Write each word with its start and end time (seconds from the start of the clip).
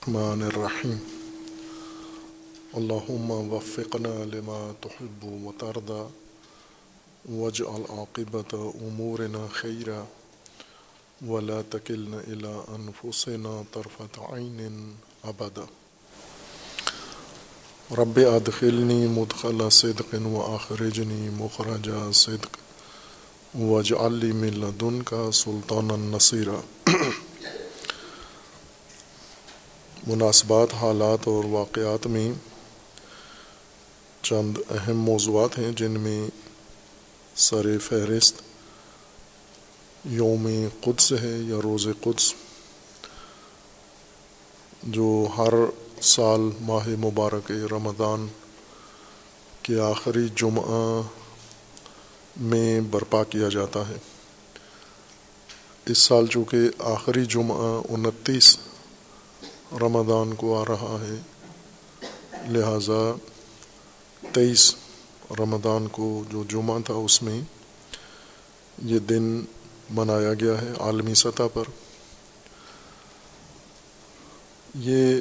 الرحمن 0.00 0.42
الرحیم 0.42 0.96
اللہم 2.72 3.30
وفقنا 3.30 4.24
لما 4.24 4.72
تحب 4.80 5.24
و 5.24 5.52
ترضى 5.58 6.02
واجعل 7.32 7.82
عاقبت 7.88 8.54
امورنا 8.54 9.46
خیرا 9.52 10.04
ولا 11.26 11.62
تکلنا 11.62 12.18
الى 12.18 12.54
انفسنا 12.68 13.62
طرفت 13.72 14.18
عین 14.18 14.94
ابدا 15.24 15.64
رب 17.96 18.20
ادخلنی 18.34 19.06
مدخل 19.06 19.70
صدق 19.70 20.26
و 20.26 20.54
اخرجنی 20.54 21.30
مخرج 21.30 21.90
صدق. 22.12 22.56
واجعل 23.54 24.12
لی 24.12 24.32
من 24.32 24.48
لدنک 24.48 25.14
سلطانا 25.32 25.96
نصیرا 25.96 26.60
مناسبات، 30.10 30.74
حالات 30.74 31.28
اور 31.28 31.44
واقعات 31.44 32.06
میں 32.06 32.30
چند 34.22 34.58
اہم 34.70 35.00
موضوعات 35.00 35.58
ہیں 35.58 35.72
جن 35.72 36.00
میں 36.00 36.20
سر 37.36 37.66
فہرست 37.78 38.42
یوم 40.04 40.48
قدس 40.80 41.12
ہے 41.12 41.36
یا 41.38 41.56
روز 41.62 41.86
قدس، 42.00 42.32
جو 44.82 45.26
ہر 45.36 45.54
سال 46.02 46.40
ماہ 46.60 46.88
مبارک 46.88 47.50
رمضان 47.70 48.26
کے 49.62 49.80
آخری 49.80 50.26
جمعہ 50.36 51.02
میں 52.40 52.80
برپا 52.80 53.22
کیا 53.24 53.48
جاتا 53.48 53.88
ہے۔ 53.88 53.96
اس 55.86 55.98
سال 55.98 56.26
چونکہ 56.26 56.56
آخری 56.78 57.24
جمعہ 57.24 57.80
انتیس 57.88 58.56
رمضان 59.72 60.34
کو 60.34 60.60
آ 60.60 60.64
رہا 60.64 60.96
ہے۔ 61.00 61.20
لہٰذا 62.48 63.12
تیئیس 64.32 64.74
رمضان 65.38 65.88
کو 65.88 66.24
جو 66.30 66.44
جمعہ 66.48 66.78
تھا 66.86 66.94
اس 66.94 67.22
میں 67.22 67.40
یہ 68.84 68.98
دن 68.98 69.44
منایا 69.90 70.34
گیا 70.34 70.60
ہے 70.62 70.72
عالمی 70.80 71.14
سطح 71.14 71.42
پر۔ 71.54 71.64
یہ 74.74 75.20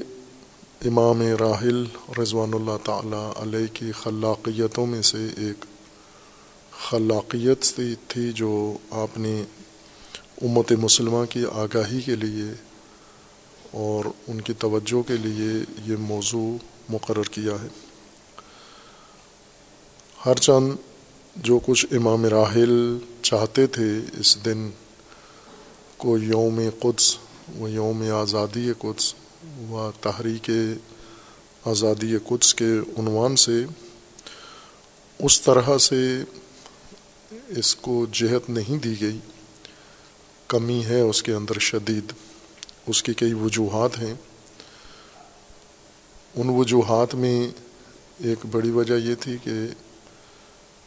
امام 0.85 1.21
راحل 1.21 1.85
رضوان 2.21 2.53
اللہ 2.53 2.77
تعالیٰ 2.83 3.33
علیہ 3.35 3.67
کی 3.73 3.91
خلاقیتوں 3.91 4.85
میں 4.85 5.01
سے 5.01 5.27
ایک 5.37 5.65
خلاقیت 6.89 7.79
تھی 8.07 8.31
جو 8.31 8.77
آپ 8.91 9.17
نے 9.17 9.43
امت 10.41 10.71
مسلمہ 10.71 11.25
کی 11.25 11.43
آگاہی 11.53 12.01
کے 12.01 12.15
لیے 12.15 12.68
اور 13.71 14.05
ان 14.27 14.41
کی 14.41 14.53
توجہ 14.53 15.01
کے 15.07 15.17
لیے 15.17 15.63
یہ 15.85 15.95
موضوع 15.99 16.57
مقرر 16.89 17.23
کیا 17.23 17.53
ہے۔ 17.63 17.67
ہر 20.25 20.35
چند 20.35 20.71
جو 21.35 21.59
کچھ 21.65 21.85
امام 21.91 22.25
راحل 22.25 22.97
چاہتے 23.21 23.67
تھے 23.67 23.99
اس 24.19 24.45
دن، 24.45 24.69
کو 25.97 26.17
یوم 26.17 26.59
قدس 26.79 27.17
و 27.59 27.67
یوم 27.67 28.03
آزادی 28.13 28.71
قدس 28.79 29.13
و 29.69 29.91
تحریک 30.01 30.49
آزادی 31.65 32.17
قدس 32.17 32.53
کے 32.55 32.71
عنوان 32.97 33.35
سے 33.35 33.63
اس 35.19 35.41
طرح 35.41 35.77
سے 35.77 36.23
اس 37.47 37.75
کو 37.75 38.05
جہت 38.11 38.49
نہیں 38.49 38.77
دی 38.77 39.01
گئی، 39.01 39.19
کمی 40.47 40.85
ہے 40.85 41.01
اس 41.01 41.23
کے 41.23 41.33
اندر 41.33 41.59
شدید۔ 41.59 42.13
اس 42.89 43.03
کی 43.03 43.13
کئی 43.13 43.33
وجوہات 43.33 43.99
ہیں۔ 43.99 44.13
ان 46.35 46.49
وجوہات 46.49 47.15
میں 47.15 47.47
ایک 48.23 48.45
بڑی 48.51 48.69
وجہ 48.69 48.93
یہ 48.93 49.15
تھی 49.15 49.37
کہ 49.43 49.51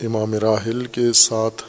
امام 0.07 0.35
راحل 0.35 0.87
کے 0.87 1.13
ساتھ 1.13 1.63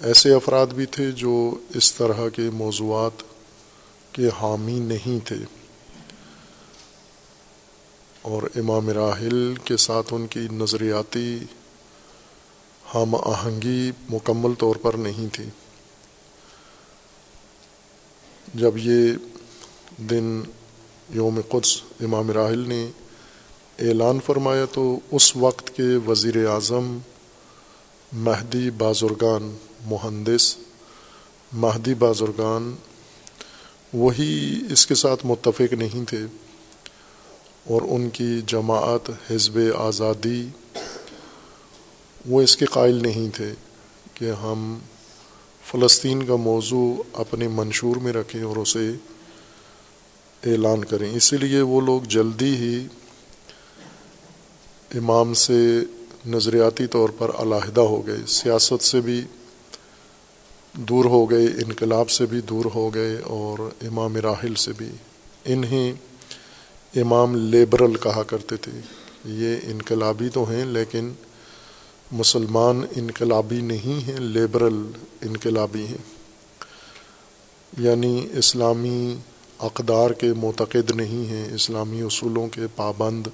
ایسے 0.00 0.34
افراد 0.34 0.66
بھی 0.66 0.86
تھے 0.86 1.10
جو 1.10 1.58
اس 1.74 1.94
طرح 1.94 2.28
کے 2.28 2.50
موضوعات 2.50 3.22
کے 4.12 4.28
حامی 4.28 4.80
نہیں 4.80 5.26
تھے۔ 5.26 5.36
اور 8.22 8.42
امام 8.42 8.88
راحل 8.88 9.54
کے 9.64 9.76
ساتھ 9.76 10.14
ان 10.14 10.26
کی 10.26 10.48
نظریاتی 10.52 11.38
ہم 12.94 13.14
آہنگی 13.14 13.90
مکمل 14.10 14.54
طور 14.54 14.76
پر 14.76 14.94
نہیں 14.94 15.34
تھی۔ 15.34 15.44
جب 18.54 18.78
یہ 18.78 19.12
دن 19.98 20.42
یوم 21.14 21.40
قدس 21.48 21.82
امام 22.00 22.30
راحل 22.30 22.58
نے 22.58 22.90
اعلان 23.78 24.18
فرمایا 24.26 24.64
تو 24.72 25.00
اس 25.12 25.36
وقت 25.36 25.76
کے 25.76 25.96
وزیر 25.96 26.46
اعظم 26.46 26.98
مہدی 28.12 28.70
بازرگان 28.70 29.56
مہندس، 29.84 30.56
مہدی 31.52 31.94
بازرگان 31.94 32.74
وہی 33.92 34.60
اس 34.70 34.86
کے 34.86 34.94
ساتھ 34.94 35.26
متفق 35.26 35.72
نہیں 35.72 36.08
تھے 36.08 36.26
اور 37.64 37.82
ان 37.88 38.08
کی 38.08 38.42
جماعت 38.46 39.10
حزب 39.30 39.58
آزادی 39.78 40.48
وہ 42.26 42.42
اس 42.42 42.56
کے 42.56 42.64
قائل 42.64 42.94
نہیں 42.94 43.36
تھے 43.36 43.52
کہ 44.14 44.30
ہم 44.30 44.78
فلسطین 45.70 46.26
کا 46.26 46.36
موضوع 46.36 47.02
اپنے 47.12 47.48
منشور 47.48 47.96
میں 47.96 48.12
رکھیں 48.12 48.42
اور 48.42 48.56
اسے 48.56 48.90
اعلان 50.46 50.84
کریں۔ 50.84 51.16
اسی 51.16 51.36
لیے 51.36 51.60
وہ 51.60 51.80
لوگ 51.80 52.00
جلدی 52.02 52.54
ہی 52.54 52.86
امام 54.94 55.34
سے 55.34 55.80
نظریاتی 56.26 56.86
طور 56.86 57.08
پر 57.18 57.30
علیحدہ 57.34 57.80
ہو 57.80 58.06
گئے۔ 58.06 58.16
سیاست 58.26 58.84
سے 58.84 59.00
بھی 59.00 59.24
دور 60.72 61.04
ہو 61.04 61.30
گئے، 61.30 61.46
انقلاب 61.46 62.10
سے 62.10 62.26
بھی 62.26 62.40
دور 62.40 62.64
ہو 62.74 62.94
گئے 62.94 63.18
اور 63.18 63.58
امام 63.86 64.16
راحل 64.16 64.54
سے 64.54 64.72
بھی۔ 64.76 64.88
انہیں 65.44 65.92
امام 66.96 67.34
لیبرل 67.34 67.94
کہا 67.94 68.22
کرتے 68.22 68.56
تھے۔ 68.56 68.80
یہ 69.24 69.56
انقلابی 69.62 70.28
تو 70.28 70.50
ہیں 70.50 70.64
لیکن 70.64 71.12
مسلمان 72.12 72.82
انقلابی 72.96 73.60
نہیں 73.60 74.06
ہیں 74.06 74.20
لیبرل 74.20 74.90
انقلابی 75.22 75.86
ہیں۔ 75.86 76.16
یعنی 77.78 78.28
اسلامی 78.32 79.16
اقدار 79.58 80.10
کے 80.10 80.32
معتقد 80.32 80.90
نہیں 80.90 81.30
ہیں، 81.30 81.54
اسلامی 81.54 82.02
اصولوں 82.02 82.48
کے 82.48 82.60
پابند 82.76 83.26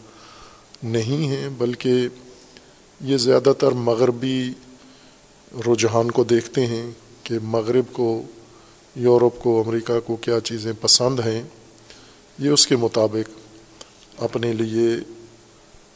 نہیں 0.83 1.29
ہیں، 1.29 1.49
بلکہ 1.49 2.09
یہ 3.01 3.17
زیادہ 3.17 3.53
تر 3.59 3.73
مغربی 3.73 4.53
رجحان 5.67 6.11
کو 6.11 6.25
دیکھتے 6.25 6.67
ہیں 6.67 6.91
کہ 7.23 7.35
مغرب 7.43 7.85
کو، 7.93 8.23
یورپ 8.97 9.43
کو، 9.43 9.63
امریکہ 9.67 10.01
کو 10.01 10.17
کیا 10.17 10.41
چیزیں 10.41 10.73
پسند 10.81 11.21
ہیں۔ 11.21 11.43
یہ 12.39 12.49
اس 12.49 12.67
کے 12.67 12.77
مطابق 12.77 13.31
اپنے 14.23 14.53
لیے 14.53 14.97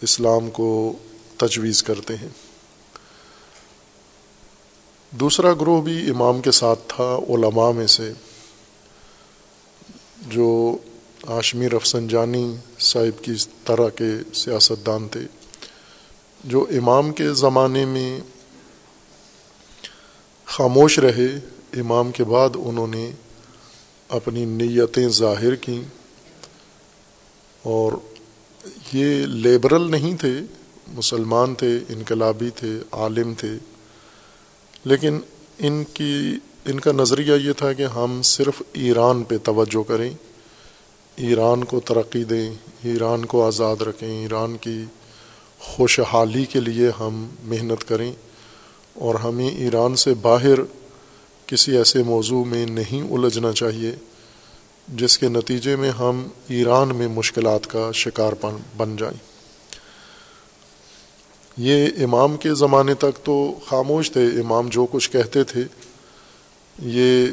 اسلام 0.03 0.51
کو 0.51 0.93
تجویز 1.37 1.83
کرتے 1.83 2.17
ہیں۔ 2.17 2.46
دوسرا 5.21 5.53
گروہ 5.53 5.83
بھی 5.83 6.11
امام 6.11 6.41
کے 6.41 6.51
ساتھ 6.51 6.81
تھا، 6.89 7.19
علماء 7.29 7.71
میں 7.71 7.87
سے، 7.87 8.13
جو 10.27 10.77
آشمی 11.27 11.69
رفسنجانی 11.69 12.57
صاحب 12.81 13.25
کی 13.25 13.33
طرح 13.65 13.89
کے 13.89 14.35
سیاستدان 14.35 15.09
تھے، 15.09 15.21
جو 16.45 16.67
امام 16.71 17.13
کے 17.13 17.33
زمانے 17.33 17.85
میں 17.85 18.21
خاموش 20.45 20.99
رہے۔ 20.99 21.41
امام 21.81 22.13
کے 22.13 22.25
بعد 22.25 22.49
انہوں 22.55 22.87
نے 22.87 23.11
اپنی 24.09 24.45
نیتیں 24.45 25.09
ظاہر 25.09 25.55
کیں۔ 25.55 25.83
اور 27.63 27.93
یہ 28.93 29.27
لیبرل 29.27 29.91
نہیں 29.91 30.17
تھے، 30.17 30.39
مسلمان 30.89 31.55
تھے، 31.55 31.79
انقلابی 31.89 32.51
تھے، 32.51 32.79
عالم 32.93 33.35
تھے۔ 33.35 33.76
لیکن 34.87 35.19
ان 35.59 35.85
کی، 35.95 36.39
ان 36.65 36.81
کا 36.81 36.93
نظریہ 36.93 37.33
یہ 37.33 37.53
تھا 37.53 37.73
کہ 37.73 37.83
ہم 37.83 38.21
صرف 38.25 38.63
ایران 38.73 39.23
پہ 39.23 39.39
توجہ 39.43 39.83
کریں، 39.89 40.11
ایران 41.17 41.65
کو 41.65 41.81
ترقی 41.81 42.25
دیں، 42.25 42.55
ایران 42.83 43.25
کو 43.25 43.47
آزاد 43.47 43.83
رکھیں، 43.83 44.23
ایران 44.23 44.57
کی 44.57 44.85
خوشحالی 45.59 46.45
کے 46.45 46.61
لیے 46.61 46.91
ہم 47.01 47.29
محنت 47.45 47.89
کریں 47.89 48.13
اور 48.95 49.15
ہمیں 49.15 49.49
ایران 49.49 49.97
سے 49.97 50.15
باہر 50.15 50.59
کسی 51.47 51.77
ایسے 51.77 52.03
موضوع 52.03 52.45
میں 52.45 52.67
نہیں 52.67 53.13
الجھنا 53.13 53.53
چاہیے 53.53 53.93
جس 54.89 55.19
کے 55.19 55.29
نتیجے 55.29 55.77
میں 55.77 55.91
ہم 55.91 56.29
ایران 56.49 56.97
میں 56.97 57.09
مشکلات 57.09 57.67
کا 57.67 57.91
شکار 57.93 58.33
بن 58.77 58.97
جائیں۔ 58.97 59.36
یہ 61.57 61.87
امام 62.03 62.37
کے 62.37 62.55
زمانے 62.55 62.95
تک 62.95 63.25
تو 63.25 63.55
خاموش 63.67 64.13
تھے، 64.13 64.27
امام 64.27 64.69
جو 64.69 64.87
کچھ 64.93 65.11
کہتے 65.11 65.45
تھے، 65.45 65.65
یہ 66.79 67.27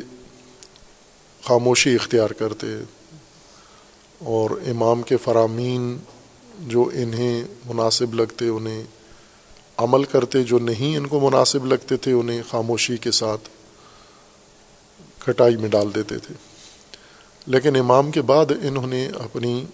خاموشی 1.43 1.95
اختیار 1.95 2.29
کرتے۔ 2.29 2.67
اور 4.19 4.49
امام 4.67 5.01
کے 5.01 5.17
فرامین 5.17 5.97
جو 6.59 6.89
انہیں 6.93 7.43
مناسب 7.65 8.13
لگتے، 8.13 8.47
انہیں 8.47 8.83
عمل 9.77 10.03
کرتے، 10.03 10.43
جو 10.43 10.59
نہیں 10.59 10.97
ان 10.97 11.07
کو 11.07 11.19
مناسب 11.19 11.65
لگتے 11.65 11.97
تھے، 11.97 12.11
انہیں 12.11 12.41
خاموشی 12.49 12.97
کے 12.97 13.11
ساتھ 13.11 13.49
کٹائی 15.25 15.57
میں 15.57 15.69
ڈال 15.69 15.95
دیتے 15.95 16.17
تھے۔ 16.17 16.35
لیکن 17.47 17.75
امام 17.75 18.11
کے 18.11 18.21
بعد 18.21 18.45
انہوں 18.63 18.87
نے 18.87 19.07
اپنی، 19.07 19.65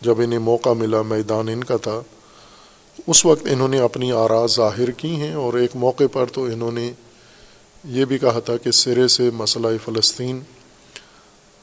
جب 0.00 0.20
انہیں 0.20 0.38
موقع 0.38 0.72
ملا، 0.72 1.02
میدان 1.02 1.48
ان 1.48 1.64
کا 1.64 1.76
تھا 1.76 2.00
اس 3.06 3.26
وقت 3.26 3.46
انہوں 3.50 3.68
نے 3.68 3.78
اپنی 3.80 4.12
آراء 4.12 4.46
ظاہر 4.46 4.90
کی 4.90 5.16
ہیں 5.16 5.34
اور 5.34 5.54
ایک 5.54 5.70
موقع 5.74 6.04
پر 6.12 6.26
تو 6.26 6.44
انہوں 6.44 6.72
نے 6.72 6.92
یہ 7.84 8.04
بھی 8.04 8.18
کہا 8.18 8.40
تھا 8.40 8.56
کہ 8.56 8.70
سرے 8.70 9.08
سے 9.08 9.30
مسئلہ 9.34 9.68
فلسطین 9.84 10.40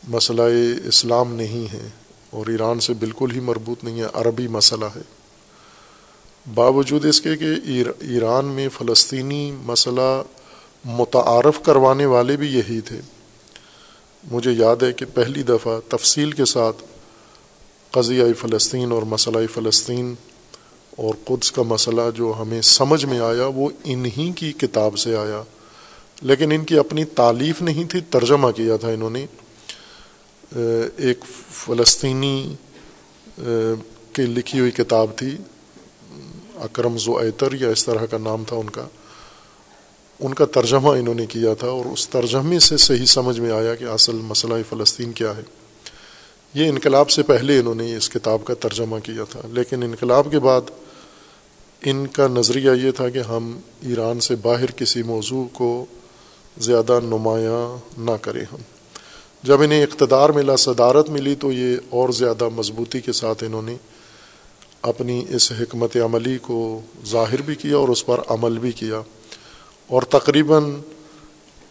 مسئلہ 0.07 0.41
اسلام 0.85 1.35
نہیں 1.35 1.73
ہے 1.73 1.89
اور 2.29 2.47
ایران 2.47 2.79
سے 2.79 2.93
بالکل 2.93 3.31
ہی 3.31 3.39
مربوط 3.39 3.83
نہیں 3.83 3.99
ہے، 3.99 4.05
عربی 4.13 4.47
مسئلہ 4.47 4.85
ہے۔ 4.85 5.01
باوجود 6.53 7.05
اس 7.05 7.21
کے 7.21 7.37
کہ 7.37 7.45
ایران 7.99 8.45
میں 8.45 8.69
فلسطینی 8.69 9.51
مسئلہ 9.51 10.23
متعارف 10.85 11.63
کروانے 11.63 12.05
والے 12.05 12.37
بھی 12.37 12.47
یہی 12.47 12.81
تھے۔ 12.81 13.01
مجھے 14.31 14.51
یاد 14.51 14.83
ہے 14.83 14.93
کہ 14.93 15.05
پہلی 15.13 15.43
دفعہ 15.43 15.79
تفصیل 15.89 16.31
کے 16.31 16.45
ساتھ 16.45 16.83
قضیہ 17.91 18.23
فلسطین 18.39 18.91
اور 18.91 19.01
مسئلہ 19.01 19.37
فلسطین 19.53 20.15
اور 20.95 21.13
قدس 21.25 21.51
کا 21.51 21.61
مسئلہ 21.61 22.01
جو 22.15 22.33
ہمیں 22.39 22.61
سمجھ 22.61 23.05
میں 23.05 23.19
آیا، 23.19 23.47
وہ 23.55 23.69
انہی 23.83 24.31
کی 24.31 24.51
کتاب 24.53 24.97
سے 24.97 25.15
آیا۔ 25.17 25.41
لیکن 26.21 26.51
ان 26.51 26.63
کی 26.63 26.77
اپنی 26.77 27.05
تعلیف 27.05 27.61
نہیں 27.61 27.83
تھی، 27.83 27.99
ترجمہ 28.09 28.51
کیا 28.51 28.77
تھا 28.77 28.89
انہوں 28.89 29.09
نے۔ 29.09 29.25
ایک 30.97 31.19
فلسطینی 31.51 32.55
کی 34.13 34.21
لکھی 34.21 34.59
ہوئی 34.59 34.71
کتاب 34.71 35.07
تھی، 35.15 35.37
اکرم 36.55 36.97
زو 36.97 37.17
ایتر 37.17 37.53
یا 37.53 37.69
اس 37.69 37.85
طرح 37.85 38.05
کا 38.05 38.17
نام 38.17 38.43
تھا 38.47 38.55
ان 38.55 38.69
کا۔ 38.69 38.87
ان 40.19 40.33
کا 40.33 40.45
ترجمہ 40.45 40.89
انہوں 40.89 41.15
نے 41.15 41.25
کیا 41.25 41.53
تھا 41.53 41.67
اور 41.67 41.85
اس 41.85 42.07
ترجمے 42.09 42.59
سے 42.59 42.77
صحیح 42.77 43.05
سمجھ 43.05 43.39
میں 43.39 43.51
آیا 43.51 43.75
کہ 43.75 43.83
اصل 43.83 44.15
مسئلہ 44.15 44.53
فلسطین 44.69 45.11
کیا 45.11 45.35
ہے۔ 45.37 45.41
یہ 46.53 46.69
انقلاب 46.69 47.09
سے 47.09 47.23
پہلے 47.23 47.59
انہوں 47.59 47.75
نے 47.75 47.95
اس 47.97 48.09
کتاب 48.09 48.45
کا 48.45 48.53
ترجمہ 48.53 48.99
کیا 48.99 49.23
تھا، 49.29 49.41
لیکن 49.51 49.83
انقلاب 49.83 50.31
کے 50.31 50.39
بعد 50.39 50.61
ان 51.85 52.07
کا 52.07 52.27
نظریہ 52.27 52.71
یہ 52.71 52.91
تھا 52.91 53.09
کہ 53.09 53.19
ہم 53.19 53.59
ایران 53.81 54.19
سے 54.19 54.35
باہر 54.35 54.71
کسی 54.71 55.03
موضوع 55.03 55.45
کو 55.53 55.85
زیادہ 56.57 56.99
نمایاں 57.03 57.77
نہ 57.97 58.11
کریں 58.21 58.45
ہم۔ 58.51 58.57
جب 59.43 59.61
انہیں 59.61 59.83
اقتدار 59.83 60.29
ملا، 60.29 60.55
صدارت 60.55 61.09
ملی، 61.09 61.35
تو 61.35 61.51
یہ 61.51 61.77
اور 61.89 62.09
زیادہ 62.09 62.49
مضبوطی 62.49 63.01
کے 63.01 63.11
ساتھ 63.11 63.43
انہوں 63.43 63.61
نے 63.61 63.75
اپنی 64.81 65.25
اس 65.29 65.51
حکمت 65.51 65.97
عملی 65.97 66.37
کو 66.37 66.81
ظاہر 67.05 67.41
بھی 67.41 67.55
کیا 67.55 67.77
اور 67.77 67.89
اس 67.89 68.05
پر 68.05 68.21
عمل 68.27 68.57
بھی 68.57 68.71
کیا۔ 68.71 69.01
اور 69.87 70.01
تقریباً 70.01 70.63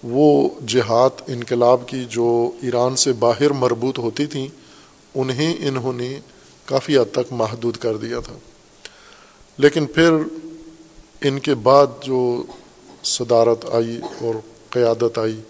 وہ 0.02 0.49
جہاد، 0.66 1.11
انقلاب 1.26 1.88
کی 1.88 2.05
جو 2.08 2.50
ایران 2.62 2.96
سے 2.96 3.12
باہر 3.12 3.50
مربوط 3.50 3.99
ہوتی 3.99 4.26
تھیں، 4.26 4.49
انہیں 5.14 5.56
انہوں 5.58 5.93
نے 5.93 6.20
کافی 6.64 6.99
حد 6.99 7.12
تک 7.12 7.32
محدود 7.32 7.76
کر 7.76 7.96
دیا 7.96 8.20
تھا۔ 8.20 8.34
لیکن 9.59 9.87
پھر 9.87 10.12
ان 11.21 11.39
کے 11.39 11.55
بعد 11.55 11.87
جو 12.03 12.43
صدارت 13.03 13.65
آئی 13.75 14.01
اور 14.21 14.35
قیادت 14.71 15.19
آئی، 15.19 15.41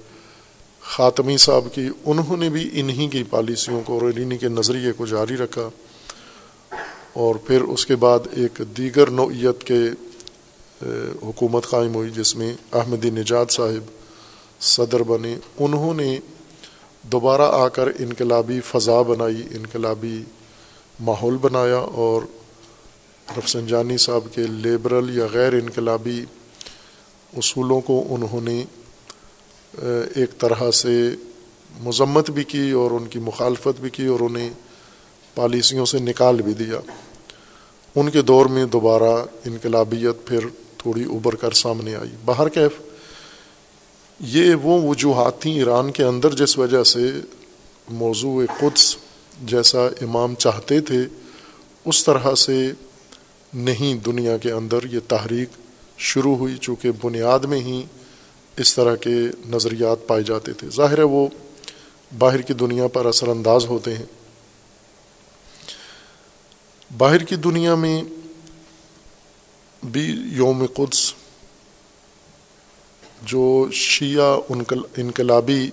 خاتمی 0.81 1.37
صاحب 1.37 1.65
کی، 1.75 1.89
انہوں 2.05 2.37
نے 2.37 2.49
بھی 2.49 2.71
انہی 2.73 3.09
کی 3.09 3.23
پالیسیوں 3.23 3.83
کو 3.87 3.95
اور 3.95 4.03
انہی 4.03 4.39
کے 4.39 4.49
نظریے 4.49 4.93
کو 4.93 5.07
جاری 5.07 5.37
رکھا۔ 5.37 5.69
اور 7.13 7.35
پھر 7.35 7.63
اس 7.63 7.87
کے 7.87 7.97
بعد 7.97 8.19
ایک 8.33 8.63
دیگر 8.77 9.11
نوعیت 9.11 9.65
کے 9.65 9.81
حکومت 11.23 11.67
قائم 11.67 11.95
ہوئی، 11.95 12.11
جس 12.11 12.37
میں 12.37 12.55
احمدی 12.73 13.11
نجات 13.11 13.53
صاحب 13.53 13.91
صدر 14.61 15.03
بنے۔ 15.03 15.37
انہوں 15.59 15.95
نے 15.95 16.19
دوبارہ 17.03 17.43
آ 17.43 17.69
کر 17.69 17.89
انقلابی 17.99 18.61
فضا 18.61 19.03
بنائی، 19.03 19.43
انقلابی 19.51 20.23
ماحول 21.01 21.37
بنایا 21.37 21.79
اور 21.79 22.23
رفسنجانی 23.39 23.97
صاحب 23.97 24.35
کے 24.35 24.43
لیبرل 24.43 25.17
یا 25.19 25.27
غیر 25.33 25.53
انقلابی 25.53 26.25
اصولوں 27.37 27.81
کو 27.81 28.07
انہوں 28.11 28.41
نے 28.41 28.65
ایک 30.15 30.39
طرح 30.39 30.71
سے 30.71 31.11
مذمت 31.81 32.31
بھی 32.31 32.45
کی 32.45 32.71
اور 32.71 32.91
ان 32.91 33.07
کی 33.07 33.19
مخالفت 33.19 33.81
بھی 33.81 33.91
کی 33.91 34.07
اور 34.07 34.21
انہیں 34.21 34.51
پالیسیوں 35.35 35.87
سے 35.87 35.99
نکال 35.99 36.43
بھی 36.43 36.55
دیا۔ 36.55 36.81
ان 37.97 38.11
کے 38.11 38.23
دور 38.23 38.47
میں 38.47 38.65
دوبارہ 38.67 39.13
انقلابیت 39.45 40.27
پھر 40.27 40.47
تھوڑی 40.79 41.05
ابھر 41.05 41.35
کر 41.35 41.51
سامنے 41.53 41.95
آئی۔ 41.97 42.11
باہر 42.25 42.49
کیف، 42.49 42.81
یہ 44.21 44.55
وہ 44.55 44.81
وجوہات 44.89 45.41
تھیں 45.43 45.55
ایران 45.55 45.91
کے 45.91 46.05
اندر 46.05 46.35
جس 46.35 46.59
وجہ 46.59 46.83
سے 46.85 47.11
موضوع 47.91 48.43
قدس 48.59 48.97
جیسا 49.43 49.87
امام 50.01 50.35
چاہتے 50.35 50.81
تھے، 50.81 50.99
اس 51.85 52.05
طرح 52.05 52.35
سے 52.35 52.73
نہیں 53.55 53.95
دنیا 53.95 54.37
کے 54.37 54.53
اندر 54.53 54.79
یہ 54.93 55.01
تحریک 55.09 55.49
شروع 55.99 56.37
ہوئی، 56.37 56.57
چونکہ 56.57 56.91
بنیاد 57.03 57.39
میں 57.39 57.61
ہی 57.61 57.83
اس 58.57 58.75
طرح 58.75 58.97
کے 58.97 59.15
نظریات 59.49 60.07
پائے 60.07 60.23
جاتے 60.23 60.53
تھے۔ 60.53 60.69
ظاہر 60.69 60.99
ہے 60.99 61.03
وہ 61.03 61.27
باہر 62.19 62.41
کی 62.41 62.55
دنیا 62.55 62.87
پر 62.89 63.07
اثر 63.07 63.29
انداز 63.29 63.67
ہوتے 63.67 63.95
ہیں۔ 63.95 64.05
باہر 66.99 67.25
کی 67.25 67.37
دنیا 67.37 67.75
میں 67.75 68.03
بھی 69.85 70.07
یوم 70.33 70.67
قدس، 70.75 71.15
جو 73.23 73.69
شیعہ 73.73 74.39
انقلابی 74.97 75.71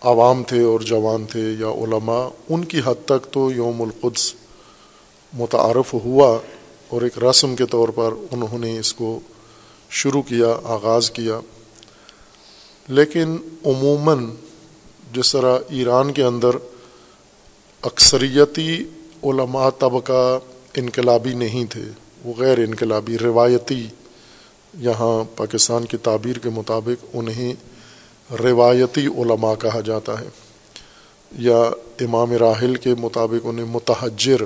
عوام 0.00 0.42
تھے 0.42 0.62
اور 0.62 0.80
جوان 0.80 1.24
تھے 1.24 1.50
یا 1.58 1.68
علماء، 1.68 2.28
ان 2.48 2.64
کی 2.64 2.80
حد 2.84 3.04
تک 3.04 3.32
تو 3.32 3.50
یوم 3.50 3.82
القدس 3.82 4.34
متعارف 5.34 5.94
ہوا 5.94 6.38
اور 6.88 7.02
ایک 7.02 7.24
رسم 7.24 7.56
کے 7.56 7.66
طور 7.66 7.88
پر 7.88 8.12
انہوں 8.30 8.58
نے 8.58 8.78
اس 8.78 8.94
کو 8.94 9.20
شروع 9.90 10.22
کیا، 10.22 10.60
آغاز 10.64 11.10
کیا۔ 11.10 11.40
لیکن 12.88 13.36
عموماً 13.64 14.30
جس 15.12 15.32
طرح 15.32 15.58
ایران 15.68 16.12
کے 16.12 16.22
اندر 16.22 16.50
اکثریتی 17.82 18.84
علماء 19.24 19.70
طبقہ 19.70 20.38
انقلابی 20.76 21.34
نہیں 21.34 21.64
تھے، 21.64 21.84
وہ 22.24 22.32
غیر 22.36 22.58
انقلابی، 22.58 23.18
روایتی، 23.18 23.86
یہاں 24.78 25.38
پاکستان 25.38 25.84
کی 25.84 25.96
تعبیر 25.96 26.38
کے 26.38 26.48
مطابق 26.48 27.04
انہیں 27.14 27.54
روایتی 28.42 29.06
علماء 29.06 29.54
کہا 29.54 29.80
جاتا 29.80 30.20
ہے۔ 30.20 30.28
یا 31.38 31.70
امام 32.00 32.32
راحل 32.32 32.74
کے 32.74 32.94
مطابق 32.98 33.46
انہیں 33.46 33.66
متحجر 33.66 34.42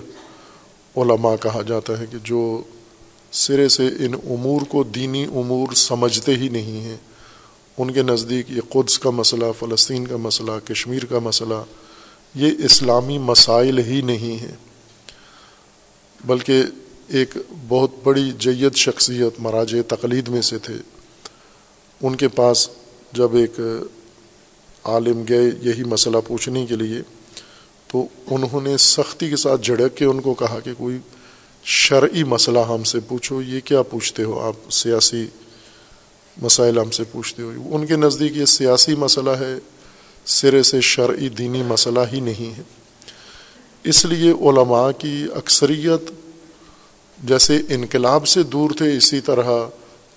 علماء 0.96 1.34
کہا 1.42 1.62
جاتا 1.62 1.98
ہے 1.98 2.04
کہ 2.10 2.18
جو 2.24 2.62
سرے 3.32 3.68
سے 3.68 3.86
ان 3.86 4.14
امور 4.14 4.60
کو 4.68 4.82
دینی 4.82 5.24
امور 5.24 5.72
سمجھتے 5.72 6.34
ہی 6.34 6.48
نہیں 6.48 6.80
ہیں، 6.80 6.96
ان 7.78 7.90
کے 7.90 8.02
نزدیک 8.02 8.50
یہ 8.50 8.60
قدس 8.68 8.98
کا 8.98 9.10
مسئلہ، 9.10 9.44
فلسطین 9.58 10.06
کا 10.06 10.16
مسئلہ، 10.16 10.52
کشمیر 10.64 11.04
کا 11.04 11.18
مسئلہ، 11.18 11.54
یہ 12.34 12.50
اسلامی 12.58 13.18
مسائل 13.18 13.78
ہی 13.78 14.00
نہیں 14.00 14.36
ہیں۔ 14.40 14.56
بلکہ 16.24 16.62
ایک 17.08 17.34
بہت 17.68 17.90
بڑی 18.04 18.32
جید 18.38 18.74
شخصیت 18.74 19.32
مراج 19.38 19.76
تقلید 19.88 20.28
میں 20.28 20.42
سے 20.42 20.58
تھے۔ 20.58 20.74
ان 22.02 22.16
کے 22.16 22.28
پاس 22.28 22.68
جب 23.12 23.36
ایک 23.36 23.60
عالم 24.84 25.24
گئے 25.28 25.50
یہی 25.60 25.84
مسئلہ 25.84 26.16
پوچھنے 26.26 26.66
کے 26.66 26.76
لیے 26.76 26.98
تو 27.88 28.06
انہوں 28.26 28.60
نے 28.60 28.76
سختی 28.76 29.30
کے 29.30 29.36
ساتھ 29.36 29.62
جھڑک 29.62 29.96
کے 29.96 30.04
ان 30.04 30.20
کو 30.20 30.34
کہا 30.34 30.60
کہ 30.64 30.70
کوئی 30.78 30.98
شرعی 31.64 32.24
مسئلہ 32.24 32.58
ہم 32.58 32.84
سے 32.84 33.00
پوچھو، 33.00 33.42
یہ 33.42 33.60
کیا 33.60 33.82
پوچھتے 33.82 34.22
ہو؟ 34.22 34.40
آپ 34.40 34.72
سیاسی 34.72 35.26
مسائل 36.42 36.78
ہم 36.78 36.90
سے 36.90 37.02
پوچھتے 37.12 37.42
ہو۔ 37.42 37.52
ان 37.70 37.86
کے 37.86 37.96
نزدیک 37.96 38.36
یہ 38.36 38.44
سیاسی 38.44 38.94
مسئلہ 38.94 39.30
ہے، 39.30 39.54
سرے 40.24 40.62
سے 40.62 40.80
شرعی 40.80 41.28
دینی 41.28 41.62
مسئلہ 41.62 42.00
ہی 42.12 42.20
نہیں 42.20 42.58
ہے۔ 42.58 42.62
اس 43.84 44.04
لیے 44.04 44.30
علماء 44.30 44.90
کی 44.98 45.26
اکثریت 45.34 46.10
جیسے 47.24 47.60
انقلاب 47.68 48.26
سے 48.26 48.42
دور 48.42 48.70
تھے، 48.70 48.96
اسی 48.96 49.20
طرح 49.20 49.66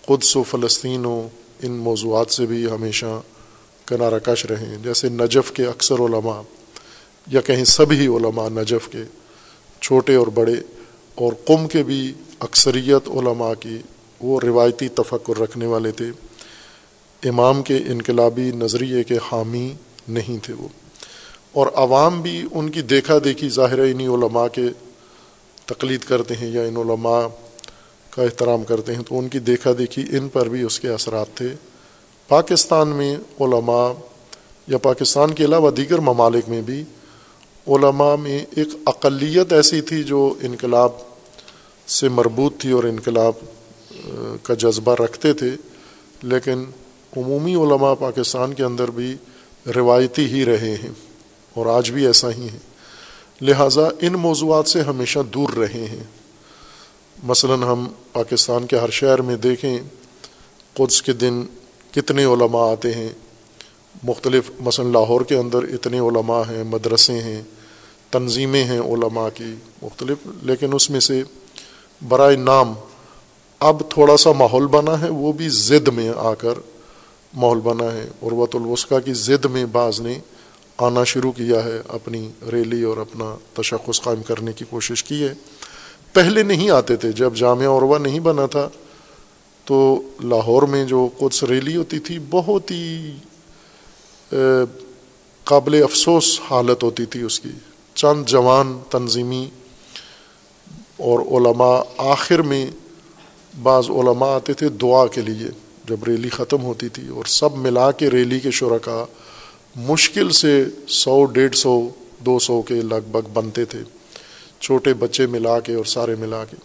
قدس 0.06 0.36
و 0.36 0.44
فلسطین 0.44 1.06
و 1.06 1.28
ان 1.64 1.72
موضوعات 1.72 2.32
سے 2.32 2.46
بھی 2.46 2.66
ہمیشہ 2.66 3.22
کنارہ 3.86 4.20
کش 4.26 4.46
رہے 4.46 4.76
جیسے 4.84 5.10
نجف 5.10 5.52
کے 5.52 5.66
اکثر 5.66 5.96
علماء 5.96 6.42
یا 7.30 7.42
کہیں 7.42 7.64
سبھی 7.64 8.08
علماء 8.08 8.48
نجف 8.50 8.88
کے 8.88 9.04
چھوٹے 9.82 10.16
اور 10.16 10.28
بڑے 10.28 10.54
اور 11.16 11.34
قم 11.46 11.68
کے 11.68 11.84
بھی 11.84 12.14
اکثریت 12.40 13.10
علماء 13.10 13.54
کی 13.60 13.82
وہ 14.20 14.40
روایتی 14.44 14.88
تفکر 14.88 15.40
رکھنے 15.42 15.66
والے 15.66 15.92
تھے۔ 15.92 16.06
امام 17.30 17.64
کے 17.64 17.78
انقلابی 17.78 18.52
نظریے 18.52 19.04
کے 19.04 19.18
حامی 19.32 19.74
نہیں 20.08 20.44
تھے 20.44 20.54
وہ۔ 20.54 20.68
اور 21.52 21.68
عوام 21.76 22.22
بھی 22.22 22.44
ان 22.52 22.70
کی 22.70 22.82
دیکھا 22.82 23.18
دیکھی 23.24 23.50
ظاہر 23.50 23.80
انہی 23.80 24.08
علماء 24.08 24.48
کے 24.48 24.66
تقلید 25.66 26.02
کرتے 26.02 26.34
ہیں 26.36 26.48
یا 26.48 26.62
ان 26.64 26.78
علماء 26.78 27.22
کا 28.10 28.24
احترام 28.24 28.64
کرتے 28.64 28.96
ہیں 28.96 29.04
تو 29.04 29.20
ان 29.20 29.28
کی 29.28 29.40
دیکھا 29.40 29.72
دیکھی 29.78 30.04
ان 30.18 30.30
پر 30.30 30.50
بھی 30.50 30.62
اس 30.62 30.80
کے 30.80 30.88
اثرات 30.90 31.28
تھے۔ 31.36 31.54
پاکستان 32.28 32.88
میں 32.88 33.16
علماء 33.40 33.92
یا 34.68 34.78
پاکستان 34.78 35.34
کے 35.34 35.46
علاوہ 35.46 35.72
دیگر 35.72 36.00
ممالک 36.00 36.50
میں 36.50 36.62
بھی 36.62 36.84
علماء 37.70 38.16
میں 38.16 38.40
ایک 38.56 38.70
اقلیت 38.86 39.54
ایسی 39.54 39.82
تھی 39.82 40.04
جو 40.04 40.34
انقلاب 40.42 40.92
سے 41.88 42.10
مربوط 42.10 42.58
تھی 42.58 42.72
اور 42.72 42.84
انقلاب 42.84 43.34
کا 44.44 44.54
جذبہ 44.54 44.96
رکھتے 44.96 45.34
تھے، 45.34 45.50
لیکن 46.24 46.64
عمومی 47.18 47.56
علماء 47.56 47.94
پاکستان 48.00 48.54
کے 48.54 48.64
اندر 48.64 48.92
بھی 48.92 49.14
روایتی 49.76 50.26
ہی 50.26 50.46
رہے 50.46 50.76
ہیں 50.84 50.92
اور 51.56 51.66
آج 51.66 51.92
بھی 51.92 52.06
ایسا 52.08 52.30
ہی 52.32 52.48
ہے 52.48 52.58
لہٰذا 53.42 53.88
ان 54.00 54.14
موضوعات 54.14 54.68
سے 54.68 54.82
ہمیشہ 54.82 55.20
دور 55.34 55.50
رہے 55.50 55.86
ہیں۔ 55.86 56.04
مثلا 57.24 57.56
ہم 57.72 57.88
پاکستان 58.14 58.66
کے 58.68 58.78
ہر 58.78 58.90
شہر 58.90 59.22
میں 59.22 59.36
دیکھیں، 59.36 59.78
قدس 60.74 61.02
کے 61.02 61.14
دن 61.14 61.42
کتنے 61.92 62.26
علماء 62.26 62.72
آتے 62.72 62.92
ہیں۔ 62.94 63.10
مختلف، 64.04 64.52
مثلا 64.60 64.90
لاہور 64.90 65.22
کے 65.22 65.36
اندر 65.36 65.64
اتنے 65.74 66.00
علماء 66.00 66.42
ہیں، 66.50 66.64
مدرسے 66.64 67.14
ہیں 67.14 67.42
تنظیمیں 68.12 68.64
ہیں 68.64 68.80
علماء 68.80 69.28
کی 69.34 69.54
مختلف، 69.82 70.18
لیکن 70.44 70.74
اس 70.74 70.90
میں 70.90 71.00
سے 71.00 71.22
برائے 72.08 72.36
نام 72.36 72.74
اب 73.62 73.82
تھوڑا 73.90 74.18
سا 74.18 74.32
ماحول 74.32 74.68
بنا 74.68 75.00
ہے، 75.02 75.10
وہ 75.10 75.32
بھی 75.32 75.50
ضد 75.50 75.88
میں 75.88 76.10
آ 76.16 76.34
کر 76.34 76.60
ماحول 77.34 77.60
بنا 77.60 77.92
ہے۔ 77.94 78.08
عروت 78.24 78.56
الوسقہ 78.56 79.00
کی 79.06 79.14
ضد 79.14 79.46
میں 79.46 79.66
بعض 79.66 80.00
نے 80.02 80.20
آنا 80.78 81.04
شروع 81.04 81.32
کیا 81.32 81.64
ہے، 81.64 81.82
اپنی 81.88 82.30
ریلی 82.52 82.84
اور 82.84 82.98
اپنا 82.98 83.36
تشخص 83.54 84.02
قائم 84.02 84.22
کرنے 84.24 84.54
کی 84.54 84.66
کوشش 84.70 85.04
کی 85.04 85.24
ہے۔ 85.24 85.34
پہلے 86.14 86.44
نہیں 86.44 86.70
آتے 86.70 86.96
تھے، 86.96 87.12
جب 87.12 87.36
جامعہ 87.36 87.78
عروا 87.78 87.98
نہیں 87.98 88.20
بنا 88.20 88.46
تھا، 88.46 88.70
تو 89.66 90.02
لاہور 90.24 90.64
میں 90.64 90.86
جو 90.86 91.08
قدس 91.18 91.44
ریلی 91.44 91.76
ہوتی 91.76 92.00
تھی، 92.00 92.20
بہت 92.30 92.72
ہی 92.72 93.12
قابل 95.44 95.84
افسوس 95.84 96.40
حالت 96.52 96.84
ہوتی 96.84 97.06
تھی 97.06 97.22
اس 97.22 97.40
کی۔ 97.40 97.50
چند 98.02 98.26
جوان 98.26 98.80
تنظیمی 98.90 99.50
اور 100.98 101.20
علماء 101.20 101.80
آخر 101.98 102.42
میں 102.42 102.66
بعض 103.64 103.90
علماء 103.90 104.36
آتے 104.36 104.54
تھے 104.54 104.70
دعا 104.70 105.08
کے 105.08 105.22
لیے 105.22 105.48
جب 105.86 106.04
ریلی 106.04 106.30
ختم 106.30 106.64
ہوتی 106.64 106.90
تھی 106.90 107.08
اور 107.08 107.26
سب 107.26 107.58
ملا 107.58 107.92
کے 107.92 108.10
ریلی 108.10 108.40
کے 108.40 108.52
شرکا 108.52 109.06
مشکل 109.76 110.30
سے 110.30 110.66
سو، 110.88 111.26
ڈیڑھ 111.26 111.56
سو، 111.56 111.90
دو 112.26 112.40
سو 112.40 112.62
کے 112.62 112.74
لگ 112.74 113.10
بھگ 113.12 113.30
بنتے 113.34 113.66
تھے، 113.66 113.80
چھوٹے 114.60 114.94
بچے 114.94 115.26
ملا 115.26 115.60
کے 115.60 115.74
اور 115.74 115.86
سارے 115.86 116.16
ملا 116.16 116.46
کے۔ 116.46 116.56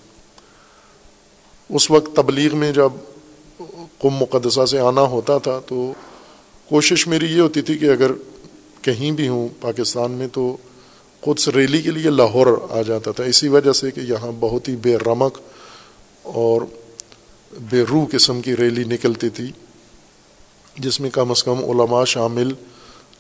اس 1.70 1.90
وقت 1.90 2.16
تبلیغ 2.16 2.56
میں 2.56 2.72
جب 2.72 2.92
قم 3.98 4.14
مقدسہ 4.14 4.66
سے 4.66 4.78
آنا 4.78 5.02
ہوتا 5.02 5.38
تھا 5.38 5.60
تو 5.66 5.92
کوشش 6.68 7.06
میری 7.06 7.26
یہ 7.26 7.40
ہوتی 7.40 7.62
تھی 7.62 7.78
کہ 7.78 7.90
اگر 7.90 8.12
کہیں 8.82 9.10
بھی 9.12 9.28
ہوں 9.28 9.48
پاکستان 9.60 10.10
میں 10.10 10.28
تو 10.32 10.56
خود 11.24 11.48
ریلی 11.54 11.82
کے 11.82 11.90
لیے 11.90 12.10
لاہور 12.10 12.46
آ 12.70 12.82
جاتا 12.82 13.10
تھا۔ 13.10 13.24
اسی 13.24 13.48
وجہ 13.48 13.72
سے 13.72 13.90
کہ 13.90 14.00
یہاں 14.00 14.32
بہت 14.40 14.68
ہی 14.68 14.76
بے 14.76 14.96
رمق 14.96 15.38
اور 16.22 16.62
بے 17.52 17.82
روح 17.82 18.04
قسم 18.12 18.40
کی 18.40 18.56
ریلی 18.56 18.84
نکلتی 18.84 19.28
تھی، 19.28 19.52
جس 20.78 21.00
میں 21.00 21.10
کم 21.10 21.30
از 21.30 21.44
کم 21.44 21.64
علماء 21.64 22.04
شامل 22.04 22.52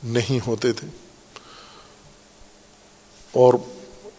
نہیں 0.04 0.46
ہوتے 0.46 0.72
تھے۔ 0.72 0.88
اور 3.32 3.54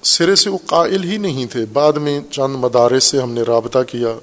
سرے 0.04 0.36
سے 0.36 0.50
وہ 0.50 0.58
قائل 0.66 1.04
ہی 1.04 1.18
نہیں 1.18 1.46
تھے۔ 1.46 1.66
بعد 1.66 1.94
میں 1.94 2.22
چند 2.32 2.56
مدارس 2.56 3.04
سے 3.04 3.22
ہم 3.22 3.32
نے 3.32 3.42
رابطہ 3.42 3.80
کیا 3.88 4.18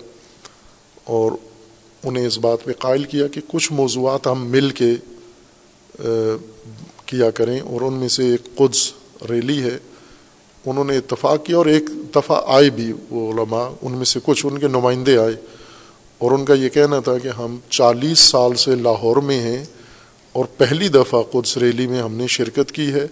اور 1.05 1.33
انہیں 2.05 2.27
اس 2.27 2.39
بات 2.39 2.65
پہ 2.65 2.73
قائل 2.73 3.05
کیا 3.05 3.27
کہ 3.27 3.41
کچھ 3.47 3.73
موضوعات 3.73 4.27
ہم 4.27 4.47
مل 4.47 4.71
کے 4.71 4.95
کیا 7.07 7.31
کریں 7.31 7.61
اور 7.61 7.81
ان 7.81 7.95
میں 7.95 8.09
سے 8.09 8.27
ایک 8.27 8.57
قدس 8.57 8.93
ریلی 9.31 9.63
ہے، 9.63 9.77
انہوں 10.65 10.85
نے 10.85 10.97
اتفاق 10.97 11.45
کیا 11.45 11.57
اور 11.57 11.67
ایک 11.67 11.91
دفعہ 12.15 12.41
آئے 12.47 12.71
بھی 12.71 12.93
وہ 13.11 13.33
علماء، 13.33 13.69
ان 13.83 13.93
میں 13.93 14.05
سے 14.05 14.21
کچھ 14.25 14.45
ان 14.47 14.59
کے 14.59 14.69
نمائندے 14.69 15.17
آئے 15.19 15.35
اور 16.21 16.31
ان 16.31 16.45
کا 16.45 16.55
یہ 16.55 16.69
کہنا 16.69 17.01
تھا 17.01 17.17
کہ 17.19 17.29
ہم 17.29 17.57
چالیس 17.71 18.19
سال 18.19 18.55
سے 18.55 18.75
لاہور 18.77 19.17
میں 19.23 19.41
ہیں 19.41 19.65
اور 20.35 20.45
پہلی 20.57 20.89
دفعہ 20.89 21.23
قدس 21.23 21.57
ریلی 21.57 21.87
میں 21.87 22.01
ہم 22.03 22.15
نے 22.15 22.27
شرکت 22.27 22.73
کی 22.73 22.93
ہے۔ 22.93 23.07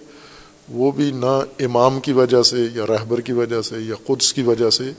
وہ 0.69 0.91
بھی 0.91 1.11
نہ 1.11 1.39
امام 1.59 1.99
کی 1.99 2.11
وجہ 2.11 2.41
سے 2.43 2.65
یا 2.73 2.85
رہبر 2.87 3.21
کی 3.21 3.33
وجہ 3.33 3.61
سے 3.61 3.79
یا 3.79 3.95
قدس 4.05 4.33
کی 4.33 4.41
وجہ 4.41 4.69
سے، 4.69 4.91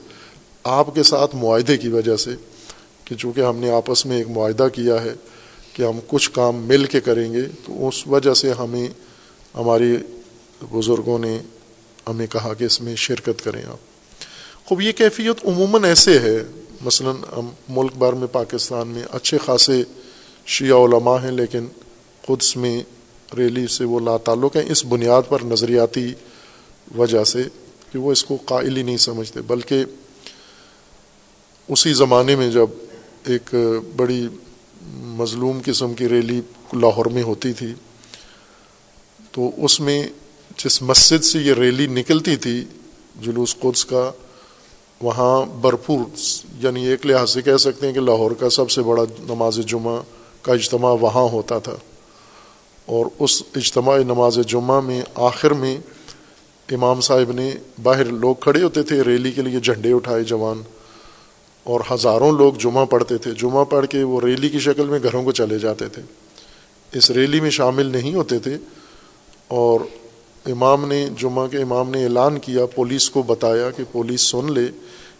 آپ 0.63 0.93
کے 0.95 1.03
ساتھ 1.03 1.35
معاہدے 1.35 1.77
کی 1.77 1.87
وجہ 1.87 2.15
سے 2.15 2.31
کہ 3.05 3.15
چونکہ 3.15 3.41
ہم 3.41 3.57
نے 3.57 3.71
آپس 3.71 4.05
میں 4.05 4.17
ایک 4.17 4.29
معاہدہ 4.29 4.67
کیا 4.73 5.03
ہے 5.03 5.13
کہ 5.73 5.83
ہم 5.83 5.99
کچھ 6.07 6.29
کام 6.31 6.55
مل 6.67 6.85
کے 6.85 6.99
کریں 6.99 7.31
گے، 7.33 7.41
تو 7.65 7.87
اس 7.87 8.05
وجہ 8.07 8.33
سے 8.33 8.51
ہمیں 8.51 8.87
ہماری 9.55 9.95
بزرگوں 10.71 11.19
نے 11.19 11.37
ہمیں 12.07 12.27
کہا 12.27 12.53
کہ 12.53 12.63
اس 12.63 12.81
میں 12.81 12.95
شرکت 12.95 13.43
کریں 13.43 13.63
آپ۔ 13.63 13.77
خوب، 14.65 14.81
یہ 14.81 14.91
کیفیت 14.91 15.45
عموماً 15.45 15.83
ایسے 15.83 16.19
ہے، 16.19 16.37
مثلا 16.81 17.11
ہم 17.37 17.49
ملک 17.69 17.95
بھر 17.95 18.13
میں، 18.13 18.27
پاکستان 18.27 18.87
میں 18.87 19.03
اچھے 19.11 19.37
خاصے 19.37 19.83
شیعہ 20.45 20.77
علماء 20.77 21.17
ہیں، 21.23 21.31
لیکن 21.31 21.65
قدس 22.25 22.57
میں 22.57 22.83
ریلی 23.37 23.67
سے 23.67 23.83
وہ 23.83 23.99
لا 23.99 24.17
تعلق 24.17 24.55
ہیں، 24.55 24.71
اس 24.71 24.85
بنیاد 24.85 25.21
پر 25.29 25.39
نظریاتی 25.43 26.13
وجہ 26.97 27.23
سے 27.23 27.43
کہ 27.91 27.99
وہ 27.99 28.11
اس 28.11 28.23
کو 28.23 28.37
قائل 28.45 28.77
ہی 28.77 28.83
نہیں 28.83 28.97
سمجھتے۔ 28.97 29.41
بلکہ 29.41 29.83
اسی 31.67 31.93
زمانے 31.93 32.35
میں 32.35 32.49
جب 32.51 32.67
ایک 33.25 33.55
بڑی 33.95 34.27
مظلوم 34.91 35.59
قسم 35.65 35.93
کی 35.93 36.09
ریلی 36.09 36.41
لاہور 36.73 37.05
میں 37.05 37.23
ہوتی 37.23 37.53
تھی، 37.53 37.73
تو 39.31 39.51
اس 39.57 39.79
میں 39.79 40.03
جس 40.57 40.81
مسجد 40.81 41.23
سے 41.23 41.39
یہ 41.39 41.53
ریلی 41.53 41.87
نکلتی 41.87 42.35
تھی 42.35 42.63
جلوس 43.21 43.55
قدس 43.59 43.85
کا، 43.85 44.11
وہاں 45.01 45.45
بھرپور 45.61 45.99
یعنی 46.63 46.85
ایک 46.87 47.05
لحاظ 47.05 47.31
سے 47.31 47.41
کہہ 47.41 47.57
سکتے 47.57 47.87
ہیں 47.87 47.93
کہ 47.93 47.99
لاہور 47.99 48.31
کا 48.31 48.49
سب 48.49 48.69
سے 48.71 48.81
بڑا 48.81 49.03
نماز 49.19 49.59
جمعہ 49.67 50.01
کا 50.41 50.53
اجتماع 50.53 50.91
وہاں 51.01 51.27
ہوتا 51.29 51.59
تھا۔ 51.59 51.75
اور 52.85 53.05
اس 53.19 53.41
اجتماع 53.55 53.97
نماز 53.97 54.39
جمعہ 54.47 54.79
میں 54.81 55.01
آخر 55.15 55.53
میں 55.53 55.77
امام 56.71 57.01
صاحب 57.01 57.31
نے 57.31 57.51
باہر 57.83 58.05
لوگ 58.05 58.35
کھڑے 58.35 58.61
ہوتے 58.63 58.83
تھے 58.83 59.01
ریلی 59.01 59.31
کے 59.31 59.41
لیے 59.41 59.59
جھنڈے 59.59 59.91
اٹھائے 59.91 60.23
جوان، 60.23 60.61
اور 61.63 61.81
ہزاروں 61.91 62.31
لوگ 62.31 62.53
جمعہ 62.53 62.85
پڑھتے 62.85 63.17
تھے۔ 63.17 63.31
جمعہ 63.31 63.63
پڑھ 63.65 63.87
کے 63.87 64.03
وہ 64.03 64.21
ریلی 64.21 64.49
کی 64.49 64.59
شکل 64.59 64.85
میں 64.85 64.99
گھروں 65.03 65.23
کو 65.23 65.31
چلے 65.31 65.59
جاتے 65.59 65.87
تھے۔ 65.89 66.01
اس 66.93 67.11
ریلی 67.11 67.39
میں 67.39 67.49
شامل 67.49 67.85
نہیں 67.85 68.13
ہوتے 68.13 68.39
تھے 68.39 68.57
اور 69.47 69.79
امام 70.45 70.87
نے 70.87 71.09
جمعہ 71.17 71.47
کے 71.47 71.57
امام 71.57 71.89
نے 71.89 72.03
اعلان 72.03 72.39
کیا، 72.39 72.65
پولیس 72.65 73.09
کو 73.09 73.23
بتایا 73.23 73.71
کہ 73.71 73.83
پولیس 73.91 74.21
سن 74.21 74.53
لے 74.53 74.67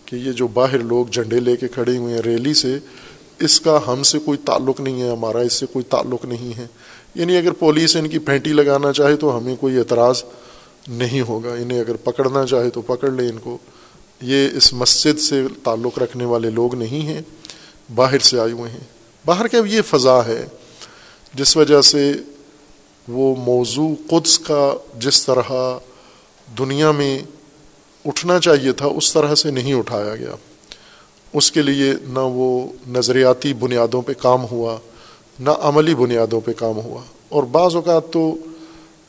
کہ 0.05 0.15
یہ 0.15 0.31
جو 0.31 0.47
باہر 0.47 0.79
لوگ 0.79 1.05
جھنڈے 1.05 1.39
لے 1.39 1.55
کے 1.55 1.67
کھڑے 1.67 1.97
ہوئے 1.97 2.13
ہیں 2.13 2.21
ریلی 2.21 2.53
سے، 2.53 2.79
اس 3.39 3.61
کا 3.61 3.79
ہم 3.87 4.03
سے 4.03 4.19
کوئی 4.19 4.37
تعلق 4.45 4.81
نہیں 4.81 5.01
ہے، 5.01 5.09
ہمارا 5.11 5.39
اس 5.39 5.53
سے 5.53 5.65
کوئی 5.65 5.83
تعلق 5.83 6.25
نہیں 6.25 6.57
ہے۔ 6.57 6.67
یعنی 7.15 7.37
اگر 7.37 7.51
پولیس 7.51 7.95
ان 7.95 8.09
کی 8.09 8.19
پھینٹی 8.19 8.53
لگانا 8.53 8.93
چاہے 8.93 9.15
تو 9.15 9.37
ہمیں 9.37 9.55
کوئی 9.55 9.77
اعتراض 9.77 10.23
نہیں 10.87 11.21
ہوگا۔ 11.21 11.53
انہیں 11.53 11.79
اگر 11.79 11.95
پکڑنا 11.95 12.45
چاہے 12.45 12.69
تو 12.69 12.81
پکڑ 12.81 13.09
لے 13.09 13.29
ان 13.29 13.37
کو۔ 13.37 13.57
یہ 14.21 14.49
اس 14.55 14.73
مسجد 14.73 15.19
سے 15.19 15.47
تعلق 15.63 15.99
رکھنے 15.99 16.25
والے 16.25 16.49
لوگ 16.49 16.75
نہیں 16.75 17.01
ہیں، 17.01 17.21
باہر 17.95 18.19
سے 18.19 18.39
آئے 18.39 18.51
ہوئے 18.51 18.71
ہیں۔ 18.71 18.83
باہر 19.25 19.47
کا 19.47 19.57
یہ 19.67 19.81
فضا 19.81 20.25
ہے، 20.25 20.45
جس 21.33 21.57
وجہ 21.57 21.81
سے 21.81 22.13
وہ 23.07 23.35
موضوع 23.35 23.89
قدس 24.09 24.39
کا 24.39 24.73
جس 24.99 25.25
طرح 25.25 25.77
دنیا 26.57 26.91
میں 26.91 27.19
اٹھنا 28.05 28.39
چاہیے 28.39 28.71
تھا، 28.71 28.85
اس 28.85 29.13
طرح 29.13 29.35
سے 29.35 29.51
نہیں 29.51 29.73
اٹھایا 29.73 30.15
گیا۔ 30.15 30.35
اس 31.33 31.51
کے 31.51 31.61
لیے 31.61 31.93
نہ 32.03 32.19
وہ 32.19 32.67
نظریاتی 32.87 33.53
بنیادوں 33.53 34.01
پہ 34.01 34.13
کام 34.13 34.45
ہوا، 34.51 34.77
نہ 35.39 35.49
عملی 35.59 35.95
بنیادوں 35.95 36.41
پہ 36.41 36.51
کام 36.57 36.77
ہوا۔ 36.77 37.01
اور 37.29 37.43
بعض 37.43 37.75
اوقات 37.75 38.11
تو 38.11 38.35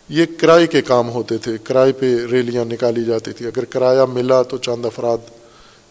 یہ 0.09 0.25
کرائے 0.39 0.67
کے 0.67 0.83
کام 0.83 1.11
ہوتے 1.11 1.39
تھے، 1.39 1.53
کرائے 1.65 1.93
پہ 1.93 2.27
ریلیاں 2.31 2.65
نکالی 2.65 3.05
جاتی 3.05 3.33
تھی۔ 3.33 3.47
اگر 3.47 3.65
کرایہ 3.65 4.01
ملا 4.01 4.43
تو 4.43 4.59
چند 4.59 4.87
افراد 4.87 5.19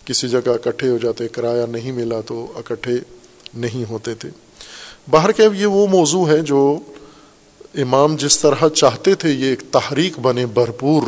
کسی 0.05 0.27
جگہ 0.27 0.50
اکٹھے 0.50 0.89
ہو 0.89 0.98
جاتے، 0.98 1.27
کرایہ 1.27 1.65
نہیں 1.65 1.91
ملا 1.91 2.22
تو 2.22 2.48
اکٹھے 2.55 2.93
نہیں 3.53 3.89
ہوتے 3.89 4.13
تھے۔ 4.13 4.29
باہر 5.10 5.31
کے 5.31 5.43
یہ 5.55 5.65
وہ 5.65 5.88
موضوع 5.88 6.27
ہے 6.27 6.38
جو 6.38 6.79
امام 7.75 8.15
جس 8.15 8.39
طرح 8.39 8.70
چاہتے 8.75 9.15
تھے 9.15 9.32
یہ 9.32 9.46
ایک 9.46 9.63
تحریک 9.72 10.20
بنے 10.20 10.46
بھرپور، 10.46 11.01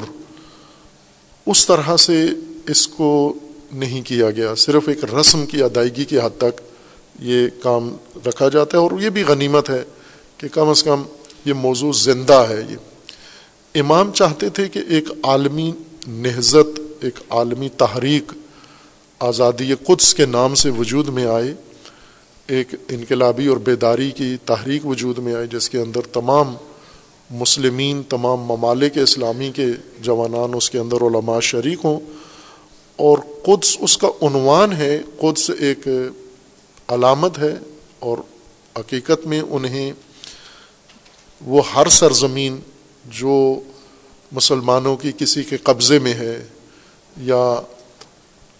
اس 1.45 1.65
طرح 1.65 1.97
سے 1.97 2.25
اس 2.67 2.87
کو 2.87 3.33
نہیں 3.71 4.01
کیا 4.01 4.31
گیا۔ 4.31 4.55
صرف 4.55 4.87
ایک 4.87 5.13
رسم 5.13 5.45
کی 5.45 5.63
ادائیگی 5.63 6.05
کی 6.05 6.19
حد 6.19 6.37
تک 6.37 6.61
یہ 7.19 7.47
کام 7.63 7.95
رکھا 8.25 8.49
جاتا 8.49 8.77
ہے 8.77 8.83
اور 8.83 8.91
یہ 9.01 9.09
بھی 9.09 9.23
غنیمت 9.23 9.69
ہے 9.69 9.83
کہ 10.37 10.47
کم 10.47 10.69
از 10.69 10.83
کم 10.83 11.03
یہ 11.45 11.53
موضوع 11.53 11.91
زندہ 11.91 12.45
ہے 12.49 12.61
یہ۔ 12.69 12.75
امام 13.75 14.11
چاہتے 14.11 14.49
تھے 14.49 14.69
کہ 14.69 14.79
ایک 14.89 15.09
عالمی 15.23 15.71
نہزت 16.07 16.79
ایک 17.01 17.19
عالمی 17.29 17.69
تحریک 17.69 18.31
آزادی 19.19 19.75
قدس 19.75 20.13
کے 20.13 20.25
نام 20.25 20.55
سے 20.55 20.69
وجود 20.69 21.07
میں 21.07 21.25
آئے۔ 21.25 21.53
ایک 22.47 22.67
انقلابی 22.89 23.47
اور 23.47 23.57
بیداری 23.57 24.11
کی 24.11 24.37
تحریک 24.45 24.85
وجود 24.85 25.17
میں 25.17 25.35
آئے 25.35 25.47
جس 25.47 25.69
کے 25.69 25.79
اندر 25.79 26.01
تمام 26.01 26.55
مسلمین، 27.31 28.03
تمام 28.03 28.39
ممالک 28.39 28.97
اسلامی 28.97 29.51
کے 29.51 29.65
جوانان 30.01 30.51
اس 30.53 30.69
کے 30.69 30.77
اندر 30.77 31.01
علماء 31.01 31.39
شریک 31.39 31.79
ہوں۔ 31.83 31.99
اور 32.95 33.17
قدس 33.43 33.77
اس 33.79 33.97
کا 33.97 34.07
عنوان 34.21 34.73
ہے، 34.73 35.01
قدس 35.19 35.51
ایک 35.59 35.87
علامت 36.87 37.37
ہے 37.37 37.53
اور 37.99 38.17
حقیقت 38.79 39.27
میں 39.27 39.41
انہیں 39.49 39.91
وہ 41.41 41.61
ہر 41.75 41.89
سرزمین 41.89 42.59
جو 43.05 43.59
مسلمانوں 44.31 44.97
کی 44.97 45.11
کسی 45.17 45.43
کے 45.43 45.57
قبضے 45.57 45.99
میں 45.99 46.13
ہے 46.13 46.47
یا 47.17 47.61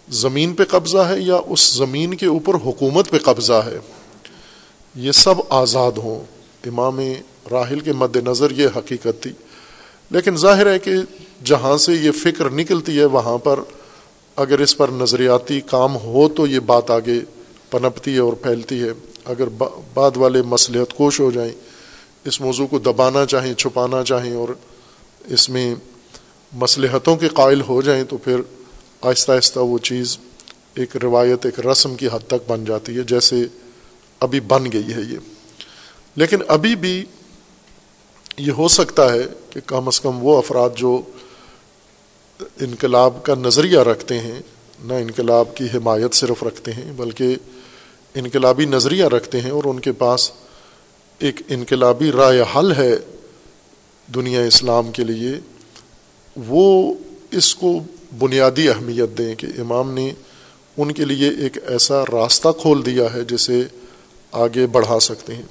زمین 0.09 0.53
پہ 0.53 0.63
قبضہ 0.63 0.97
ہے 0.97 1.19
یا 1.19 1.39
اس 1.47 1.73
زمین 1.73 2.13
کے 2.13 2.25
اوپر 2.25 2.53
حکومت 2.53 3.09
پہ 3.09 3.17
قبضہ 3.17 3.53
ہے؟ 3.53 3.79
یہ 4.95 5.11
سب 5.11 5.35
آزاد 5.49 5.91
ہوں۔ 5.91 6.23
امام 6.67 6.99
راحل 7.51 7.79
کے 7.79 7.93
مد 7.93 8.15
نظر 8.15 8.51
یہ 8.51 8.67
حقیقت 8.75 9.23
تھی۔ 9.23 9.31
لیکن 10.09 10.37
ظاہر 10.37 10.71
ہے 10.71 10.79
کہ 10.79 10.91
جہاں 11.43 11.77
سے 11.77 11.93
یہ 11.93 12.11
فکر 12.11 12.49
نکلتی 12.49 12.99
ہے، 12.99 13.05
وہاں 13.05 13.37
پر 13.37 13.59
اگر 14.35 14.59
اس 14.59 14.77
پر 14.77 14.87
نظریاتی 14.87 15.61
کام 15.61 15.95
ہو 15.95 16.29
تو 16.29 16.47
یہ 16.47 16.59
بات 16.59 16.91
آگے 16.91 17.19
پنپتی 17.71 18.13
ہے 18.13 18.19
اور 18.19 18.33
پھیلتی 18.33 18.81
ہے۔ 18.81 18.91
اگر 19.25 19.47
بعد 19.93 20.17
والے 20.17 20.41
مصلحت 20.41 20.93
کوش 20.93 21.19
ہو 21.19 21.31
جائیں، 21.31 21.51
اس 22.25 22.41
موضوع 22.41 22.67
کو 22.67 22.79
دبانا 22.79 23.25
چاہیں، 23.25 23.53
چھپانا 23.53 24.03
چاہیں 24.03 24.35
اور 24.35 24.49
اس 25.25 25.49
میں 25.49 25.75
مصلحتوں 26.53 27.15
کے 27.15 27.27
قائل 27.27 27.61
ہو 27.61 27.81
جائیں 27.81 28.03
تو 28.03 28.17
پھر 28.17 28.41
آہستہ 29.01 29.31
آہستہ 29.31 29.59
وہ 29.59 29.77
چیز 29.77 30.17
ایک 30.73 30.97
روایت، 30.97 31.45
ایک 31.45 31.59
رسم 31.59 31.95
کی 31.95 32.07
حد 32.07 32.27
تک 32.27 32.49
بن 32.49 32.65
جاتی 32.65 32.97
ہے، 32.97 33.03
جیسے 33.03 33.35
ابھی 34.19 34.39
بن 34.39 34.71
گئی 34.71 34.93
ہے 34.93 35.01
یہ۔ 35.01 35.17
لیکن 36.15 36.37
ابھی 36.47 36.75
بھی 36.75 37.05
یہ 38.37 38.51
ہو 38.51 38.67
سکتا 38.67 39.13
ہے 39.13 39.23
کہ 39.49 39.59
کم 39.65 39.87
از 39.87 40.01
کم 40.01 40.25
وہ 40.25 40.37
افراد 40.37 40.69
جو 40.75 41.01
انقلاب 42.39 43.23
کا 43.23 43.35
نظریہ 43.35 43.79
رکھتے 43.79 44.19
ہیں، 44.19 44.41
نہ 44.83 44.93
انقلاب 44.93 45.55
کی 45.55 45.65
حمایت 45.73 46.13
صرف 46.13 46.43
رکھتے 46.43 46.73
ہیں، 46.73 46.91
بلکہ 46.95 47.35
انقلابی 48.15 48.65
نظریہ 48.65 49.05
رکھتے 49.05 49.41
ہیں 49.41 49.51
اور 49.51 49.63
ان 49.63 49.79
کے 49.79 49.91
پاس 49.91 50.31
ایک 51.19 51.41
انقلابی 51.47 52.11
رائے 52.11 52.43
حل 52.55 52.71
ہے 52.71 52.95
دنیا 54.15 54.41
اسلام 54.41 54.91
کے 54.91 55.03
لیے، 55.03 55.31
وہ 56.35 56.93
اس 57.31 57.55
کو 57.55 57.79
بنیادی 58.19 58.69
اہمیت 58.69 59.17
دیں 59.17 59.35
کہ 59.35 59.47
امام 59.59 59.93
نے 59.93 60.13
ان 60.77 60.91
کے 60.91 61.05
لیے 61.05 61.29
ایک 61.29 61.57
ایسا 61.67 62.03
راستہ 62.03 62.47
کھول 62.61 62.85
دیا 62.85 63.13
ہے 63.13 63.23
جسے 63.23 63.63
آگے 64.31 64.67
بڑھا 64.67 64.99
سکتے 64.99 65.35
ہیں۔ 65.35 65.43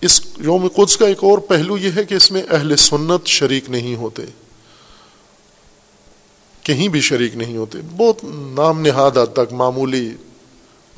اس 0.00 0.20
یوم 0.38 0.68
قدس 0.68 0.96
کا 0.96 1.06
ایک 1.06 1.24
اور 1.24 1.38
پہلو 1.38 1.78
یہ 1.78 1.90
ہے 1.96 2.04
کہ 2.04 2.14
اس 2.14 2.32
میں 2.32 2.42
اہل 2.50 2.76
سنت 2.76 3.26
شریک 3.26 3.70
نہیں 3.70 3.96
ہوتے۔ 3.96 4.22
کہیں 6.62 6.88
بھی 6.88 7.00
شریک 7.00 7.36
نہیں 7.36 7.56
ہوتے۔ 7.56 7.78
بہت 7.96 8.24
نام 8.56 8.80
نہاد 8.80 9.18
حد 9.18 9.32
تک، 9.32 9.52
معمولی 9.52 10.10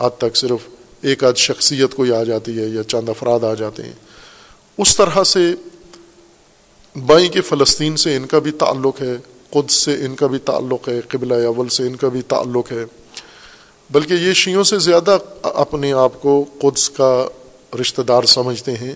حد 0.01 0.19
تک 0.19 0.37
صرف 0.37 0.69
ایک 1.01 1.25
آدھ 1.25 1.39
شخصیت 1.39 1.95
کوئی 1.95 2.13
آ 2.13 2.25
جاتی 2.25 2.59
ہے 2.59 2.67
یا 2.67 2.83
چند 2.83 3.09
افراد 3.09 3.45
آ 3.45 3.55
جاتے 3.55 3.83
ہیں۔ 3.83 3.93
اس 4.79 4.97
طرح 4.97 5.25
سے 5.25 5.55
بائیں 7.07 7.29
کے 7.29 7.41
فلسطین 7.41 7.97
سے 7.97 8.17
ان 8.17 8.27
کا 8.27 8.39
بھی 8.39 8.51
تعلق 8.51 9.03
ہے۔ 9.03 9.17
قدس 9.53 9.73
سے 9.73 10.05
ان 10.05 10.15
کا 10.15 10.27
بھی 10.27 10.39
تعلق 10.39 10.89
ہے، 10.89 11.01
قبلہ 11.01 11.47
اول 11.47 11.69
سے 11.69 11.83
ان 11.83 11.97
کا 11.97 12.09
بھی 12.09 12.23
تعلق 12.23 12.73
ہے۔ 12.73 12.85
بلکہ 13.91 14.15
یہ 14.15 14.33
شیوں 14.33 14.65
سے 14.65 14.79
زیادہ 14.79 15.19
اپنے 15.43 15.93
آپ 15.93 16.23
کو 16.23 16.45
قدس 16.59 16.91
کا 16.91 17.29
رشتہ 17.81 18.03
دار 18.03 18.23
سمجھتے 18.23 18.73
ہیں۔ 18.73 18.93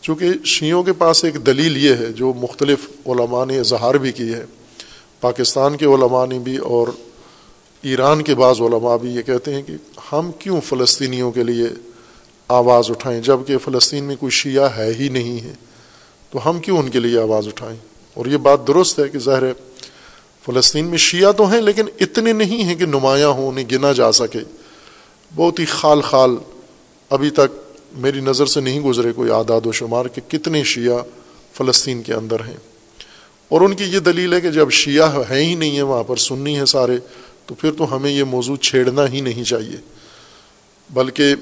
چونکہ 0.00 0.26
شیوں 0.44 0.82
کے 0.82 0.92
پاس 0.92 1.24
ایک 1.24 1.46
دلیل 1.46 1.84
یہ 1.84 1.94
ہے، 1.94 2.06
جو 2.06 2.32
مختلف 2.36 2.78
علماء 3.06 3.44
نے 3.44 3.58
اظہار 3.58 3.94
بھی 3.94 4.12
کی 4.12 4.34
ہے۔ 4.34 4.44
پاکستان 5.20 5.76
کے 5.76 5.84
علماء 5.84 6.26
نے 6.26 6.38
بھی 6.38 6.56
اور 6.56 6.88
ایران 7.82 8.22
کے 8.22 8.34
بعض 8.34 8.60
علماء 8.60 8.96
بھی 8.96 9.14
یہ 9.14 9.22
کہتے 9.22 9.54
ہیں 9.54 9.62
کہ 9.62 9.74
ہم 10.12 10.30
کیوں 10.38 10.60
فلسطینیوں 10.60 11.32
کے 11.32 11.44
لیے 11.44 11.66
آواز 12.48 12.90
اٹھائیں 12.90 13.22
جبکہ 13.22 13.58
فلسطین 13.58 14.04
میں 14.04 14.16
کوئی 14.16 14.30
شیعہ 14.30 14.76
ہے 14.76 14.92
ہی 14.98 15.08
نہیں 15.08 15.44
ہے۔ 15.44 15.52
تو 16.30 16.50
ہم 16.50 16.60
کیوں 16.60 16.78
ان 16.78 16.88
کے 16.88 17.00
لیے 17.00 17.18
آواز 17.20 17.46
اٹھائیں؟ 17.46 17.76
اور 18.14 18.26
یہ 18.26 18.36
بات 18.36 18.66
درست 18.66 18.98
ہے 18.98 19.08
کہ 19.08 19.18
ظاہر 19.18 19.42
ہے 19.42 19.52
فلسطین 20.46 20.84
میں 20.84 20.98
شیعہ 20.98 21.32
تو 21.32 21.52
ہیں، 21.52 21.60
لیکن 21.60 21.84
اتنے 22.00 22.32
نہیں 22.32 22.64
ہیں 22.64 22.74
کہ 22.74 22.86
نمایاں 22.86 23.28
ہوں، 23.28 23.48
انہیں 23.48 23.64
گنا 23.72 23.92
جا 23.92 24.12
سکے۔ 24.12 24.38
بہت 25.34 25.58
ہی 25.58 25.64
خال 25.64 26.00
خال 26.00 26.30
ابھی 27.10 27.30
تک 27.30 27.76
میری 27.92 28.20
نظر 28.20 28.46
سے 28.46 28.60
نہیں 28.60 28.80
گزرے 28.80 29.12
کوئی 29.12 29.30
اعداد 29.30 29.66
و 29.66 29.72
شمار 29.72 30.06
کہ 30.06 30.20
کتنے 30.30 30.64
شیعہ 30.64 30.98
فلسطین 31.52 32.02
کے 32.02 32.14
اندر 32.14 32.40
ہیں۔ 32.40 32.56
اور 33.48 33.60
ان 33.60 33.74
کی 33.74 33.84
یہ 33.84 33.98
دلیل 33.98 34.32
ہے 34.32 34.40
کہ 34.40 34.50
جب 34.50 34.70
شیعہ 34.70 35.22
ہیں 35.30 35.44
ہی 35.44 35.54
نہیں 35.54 35.70
ہیں، 35.70 35.82
وہاں 35.82 36.02
پر 36.02 36.16
سننی 36.16 36.60
ہے 36.60 36.66
سارے، 36.66 36.98
تو 37.46 37.54
پھر 37.54 37.72
تو 37.72 37.96
ہمیں 37.96 38.10
یہ 38.10 38.24
موضوع 38.24 38.56
چھیڑنا 38.56 39.08
ہی 39.08 39.20
نہیں 39.20 39.44
چاہیے۔ 39.44 39.76
بلکہ 40.90 41.34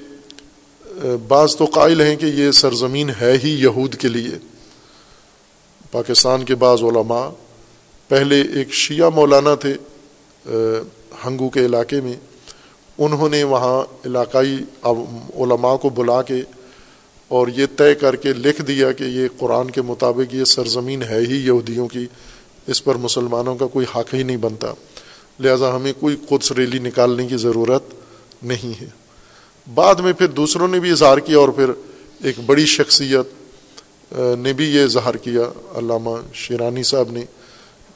بعض 1.28 1.56
تو 1.56 1.64
قائل 1.64 2.00
ہیں 2.00 2.16
کہ 2.16 2.26
یہ 2.26 2.50
سرزمین 2.50 3.10
ہے 3.20 3.38
ہی 3.44 3.50
یہود 3.50 3.94
کے 3.94 4.08
لیے۔ 4.08 4.55
پاکستان 5.96 6.44
کے 6.44 6.54
بعض 6.54 6.82
علماء 6.82 7.28
پہلے 8.10 8.40
ایک 8.54 8.72
شیعہ 8.74 9.08
مولانا 9.10 9.54
تھے 9.54 9.74
ہنگو 11.24 11.48
کے 11.48 11.64
علاقے 11.66 12.00
میں، 12.00 12.14
انہوں 12.98 13.28
نے 13.28 13.42
وہاں 13.44 13.78
علاقائی 14.06 14.56
علماء 14.84 15.74
کو 15.76 15.90
بلا 15.90 16.20
کے 16.22 16.40
اور 17.30 17.48
یہ 17.48 17.66
طے 17.76 17.94
کر 17.94 18.16
کے 18.16 18.32
لکھ 18.32 18.60
دیا 18.62 18.90
کہ 18.92 19.04
یہ 19.04 19.28
قرآن 19.38 19.70
کے 19.70 19.82
مطابق 19.82 20.34
یہ 20.34 20.44
سرزمین 20.44 21.02
ہے 21.02 21.20
ہی 21.20 21.36
یہودیوں 21.46 21.88
کی، 21.88 22.06
اس 22.66 22.84
پر 22.84 22.94
مسلمانوں 22.96 23.54
کا 23.56 23.66
کوئی 23.66 23.86
حق 23.94 24.14
ہی 24.14 24.22
نہیں 24.22 24.36
بنتا۔ 24.36 24.72
لہٰذا 25.40 25.74
ہمیں 25.76 25.92
کوئی 26.00 26.16
قدس 26.28 26.52
ریلی 26.52 26.78
نکالنے 26.78 27.26
کی 27.26 27.36
ضرورت 27.36 27.94
نہیں 28.42 28.80
ہے۔ 28.80 28.88
بعد 29.66 29.94
میں 29.94 30.12
پھر 30.12 30.26
دوسروں 30.36 30.68
نے 30.68 30.80
بھی 30.80 30.90
اظہار 30.90 31.18
کیا 31.18 31.38
اور 31.38 31.48
پھر 31.48 31.70
ایک 32.24 32.38
بڑی 32.46 32.66
شخصیت 32.66 33.34
نے 34.12 34.52
بھی 34.52 34.64
یہ 34.64 34.82
اظہار 34.82 35.14
کیا، 35.14 35.42
علامہ 35.78 36.10
شیرانی 36.34 36.82
صاحب 36.82 37.10
نے، 37.10 37.24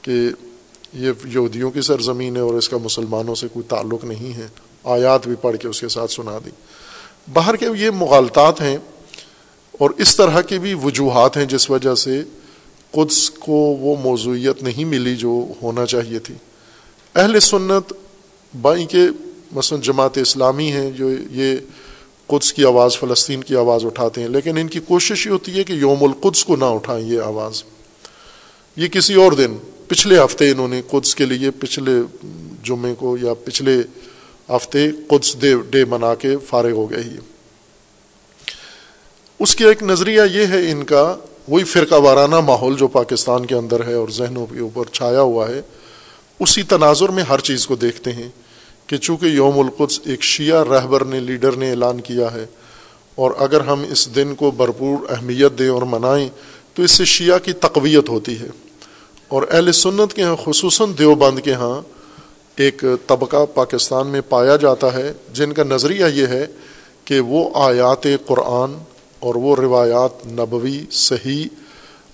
کہ 0.03 0.31
یہ 0.94 1.12
یہودیوں 1.25 1.70
کی 1.70 1.81
سرزمین 1.81 2.37
ہے 2.37 2.40
اور 2.40 2.55
اس 2.55 2.68
کا 2.68 2.77
مسلمانوں 2.77 3.35
سے 3.35 3.46
کوئی 3.53 3.62
تعلق 3.68 4.05
نہیں 4.05 4.37
ہے۔ 4.37 4.46
آیات 4.85 5.27
بھی 5.27 5.37
پڑھ 5.40 5.57
کے 5.57 5.68
اس 5.68 5.81
کے 5.81 5.88
ساتھ 5.88 6.12
سنا 6.12 6.38
دی۔ 6.44 6.51
باہر 7.33 7.57
کے 7.57 7.66
یہ 7.77 7.90
مغالطات 7.90 8.61
ہیں 8.61 8.77
اور 9.73 9.90
اس 9.99 10.16
طرح 10.16 10.40
کی 10.40 10.59
بھی 10.59 10.75
وجوہات 10.75 11.37
ہیں 11.37 11.44
جس 11.44 11.70
وجہ 11.70 11.94
سے 11.94 12.23
قدس 12.90 13.31
کو 13.31 13.53
وہ 13.53 13.96
موضوعیت 14.01 14.62
نہیں 14.62 14.85
ملی 14.85 15.16
جو 15.16 15.44
ہونا 15.62 15.87
چاہیے 15.87 16.18
تھی۔ 16.18 16.35
اہل 17.14 17.40
سنت، 17.40 17.92
بائیں 18.61 18.87
کے 18.87 19.01
مثلا 19.53 19.79
جماعت 19.83 20.18
اسلامی 20.18 20.73
ہیں، 20.73 20.90
جو 20.90 21.11
یہ 21.31 21.57
قدس 22.30 22.52
کی 22.52 22.64
آواز، 22.64 22.96
فلسطین 22.98 23.44
کی 23.44 23.56
آواز 23.56 23.84
اٹھاتے 23.84 24.20
ہیں، 24.20 24.28
لیکن 24.28 24.58
ان 24.58 24.68
کی 24.68 24.80
کوشش 24.80 25.26
یہ 25.26 25.32
ہوتی 25.32 25.58
ہے 25.58 25.64
کہ 25.64 25.72
یوم 25.72 26.04
القدس 26.04 26.44
کو 26.44 26.56
نہ 26.56 26.64
اٹھائیں 26.64 27.04
یہ 27.06 27.20
آواز۔ 27.20 27.62
یہ 28.76 28.88
کسی 28.88 29.14
اور 29.14 29.32
دن، 29.32 29.56
پچھلے 29.88 30.18
ہفتے 30.24 30.50
انہوں 30.50 30.68
نے 30.68 30.82
قدس 30.90 31.14
کے 31.14 31.24
لیے 31.24 31.50
پچھلے 31.50 31.92
جمعے 32.64 32.94
کو 32.98 33.16
یا 33.22 33.34
پچھلے 33.34 33.80
ہفتے 34.48 34.86
قدس 35.08 35.34
ڈے 35.40 35.54
ڈے 35.70 35.84
منا 35.84 36.14
کے 36.14 36.36
فارغ 36.46 36.70
ہو 36.70 36.90
گئے 36.90 37.02
ہی 37.02 37.16
اس 39.40 39.54
کے 39.56 39.66
ایک 39.66 39.82
نظریہ 39.82 40.22
یہ 40.32 40.46
ہے 40.46 40.70
ان 40.70 40.84
کا، 40.84 41.16
وہی 41.48 41.64
فرقہ 41.64 41.94
وارانہ 41.94 42.40
ماحول 42.40 42.76
جو 42.76 42.88
پاکستان 42.88 43.46
کے 43.46 43.54
اندر 43.54 43.86
ہے 43.86 43.94
اور 43.94 44.08
ذہنوں 44.08 44.46
کے 44.46 44.58
اوپر 44.58 44.84
چھایا 44.92 45.20
ہوا 45.20 45.48
ہے، 45.48 45.60
اسی 46.40 46.62
تناظر 46.62 47.08
میں 47.08 47.22
ہر 47.22 47.40
چیز 47.40 47.66
کو 47.66 47.76
دیکھتے 47.76 48.12
ہیں۔ 48.12 48.28
کہ 48.90 48.96
چونکہ 48.96 49.26
یوم 49.26 49.59
القدس 49.59 50.00
ایک 50.05 50.22
شیعہ 50.22 50.62
رہبر 50.64 51.05
نے، 51.05 51.20
لیڈر 51.20 51.57
نے 51.57 51.70
اعلان 51.70 52.00
کیا 52.00 52.33
ہے، 52.35 52.46
اور 53.14 53.31
اگر 53.38 53.61
ہم 53.61 53.85
اس 53.90 54.14
دن 54.14 54.35
کو 54.35 54.50
بھرپور 54.50 55.11
اہمیت 55.11 55.59
دیں 55.59 55.68
اور 55.68 55.83
منائیں، 55.83 56.29
تو 56.74 56.83
اس 56.83 56.90
سے 56.90 57.05
شیعہ 57.05 57.38
کی 57.38 57.53
تقویت 57.53 58.09
ہوتی 58.09 58.38
ہے۔ 58.40 58.48
اور 59.29 59.42
اہل 59.50 59.72
سنت 59.72 60.14
کے 60.14 60.22
ہاں 60.22 60.37
خصوصاً 60.44 60.92
دیوبند 60.98 61.38
کے 61.38 61.55
ہاں 61.55 61.81
ایک 62.57 62.85
طبقہ 63.07 63.44
پاکستان 63.55 64.07
میں 64.07 64.20
پایا 64.29 64.57
جاتا 64.57 64.92
ہے، 64.92 65.12
جن 65.33 65.53
کا 65.53 65.62
نظریہ 65.64 66.07
یہ 66.14 66.26
ہے 66.26 66.46
کہ 67.05 67.20
وہ 67.20 67.48
آیات 67.55 68.07
قرآن 68.26 68.74
اور 69.18 69.35
وہ 69.35 69.55
روایات 69.57 70.26
نبوی، 70.26 70.81
صحیح 70.90 71.44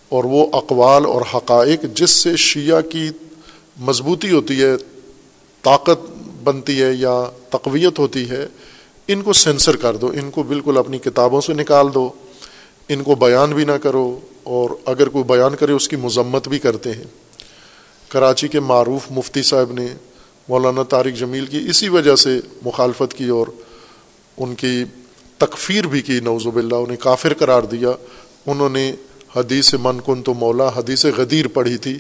اور 0.09 0.25
وہ 0.25 0.47
اقوال 0.53 1.07
اور 1.07 1.23
حقائق 1.35 1.85
جس 1.95 2.11
سے 2.11 2.37
شیعہ 2.37 2.81
کی 2.81 3.09
مضبوطی 3.81 4.31
ہوتی 4.31 4.63
ہے، 4.63 4.75
طاقت 5.65 6.16
بنتی 6.47 6.81
ہے 6.83 6.93
یا 6.93 7.15
تقویت 7.51 7.99
ہوتی 7.99 8.29
ہے، 8.31 8.47
ان 9.09 9.23
کو 9.23 9.33
سینسر 9.33 9.77
کر 9.77 9.97
دو، 9.97 10.11
ان 10.15 10.31
کو 10.31 10.43
بالکل 10.43 10.77
اپنی 10.77 10.99
کتابوں 10.99 11.41
سے 11.41 11.55
نکال 11.55 11.95
دو، 11.95 12.09
ان 12.89 13.03
کو 13.03 13.15
بیان 13.15 13.53
بھی 13.53 13.65
نہ 13.65 13.77
کرو، 13.83 14.09
اور 14.43 14.71
اگر 14.85 15.09
کوئی 15.09 15.25
بیان 15.25 15.55
کرے 15.55 15.73
اس 15.73 15.89
کی 15.89 15.97
مذمت 15.97 16.49
بھی 16.49 16.59
کرتے 16.59 16.93
ہیں۔ 16.93 17.05
کراچی 18.09 18.49
کے 18.49 18.61
معروف 18.61 19.11
مفتی 19.11 19.43
صاحب 19.43 19.73
نے 19.73 19.87
مولانا 20.49 20.83
طارق 20.83 21.19
جمیل 21.19 21.47
کی 21.47 21.61
اسی 21.71 21.89
وجہ 21.89 22.15
سے 22.17 22.39
مخالفت 22.65 23.15
کی 23.15 23.29
اور 23.29 23.47
ان 24.37 24.55
کی 24.55 24.85
تکفیر 25.39 25.87
بھی 25.87 26.03
کی 26.03 26.21
نوزب 26.21 26.57
اللہ 26.57 26.75
انہیں 26.75 26.97
کافر 26.97 27.35
قرار 27.35 27.63
دیا۔ 27.63 27.91
انہوں 28.47 28.69
نے 28.69 28.93
حدیث 29.37 29.75
من 29.83 29.99
کن 30.07 30.23
تو 30.23 30.35
مولا، 30.35 30.69
حدیث 30.77 31.05
غدیر 31.17 31.49
پڑھی 31.49 31.77
تھی 31.77 31.99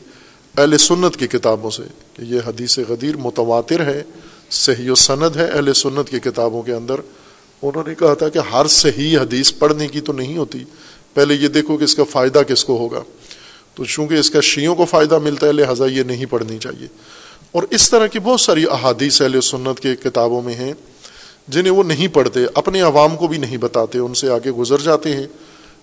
اہل 0.57 0.79
سنت 0.79 1.17
کی 1.17 1.27
کتابوں 1.27 1.71
سے 1.71 1.83
کہ 2.15 2.23
یہ 2.23 2.41
حدیث 2.47 2.79
غدیر 2.89 3.17
متواتر 3.17 3.87
ہے۔ 3.87 4.03
صحیح 4.51 4.91
و 4.91 4.95
سند 4.95 5.37
ہے 5.37 5.45
اہل 5.45 5.73
سنت 5.73 6.11
کی 6.11 6.21
کتابوں 6.21 6.63
کے 6.63 6.73
اندر۔ 6.73 6.95
انہوں 7.63 7.85
نے 7.87 7.95
کہا 7.95 8.15
تھا 8.15 8.29
کہ 8.29 8.39
ہر 8.39 8.67
صحیح 8.67 9.19
حدیث 9.19 9.53
پڑھنے 9.59 9.89
کی 9.89 10.01
تو 10.01 10.13
نہیں 10.13 10.37
ہوتی۔ 10.37 10.65
پہلے 11.15 11.35
یہ 11.35 11.49
دیکھو 11.49 11.77
کہ 11.77 11.85
اس 11.85 11.95
کا 11.95 12.05
فائدہ 12.05 12.39
کس 12.39 12.65
کو 12.65 12.77
ہوگا۔ 12.77 13.03
تو 13.75 13.85
چونکہ 13.85 14.15
اس 14.15 14.31
کا 14.31 14.41
شیعوں 14.41 14.75
کو 14.75 14.85
فائدہ 14.85 15.19
ملتا 15.19 15.47
ہے، 15.47 15.53
لہٰذا 15.53 15.87
یہ 15.87 16.03
نہیں 16.03 16.27
پڑھنی 16.31 16.59
چاہیے۔ 16.59 16.87
اور 17.53 17.63
اس 17.71 17.91
طرح 17.91 18.07
کی 18.07 18.19
بہت 18.19 18.41
ساری 18.41 18.65
احادیث 18.71 19.23
اہل 19.23 19.41
سنت 19.41 19.81
کے 19.81 19.97
کتابوں 19.97 20.43
میں 20.43 20.55
ہیں، 20.55 20.73
جنہیں 21.49 21.73
وہ 21.73 21.83
نہیں 21.83 22.09
پڑھتے، 22.09 22.41
اپنے 22.55 22.81
عوام 22.81 23.17
کو 23.17 23.27
بھی 23.27 23.39
نہیں 23.39 23.57
بتاتے، 23.57 23.99
ان 23.99 24.15
سے 24.15 24.31
آگے 24.31 24.51
گزر 24.51 24.79
جاتے 24.79 25.17
ہیں۔ 25.17 25.27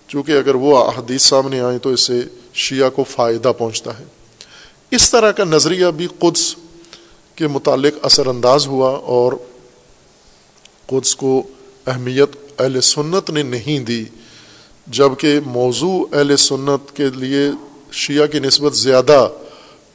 چونکہ 0.08 0.32
اگر 0.32 0.54
وہ 0.54 0.78
احادیث 0.78 1.22
سامنے 1.22 1.60
آئیں 1.60 1.78
تو 1.78 1.90
اس 1.90 2.00
سے 2.00 2.20
شیعہ 2.54 2.90
کو 2.90 3.04
فائدہ 3.04 3.52
پہنچتا 3.58 3.98
ہے۔ 3.98 4.04
اس 4.90 5.10
طرح 5.10 5.30
کا 5.30 5.44
نظریہ 5.44 5.86
بھی 5.86 6.08
قدس 6.18 6.54
کے 7.34 7.46
متعلق 7.46 7.94
اثر 8.02 8.26
انداز 8.26 8.66
ہوا 8.66 8.90
اور 8.90 9.32
قدس 10.86 11.16
کو 11.16 11.42
اہمیت 11.86 12.60
اہل 12.60 12.80
سنت 12.80 13.30
نے 13.30 13.42
نہیں 13.42 13.78
دی 13.78 14.04
جبکہ 14.86 15.40
موضوع 15.46 16.04
اہل 16.12 16.36
سنت 16.36 16.96
کے 16.96 17.04
لیے 17.14 17.50
شیعہ 17.92 18.26
کی 18.26 18.38
نسبت 18.38 18.76
زیادہ 18.76 19.28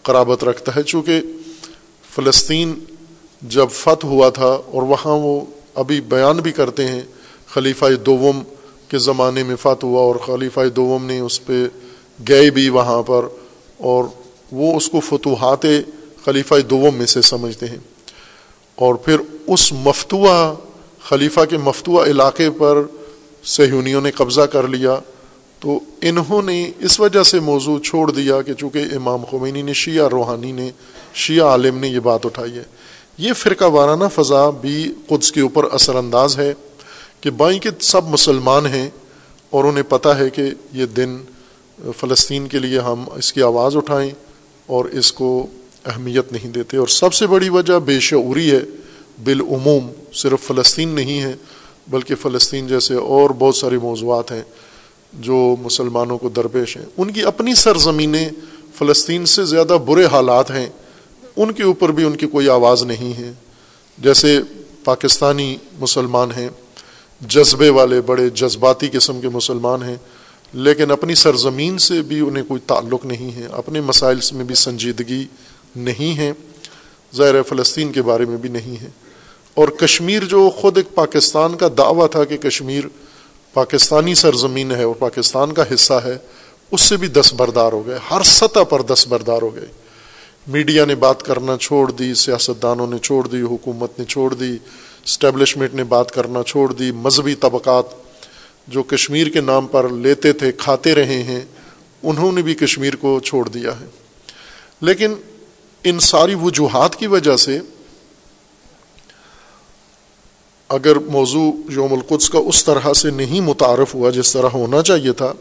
قرابت 0.04 0.43
رکھتا 0.43 0.75
ہے۔ 0.75 0.84
چونکہ 0.84 1.21
فلسطین 2.15 2.73
جب 3.41 3.67
فتح 3.71 4.08
ہوا 4.08 4.30
تھا 4.30 4.58
اور 4.65 4.82
وہاں 4.82 5.15
وہ 5.17 5.41
ابھی 5.75 6.02
بیان 6.02 6.38
بھی 6.38 6.52
کرتے 6.52 6.88
ہیں، 6.88 7.02
خلیفہ 7.47 7.86
دوم 8.06 8.43
کے 8.88 8.97
زمانے 8.97 9.43
میں 9.43 9.56
فتح 9.56 9.86
ہوا 9.86 10.02
اور 10.02 10.15
خلیفہ 10.15 10.60
دوم 10.75 11.06
نے 11.06 11.19
اس 11.19 11.45
پہ 11.45 11.67
گئے 12.28 12.49
بھی 12.49 12.69
وہاں 12.69 13.04
پر 13.04 13.25
اور 13.78 14.04
وہ 14.52 14.78
اس 14.78 14.89
کو 14.89 14.99
فتوحات 14.99 15.65
خلیفہ 16.26 16.56
دوم 16.56 16.96
میں 16.96 17.06
سے 17.06 17.22
سمجھتے 17.22 17.66
ہیں۔ 17.66 17.78
اور 18.76 18.96
پھر 18.96 19.18
اس 19.48 19.74
مفتوع 19.74 20.54
خلیفہ 21.04 21.40
کے 21.50 21.58
مفتوع 21.58 22.06
علاقے 22.06 22.50
پر 22.52 22.84
سہیونیوں 23.44 24.02
نے 24.02 24.12
قبضہ 24.12 24.42
کر 24.42 24.68
لیا۔ 24.68 25.00
تو 25.60 25.80
انہوں 26.02 26.42
نے 26.42 26.72
اس 26.80 27.00
وجہ 27.00 27.24
سے 27.24 27.40
موضوع 27.40 27.80
چھوڑ 27.80 28.12
دیا 28.12 28.42
کہ 28.42 28.54
چونکہ 28.54 28.84
امام 28.96 29.24
خمینی 29.32 29.62
نے، 29.62 29.74
شیعہ 29.74 30.08
روحانی 30.08 30.52
نے، 30.52 30.72
شیعہ 31.14 31.46
عالم 31.46 31.78
نے 31.78 31.88
یہ 31.88 32.00
بات 32.00 32.26
اٹھائی 32.26 32.58
ہے۔ 32.58 32.64
یہ 33.18 33.34
فرقہ 33.34 33.66
وارانہ 33.66 34.04
فضا 34.16 34.50
بھی 34.50 34.94
قدس 35.08 35.32
کے 35.32 35.42
اوپر 35.42 35.64
اثر 35.72 35.96
انداز 35.96 36.38
ہے 36.38 36.54
کہ 37.22 37.30
بائیں 37.30 37.60
کے 37.60 37.70
سب 37.80 38.08
مسلمان 38.08 38.66
ہیں 38.66 38.90
اور 39.50 39.64
انہیں 39.64 39.84
پتہ 39.90 40.10
ہے 40.10 40.30
کہ 40.30 40.44
یہ 40.74 40.86
دن 40.86 41.18
فلسطین 41.98 42.48
کے 42.48 42.60
لیے 42.60 42.80
ہم 42.80 43.04
اس 43.16 43.34
کی 43.34 43.42
آواز 43.42 43.78
اٹھائیں 43.78 44.12
اور 44.66 44.86
اس 44.86 45.12
کو 45.12 45.48
اہمیت 45.86 46.32
نہیں 46.32 46.48
دیتے 46.48 46.78
اور 46.78 46.88
سب 46.88 47.13
سے 47.13 47.28
بڑی 47.28 47.50
وجہ 47.50 47.80
بے 47.80 48.00
شعوری 48.00 48.52
ہے، 48.52 48.60
بالعموم 49.24 49.88
صرف 50.13 50.42
فلسطین 50.48 50.89
نہیں 50.89 51.22
ہے، 51.22 51.36
بلکہ 51.88 52.15
فلسطین 52.15 52.68
جیسے 52.68 52.96
اور 52.96 53.30
بہت 53.30 53.56
سارے 53.56 53.78
موضوعات 53.78 54.32
ہیں 54.32 54.42
جو 55.13 55.56
مسلمانوں 55.62 56.18
کو 56.18 56.30
درپیش 56.30 56.78
ہیں۔ 56.78 56.86
ان 56.98 57.12
کی 57.12 57.24
اپنی 57.24 57.56
سرزمینیں 57.56 58.30
فلسطین 58.76 59.26
سے 59.26 59.46
زیادہ 59.46 59.78
برے 59.86 60.06
حالات 60.06 60.52
ہیں، 60.52 60.68
ان 61.36 61.52
کے 61.52 61.63
اوپر 61.63 61.89
بھی 61.89 62.04
ان 62.04 62.15
کی 62.15 62.28
کوئی 62.28 62.50
آواز 62.50 62.84
نہیں 62.84 63.18
ہے۔ 63.18 63.32
جیسے 63.98 64.39
پاکستانی 64.84 65.58
مسلمان 65.80 66.32
ہیں، 66.38 66.50
جذبے 67.22 67.70
والے 67.70 68.02
بڑے 68.02 68.30
جذباتی 68.30 68.89
قسم 68.92 69.22
کے 69.22 69.30
مسلمان 69.30 69.84
ہیں، 69.84 69.96
لیکن 70.54 70.92
اپنی 70.92 71.15
سرزمین 71.15 71.78
سے 71.78 72.02
بھی 72.02 72.20
انہیں 72.20 72.44
کوئی 72.44 72.62
تعلق 72.68 73.06
نہیں 73.06 73.36
ہے، 73.36 73.48
اپنے 73.52 73.82
مسائل 73.82 74.20
میں 74.32 74.46
بھی 74.46 74.56
سنجیدگی 74.56 75.26
نہیں 75.76 76.18
ہے 76.18 76.32
ظاہر 77.16 77.42
فلسطین 77.42 77.92
کے 77.92 78.02
بارے 78.02 78.26
میں 78.26 78.38
بھی 78.38 78.50
نہیں 78.50 78.82
ہے 78.82 78.90
اور 79.54 79.68
کشمیر 79.68 80.24
جو 80.24 80.50
خود 80.50 80.78
ایک 80.78 80.96
پاکستان 80.96 81.56
کا 81.56 81.68
دعویٰ 81.78 82.10
تھا 82.12 82.24
کہ 82.24 82.38
کشمیر 82.38 82.84
پاکستانی 83.54 84.16
سرزمین 84.16 84.72
ہے 84.72 84.84
اور 84.84 84.96
پاکستان 85.00 85.52
کا 85.52 85.64
حصہ 85.74 85.94
ہے، 85.94 86.18
اس 86.72 86.82
سے 86.82 86.98
بھی 86.98 87.08
دس 87.08 87.34
بردار 87.38 87.72
ہو 87.72 87.88
گئے۔ 87.88 87.98
ہر 88.12 88.24
سطح 88.24 88.60
پر 88.60 88.82
دس 88.82 89.08
بردار 89.08 89.42
ہو 89.42 89.56
گئے۔ 89.56 89.66
میڈیا 90.48 90.86
نے 90.86 90.96
بات 90.96 91.24
کرنا 91.24 91.58
چھوڑ 91.62 91.92
دی، 91.92 92.14
سیاستدانوں 92.14 92.88
نے 92.88 92.98
چھوڑ 92.98 93.28
دی، 93.28 93.42
حکومت 93.42 94.00
نے 94.00 94.06
چھوڑ 94.06 94.34
دی، 94.34 94.58
اسٹیبلشمنٹ 95.06 95.74
نے 95.74 95.84
بات 95.84 96.12
کرنا 96.12 96.44
چھوڑ 96.44 96.74
دی۔ 96.74 96.92
مذہبی 96.92 97.36
طبقات 97.36 97.86
جو 98.68 98.84
کشمیر 98.84 99.28
کے 99.28 99.42
نام 99.42 99.68
پر 99.68 99.90
لیتے 99.90 100.34
تھے، 100.34 100.52
کھاتے 100.52 100.96
رہے 100.96 101.24
ہیں، 101.24 101.42
انہوں 102.04 102.32
نے 102.32 102.42
بھی 102.42 102.56
کشمیر 102.56 102.96
کو 102.96 103.20
چھوڑ 103.20 103.50
دیا 103.50 103.80
ہے۔ 103.80 103.86
لیکن 104.82 105.14
ان 105.84 106.00
ساری 106.00 106.36
وجوہات 106.36 106.96
کی 106.96 107.08
وجہ 107.08 107.36
سے 107.38 107.60
اگر 110.70 110.96
موضوع 110.96 111.52
یوم 111.70 111.94
القدس 111.94 112.30
کا 112.30 112.39
اس 112.39 112.63
طرح 112.63 112.94
سے 112.94 113.10
نہیں 113.10 113.42
متعارف 113.42 113.94
ہوا 113.96 114.10
جس 114.10 114.34
طرح 114.34 114.48
ہونا 114.48 114.82
چاہیے 114.84 115.13
تھا، 115.13 115.34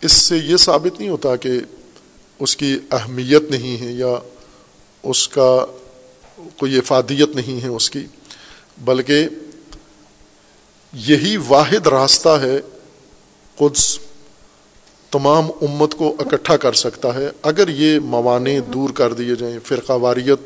اس 0.00 0.12
سے 0.12 0.36
یہ 0.36 0.56
ثابت 0.56 0.98
نہیں 0.98 1.08
ہوتا 1.08 1.36
کہ 1.36 1.50
اس 2.38 2.56
کی 2.56 2.78
اہمیت 2.92 3.50
نہیں 3.50 3.80
ہے 3.80 3.92
یا 3.92 4.14
اس 5.02 5.28
کا 5.28 5.64
کوئی 6.56 6.78
افادیت 6.78 7.36
نہیں 7.36 7.62
ہے 7.62 7.68
اس 7.68 7.90
کی، 7.90 8.06
بلکہ 8.84 9.28
یہی 10.92 11.36
واحد 11.36 11.86
راستہ 11.86 12.28
ہے 12.28 12.60
قدس 13.58 13.98
تمام 15.10 15.50
امت 15.62 15.94
کو 15.94 16.14
اکٹھا 16.18 16.56
کر 16.56 16.72
سکتا 16.72 17.14
ہے۔ 17.14 17.30
اگر 17.42 17.68
یہ 17.68 17.98
موانع 18.00 18.50
دور 18.74 18.90
کر 18.90 19.12
دیے 19.12 19.34
جائیں، 19.34 19.58
فرقہ 19.64 19.92
واریت 19.92 20.40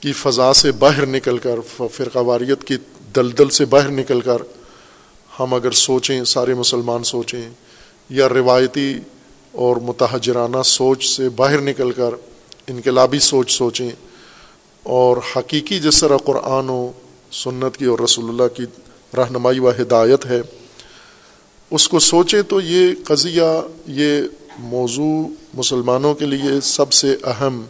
کی 0.00 0.12
فضا 0.12 0.54
سے 0.54 0.72
باہر 0.72 1.06
نکل 1.06 1.38
کر، 1.38 1.60
فرقہ 1.92 2.18
واریت 2.18 2.64
کی 2.64 2.76
دلدل 3.16 3.48
سے 3.48 3.64
باہر 3.64 3.88
نکل 3.88 4.20
کر 4.20 4.42
ہم 5.40 5.54
اگر 5.54 5.70
سوچیں، 5.70 6.24
سارے 6.24 6.54
مسلمان 6.54 7.04
سوچیں، 7.04 7.48
یا 8.10 8.28
روایتی 8.28 8.98
اور 9.52 9.76
متحجرانہ 9.76 10.62
سوچ 10.64 11.06
سے 11.16 11.28
باہر 11.28 11.60
نکل 11.60 11.90
کر، 11.90 12.14
انقلابی 12.66 13.18
سوچ 13.18 13.50
سوچیں 13.58 13.90
اور 14.82 15.16
حقیقی 15.36 15.78
جس 15.78 16.00
طرح 16.00 16.16
قرآن 16.16 16.68
و 16.68 16.90
سنت 17.32 17.76
کی 17.76 17.84
اور 17.84 17.98
رسول 17.98 18.28
اللہ 18.28 18.56
کی 18.56 18.64
رہنمائی 19.16 19.58
و 19.58 19.70
ہدایت 19.70 20.26
ہے 20.26 20.40
اس 21.70 21.88
کو 21.88 21.98
سوچیں 21.98 22.42
تو 22.42 22.60
یہ 22.60 22.94
قضیہ، 23.04 23.60
یہ 23.86 24.22
موضوع 24.58 25.28
مسلمانوں 25.54 26.14
کے 26.14 26.26
لیے 26.26 26.60
سب 26.60 26.92
سے 26.92 27.16
اہم 27.24 27.64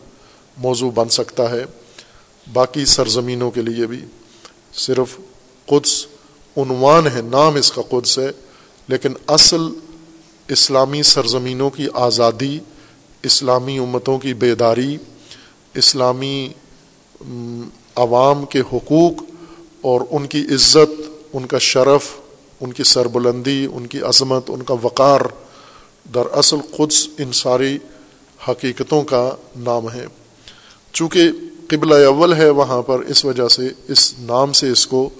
موضوع 0.56 0.90
بن 0.94 1.08
سکتا 1.08 1.50
ہے، 1.50 1.64
باقی 2.52 2.84
سرزمینوں 2.84 3.50
کے 3.50 3.62
لیے 3.62 3.86
بھی۔ 3.86 4.00
صرف 4.72 5.16
قدس 5.66 6.06
عنوان 6.56 7.06
ہے، 7.06 7.22
نام 7.22 7.54
اس 7.54 7.72
کا 7.72 7.82
قدس 7.82 8.18
ہے، 8.18 8.30
لیکن 8.88 9.12
اصل 9.26 9.68
اسلامی 10.48 11.02
سرزمینوں 11.02 11.70
کی 11.70 11.86
آزادی، 11.94 12.58
اسلامی 13.22 13.78
امتوں 13.78 14.18
کی 14.18 14.34
بیداری، 14.34 14.96
اسلامی 15.74 16.48
عوام 17.96 18.44
کے 18.44 18.60
حقوق 18.60 19.22
اور 19.80 20.00
ان 20.10 20.26
کی 20.26 20.40
عزت، 20.40 21.00
ان 21.32 21.46
کا 21.46 21.58
شرف 21.58 22.08
ان 22.60 22.72
کی 22.72 22.84
سربلندی، 22.84 23.66
ان 23.72 23.86
کی 23.86 24.00
عظمت، 24.00 24.50
ان 24.50 24.62
کا 24.62 24.74
وقار 24.82 25.20
در 26.14 26.26
اصل 26.32 26.56
قدس 26.76 27.08
ان 27.18 27.32
ساری 27.32 27.78
حقیقتوں 28.48 29.02
کا 29.02 29.36
نام 29.56 29.90
ہے۔ 29.90 30.06
چونکہ 30.92 31.30
قبلہ 31.68 32.06
اول 32.06 32.34
ہے، 32.34 32.50
وہاں 32.50 32.82
پر 32.82 33.00
اس 33.00 33.24
وجہ 33.24 33.48
سے، 33.48 33.68
اس 33.88 34.14
نام 34.18 34.52
سے 34.52 34.70
اس 34.70 34.86
کو 34.86 35.10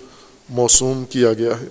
موسوم 0.48 1.04
کیا 1.04 1.32
گیا 1.32 1.60
ہے۔ 1.60 1.68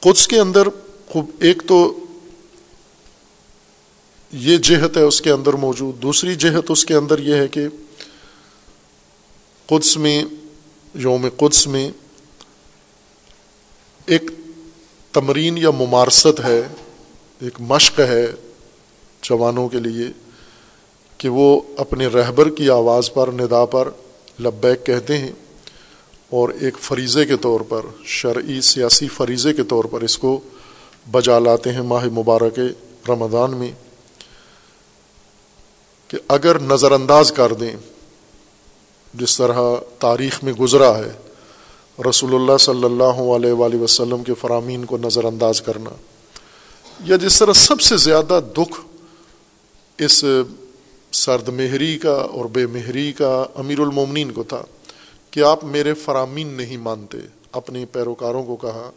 قدس 0.00 0.28
کے 0.28 0.40
اندر 0.40 0.68
خوب، 1.08 1.30
ایک 1.38 1.62
تو 1.66 1.98
یہ 4.32 4.56
جہت 4.56 4.96
ہے 4.96 5.02
اس 5.02 5.20
کے 5.20 5.30
اندر 5.30 5.52
موجود، 5.52 6.02
دوسری 6.02 6.34
جہت 6.34 6.64
اس 6.68 6.84
کے 6.84 6.94
اندر 6.94 7.18
یہ 7.18 7.34
ہے 7.34 7.48
کہ 7.48 7.68
قدس 9.66 9.96
میں 9.96 10.24
یوم 10.94 11.26
قدس 11.36 11.66
میں 11.66 11.90
ایک 14.06 14.30
تمرین 15.12 15.58
یا 15.58 15.70
ممارست 15.70 16.40
ہے، 16.44 16.60
ایک 17.40 17.60
مشق 17.60 18.00
ہے 18.00 18.26
جوانوں 19.22 19.68
کے 19.68 19.78
لیے 19.78 20.06
کہ 21.20 21.28
وہ 21.28 21.60
اپنے 21.76 22.06
رہبر 22.06 22.50
کی 22.50 22.68
آواز 22.70 23.12
پر، 23.14 23.28
ندا 23.32 23.64
پر 23.64 23.88
لبیک 24.40 24.86
کہتے 24.86 25.18
ہیں 25.18 25.32
اور 26.30 26.48
ایک 26.60 26.78
فریضے 26.78 27.24
کے 27.24 27.36
طور 27.36 27.60
پر، 27.60 27.86
شرعی 28.04 28.60
سیاسی 28.60 29.08
فریضے 29.08 29.52
کے 29.52 29.62
طور 29.62 29.84
پر 29.84 30.00
اس 30.00 30.18
کو 30.18 30.40
بجا 31.10 31.38
لاتے 31.38 31.72
ہیں 31.72 31.82
ماہ 31.82 32.04
مبارک 32.04 32.58
رمضان 33.08 33.56
میں 33.56 33.70
کہ 36.08 36.18
اگر 36.28 36.58
نظر 36.58 36.92
انداز 36.92 37.32
کر 37.32 37.52
دیں 37.52 37.72
جس 39.14 39.36
طرح 39.36 39.60
تاریخ 39.98 40.44
میں 40.44 40.52
گزرا 40.52 40.98
ہے، 40.98 41.12
رسول 42.10 42.34
اللہ 42.34 42.56
صلی 42.56 42.84
اللہ 42.84 43.36
علیہ 43.36 43.52
وآلہ 43.52 43.76
وسلم 43.76 44.22
کے 44.22 44.34
فرامین 44.34 44.84
کو 44.84 44.98
نظر 44.98 45.24
انداز 45.24 45.62
کرنا۔ 45.62 45.90
یا 47.04 47.16
جس 47.16 47.38
طرح 47.38 47.52
سب 47.52 47.80
سے 47.80 47.96
زیادہ 47.96 48.40
دکھ 48.56 48.80
اس 49.98 50.24
سرد 51.12 51.48
مہری 51.48 51.98
کا 51.98 52.12
اور 52.12 52.44
بے 52.44 52.66
مہری 52.66 53.12
کا 53.12 53.44
امیر 53.54 53.78
المومنین 53.80 54.30
کو 54.30 54.42
تھا 54.42 54.62
کہ 55.30 55.40
آپ 55.40 55.64
میرے 55.64 55.94
فرامین 55.94 56.46
نہیں 56.46 56.76
مانتے۔ 56.76 57.18
اپنے 57.52 57.84
پیروکاروں 57.84 58.44
کو 58.44 58.56
کہا 58.56 58.90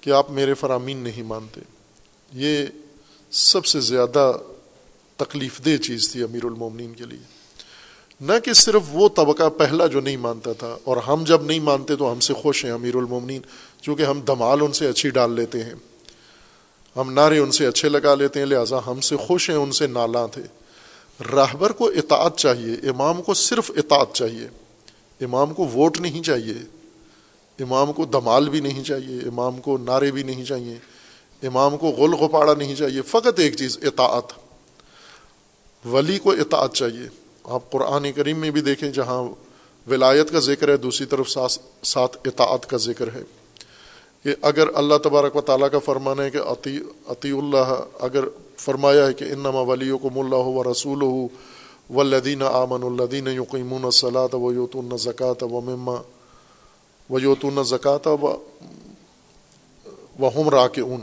کہ 0.00 0.10
آپ 0.10 0.30
میرے 0.30 0.54
فرامین 0.54 0.96
نہیں 0.96 1.22
مانتے۔ 1.22 1.60
یہ 2.32 2.66
سب 3.30 3.66
سے 3.66 3.80
زیادہ 3.80 4.32
تکلیف 5.16 5.64
دہ 5.64 5.76
چیز 5.76 6.12
تھی 6.12 6.22
امیر 6.22 6.44
المومنین 6.44 6.92
کے 6.92 7.04
لیے۔ 7.04 7.41
نہ 8.22 8.32
کہ 8.44 8.52
صرف 8.52 8.82
وہ 8.92 9.08
طبقہ 9.08 9.48
پہلا 9.48 9.86
جو 9.86 10.00
نہیں 10.00 10.16
مانتا 10.16 10.52
تھا، 10.52 10.76
اور 10.84 10.96
ہم 10.96 11.24
جب 11.26 11.42
نہیں 11.42 11.60
مانتے 11.60 11.96
تو 11.96 12.12
ہم 12.12 12.20
سے 12.20 12.34
خوش 12.34 12.64
ہیں 12.64 12.72
امیر 12.72 12.94
المومنین، 12.94 13.42
چونکہ 13.80 14.02
ہم 14.02 14.20
دمال 14.20 14.58
ان 14.60 14.72
سے 14.72 14.86
اچھی 14.86 15.10
ڈال 15.10 15.32
لیتے 15.32 15.64
ہیں۔ 15.64 15.74
ہم 16.96 17.12
نعرے 17.12 17.38
ان 17.38 17.50
سے 17.50 17.66
اچھے 17.66 17.88
لگا 17.88 18.14
لیتے 18.14 18.38
ہیں، 18.38 18.46
لہٰذا 18.46 18.76
ہم 18.86 19.00
سے 19.00 19.16
خوش 19.16 19.50
ہیں، 19.50 19.56
ان 19.56 19.72
سے 19.72 19.86
نالاں 19.86 20.28
تھے۔ 20.28 20.42
راہبر 21.32 21.72
کو 21.72 21.86
اطاعت 21.88 22.36
چاہیے، 22.36 22.88
امام 22.88 23.22
کو 23.22 23.34
صرف 23.34 23.70
اطاعت 23.76 24.14
چاہیے۔ 24.14 24.48
امام 25.24 25.54
کو 25.54 25.64
ووٹ 25.64 26.00
نہیں 26.00 26.22
چاہیے۔ 26.22 26.54
امام 27.62 27.92
کو 27.92 28.04
دمال 28.04 28.48
بھی 28.48 28.60
نہیں 28.60 28.84
چاہیے۔ 28.84 29.18
امام 29.18 29.60
کو 29.60 29.78
نعرے 29.78 30.10
بھی 30.10 30.22
نہیں 30.22 30.44
چاہیے۔ 30.44 30.78
امام 31.46 31.76
کو 31.76 31.88
غل 31.88 32.12
غپاڑا 32.12 32.54
نہیں 32.54 32.74
چاہیے۔ 32.74 33.02
فقط 33.02 33.38
ایک 33.38 33.56
چیز، 33.56 33.78
اطاعت۔ 33.82 34.32
ولی 35.86 36.18
کو 36.18 36.30
اطاعت 36.32 36.74
چاہیے۔ 36.74 37.21
آپ 37.44 37.70
قرآن 37.70 38.12
کریم 38.12 38.38
میں 38.38 38.50
بھی 38.50 38.60
دیکھیں 38.60 38.90
جہاں 38.90 39.22
ولایت 39.90 40.30
کا 40.30 40.38
ذکر 40.38 40.68
ہے، 40.68 40.76
دوسری 40.76 41.06
طرف 41.06 41.38
ساتھ 41.82 42.16
اطاعت 42.24 42.70
کا 42.70 42.76
ذکر 42.76 43.08
ہے۔ 43.14 43.22
کہ 44.22 44.34
اگر 44.42 44.68
اللہ 44.74 44.94
تبارک 45.04 45.36
و 45.36 45.40
تعالیٰ 45.40 45.70
کا 45.70 45.78
فرمانا 45.78 46.24
ہے 46.24 46.30
کہ 46.30 46.38
عطی 46.38 46.78
عطی 47.06 47.30
اللہ، 47.30 47.80
اگر 48.00 48.24
فرمایا 48.56 49.06
ہے 49.06 49.12
کہ 49.12 49.24
انما 49.24 49.60
ولیوں 49.60 49.98
کو 49.98 50.10
ملا 50.14 50.36
ہو 50.36 50.52
و 50.52 50.72
رسول 50.72 51.02
ہو 51.02 51.28
و 51.94 52.02
لدین 52.02 52.42
آمن 52.42 52.82
الدین 52.82 53.26
یقیمون 53.26 53.90
صلاۃ 53.90 54.34
و 54.34 54.52
یوتون 54.52 54.98
زکوٰۃ 54.98 55.42
و 55.42 55.60
مما 55.60 55.96
و 57.10 57.20
یوتون 57.20 57.64
زکوٰۃ 57.64 58.08
و 60.20 60.28
ہم 60.28 60.48
را 60.48 60.68
کے 60.68 60.80
اون 60.80 61.00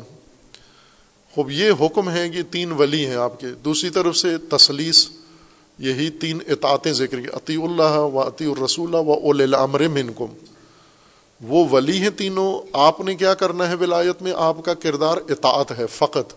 خوب 1.35 1.51
یہ 1.51 1.71
حکم 1.79 2.09
ہے 2.09 2.29
کہ 2.29 2.41
تین 2.43 2.71
ولی 2.71 3.05
ہیں 3.05 3.15
آپ 3.15 3.39
کے۔ 3.39 3.47
دوسری 3.47 3.89
طرف 3.89 4.17
سے 4.17 4.37
تسلیس 4.37 5.09
یہی 5.79 6.09
تین 6.09 6.39
اطاعتیں 6.47 6.93
ذکر 6.93 7.21
کی۔ 7.21 7.27
عطی 7.33 7.55
اللہ 7.55 7.97
و 7.97 8.21
عطی 8.21 8.45
الرسول 8.45 8.95
و 8.95 9.11
اول 9.11 9.55
امر 9.55 9.87
منکم۔ 9.87 10.25
وہ 11.41 11.65
ولی 11.71 11.97
ہیں 11.97 12.09
تینوں، 12.09 12.67
آپ 12.73 13.01
نے 13.01 13.15
کیا 13.15 13.33
کرنا 13.33 13.69
ہے 13.69 13.75
ولایت 13.75 14.21
میں؟ 14.21 14.33
آپ 14.35 14.65
کا 14.65 14.73
کردار 14.73 15.17
اطاعت 15.17 15.71
ہے، 15.71 15.87
فقط۔ 15.87 16.33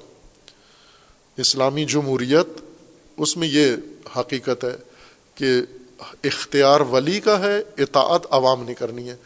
اسلامی 1.37 1.85
جمہوریت، 1.85 2.61
اس 3.16 3.37
میں 3.37 3.48
یہ 3.48 3.76
حقیقت 4.18 4.64
ہے 4.64 4.76
کہ 5.35 5.61
اختیار 6.24 6.81
ولی 6.81 7.20
کا 7.20 7.40
ہے، 7.40 7.62
اطاعت 7.78 8.20
عوام 8.31 8.62
نے 8.62 8.74
کرنی 8.74 9.09
ہے۔ 9.09 9.16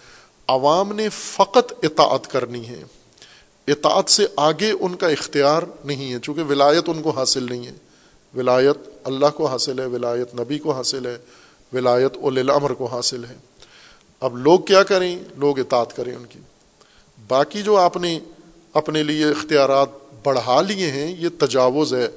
عوام 0.48 0.92
نے 0.92 1.08
فقط 1.08 1.72
اطاعت 1.82 2.30
کرنی 2.30 2.68
ہے۔ 2.68 2.82
اطاعت 3.68 4.10
سے 4.10 4.26
آگے 4.36 4.72
ان 4.80 4.96
کا 4.96 5.08
اختیار 5.08 5.62
نہیں 5.84 6.12
ہے، 6.12 6.18
چونکہ 6.18 6.42
ولایت 6.42 6.84
ان 6.86 7.02
کو 7.02 7.10
حاصل 7.10 7.46
نہیں 7.50 7.66
ہے۔ 7.66 7.72
ولایت 8.36 8.95
اللہ 9.06 9.26
کو 9.34 9.46
حاصل 9.46 9.78
ہے، 9.78 9.86
ولایت 9.86 10.34
نبی 10.34 10.58
کو 10.58 10.72
حاصل 10.72 11.06
ہے، 11.06 11.18
ولایت 11.72 12.16
اول 12.16 12.38
الامر 12.38 12.72
کو 12.72 12.86
حاصل 12.86 13.24
ہے۔ 13.24 13.34
اب 14.20 14.38
لوگ 14.38 14.60
کیا 14.60 14.82
کریں؟ 14.82 15.18
لوگ 15.36 15.58
اطاعت 15.58 15.96
کریں 15.96 16.16
ان 16.16 16.24
کی۔ 16.24 16.38
باقی 17.28 17.62
جو 17.62 17.76
آپ 17.76 17.96
نے 17.96 18.20
اپنے 18.72 19.02
لیے 19.02 19.24
اختیارات 19.24 19.88
بڑھا 20.22 20.60
لیے 20.60 20.90
ہیں، 20.90 21.16
یہ 21.16 21.28
تجاوز 21.38 21.94
ہے۔ 21.94 22.08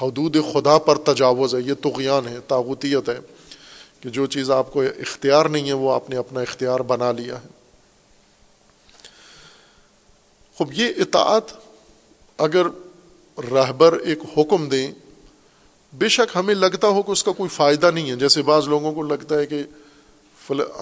حدود 0.00 0.36
خدا 0.52 0.78
پر 0.78 0.98
تجاوز 0.98 1.54
ہے، 1.54 1.60
یہ 1.60 1.74
تغیان 1.74 2.28
ہے 2.28 2.38
تاغوتیت 2.48 3.08
ہے 3.08 3.18
کہ 4.00 4.08
جو 4.08 4.26
چیز 4.26 4.50
آپ 4.50 4.72
کو 4.72 4.82
اختیار 4.82 5.46
نہیں 5.46 5.68
ہے، 5.68 5.72
وہ 5.72 5.92
آپ 5.92 6.10
نے 6.10 6.16
اپنا 6.16 6.40
اختیار 6.40 6.80
بنا 6.80 7.12
لیا 7.12 7.36
ہے۔ 7.36 7.48
خب 10.58 10.72
یہ 10.72 10.88
اطاعت 10.96 11.42
اگر 12.38 12.66
رہبر 13.52 13.92
ایک 13.92 14.18
حکم 14.36 14.68
دیں 14.68 14.92
بے 15.98 16.08
شک 16.08 16.36
ہمیں 16.36 16.54
لگتا 16.54 16.88
ہو 16.88 17.02
کہ 17.02 17.10
اس 17.10 17.24
کا 17.24 17.32
کوئی 17.32 17.48
فائدہ 17.48 17.90
نہیں 17.90 18.10
ہے۔ 18.10 18.16
جیسے 18.16 18.42
بعض 18.42 18.68
لوگوں 18.68 18.92
کو 18.92 19.02
لگتا 19.02 19.38
ہے 19.38 19.46
کہ 19.46 19.62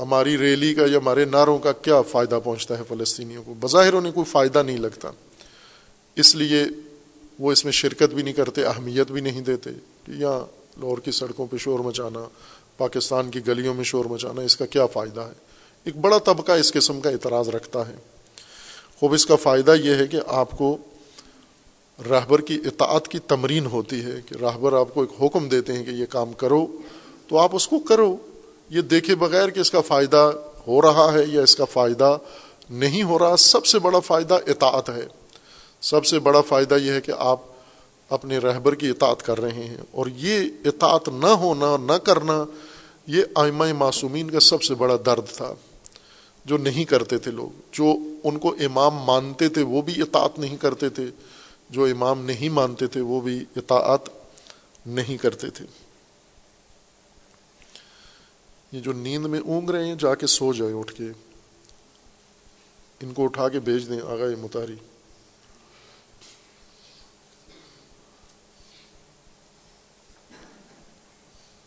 ہماری 0.02 0.38
ریلی 0.38 0.74
کا 0.74 0.82
یا 0.82 0.98
ہمارے 0.98 1.24
نعروں 1.24 1.58
کا 1.58 1.72
کیا 1.72 2.02
فائدہ 2.02 2.38
پہنچتا 2.44 2.78
ہے 2.78 2.82
فلسطینیوں 2.88 3.42
کو؟ 3.42 3.54
بظاہر 3.60 3.92
انہیں 3.92 4.12
کوئی 4.12 4.24
فائدہ 4.24 4.62
نہیں 4.62 4.78
لگتا۔ 4.78 5.10
اس 6.16 6.34
لیے 6.34 6.64
وہ 7.38 7.52
اس 7.52 7.64
میں 7.64 7.72
شرکت 7.72 8.14
بھی 8.14 8.22
نہیں 8.22 8.34
کرتے، 8.34 8.64
اہمیت 8.64 9.12
بھی 9.12 9.20
نہیں 9.20 9.40
دیتے 9.40 9.70
کہ 10.06 10.10
یہاں 10.10 10.40
لاہور 10.80 10.98
کی 10.98 11.10
سڑکوں 11.10 11.46
پہ 11.46 11.56
شور 11.56 11.80
مچانا، 11.80 12.24
پاکستان 12.76 13.30
کی 13.30 13.46
گلیوں 13.46 13.74
میں 13.74 13.84
شور 13.84 14.04
مچانا، 14.04 14.42
اس 14.42 14.56
کا 14.56 14.66
کیا 14.66 14.86
فائدہ 14.86 15.20
ہے؟ 15.20 15.32
ایک 15.84 15.96
بڑا 15.96 16.18
طبقہ 16.18 16.52
اس 16.52 16.72
قسم 16.72 17.00
کا 17.00 17.10
اعتراض 17.10 17.48
رکھتا 17.48 17.88
ہے۔ 17.88 17.94
خوب، 19.00 19.12
اس 19.12 19.26
کا 19.26 19.36
فائدہ 19.36 19.74
یہ 19.84 19.94
ہے 19.94 20.06
کہ 20.06 20.18
آپ 20.26 20.50
کو 20.50 20.76
رہبر 22.10 22.40
کی 22.40 22.54
اطاعت 22.54 23.08
کی 23.08 23.18
تمرین 23.18 23.66
ہوتی 23.66 24.04
ہے 24.04 24.20
کہ 24.26 24.44
رہبر 24.44 24.72
آپ 24.72 24.94
کو 24.94 25.00
ایک 25.00 25.22
حکم 25.22 25.48
دیتے 25.48 25.72
ہیں 25.72 25.84
کہ 25.84 25.90
یہ 25.90 26.06
کام 26.06 26.32
کرو، 26.32 26.66
تو 27.28 27.38
آپ 27.38 27.50
اس 27.52 27.68
کو 27.68 27.78
کرو۔ 27.78 28.16
یہ 28.70 28.80
دیکھے 28.80 29.14
بغیر 29.14 29.48
کہ 29.48 29.60
اس 29.60 29.70
کا 29.70 29.80
فائدہ 29.80 30.32
ہو 30.66 30.82
رہا 30.82 31.10
ہے 31.14 31.24
یا 31.28 31.42
اس 31.42 31.56
کا 31.56 31.64
فائدہ 31.64 32.18
نہیں 32.70 33.02
ہو 33.02 33.18
رہا، 33.18 33.36
سب 33.36 33.66
سے 33.66 33.78
بڑا 33.78 34.00
فائدہ 34.00 34.34
اطاعت 34.34 34.90
ہے۔ 34.90 35.06
سب 35.80 36.04
سے 36.04 36.18
بڑا 36.18 36.40
فائدہ 36.40 36.74
یہ 36.74 36.92
ہے 36.92 37.00
کہ 37.00 37.12
آپ 37.18 37.40
اپنے 38.08 38.38
رہبر 38.38 38.74
کی 38.74 38.88
اطاعت 38.88 39.22
کر 39.22 39.40
رہے 39.40 39.52
ہیں۔ 39.52 39.76
اور 39.90 40.06
یہ 40.16 40.40
اطاعت 40.64 41.08
نہ 41.08 41.26
ہونا، 41.26 41.76
نہ 41.76 41.92
کرنا، 41.92 42.44
یہ 43.06 43.22
آئمہ 43.34 43.64
معصومین 43.78 44.30
کا 44.30 44.40
سب 44.40 44.62
سے 44.62 44.74
بڑا 44.74 44.96
درد 45.06 45.36
تھا۔ 45.36 45.54
جو 46.44 46.56
نہیں 46.56 46.84
کرتے 46.84 47.18
تھے 47.18 47.30
لوگ، 47.30 47.60
جو 47.72 47.94
ان 48.24 48.38
کو 48.38 48.48
امام 48.48 48.94
مانتے 48.94 49.48
تھے، 49.48 49.62
وہ 49.62 49.82
بھی 49.82 50.02
اطاعت 50.02 50.38
نہیں 50.38 50.56
کرتے 50.56 50.88
تھے۔ 50.88 51.06
جو 51.70 51.84
امام 51.84 52.24
نہیں 52.24 52.48
مانتے 52.48 52.86
تھے، 52.86 53.00
وہ 53.00 53.20
بھی 53.20 53.44
اطاعت 53.56 54.00
نہیں 54.86 55.16
کرتے 55.16 55.50
تھے۔ 55.50 55.64
یہ 58.72 58.80
جو 58.80 58.92
نیند 58.92 59.26
میں 59.26 59.40
اونگ 59.40 59.70
رہے 59.70 59.86
ہیں، 59.86 59.94
جا 59.94 60.14
کے 60.14 60.26
سو 60.26 60.52
جائے، 60.52 60.72
اٹھ 60.72 60.94
کے۔ 60.94 61.04
ان 63.00 63.14
کو 63.14 63.24
اٹھا 63.24 63.48
کے 63.48 63.60
بھیج 63.60 63.88
دیں 63.88 64.00
آگا 64.00 64.30
یہ 64.30 64.36
متاری 64.36 64.76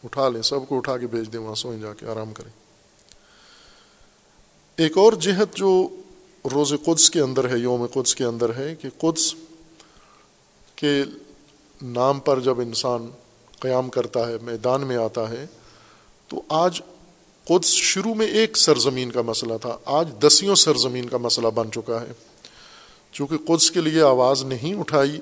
اٹھا 0.03 0.29
لیں، 0.29 0.41
سب 0.41 0.67
کو 0.69 0.77
اٹھا 0.77 0.97
کے 0.97 1.07
بھیج 1.07 1.33
دیں، 1.33 1.39
وہاں 1.39 1.55
سوئیں، 1.55 1.81
جا 1.81 1.93
کے 1.93 2.05
آرام 2.05 2.33
کریں۔ 2.33 2.51
ایک 4.75 4.97
اور 4.97 5.13
جہت 5.13 5.55
جو 5.55 5.89
روز 6.53 6.73
قدس 6.85 7.09
کے 7.09 7.19
اندر 7.19 7.49
ہے، 7.49 7.57
یوم 7.57 7.87
قدس 7.87 8.15
کے 8.15 8.23
اندر 8.23 8.55
ہے، 8.55 8.75
کہ 8.75 8.89
قدس 8.97 9.35
کے 10.77 11.03
نام 11.81 12.19
پر 12.19 12.39
جب 12.39 12.59
انسان 12.59 13.09
قیام 13.59 13.89
کرتا 13.89 14.27
ہے، 14.27 14.33
میدان 14.41 14.81
میں 14.81 14.97
آتا 14.97 15.29
ہے، 15.29 15.45
تو 16.27 16.41
آج 16.49 16.81
قدس 17.43 17.67
شروع 17.67 18.13
میں 18.13 18.27
ایک 18.27 18.57
سرزمین 18.57 19.11
کا 19.11 19.21
مسئلہ 19.21 19.53
تھا، 19.61 19.77
آج 19.85 20.09
دسیوں 20.19 20.55
سرزمین 20.55 21.09
کا 21.09 21.17
مسئلہ 21.17 21.47
بن 21.47 21.71
چکا 21.71 22.01
ہے۔ 22.01 22.11
چونکہ 23.11 23.37
قدس 23.47 23.71
کے 23.71 23.81
لیے 23.81 24.01
آواز 24.01 24.43
نہیں 24.43 24.79
اٹھائی، 24.79 25.19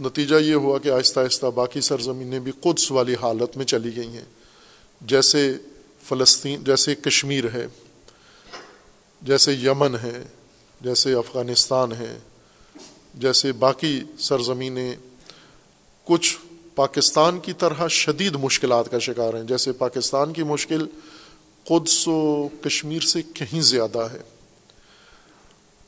نتیجہ 0.00 0.36
یہ 0.36 0.54
ہوا 0.54 0.78
کہ 0.78 0.88
آہستہ 0.88 1.20
آہستہ 1.20 1.46
باقی 1.46 1.80
سرزمینیں 1.80 2.40
بھی 2.40 2.52
قدس 2.60 2.90
والی 2.92 3.14
حالت 3.22 3.56
میں 3.56 3.64
چلی 3.64 3.96
گئی 3.96 4.08
ہیں۔ 4.08 4.24
جیسے 5.00 5.54
فلسطین، 6.02 6.64
جیسے 6.64 6.94
کشمیر 6.94 7.44
ہے، 7.54 7.66
جیسے 9.22 9.52
یمن 9.52 9.96
ہے، 10.02 10.22
جیسے 10.80 11.14
افغانستان 11.14 11.92
ہے 11.92 12.18
جیسے 13.16 13.52
باقی 13.52 14.00
سرزمینیں، 14.18 14.96
کچھ 16.04 16.38
پاکستان 16.74 17.40
کی 17.40 17.52
طرح 17.52 17.88
شدید 17.88 18.34
مشکلات 18.34 18.90
کا 18.90 18.98
شکار 18.98 19.34
ہیں۔ 19.34 19.42
جیسے 19.42 19.72
پاکستان 19.72 20.32
کی 20.32 20.42
مشکل 20.42 20.86
قدس 21.64 22.08
و 22.08 22.48
کشمیر 22.62 23.00
سے 23.00 23.22
کہیں 23.22 23.60
زیادہ 23.60 23.98
ہے۔ 23.98 24.18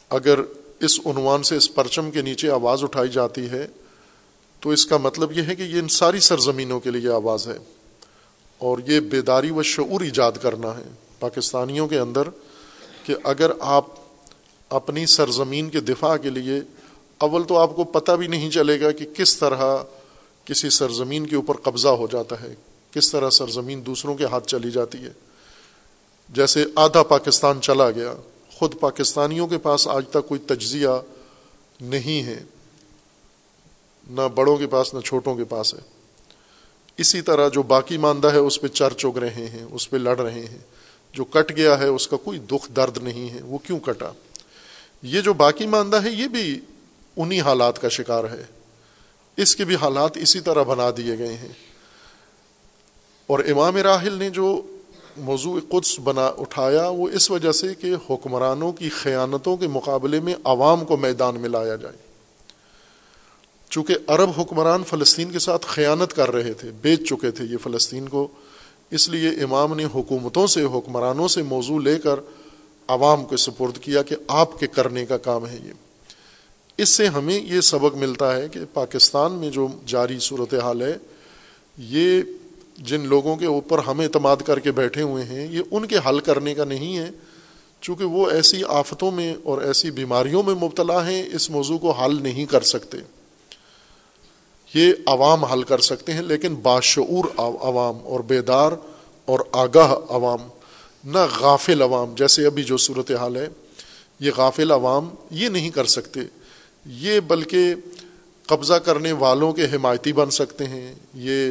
اگر 0.08 0.38
اس 0.80 1.00
عنوان 1.06 1.42
سے 1.42 1.56
اس 1.56 1.74
پرچم 1.74 2.10
کے 2.10 2.22
نیچے 2.22 2.50
آواز 2.50 2.82
اٹھائی 2.82 3.08
جاتی 3.08 3.50
ہے، 3.50 3.66
تو 4.60 4.70
اس 4.70 4.86
کا 4.86 4.96
مطلب 4.96 5.32
یہ 5.32 5.42
ہے 5.42 5.54
کہ 5.54 5.62
یہ 5.62 5.78
ان 5.78 5.88
ساری 5.88 6.20
سرزمینوں 6.20 6.80
کے 6.80 6.90
لیے 6.90 7.12
آواز 7.12 7.48
ہے۔ 7.48 7.58
اور 8.58 8.78
یہ 8.86 9.00
بیداری 9.00 9.50
و 9.50 9.62
شعور 9.62 10.00
ایجاد 10.00 10.32
کرنا 10.42 10.76
ہے 10.76 10.82
پاکستانیوں 11.18 11.88
کے 11.88 11.98
اندر 11.98 12.22
کہ 13.04 13.14
اگر 13.24 13.50
آپ 13.60 13.86
اپنی 14.68 15.06
سرزمین 15.06 15.70
کے 15.70 15.80
دفاع 15.80 16.16
کے 16.16 16.30
لیے 16.30 16.60
اول 17.18 17.44
تو 17.44 17.58
آپ 17.58 17.76
کو 17.76 17.84
پتہ 17.84 18.12
بھی 18.12 18.26
نہیں 18.26 18.50
چلے 18.50 18.80
گا 18.80 18.92
کہ 18.92 19.06
کس 19.16 19.38
طرح 19.38 19.76
کسی 20.44 20.70
سرزمین 20.70 21.26
کے 21.26 21.36
اوپر 21.36 21.56
قبضہ 21.56 21.88
ہو 21.88 22.06
جاتا 22.06 22.42
ہے، 22.42 22.54
کس 22.90 23.10
طرح 23.10 23.30
سرزمین 23.30 23.86
دوسروں 23.86 24.14
کے 24.14 24.24
ہاتھ 24.24 24.46
چلی 24.46 24.70
جاتی 24.70 24.98
ہے۔ 24.98 25.10
جیسے 26.28 26.64
آدھا 26.74 27.02
پاکستان 27.02 27.60
چلا 27.60 27.90
گیا، 27.90 28.14
خود 28.52 28.80
پاکستانیوں 28.80 29.46
کے 29.46 29.58
پاس 29.58 29.88
آج 29.88 30.04
تک 30.10 30.28
کوئی 30.28 30.40
تجزیہ 30.40 30.88
نہیں 31.80 32.22
ہے۔ 32.22 32.42
نہ 34.10 34.28
بڑوں 34.34 34.56
کے 34.56 34.66
پاس، 34.66 34.94
نہ 34.94 35.00
چھوٹوں 35.00 35.34
کے 35.34 35.44
پاس 35.44 35.74
ہے۔ 35.74 35.78
اسی 36.96 37.22
طرح 37.22 37.48
جو 37.48 37.62
باقی 37.62 37.96
ماندہ 37.96 38.32
ہے، 38.32 38.38
اس 38.38 38.60
پہ 38.60 38.68
چر 38.68 38.92
چگ 38.92 39.18
رہے 39.18 39.46
ہیں، 39.46 39.62
اس 39.70 39.90
پہ 39.90 39.96
لڑ 39.96 40.20
رہے 40.20 40.46
ہیں۔ 40.46 40.58
جو 41.12 41.24
کٹ 41.24 41.56
گیا 41.56 41.78
ہے، 41.78 41.86
اس 41.86 42.08
کا 42.08 42.16
کوئی 42.16 42.38
دکھ 42.38 42.72
درد 42.72 42.98
نہیں 43.02 43.30
ہے۔ 43.30 43.42
وہ 43.42 43.58
کیوں 43.58 43.80
کٹا؟ 43.80 44.12
یہ 45.02 45.20
جو 45.20 45.34
باقی 45.34 45.66
ماندہ 45.66 46.02
ہے، 46.02 46.10
یہ 46.10 46.28
بھی 46.28 46.60
انہی 47.18 47.40
حالات 47.40 47.80
کا 47.80 47.88
شکار 47.88 48.24
ہے۔ 48.24 48.42
اس 49.36 49.56
کے 49.56 49.64
بھی 49.64 49.74
حالات 49.74 50.16
اسی 50.16 50.40
طرح 50.40 50.62
بنا 50.62 50.90
دیے 50.96 51.18
گئے 51.18 51.36
ہیں۔ 51.36 51.52
اور 53.26 53.38
امام 53.38 53.76
راہل 53.76 54.12
نے 54.12 54.30
جو 54.30 54.62
موضوع 55.16 55.60
قدس 55.68 56.00
بنا 56.04 56.26
اٹھایا، 56.26 56.88
وہ 56.88 57.08
اس 57.08 57.30
وجہ 57.30 57.52
سے 57.52 57.74
کہ 57.74 57.94
حکمرانوں 58.10 58.72
کی 58.72 58.88
خیانتوں 58.88 59.56
کے 59.56 59.68
مقابلے 59.68 60.20
میں 60.20 60.34
عوام 60.44 60.84
کو 60.84 60.96
میدان 60.96 61.40
میں 61.40 61.48
لایا 61.48 61.76
جائے۔ 61.76 61.96
چونکہ 63.70 63.94
عرب 64.06 64.30
حکمران 64.40 64.84
فلسطین 64.84 65.30
کے 65.30 65.38
ساتھ 65.38 65.66
خیانت 65.66 66.12
کر 66.12 66.30
رہے 66.30 66.52
تھے، 66.52 66.70
بیچ 66.82 67.08
چکے 67.08 67.30
تھے 67.30 67.44
یہ 67.44 67.56
فلسطین 67.56 68.08
کو۔ 68.08 68.28
اس 68.90 69.08
لیے 69.08 69.28
امام 69.28 69.74
نے 69.74 69.84
حکومتوں 69.84 70.46
سے، 70.46 70.64
حکمرانوں 70.64 71.28
سے 71.28 71.42
موضوع 71.42 71.80
لے 71.80 71.98
کر 71.98 72.20
عوام 72.88 73.24
کو 73.24 73.36
سپرد 73.36 73.78
کیا 73.78 74.02
کہ 74.02 74.16
آپ 74.28 74.60
کے 74.60 74.66
کرنے 74.66 75.06
کا 75.06 75.16
کام 75.16 75.46
ہے 75.46 75.58
یہ۔ 75.64 75.87
اس 76.78 76.88
سے 76.88 77.06
ہمیں 77.06 77.40
یہ 77.40 77.60
سبق 77.60 77.96
ملتا 77.96 78.36
ہے 78.36 78.48
کہ 78.48 78.60
پاکستان 78.72 79.32
میں 79.32 79.50
جو 79.50 79.68
جاری 79.86 80.18
صورت 80.20 80.54
حال 80.54 80.82
ہے، 80.82 80.96
یہ 81.78 82.22
جن 82.78 83.00
لوگوں 83.06 83.36
کے 83.36 83.46
اوپر 83.46 83.78
ہم 83.78 84.00
اعتماد 84.00 84.36
کر 84.36 84.58
کے 84.58 84.72
بیٹھے 84.72 85.02
ہوئے 85.02 85.24
ہیں، 85.24 85.46
یہ 85.50 85.60
ان 85.70 85.86
کے 85.86 85.96
حل 86.06 86.20
کرنے 86.20 86.54
کا 86.54 86.64
نہیں 86.64 86.98
ہے۔ 86.98 87.10
چونکہ 87.80 88.04
وہ 88.04 88.30
ایسی 88.30 88.62
آفتوں 88.68 89.10
میں 89.10 89.34
اور 89.42 89.62
ایسی 89.62 89.90
بیماریوں 89.90 90.42
میں 90.42 90.54
مبتلا 90.54 91.10
ہیں، 91.10 91.28
اس 91.32 91.50
موضوع 91.50 91.78
کو 91.78 91.90
حل 91.90 92.22
نہیں 92.22 92.46
کر 92.46 92.60
سکتے۔ 92.60 92.98
یہ 94.74 94.92
عوام 95.06 95.44
حل 95.44 95.62
کر 95.62 95.78
سکتے 95.78 96.12
ہیں، 96.12 96.22
لیکن 96.22 96.54
باشعور 96.54 97.24
عوام 97.38 97.98
اور 98.04 98.20
بیدار 98.20 98.72
اور 99.24 99.40
آگاہ 99.52 99.94
عوام، 100.10 100.40
نہ 101.04 101.26
غافل 101.40 101.82
عوام، 101.82 102.14
جیسے 102.14 102.46
ابھی 102.46 102.62
جو 102.62 102.76
صورت 102.76 103.10
حال 103.10 103.36
ہے، 103.36 103.48
یہ 104.20 104.30
غافل 104.36 104.70
عوام 104.70 105.08
یہ 105.30 105.48
نہیں 105.48 105.70
کر 105.70 105.84
سکتے۔ 105.84 106.20
یہ 106.86 107.20
بلکہ 107.20 107.74
قبضہ 108.46 108.74
کرنے 108.74 109.12
والوں 109.12 109.52
کے 109.52 109.64
حمایتی 109.64 110.12
بن 110.12 110.30
سکتے 110.30 110.64
ہیں، 110.64 110.94
یہ 111.14 111.50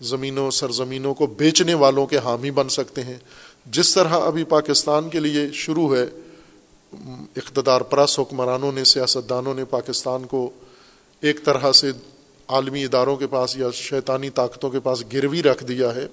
زمینوں، 0.00 0.50
سرزمینوں 0.50 1.14
کو 1.14 1.26
بیچنے 1.26 1.74
والوں 1.74 2.06
کے 2.06 2.18
حامی 2.18 2.50
بن 2.50 2.68
سکتے 2.68 3.02
ہیں۔ 3.02 3.18
جس 3.66 3.94
طرح 3.94 4.08
ابھی 4.08 4.44
پاکستان 4.44 5.08
کے 5.08 5.20
لیے 5.20 5.40
شروع 5.52 5.96
ہے، 5.96 6.06
اقتدار 7.36 7.80
پرس 7.80 8.18
حکمرانوں 8.18 8.72
نے، 8.72 8.84
سیاستدانوں 8.84 9.54
نے 9.54 9.64
پاکستان 9.64 10.24
کو 10.24 10.50
ایک 11.20 11.44
طرح 11.44 11.72
سے 11.72 11.92
عالمی 12.48 12.84
اداروں 12.84 13.16
کے 13.16 13.26
پاس 13.26 13.56
یا 13.56 13.70
شیطانی 13.72 14.30
طاقتوں 14.30 14.70
کے 14.70 14.80
پاس 14.80 15.04
گروی 15.12 15.42
رکھ 15.42 15.64
دیا 15.64 15.94
ہے۔ 15.94 16.06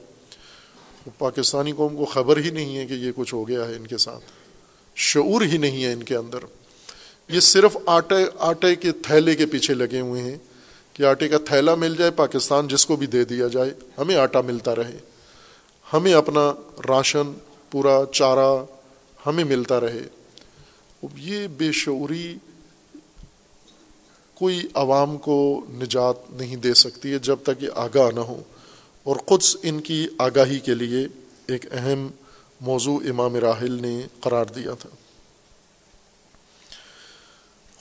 پاکستانی 1.17 1.71
قوم 1.71 1.97
کو 1.97 2.05
خبر 2.05 2.37
ہی 2.37 2.49
نہیں 2.49 2.77
ہے 2.77 2.85
کہ 2.85 2.93
یہ 2.93 3.11
کچھ 3.15 3.33
ہو 3.33 3.47
گیا 3.47 3.67
ہے 3.67 3.75
ان 3.75 3.87
کے 3.87 3.97
ساتھ۔ 3.97 4.23
شعور 4.95 5.41
ہی 5.41 5.57
نہیں 5.57 5.83
ہے 5.83 5.93
ان 5.93 6.03
کے 6.03 6.15
اندر۔ 6.15 6.39
یہ 7.31 7.39
صرف 7.39 7.77
آٹے 7.85 8.15
آٹے 8.39 8.75
کے 8.75 8.91
تھیلے 8.91 9.35
کے 9.35 9.45
پیچھے 9.45 9.73
لگے 9.73 9.99
ہوئے 9.99 10.21
ہیں 10.21 10.37
کہ 10.93 11.03
آٹے 11.03 11.29
کا 11.29 11.37
تھیلا 11.37 11.75
مل 11.75 11.95
جائے، 11.95 12.11
پاکستان 12.11 12.67
جس 12.67 12.85
کو 12.85 12.95
بھی 12.95 13.07
دے 13.07 13.23
دیا 13.23 13.47
جائے، 13.47 13.71
ہمیں 13.97 14.15
آٹا 14.15 14.41
ملتا 14.41 14.75
رہے۔ 14.75 14.97
ہمیں 15.93 16.13
اپنا 16.13 16.53
راشن، 16.89 17.33
پورا 17.71 18.03
چارہ 18.13 18.65
ہمیں 19.25 19.43
ملتا 19.43 19.79
رہے۔ 19.79 20.07
یہ 21.17 21.47
بے 21.47 21.71
شعوری 21.71 22.35
کوئی 24.33 24.61
عوام 24.73 25.17
کو 25.17 25.61
نجات 25.69 26.15
نہیں 26.29 26.55
دے 26.55 26.73
سکتی 26.73 27.13
ہے 27.13 27.19
جب 27.19 27.37
تک 27.43 27.63
یہ 27.63 27.69
آگاہ 27.75 28.11
نہ 28.15 28.19
ہو۔ 28.19 28.43
اور 29.03 29.15
قدس 29.15 29.57
ان 29.63 29.81
کی 29.81 30.07
آگاہی 30.17 30.59
کے 30.59 30.73
لیے 30.73 31.07
ایک 31.47 31.65
اہم 31.71 32.07
موضوع 32.61 32.99
امام 33.09 33.35
راحل 33.35 33.81
نے 33.81 34.01
قرار 34.19 34.45
دیا 34.45 34.73
تھا۔ 34.73 34.89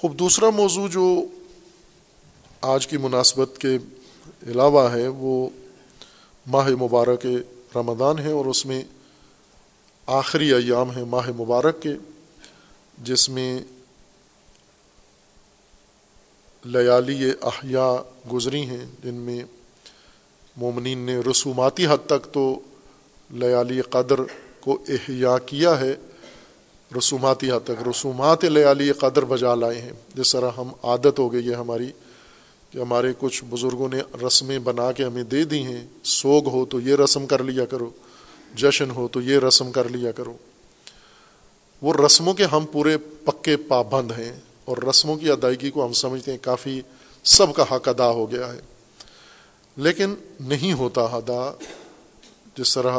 خوب، 0.00 0.18
دوسرا 0.18 0.50
موضوع 0.50 0.88
جو 0.88 1.24
آج 2.60 2.86
کی 2.86 2.96
مناسبت 2.96 3.58
کے 3.58 3.76
علاوہ 4.46 4.92
ہے، 4.92 5.08
وہ 5.08 5.48
ماہ 6.46 6.68
مبارک 6.68 7.26
رمضان 7.76 8.18
ہے 8.18 8.30
اور 8.30 8.46
اس 8.46 8.66
میں 8.66 8.82
آخری 10.06 10.52
ایام 10.52 10.96
ہے 10.96 11.04
ماہ 11.04 11.30
مبارک 11.38 11.82
کے، 11.82 11.92
جس 12.98 13.28
میں 13.28 13.60
لیالی 16.64 17.30
احیاء 17.42 17.94
گزری 18.32 18.62
ہیں، 18.62 18.84
جن 19.04 19.14
میں 19.14 19.44
مومنین 20.56 20.98
نے 20.98 21.16
رسوماتی 21.30 21.86
حد 21.86 22.06
تک 22.06 22.32
تو 22.32 22.60
لیالی 23.30 23.80
قدر 23.80 24.20
کو 24.60 24.78
احیا 24.88 25.38
کیا 25.38 25.80
ہے۔ 25.80 25.96
رسوماتی 26.98 27.50
حد 27.50 27.64
تک، 27.64 27.88
رسومات 27.88 28.44
لیالی 28.44 28.92
قدر 28.92 29.24
بجا 29.24 29.54
لائے 29.54 29.80
ہیں۔ 29.80 29.92
جس 30.14 30.32
طرح 30.32 30.50
ہم 30.56 30.68
عادت 30.82 31.18
ہو 31.18 31.32
گئی 31.32 31.48
ہے 31.48 31.54
ہماری 31.54 31.92
کہ 32.70 32.78
ہمارے 32.78 33.12
کچھ 33.18 33.44
بزرگوں 33.50 33.88
نے 33.88 34.26
رسمیں 34.26 34.58
بنا 34.58 34.92
کے 34.92 35.04
ہمیں 35.04 35.22
دے 35.22 35.44
دی 35.44 35.62
ہیں، 35.62 35.86
سوگ 36.04 36.48
ہو 36.48 36.66
تو 36.66 36.80
یہ 36.80 36.96
رسم 36.96 37.26
کر 37.26 37.42
لیا 37.42 37.64
کرو، 37.64 37.90
جشن 38.54 38.90
ہو 38.90 39.08
تو 39.08 39.20
یہ 39.20 39.38
رسم 39.38 39.72
کر 39.72 39.88
لیا 39.88 40.12
کرو۔ 40.12 40.36
وہ 41.82 41.94
رسموں 42.06 42.34
کے 42.34 42.44
ہم 42.44 42.64
پورے 42.72 42.98
پکے 42.98 43.56
پابند 43.56 44.10
ہیں 44.10 44.32
اور 44.64 44.76
رسموں 44.76 45.16
کی 45.16 45.30
ادائیگی 45.30 45.70
کو 45.70 45.86
ہم 45.86 45.92
سمجھتے 45.92 46.30
ہیں 46.30 46.38
کافی 46.42 46.80
سب 47.24 47.54
کا 47.54 47.62
حق 47.62 47.88
ادا 47.88 48.10
ہو 48.10 48.30
گیا 48.30 48.52
ہے۔ 48.52 48.60
لیکن 49.76 50.14
نہیں 50.40 50.72
ہوتا 50.72 51.00
ادا 51.00 51.52
جس 52.56 52.74
طرح 52.74 52.98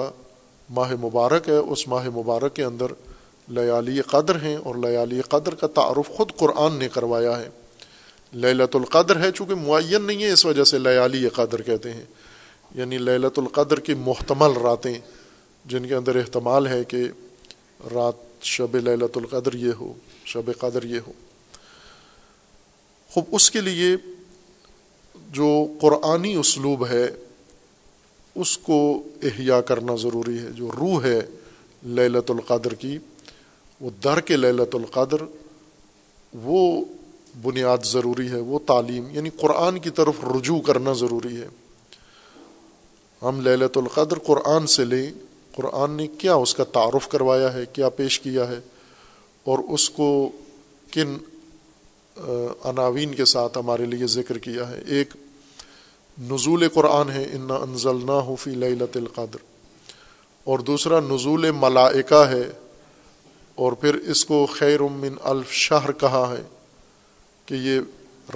ماہ 0.70 0.92
مبارک 1.02 1.50
ہے، 1.50 1.56
اس 1.56 1.88
ماہ 1.88 2.10
مبارک 2.10 2.56
کے 2.56 2.64
اندر 2.64 2.86
لیالی 3.48 4.02
قدر 4.02 4.36
ہیں 4.36 4.56
اور 4.56 4.76
لیالی 4.76 5.22
قدر 5.22 5.56
کا 5.56 5.68
تعارف 5.68 6.08
خود 6.08 6.32
قرآن 6.38 6.74
نے 6.74 6.88
کروایا 6.90 7.40
ہے۔ 7.40 7.50
للت 8.34 8.76
القدر 8.76 9.20
ہے 9.20 9.32
چونکہ 9.32 9.56
معین 9.56 10.04
نہیں 10.04 10.24
ہے، 10.24 10.32
اس 10.32 10.46
وجہ 10.46 10.64
سے 10.64 10.80
لیالی 10.80 11.28
قدر 11.28 11.62
کہتے 11.62 11.94
ہیں۔ 11.94 12.06
یعنی 12.76 12.98
للت 12.98 13.40
القدر 13.40 13.80
کی 13.80 13.94
محتمل 13.94 14.52
راتیں 14.62 15.00
جن 15.66 15.86
کے 15.86 15.96
اندر 15.96 16.16
احتمال 16.16 16.68
ہے 16.68 16.84
کہ 16.84 17.04
رات 17.94 18.14
شب 18.42 18.76
للت 18.76 19.18
القدر 19.18 19.54
یہ 19.54 19.72
ہو، 19.80 19.94
شب 20.26 20.52
قدر 20.60 20.84
یہ 20.84 21.00
ہو۔ 21.08 21.14
خوب، 23.10 23.24
اس 23.32 23.52
کے 23.52 23.62
لیے 23.62 23.96
جو 25.30 25.66
قرآنی 25.82 26.36
اسلوب 26.36 26.88
ہے، 26.88 27.08
اس 28.36 28.58
کو 28.58 29.04
احیا 29.24 29.62
کرنا 29.62 29.96
ضروری 29.96 30.38
ہے۔ 30.38 30.52
جو 30.52 30.70
روح 30.80 31.04
ہے 31.04 31.22
للت 31.86 32.32
القدر 32.32 32.74
کی 32.74 32.98
وہ 33.82 33.89
در 34.04 34.20
کے 34.20 34.36
للت 34.36 34.76
القدر 34.76 35.24
وہ 36.34 36.86
بنیاد 37.41 37.86
ضروری 37.86 38.28
ہے، 38.30 38.39
وہ 38.39 38.60
تعلیم 38.65 39.08
یعنی 39.12 39.30
قرآن 39.30 39.80
کی 39.80 39.89
طرف 39.89 40.24
رجوع 40.36 40.60
کرنا 40.62 40.94
ضروری 40.94 41.41
ہے۔ 41.41 41.48
ہم 43.22 43.41
للت 43.41 43.78
القدر 43.78 44.20
قرآن 44.20 44.68
سے 44.68 44.86
لیں، 44.86 45.12
قرآن 45.56 45.91
نے 45.91 46.08
کیا 46.08 46.36
اس 46.36 46.53
کا 46.56 46.64
تعارف 46.64 47.10
کروایا 47.10 47.53
ہے، 47.53 47.66
کیا 47.74 47.89
پیش 47.89 48.20
کیا 48.20 48.47
ہے، 48.47 48.60
اور 49.43 49.60
اس 49.70 49.89
کو 49.89 50.30
کن 50.91 51.18
عناوین 52.64 53.16
کے 53.16 53.26
ساتھ 53.26 53.58
ہمارے 53.58 53.86
لیے 53.86 54.08
ذکر 54.08 54.38
کیا 54.38 54.70
ہے۔ 54.70 54.82
ایک 54.88 55.14
نزول 56.22 56.68
قرآن 56.70 57.10
ہے 57.10 57.24
ان 57.34 57.51
انزل 57.51 57.95
نہ 57.95 58.36
فی 58.39 58.51
للت 58.51 58.97
القدر۔ 58.97 59.38
اور 60.43 60.60
دوسرا 60.60 60.99
نزول 60.99 61.51
ملائکہ 61.51 62.24
ہے 62.30 62.49
اور 63.56 63.72
پھر 63.72 63.93
اس 63.93 64.26
کو 64.26 64.45
خیر 64.45 64.80
من 64.82 65.16
الف 65.22 65.52
شہر 65.52 65.91
کہا 65.91 66.36
ہے 66.38 66.43
کہ 67.45 67.54
یہ 67.54 67.80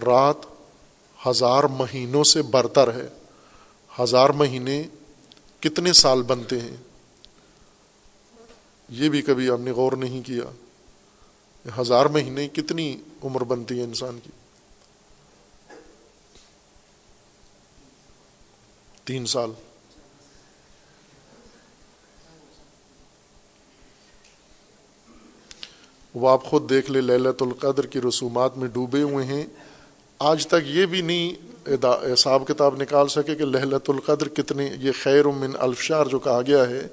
رات 0.06 0.46
ہزار 1.28 1.64
مہینوں 1.64 2.24
سے 2.24 2.42
برتر 2.42 2.94
ہے۔ 2.94 3.08
ہزار 4.00 4.30
مہینے 4.30 4.84
کتنے 5.60 5.94
سال 5.94 6.22
بنتے 6.22 6.62
ہیں؟ 6.62 6.78
یہ 8.90 9.10
بھی 9.10 9.22
کبھی 9.22 9.50
ہم 9.50 9.62
نے 9.62 9.72
غور 9.72 9.92
نہیں 9.92 10.22
کیا 10.22 10.44
ہزار 11.82 12.06
مہینے 12.06 12.48
کتنی 12.48 12.98
عمر 13.24 13.44
بنتی 13.44 13.80
ہے 13.80 13.84
انسان 13.84 14.20
کی؟ 14.24 14.30
تین 19.04 19.26
سال۔ 19.26 19.52
وہ 26.16 26.30
آپ 26.30 26.44
خود 26.44 26.70
دیکھ 26.70 26.92
لے 26.92 27.02
للت 27.02 27.42
القدر 27.42 27.86
کی 27.86 28.02
رسومات 28.02 28.58
میں 28.58 28.68
ڈوبے 28.68 29.02
ہوئے 29.02 29.26
ہیں۔ 29.26 29.46
آج 30.20 30.48
تک 30.48 30.56
یہ 30.66 30.86
بھی 30.86 31.02
نہیں 31.02 31.34
حساب 32.14 32.44
کتاب 32.48 32.82
نکال 32.82 33.08
سکے 33.08 33.36
کہ 33.36 33.46
لہلت 33.46 33.90
القدر 33.90 34.28
کتنے 34.28 34.70
یہ 34.80 34.92
خیر 35.04 35.26
من 35.26 35.52
الفشار 35.60 36.06
جو 36.06 36.20
کہا 36.20 36.42
گیا 36.48 36.70
ہے، 36.70 36.88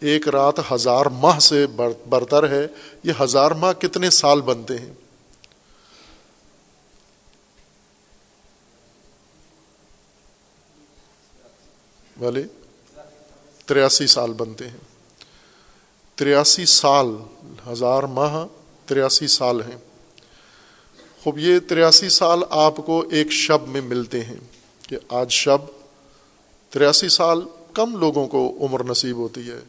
ایک 0.00 0.28
رات 0.28 0.72
ہزار 0.72 1.06
ماہ 1.06 1.38
سے 1.38 1.66
برتر 2.08 2.50
ہے۔ 2.50 2.66
یہ 3.04 3.12
ہزار 3.20 3.50
ماہ 3.50 3.72
کتنے 3.72 4.10
سال 4.10 4.40
بنتے 4.40 4.78
ہیں؟ 4.78 4.92
والے 12.20 12.42
تریاسی 13.66 14.06
سال 14.06 14.32
بنتے 14.32 14.68
ہیں۔ 14.68 14.76
تریاسی 16.16 16.64
سال 16.64 17.06
ہزار 17.72 18.02
ماہ 18.02 18.46
تریاسی 18.86 19.26
سال 19.26 19.60
ہیں۔ 19.60 19.76
خوب، 21.22 21.38
یہ 21.38 21.58
تریاسی 21.68 22.08
سال 22.08 22.42
آپ 22.50 22.76
کو 22.76 23.04
ایک 23.10 23.32
شب 23.32 23.68
میں 23.68 23.80
ملتے 23.80 24.24
ہیں 24.24 24.36
کہ 24.88 24.96
آج 25.08 25.30
شب 25.30 25.58
تریاسی 26.70 27.08
سال 27.08 27.42
کم 27.72 27.96
لوگوں 27.96 28.28
کو 28.28 28.58
عمر 28.60 28.84
نصیب 28.84 29.16
ہوتی 29.16 29.50
ہے۔ 29.50 29.60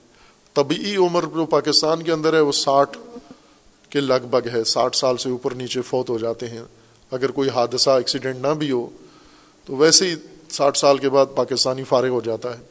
طبی 0.53 0.95
عمر 0.95 1.21
جو 1.21 1.45
پاکستان 1.45 2.03
کے 2.03 2.11
اندر 2.11 2.33
ہے، 2.33 2.39
وہ 2.39 2.51
ساٹھ 2.51 2.97
کے 3.89 3.99
لگ 3.99 4.25
بھگ 4.29 4.49
ہے۔ 4.53 4.63
ساٹھ 4.63 4.95
سال 4.95 5.17
سے 5.17 5.29
اوپر 5.29 5.53
نیچے 5.53 5.81
فوت 5.81 6.09
ہو 6.09 6.17
جاتے 6.17 6.47
ہیں۔ 6.47 6.63
اگر 7.11 7.31
کوئی 7.31 7.49
حادثہ 7.49 7.89
ایکسیڈنٹ 7.89 8.35
نہ 8.41 8.47
بھی 8.47 8.71
ہو، 8.71 8.89
تو 9.65 9.75
ویسے 9.75 10.09
ہی 10.09 10.15
ساٹھ 10.49 10.77
سال 10.77 10.97
کے 10.97 11.09
بعد 11.09 11.25
پاکستانی 11.35 11.83
فارغ 11.83 12.07
ہو 12.07 12.21
جاتا 12.21 12.57
ہے۔ 12.57 12.63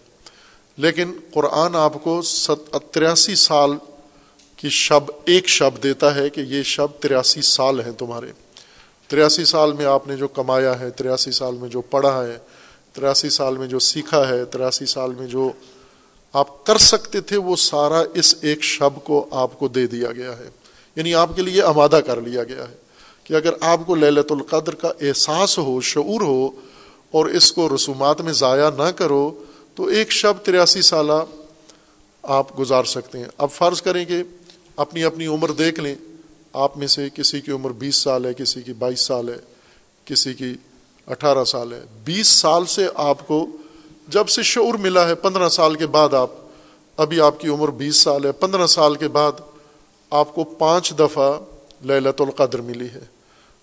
لیکن 0.77 1.13
قرآن 1.35 1.77
آپ 1.77 2.05
کو 2.05 2.21
تریاسی 2.93 3.35
سال 3.35 3.71
کی 4.59 4.69
شب 4.71 5.01
ایک 5.25 5.49
شب 5.49 5.71
دیتا 5.83 6.15
ہے 6.15 6.31
کہ 6.31 6.41
یہ 6.41 6.63
شب 6.63 6.87
تریاسی 7.01 7.43
سال 7.43 7.81
ہیں 7.81 7.93
تمہارے۔ 7.93 8.27
تریاسی 9.09 9.45
سال 9.45 9.73
میں 9.73 9.85
آپ 9.85 10.09
نے 10.09 10.17
جو 10.17 10.29
کمایا 10.29 10.81
ہے، 10.81 10.91
تریاسی 10.91 11.31
سال 11.31 11.55
میں 11.55 11.69
جو 11.69 11.81
پڑھا 11.81 12.27
ہے، 12.27 12.39
تریاسی 12.93 13.31
سال 13.31 13.57
میں 13.57 13.67
جو 13.67 13.79
سیکھا 13.79 14.29
ہے، 14.29 14.45
تریاسی 14.45 14.87
سال 14.87 15.15
میں 15.15 15.27
جو 15.27 15.53
آپ 16.33 16.67
کر 16.67 16.79
سکتے 16.79 17.21
تھے، 17.21 17.37
وہ 17.37 17.57
سارا 17.57 18.03
اس 18.15 18.35
ایک 18.41 18.63
شب 18.63 19.05
کو 19.05 19.27
آپ 19.31 19.59
کو 19.59 19.69
دے 19.69 19.87
دیا 19.87 20.13
گیا 20.13 20.39
ہے۔ 20.39 20.51
یعنی 20.97 21.15
آپ 21.15 21.31
کے 21.37 21.43
لیے 21.43 21.63
آمادہ 21.63 22.01
کر 22.07 22.21
لیا 22.21 22.45
گیا 22.45 22.69
ہے 22.69 22.77
کہ 23.25 23.35
اگر 23.35 23.53
آپ 23.61 23.81
کو 23.87 23.95
للت 23.95 24.33
القدر 24.33 24.75
کا 24.75 24.93
احساس 25.01 25.59
ہو، 25.59 25.81
شعور 25.81 26.21
ہو 26.21 26.49
اور 27.11 27.27
اس 27.27 27.53
کو 27.53 27.75
رسومات 27.75 28.21
میں 28.21 28.33
ضائع 28.33 28.71
نہ 28.71 28.91
کرو، 28.91 29.45
تو 29.75 29.85
ایک 29.85 30.13
شب 30.13 30.35
تریاسی 30.45 30.83
سالہ 30.83 31.25
آپ 32.23 32.59
گزار 32.59 32.85
سکتے 32.85 33.19
ہیں۔ 33.19 33.27
اب 33.39 33.51
فرض 33.51 33.83
کریں 33.83 34.05
کہ 34.05 34.23
اپنی 34.79 35.05
اپنی 35.05 35.27
عمر 35.27 35.51
دیکھ 35.51 35.81
لیں۔ 35.81 35.95
آپ 36.53 36.79
میں 36.79 36.87
سے 36.87 37.09
کسی 37.15 37.41
کی 37.41 37.53
عمر 37.53 37.71
بیس 37.71 37.97
سال 37.97 38.25
ہے، 38.25 38.35
کسی 38.35 38.63
کی 38.63 38.73
بائیس 38.73 39.01
سال 39.01 39.29
ہے، 39.29 39.37
کسی 40.05 40.35
کی 40.35 40.55
اٹھارہ 41.07 41.45
سال 41.45 41.73
ہے۔ 41.73 41.81
بیس 42.05 42.29
سال 42.29 42.67
سے 42.67 42.87
آپ 42.95 43.29
کو 43.29 43.47
جب 44.09 44.29
سے 44.29 44.43
شعور 44.43 44.75
ملا 44.75 45.09
ہے، 45.09 45.15
پندرہ 45.15 45.49
سال 45.49 45.75
کے 45.75 45.87
بعد 45.87 46.15
آپ، 46.15 46.31
ابھی 46.97 47.21
آپ 47.21 47.41
کی 47.41 47.49
عمر 47.49 47.69
بیس 47.69 47.97
سال 47.97 48.25
ہے، 48.25 48.33
پندرہ 48.33 48.67
سال 48.67 48.95
کے 48.95 49.09
بعد 49.09 49.33
آپ 50.11 50.35
کو 50.35 50.45
پانچ 50.45 50.99
دفعہ 50.99 51.41
للت 51.85 52.21
القدر 52.21 52.59
ملی 52.59 52.87
ہے۔ 52.95 53.05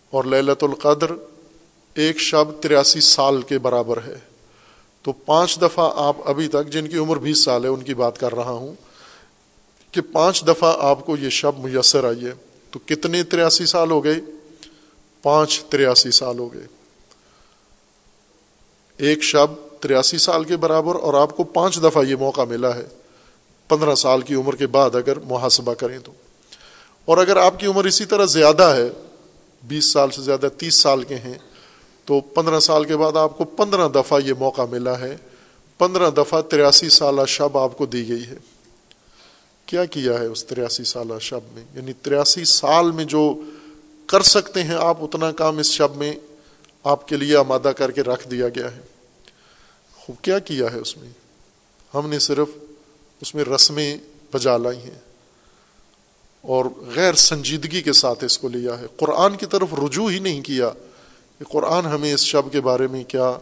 اور 0.09 0.24
للت 0.24 0.63
القدر 0.63 1.11
ایک 1.93 2.20
شب 2.20 2.45
تریاسی 2.61 2.99
سال 2.99 3.41
کے 3.41 3.59
برابر 3.59 3.97
ہے۔ 4.07 4.16
تو 5.01 5.11
پانچ 5.11 5.61
دفعہ 5.61 5.91
آپ 5.95 6.16
ابھی 6.26 6.47
تک 6.47 6.68
جن 6.68 6.88
کی 6.88 6.97
عمر 6.97 7.18
بیس 7.18 7.43
سال 7.43 7.63
ہے، 7.63 7.70
ان 7.70 7.84
کی 7.84 7.93
بات 7.93 8.20
کر 8.20 8.36
رہا 8.36 8.51
ہوں۔ 8.51 8.74
کہ 9.96 10.02
پانچ 10.12 10.48
دفعہ 10.48 10.76
آپ 10.80 11.06
کو 11.06 11.18
یہ 11.18 11.30
شب 11.30 11.52
میسر 11.60 12.04
آئی 12.04 12.26
ہے، 12.26 12.32
تو 12.72 12.80
کتنے 12.86 13.24
تریاسی 13.24 13.66
سال 13.66 13.91
ہو 13.91 14.04
گئے؟ 14.04 14.16
پانچ 15.22 15.64
تریاسی 15.64 16.12
سال 16.12 16.39
ہو 16.39 16.54
گئے۔ 16.54 16.68
ایک 18.98 19.24
شب 19.24 19.48
تریاسی 19.80 20.18
سال 20.18 20.43
کے 20.43 20.58
برابر 20.58 20.96
اور 20.96 21.14
آپ 21.14 21.38
کو 21.38 21.43
پانچ 21.43 21.84
دفعہ 21.84 22.04
یہ 22.04 22.16
موقع 22.16 22.41
ملا 22.41 22.76
ہے۔ 22.76 22.86
پندرہ 23.68 23.96
سال 23.96 24.22
کی 24.22 24.36
عمر 24.36 24.56
کے 24.56 24.68
بعد 24.68 24.96
اگر 24.96 25.20
محاسبہ 25.20 25.74
کریں 25.74 26.00
تو۔ 26.04 26.12
اور 27.06 27.18
اگر 27.18 27.38
آپ 27.38 27.60
کی 27.60 27.66
عمر 27.66 27.86
اسی 27.86 28.06
طرح 28.06 28.26
زیادہ 28.26 28.64
ہے، 28.64 28.89
بیس 29.64 29.86
سال 29.86 30.12
سے 30.12 30.22
زیادہ 30.22 30.48
تیس 30.58 30.76
سال 30.76 31.04
کے 31.04 31.16
ہیں، 31.16 31.38
تو 32.06 32.22
پندرہ 32.22 32.60
سال 32.60 32.86
کے 32.86 32.98
بعد 32.98 33.18
آپ 33.18 33.38
کو 33.38 33.43
پندرہ 33.43 33.89
دفعہ 33.89 34.20
یہ 34.26 34.34
موقع 34.39 34.62
ملا 34.72 35.00
ہے۔ 35.00 35.18
پندرہ 35.78 36.10
دفعہ 36.10 36.41
تریاسی 36.41 36.89
سالہ 36.89 37.22
شب 37.28 37.58
آپ 37.58 37.78
کو 37.78 37.86
دی 37.86 38.10
گئی 38.10 38.24
ہے۔ 38.24 38.55
کیا 39.66 39.86
کیا 39.86 40.13
ہے 40.13 40.26
اس 40.26 40.45
تریاسی 40.45 40.84
سالہ 40.84 41.20
شب 41.22 41.39
میں؟ 41.53 41.63
یعنی 41.76 41.93
تریاسی 41.93 42.45
سال 42.45 42.91
میں 42.91 43.05
جو 43.05 43.41
کر 44.05 44.22
سکتے 44.22 44.63
ہیں 44.63 44.76
آپ، 44.76 45.03
اتنا 45.03 45.32
کام 45.32 45.57
اس 45.57 45.72
شب 45.72 45.95
میں 45.95 46.13
آپ 46.84 47.07
کے 47.07 47.18
لیے 47.18 47.38
آمادہ 47.38 47.72
کر 47.78 47.91
کے 47.91 48.01
رکھ 48.01 48.28
دیا 48.28 48.49
گیا 48.49 48.76
ہے۔ 48.76 48.82
خوب 49.95 50.24
کیا 50.24 50.39
کیا 50.39 50.74
ہے 50.74 50.78
اس 50.80 50.97
میں؟ 50.97 51.09
ہم 51.93 52.09
نے 52.09 52.20
صرف 52.20 52.47
اس 53.22 53.36
میں 53.36 53.43
رسمیں 53.43 53.97
بجا 54.34 54.57
لائی 54.57 54.78
ہیں 54.78 54.99
اور 56.41 56.66
غیر 56.95 57.13
سنجیدگی 57.13 57.82
کے 57.82 57.93
ساتھ 57.93 58.24
اس 58.24 58.38
کو 58.38 58.49
لیا 58.49 58.80
ہے۔ 58.80 58.86
قرآن 58.97 59.36
کی 59.36 59.45
طرف 59.45 59.74
رجوع 59.74 60.11
ہی 60.11 60.20
نہیں 60.20 60.41
کیا 60.41 60.70
کہ 61.39 61.43
قرآن 61.43 61.86
ہمیں 61.86 62.13
اس 62.13 62.20
شب 62.20 62.51
کے 62.51 62.61
بارے 62.61 62.88
میں 62.88 63.03
کیا 63.03 63.34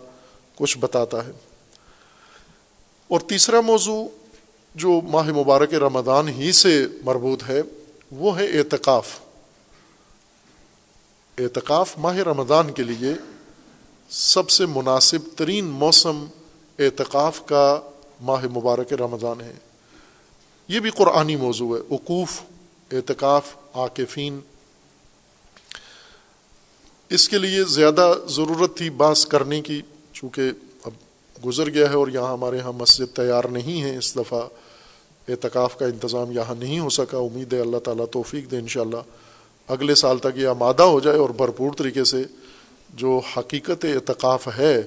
کچھ 0.55 0.77
بتاتا 0.77 1.25
ہے۔ 1.25 1.31
اور 3.07 3.19
تیسرا 3.19 3.61
موضوع 3.61 4.07
جو 4.75 5.01
ماہ 5.01 5.27
مبارک 5.27 5.73
رمضان 5.73 6.27
ہی 6.27 6.51
سے 6.51 6.87
مربوط 7.03 7.43
ہے، 7.47 7.61
وہ 8.11 8.39
ہے 8.39 8.59
اعتکاف۔ 8.59 9.19
اعتکاف 11.37 11.97
ماہ 11.97 12.17
رمضان 12.17 12.71
کے 12.71 12.83
لیے 12.83 13.13
سب 14.09 14.49
سے 14.49 14.65
مناسب 14.65 15.19
ترین 15.35 15.65
موسم 15.65 16.25
اعتکاف 16.79 17.45
کا 17.45 17.81
ماہ 18.21 18.45
مبارک 18.45 18.93
رمضان 18.93 19.41
ہے۔ 19.41 19.53
یہ 20.67 20.79
بھی 20.79 20.89
قرآنی 20.89 21.35
موضوع 21.35 21.77
ہے، 21.77 21.93
وقوف، 21.93 22.41
اعتکاف 22.91 23.55
عاقفین 23.73 24.39
اس 27.09 27.29
کے 27.29 27.37
لیے 27.37 27.63
زیادہ 27.63 28.13
ضرورت 28.27 28.77
تھی 28.77 28.89
باس 28.89 29.25
کرنے 29.25 29.61
کی، 29.61 29.81
چونکہ 30.13 30.41
اب 30.83 30.91
گزر 31.45 31.69
گیا 31.69 31.89
ہے 31.89 31.95
اور 31.95 32.07
یہاں 32.07 32.33
ہمارے 32.33 32.57
یہاں 32.57 32.71
مسجد 32.71 33.15
تیار 33.15 33.43
نہیں 33.43 33.81
ہے 33.81 33.97
اس 33.97 34.15
دفعہ۔ 34.15 34.41
اعتکاف 35.29 35.77
کا 35.77 35.85
انتظام 35.85 36.31
یہاں 36.31 36.55
نہیں 36.55 36.79
ہو 36.79 36.89
سکا۔ 36.89 37.17
امید 37.17 37.53
ہے 37.53 37.59
اللہ 37.59 37.77
تعالیٰ 37.77 38.05
توفیق 38.11 38.51
دے 38.51 38.57
انشاءاللہ۔ 38.57 38.97
اگلے 39.67 39.95
سال 39.95 40.17
تک 40.17 40.37
یہ 40.37 40.47
آمادہ 40.47 40.83
ہو 40.83 40.99
جائے 40.99 41.17
اور 41.17 41.29
بھرپور 41.29 41.71
طریقے 41.77 42.03
سے 42.03 42.23
جو 42.93 43.21
حقیقت 43.37 43.85
اعتکاف 43.85 44.47
ہے، 44.57 44.81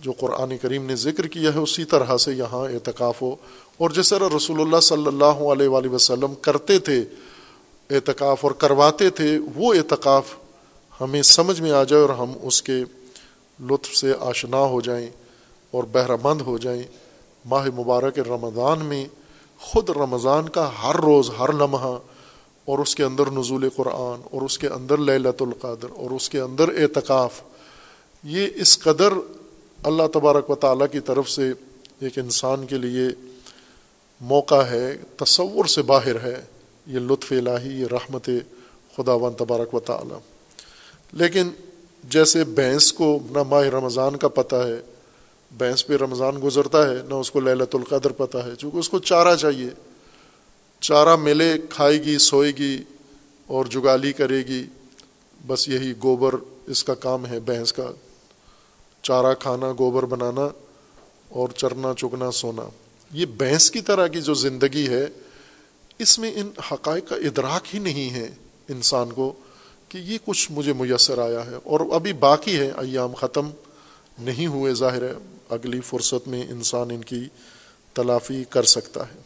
جو 0.00 0.12
قرآن 0.12 0.58
کریم 0.58 0.86
نے 0.86 0.96
ذکر 0.96 1.26
کیا 1.26 1.54
ہے، 1.54 1.58
اسی 1.58 1.84
طرح 1.84 2.16
سے 2.16 2.32
یہاں 2.32 2.60
اعتکاف 2.60 3.22
ہو۔ 3.22 3.36
اور 3.78 3.90
جس 3.90 4.10
طرح 4.10 4.28
رسول 4.36 4.60
اللہ 4.60 4.80
صلی 4.80 5.06
اللہ 5.06 5.24
علیہ 5.24 5.68
وآلہ 5.68 5.88
وسلم 5.88 6.34
کرتے 6.34 6.78
تھے، 6.78 7.04
اعتکاف 7.90 8.44
اور 8.44 8.52
کرواتے 8.52 9.10
تھے، 9.10 9.38
وہ 9.54 9.74
اعتکاف 9.74 10.24
ہمیں 11.00 11.22
سمجھ 11.22 11.60
میں 11.60 11.70
آ 11.70 11.84
جائے 11.84 12.02
اور 12.02 12.10
ہم 12.10 12.32
اس 12.42 12.62
کے 12.62 12.84
لطف 13.70 13.96
سے 13.96 14.12
آشنا 14.20 14.58
ہو 14.58 14.80
جائیں 14.80 15.10
اور 15.70 15.84
بہرہ 15.84 16.16
مند 16.22 16.40
ہو 16.40 16.58
جائیں۔ 16.58 16.82
ماہ 17.44 17.66
مبارک 17.78 18.18
رمضان 18.18 18.84
میں 18.84 19.06
خود 19.62 19.90
رمضان 19.90 20.48
کا 20.48 20.70
ہر 20.82 20.96
روز، 20.96 21.30
ہر 21.38 21.52
لمحہ 21.52 21.98
اور 22.64 22.78
اس 22.78 22.94
کے 22.94 23.04
اندر 23.04 23.30
نزول 23.30 23.68
قرآن، 23.76 24.20
اور 24.30 24.42
اس 24.42 24.58
کے 24.58 24.68
اندر 24.68 24.98
للت 24.98 25.42
القادر 25.42 25.90
اور 25.94 26.10
اس 26.10 26.28
کے 26.30 26.40
اندر 26.40 26.68
اعتکاف، 26.68 27.40
یہ 28.24 28.48
اس 28.54 28.78
قدر 28.78 29.12
اللہ 29.82 30.06
تبارک 30.12 30.50
و 30.50 30.54
تعالیٰ 30.54 30.86
کی 30.92 31.00
طرف 31.00 31.30
سے 31.30 31.52
ایک 32.00 32.18
انسان 32.18 32.66
کے 32.66 32.78
لیے 32.78 33.08
موقع 34.20 34.62
ہے، 34.62 34.96
تصور 35.16 35.64
سے 35.64 35.82
باہر 35.82 36.20
ہے، 36.22 36.40
یہ 36.86 36.98
لطف 36.98 37.32
الہی، 37.32 37.80
یہ 37.80 37.86
رحمت 37.86 38.28
خدا 38.96 39.14
ون 39.14 39.32
تبارک 39.32 39.74
و 39.74 39.80
تعالیٰ۔ 39.80 40.18
لیکن 41.12 41.50
جیسے 42.04 42.44
بھینس 42.44 42.92
کو 42.92 43.18
نہ 43.30 43.42
ماہ 43.42 43.62
رمضان 43.62 44.16
کا 44.16 44.28
پتہ 44.28 44.56
ہے 44.56 44.80
بھینس 45.58 45.86
پہ 45.86 45.96
رمضان 45.96 46.34
گزرتا 46.44 46.90
ہے، 46.90 46.94
نہ 47.08 47.14
اس 47.14 47.30
کو 47.30 47.40
للت 47.40 47.74
القدر 47.74 48.10
پتہ 48.10 48.38
ہے، 48.38 48.56
چونکہ 48.58 48.76
اس 48.76 48.88
کو 48.88 48.98
چارہ 48.98 49.36
چاہیے۔ 49.36 49.68
چارہ 50.80 51.16
ملے، 51.16 51.54
کھائے 51.70 52.04
گی، 52.04 52.18
سوئے 52.18 52.52
گی 52.58 52.78
اور 53.46 53.64
جگالی 53.64 54.12
کرے 54.12 54.38
گی۔ 54.38 54.66
بس 55.46 55.68
یہی 55.68 55.92
گوبر 56.02 56.34
اس 56.66 56.84
کا 56.84 56.94
کام 56.94 57.26
ہے 57.26 57.40
بھینس 57.40 57.72
کا۔ 57.72 57.90
چارہ 59.02 59.34
کھانا، 59.34 59.72
گوبر 59.78 60.02
بنانا 60.02 60.48
اور 61.28 61.48
چرنا، 61.48 61.92
چگنا، 61.96 62.30
سونا۔ 62.30 62.68
یہ 63.12 63.26
بھینس 63.26 63.70
کی 63.70 63.80
طرح 63.80 64.06
کی 64.06 64.20
جو 64.20 64.34
زندگی 64.34 64.88
ہے، 64.88 65.06
اس 65.98 66.18
میں 66.18 66.32
ان 66.34 66.50
حقائق 66.72 67.08
کا 67.08 67.16
ادراک 67.16 67.74
ہی 67.74 67.78
نہیں 67.78 68.10
ہے 68.10 68.30
انسان 68.68 69.12
کو 69.12 69.32
کہ 69.88 69.98
یہ 69.98 70.18
کچھ 70.24 70.52
مجھے 70.52 70.72
میسر 70.72 71.18
آیا 71.18 71.46
ہے۔ 71.46 71.54
اور 71.64 71.80
ابھی 71.94 72.12
باقی 72.12 72.58
ہے، 72.58 72.70
ایام 72.76 73.14
ختم 73.14 73.50
نہیں 74.18 74.46
ہوئے، 74.46 74.74
ظاہر 74.74 75.02
ہے۔ 75.02 75.12
اگلی 75.52 75.80
فرصت 75.80 76.28
میں 76.28 76.42
انسان 76.50 76.90
ان 76.90 77.04
کی 77.04 77.28
تلافی 77.94 78.44
کر 78.44 78.62
سکتا 78.62 79.08
ہے۔ 79.08 79.20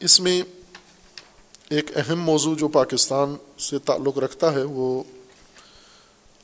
اس 0.00 0.20
میں 0.20 0.42
ایک 1.68 1.96
اہم 1.96 2.20
موضوع 2.20 2.54
جو 2.58 2.68
پاکستان 2.68 3.34
سے 3.58 3.78
تعلق 3.78 4.18
رکھتا 4.18 4.52
ہے، 4.52 4.62
وہ 4.62 5.02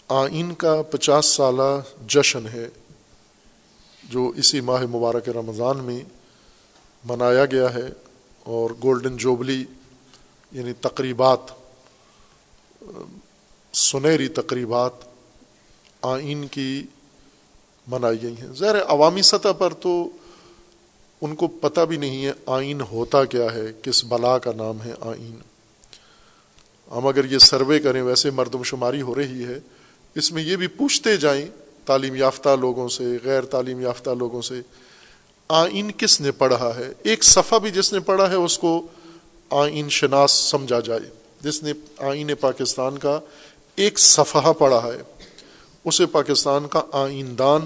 آئین 0.09 0.55
کا 0.55 0.82
پچاس 0.82 1.26
سالہ 1.26 1.80
جشن 2.09 2.47
ہے، 2.49 2.68
جو 4.11 4.28
اسی 4.36 4.61
ماہ 4.61 4.82
مبارک 4.82 5.28
رمضان 5.28 5.84
میں 5.84 6.03
منایا 7.05 7.44
گیا 7.47 7.74
ہے 7.74 7.88
اور 8.47 8.70
گولڈن 8.82 9.16
جوبلی 9.16 9.64
یعنی 10.53 10.72
تقریبات 10.72 11.51
سنہری 13.76 14.28
تقریبات 14.28 14.92
آئین 16.02 16.46
کی 16.46 16.82
منائی 17.86 18.22
گئی 18.22 18.34
ہیں۔ 18.42 18.48
ظاہر 18.54 18.82
عوامی 18.82 19.22
سطح 19.22 19.52
پر 19.58 19.72
تو 19.72 20.08
ان 21.20 21.34
کو 21.34 21.46
پتہ 21.46 21.80
بھی 21.80 21.96
نہیں 21.96 22.26
ہے 22.26 22.32
آئین 22.46 22.80
ہوتا 22.80 23.24
کیا 23.24 23.52
ہے، 23.54 23.66
کس 23.82 24.04
بلا 24.04 24.38
کا 24.38 24.52
نام 24.56 24.82
ہے 24.82 24.92
آئین۔ 25.00 25.38
ہم 26.90 27.06
اگر 27.06 27.32
یہ 27.32 27.38
سروے 27.38 27.80
کریں، 27.80 28.02
ویسے 28.02 28.30
مردم 28.30 28.62
شماری 28.62 29.02
ہو 29.02 29.14
رہی 29.14 29.44
ہے، 29.44 29.58
اس 30.14 30.32
میں 30.32 30.42
یہ 30.42 30.56
بھی 30.56 30.66
پوچھتے 30.66 31.16
جائیں 31.16 31.46
تعلیم 31.84 32.14
یافتہ 32.14 32.56
لوگوں 32.60 32.88
سے، 32.88 33.16
غیر 33.24 33.44
تعلیم 33.44 33.80
یافتہ 33.80 34.10
لوگوں 34.10 34.42
سے، 34.42 34.60
آئین 35.48 35.90
کس 35.92 36.20
نے 36.20 36.30
پڑھا 36.30 36.72
ہے؟ 36.76 36.92
ایک 37.02 37.24
صفحہ 37.24 37.58
بھی 37.58 37.70
جس 37.70 37.92
نے 37.92 38.00
پڑھا 38.00 38.30
ہے، 38.30 38.34
اس 38.34 38.58
کو 38.58 38.86
آئین 39.50 39.88
شناس 39.88 40.32
سمجھا 40.32 40.80
جائے۔ 40.80 41.26
جس 41.40 41.62
نے 41.62 41.72
آئین 41.98 42.30
پاکستان 42.40 42.98
کا 42.98 43.20
ایک 43.76 43.98
صفحہ 43.98 44.52
پڑھا 44.52 44.82
ہے۔ 44.84 45.02
اسے 45.84 46.06
پاکستان 46.06 46.68
کا 46.68 46.82
آئین 46.92 47.38
دان 47.38 47.60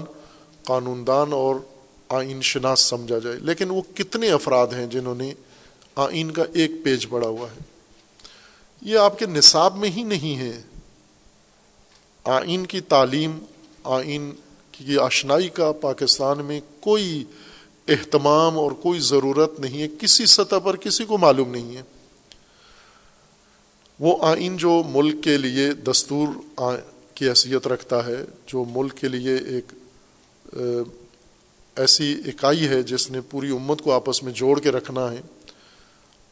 قانون 0.63 1.07
دان 1.07 1.33
اور 1.33 1.55
آئین 2.09 2.41
شناس 2.41 2.79
سمجھا 2.79 3.19
جائے۔ 3.19 3.35
لیکن 3.39 3.69
وہ 3.69 3.81
کتنے 3.95 4.29
افراد 4.29 4.67
ہیں 4.67 4.87
جنہوں 4.87 5.15
نے 5.15 5.33
آئین 5.95 6.31
کا 6.31 6.43
ایک 6.53 6.71
پیج 6.83 7.09
پڑھا 7.09 7.27
ہوا 7.27 7.47
ہے؟ 7.51 7.59
یہ 8.81 8.97
آپ 8.97 9.19
کے 9.19 9.25
نصاب 9.25 9.77
میں 9.77 9.89
ہی 9.89 10.03
نہیں 10.03 10.37
ہے۔ 10.37 10.61
آئین 12.23 12.65
کی 12.65 12.81
تعلیم، 12.81 13.39
آئین 13.83 14.31
کی 14.71 14.97
آشنائی 14.97 15.49
کا 15.49 15.71
پاکستان 15.71 16.45
میں 16.45 16.61
کوئی 16.79 17.23
اہتمام 17.87 18.59
اور 18.59 18.71
کوئی 18.71 18.99
ضرورت 18.99 19.59
نہیں 19.59 19.81
ہے۔ 19.81 19.87
کسی 19.99 20.25
سطح 20.25 20.55
پر 20.63 20.75
کسی 20.75 21.05
کو 21.05 21.17
معلوم 21.17 21.51
نہیں 21.51 21.77
ہے۔ 21.77 21.81
وہ 24.01 24.15
آئین 24.21 24.57
جو 24.57 24.81
ملک 24.89 25.23
کے 25.23 25.37
لیے 25.37 25.71
دستور 25.73 26.27
کی 27.15 27.29
حیثیت 27.29 27.67
رکھتا 27.67 28.05
ہے، 28.05 28.23
جو 28.47 28.63
ملک 28.69 28.97
کے 28.97 29.07
لیے 29.07 29.35
ایک 29.35 29.73
ایسی 31.77 32.15
اکائی 32.25 32.67
ہے 32.67 32.83
جس 32.83 33.09
نے 33.11 33.21
پوری 33.21 33.51
امت 33.51 33.81
کو 33.81 33.91
آپس 33.91 34.23
میں 34.23 34.33
جوڑ 34.33 34.59
کے 34.59 34.71
رکھنا 34.71 35.11
ہے۔ 35.11 35.21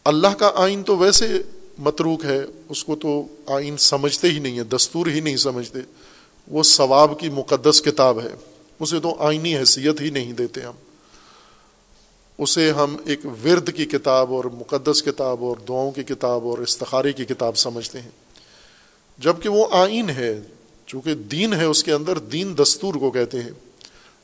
اللہ 0.05 0.33
کا 0.39 0.51
آئین 0.55 0.83
تو 0.83 0.97
ویسے 0.97 1.27
متروک 1.77 2.25
ہے، 2.25 2.39
اس 2.69 2.83
کو 2.83 2.95
تو 2.95 3.23
آئین 3.47 3.77
سمجھتے 3.77 4.29
ہی 4.29 4.39
نہیں 4.39 4.57
ہے 4.57 4.63
دستور 4.63 5.07
ہی 5.07 5.19
نہیں 5.19 5.37
سمجھتے۔ 5.37 5.79
وہ 6.47 6.63
ثواب 6.63 7.19
کی 7.19 7.29
مقدس 7.29 7.81
کتاب 7.81 8.19
ہے، 8.21 8.33
اسے 8.79 8.99
تو 8.99 9.15
آئینی 9.19 9.57
حیثیت 9.57 10.01
ہی 10.01 10.09
نہیں 10.09 10.33
دیتے 10.33 10.61
ہم۔ 10.61 10.73
اسے 12.39 12.71
ہم 12.71 12.95
ایک 13.05 13.25
ورد 13.25 13.75
کی 13.75 13.85
کتاب 13.85 14.33
اور 14.33 14.45
مقدس 14.45 15.03
کتاب 15.03 15.43
اور 15.43 15.57
دعاؤں 15.57 15.91
کی 15.91 16.03
کتاب 16.03 16.43
اور 16.43 16.57
استخارے 16.57 17.13
کی 17.13 17.25
کتاب 17.25 17.57
سمجھتے 17.57 18.01
ہیں۔ 18.01 18.09
جبکہ 19.17 19.49
وہ 19.49 19.65
آئین 19.71 20.09
ہے، 20.09 20.41
چونکہ 20.85 21.13
دین 21.15 21.53
ہے 21.53 21.63
اس 21.63 21.83
کے 21.83 21.91
اندر، 21.91 22.19
دین 22.19 22.57
دستور 22.57 22.93
کو 22.93 23.11
کہتے 23.11 23.39
ہیں۔ 23.39 23.51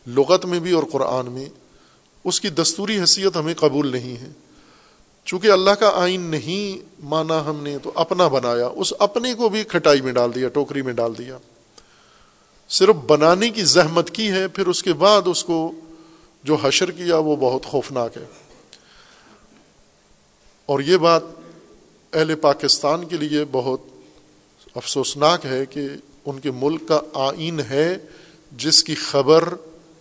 لغت 0.07 0.45
میں 0.45 0.59
بھی 0.59 0.71
اور 0.71 0.83
قرآن 0.91 1.31
میں 1.31 1.45
اس 2.23 2.41
کی 2.41 2.49
دستوری 2.49 2.99
حیثیت 2.99 3.35
ہمیں 3.35 3.53
قبول 3.53 3.91
نہیں 3.91 4.21
ہے۔ 4.21 4.29
چونکہ 5.25 5.51
اللہ 5.51 5.71
کا 5.71 5.91
آئین 5.93 6.21
نہیں 6.21 6.85
مانا 7.03 7.49
ہم 7.49 7.63
نے، 7.63 7.77
تو 7.77 7.91
اپنا 7.95 8.27
بنایا۔ 8.27 8.67
اس 8.67 8.93
اپنے 8.99 9.33
کو 9.33 9.49
بھی 9.49 9.63
کھٹائی 9.63 10.01
میں 10.01 10.13
ڈال 10.13 10.35
دیا، 10.35 10.47
ٹوکری 10.47 10.81
میں 10.81 10.93
ڈال 10.93 11.17
دیا۔ 11.17 11.37
صرف 12.69 12.95
بنانے 12.95 13.49
کی 13.49 13.63
زحمت 13.63 14.09
کی 14.09 14.31
ہے، 14.31 14.47
پھر 14.47 14.67
اس 14.67 14.83
کے 14.83 14.93
بعد 14.93 15.21
اس 15.25 15.43
کو 15.43 15.71
جو 16.45 16.55
حشر 16.55 16.91
کیا 16.91 17.17
وہ 17.17 17.35
بہت 17.35 17.65
خوفناک 17.65 18.17
ہے۔ 18.17 18.25
اور 20.65 20.79
یہ 20.79 20.97
بات 20.97 21.21
اہل 22.13 22.35
پاکستان 22.35 23.05
کے 23.05 23.17
لیے 23.17 23.39
بہت 23.51 23.81
افسوسناک 24.75 25.45
ہے 25.45 25.65
کہ 25.65 25.87
ان 26.25 26.39
کے 26.39 26.51
ملک 26.51 26.87
کا 26.87 27.01
آئین 27.13 27.59
ہے 27.59 27.97
جس 28.51 28.83
کی 28.83 28.95
خبر 28.95 29.53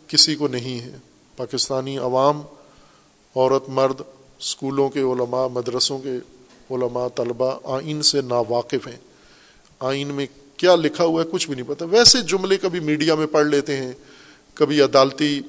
کسی 0.07 0.35
کو 0.35 0.49
نہیں 0.49 0.81
ہے۔ 0.81 0.97
پاکستانی 1.37 1.99
عوام، 1.99 2.43
عورت، 3.37 3.69
مرد 3.69 4.01
اسکولوں 4.39 4.89
کے 4.89 5.01
علماء، 5.01 5.47
مدرسوں 5.47 5.99
کے 5.99 6.13
علماء، 6.71 7.09
طلباء 7.09 7.57
آئین 7.65 8.03
سے 8.03 8.21
ناواقف 8.21 8.87
ہیں۔ 8.87 8.99
آئین 9.81 10.09
میں 10.09 10.27
کیا 10.57 10.77
لکھا 10.77 11.05
ہوا 11.05 11.23
ہے 11.23 11.29
کچھ 11.33 11.47
بھی 11.47 11.55
نہیں 11.55 11.69
پتہ 11.69 11.85
ویسے 11.91 12.21
جملے 12.21 12.57
کبھی 12.57 12.81
میڈیا 12.81 13.15
میں 13.15 13.27
پڑھ 13.27 13.47
لیتے 13.47 13.77
ہیں، 13.77 13.93
کبھی 14.55 14.81
عدالتی 14.81 15.41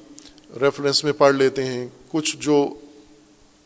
ریفرنس 0.60 1.04
میں 1.04 1.12
پڑھ 1.12 1.34
لیتے 1.34 1.64
ہیں۔ 1.64 1.86
کچھ 2.08 2.36
جو 2.40 2.74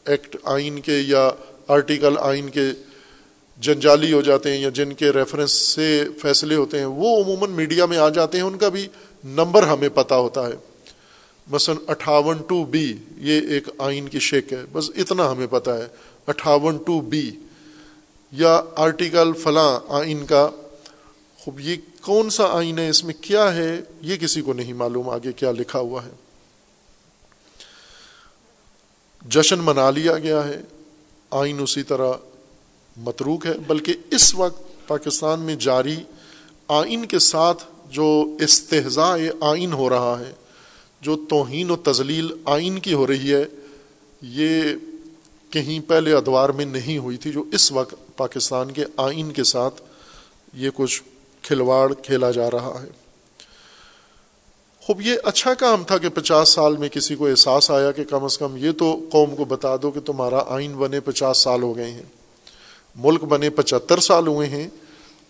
ایکٹ 0.05 0.37
آئین 0.45 0.81
کے 0.81 0.99
یا 0.99 1.31
آرٹیکل 1.69 2.15
آئین 2.19 2.49
کے 2.49 2.67
جنجالی 3.61 4.13
ہو 4.13 4.21
جاتے 4.21 4.53
ہیں 4.53 4.61
یا 4.61 4.69
جن 4.69 4.93
کے 4.93 5.11
ریفرنس 5.11 5.53
سے 5.53 6.05
فیصلے 6.23 6.55
ہوتے 6.55 6.79
ہیں، 6.79 6.85
وہ 6.85 7.25
عموماً 7.25 7.51
میڈیا 7.51 7.87
میں 7.87 7.99
آ 7.99 8.09
جاتے 8.09 8.39
ہیں، 8.39 8.45
ان 8.45 8.59
کا 8.59 8.69
بھی 8.69 8.89
نمبر 9.25 9.63
ہمیں 9.63 9.89
پتہ 9.95 10.15
ہوتا 10.15 10.47
ہے۔ 10.47 10.53
مثلا 11.51 11.75
اٹھاون 11.89 12.37
ٹو 12.37 12.65
بی، 12.65 12.95
یہ 13.17 13.41
ایک 13.49 13.69
آئین 13.79 14.09
کی 14.09 14.19
شیک 14.19 14.53
ہے، 14.53 14.63
بس 14.73 14.91
اتنا 14.97 15.33
ہمیں 15.33 15.47
پتہ 15.51 15.71
ہے۔ 15.71 15.87
اٹھاون 16.27 16.77
ٹو 16.77 17.01
بی 17.01 17.31
یا 18.33 18.61
آرٹیکل 18.77 19.33
فلاں 19.33 19.81
آئین 19.89 20.27
کا، 20.27 20.49
خوب 21.37 21.61
یہ 21.61 21.77
کون 22.01 22.31
سا 22.31 22.45
آئین 22.45 22.79
ہے، 22.79 22.89
اس 22.89 23.05
میں 23.05 23.15
کیا 23.21 23.55
ہے، 23.55 23.81
یہ 24.01 24.17
کسی 24.17 24.41
کو 24.41 24.53
نہیں 24.53 24.73
معلوم 24.73 25.11
آگے 25.11 25.33
کیا 25.33 25.53
لکھا 25.53 25.79
ہوا 25.79 26.05
ہے۔ 26.05 26.11
جشن 29.29 29.59
منا 29.59 29.91
لیا 29.91 30.19
گیا 30.19 30.49
ہے۔ 30.49 30.61
آئین 31.31 31.61
اسی 31.61 31.83
طرح 31.83 32.13
متروک 32.97 33.47
ہے۔ 33.47 33.53
بلکہ 33.67 33.95
اس 34.11 34.35
وقت 34.35 34.89
پاکستان 34.89 35.41
میں 35.41 35.57
جاری 35.57 35.97
آئین 36.69 37.07
کے 37.07 37.19
ساتھ 37.19 37.65
جو 37.91 38.37
استحضاء 38.41 39.17
آئین 39.41 39.73
ہو 39.73 39.91
رہا 39.91 40.17
ہے، 40.21 40.33
جو 41.01 41.17
توہین 41.29 41.71
و 41.71 41.77
تزلیل 41.77 42.29
آئین 42.45 42.79
کی 42.79 42.93
ہو 42.93 43.07
رہی 43.07 43.35
ہے، 43.35 43.45
یہ 44.23 44.63
کہیں 45.51 45.89
پہلے 45.89 46.13
ادوار 46.13 46.49
میں 46.49 46.65
نہیں 46.65 46.99
ہوئی 46.99 47.17
تھی 47.17 47.33
جو 47.33 47.45
اس 47.53 47.73
وقت 47.73 48.17
پاکستان 48.17 48.71
کے 48.71 48.85
آئین 48.97 49.33
کے 49.33 49.45
ساتھ 49.45 49.83
یہ 50.55 50.71
کچھ 50.75 51.03
کھلواڑ 51.43 51.95
کھیلا 51.95 52.31
جا 52.31 52.51
رہا 52.51 52.83
ہے۔ 52.83 52.89
خوب، 54.91 55.01
یہ 55.01 55.15
اچھا 55.25 55.55
کام 55.55 55.85
تھا 55.85 55.99
کہ 55.99 56.09
پچاس 56.09 56.49
سال 56.49 56.77
میں 56.77 56.89
کسی 56.89 57.15
کو 57.15 57.27
احساس 57.27 57.71
آیا 57.71 57.93
کہ 57.93 58.05
کم 58.05 58.25
از 58.25 58.39
کم 58.39 58.57
یہ 58.57 58.73
تو 58.73 59.07
قوم 59.13 59.37
کو 59.37 59.45
بتا 59.45 59.77
دو 59.83 59.91
کہ 59.91 60.01
تمہارا 60.01 60.43
آئین 60.49 60.73
بنے 60.73 61.01
پچاس 61.01 61.39
سال 61.39 61.63
ہو 61.63 61.77
گئے 61.77 61.91
ہیں، 61.91 62.03
ملک 62.97 63.25
بنے 63.25 63.51
پچہتر 63.51 64.01
سال 64.01 64.27
ہوئے 64.27 64.47
ہیں 64.47 64.69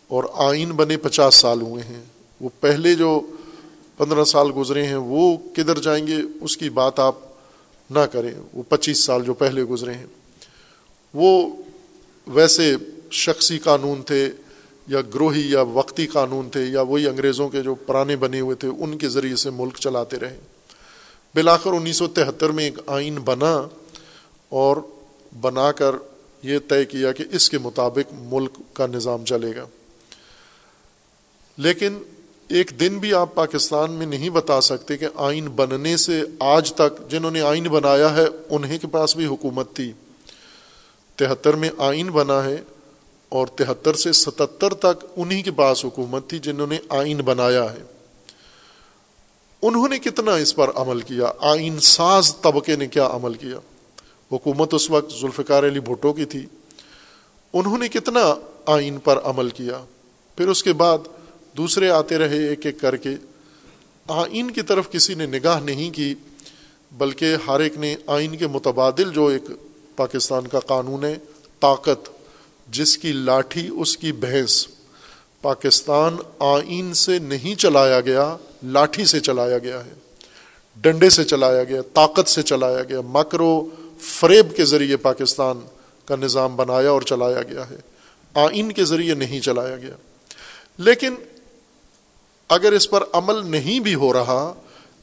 اور 0.08 0.24
آئین 0.34 0.72
بنے 0.72 0.96
پچاس 0.96 1.34
سال 1.34 1.60
ہوئے 1.60 1.82
ہیں۔ 1.82 2.02
وہ 2.40 2.48
پہلے 2.60 2.94
جو 2.94 3.20
پندرہ 3.98 4.24
سال 4.24 4.50
گزرے 4.56 4.86
ہیں، 4.86 4.96
وہ 4.96 5.36
کدھر 5.36 5.78
جائیں 5.78 6.06
گے؟ 6.06 6.16
اس 6.40 6.56
کی 6.56 6.70
بات 6.70 7.00
آپ 7.00 7.14
نہ 7.90 7.98
کریں۔ 7.98 8.32
وہ 8.52 8.62
پچیس 8.68 8.98
سال 8.98 9.24
جو 9.24 9.34
پہلے 9.34 9.62
گزرے 9.62 9.94
ہیں۔ 9.94 10.06
وہ 11.14 11.50
ویسے 12.26 12.76
شخصی 13.10 13.58
قانون 13.58 14.02
تھے 14.02 14.30
یا 14.90 15.00
گروہی 15.00 15.50
یا 15.50 15.62
وقتی 15.62 16.06
قانون 16.06 16.50
تھے 16.50 16.64
یا 16.64 16.80
وہی 16.80 17.06
انگریزوں 17.06 17.48
کے 17.48 17.62
جو 17.62 17.74
پرانے 17.74 18.16
بنے 18.16 18.40
ہوئے 18.40 18.56
تھے، 18.56 18.68
ان 18.68 18.98
کے 18.98 19.08
ذریعے 19.08 19.36
سے 19.36 19.50
ملک 19.50 19.76
چلاتے 19.76 20.18
رہے۔ 20.18 20.38
بالآخر 21.34 21.70
انیس 21.70 21.96
سو 21.96 22.06
تہتر 22.06 22.50
میں 22.50 22.64
ایک 22.64 22.78
آئین 22.86 23.14
بنا 23.14 23.68
اور 24.48 24.76
بنا 25.40 25.72
کر 25.72 25.94
یہ 26.42 26.58
طے 26.68 26.84
کیا 26.84 27.12
کہ 27.12 27.24
اس 27.32 27.50
کے 27.50 27.58
مطابق 27.58 28.12
ملک 28.12 28.58
کا 28.72 28.86
نظام 28.86 29.24
چلے 29.24 29.56
گا۔ 29.56 29.66
لیکن 31.56 31.98
ایک 32.48 32.72
دن 32.80 32.98
بھی 32.98 33.14
آپ 33.14 33.34
پاکستان 33.34 33.92
میں 33.92 34.06
نہیں 34.06 34.30
بتا 34.30 34.60
سکتے 34.60 34.96
کہ 34.96 35.06
آئین 35.14 35.48
بننے 35.48 35.96
سے 35.96 36.22
آج 36.40 36.72
تک 36.72 37.10
جنہوں 37.10 37.30
نے 37.30 37.40
آئین 37.40 37.64
بنایا 37.64 38.16
ہے، 38.16 38.26
انہیں 38.50 38.78
کے 38.78 38.86
پاس 38.86 39.16
بھی 39.16 39.26
حکومت 39.26 39.76
تھی۔ 39.76 39.92
تہتر 41.16 41.54
میں 41.54 41.70
آئین 41.78 42.10
بنا 42.10 42.44
ہے 42.44 42.56
اور 43.30 43.46
تہتر 43.46 43.94
سے 43.94 44.12
ستتر 44.12 44.74
تک 44.74 45.04
انہی 45.16 45.42
کے 45.42 45.50
پاس 45.50 45.84
حکومت 45.84 46.28
تھی 46.28 46.38
جنہوں 46.38 46.66
نے 46.66 46.78
آئین 46.88 47.16
بنایا 47.16 47.72
ہے۔ 47.72 47.82
انہوں 49.62 49.88
نے 49.88 49.98
کتنا 49.98 50.34
اس 50.34 50.56
پر 50.56 50.70
عمل 50.74 51.00
کیا؟ 51.00 51.32
آئین 51.40 51.80
ساز 51.80 52.36
طبقے 52.36 52.76
نے 52.76 52.86
کیا 52.86 53.06
عمل 53.06 53.34
کیا؟ 53.34 53.58
حکومت 54.32 54.74
اس 54.74 54.90
وقت 54.90 55.10
ذوالفقار 55.10 55.64
علی 55.64 55.80
بھٹو 55.80 56.12
کی 56.12 56.24
تھی۔ 56.24 56.46
انہوں 57.52 57.78
نے 57.78 57.88
کتنا 57.88 58.34
آئین 58.66 58.98
پر 58.98 59.18
عمل 59.24 59.48
کیا؟ 59.48 59.84
پھر 60.36 60.48
اس 60.48 60.62
کے 60.62 60.72
بعد 60.72 60.98
دوسرے 61.56 61.90
آتے 61.90 62.18
رہے 62.18 62.48
ایک 62.48 62.66
ایک 62.66 62.80
کر 62.80 62.96
کے۔ 62.96 63.10
آئین 64.08 64.50
کی 64.50 64.62
طرف 64.62 64.90
کسی 64.90 65.14
نے 65.14 65.26
نگاہ 65.26 65.60
نہیں 65.60 65.90
کی، 65.90 66.14
بلکہ 66.92 67.36
ہر 67.46 67.60
ایک 67.60 67.76
نے 67.76 67.96
آئین 68.06 68.36
کے 68.36 68.46
متبادل 68.46 69.12
جو 69.12 69.26
ایک 69.26 69.42
پاکستان 69.96 70.46
کا 70.46 70.60
قانون 70.60 71.04
ہے، 71.04 71.18
طاقت 71.60 72.19
جس 72.72 72.98
کی 72.98 73.12
لاٹھی 73.12 73.70
اس 73.78 73.96
کی 73.96 74.12
بھینس 74.12 74.68
پاکستان 75.42 76.16
آئین 76.38 76.94
سے 76.94 77.18
نہیں 77.18 77.54
چلایا 77.54 78.00
گیا، 78.00 78.36
لاٹھی 78.62 79.04
سے 79.04 79.20
چلایا 79.20 79.58
گیا 79.58 79.84
ہے، 79.84 79.90
ڈنڈے 80.76 81.10
سے 81.10 81.24
چلایا 81.24 81.64
گیا، 81.64 81.82
طاقت 81.94 82.28
سے 82.28 82.42
چلایا 82.42 82.82
گیا 82.82 83.00
مکرو 83.00 83.68
فریب 84.00 84.56
کے 84.56 84.64
ذریعے 84.64 84.96
پاکستان 84.96 85.60
کا 86.04 86.16
نظام 86.16 86.56
بنایا 86.56 86.90
اور 86.90 87.02
چلایا 87.02 87.42
گیا 87.42 87.70
ہے۔ 87.70 87.76
آئین 88.34 88.72
کے 88.72 88.84
ذریعے 88.84 89.14
نہیں 89.14 89.40
چلایا 89.40 89.76
گیا۔ 89.76 89.94
لیکن 90.78 91.14
اگر 92.48 92.72
اس 92.72 92.90
پر 92.90 93.02
عمل 93.12 93.46
نہیں 93.46 93.80
بھی 93.80 93.94
ہو 93.94 94.12
رہا، 94.12 94.54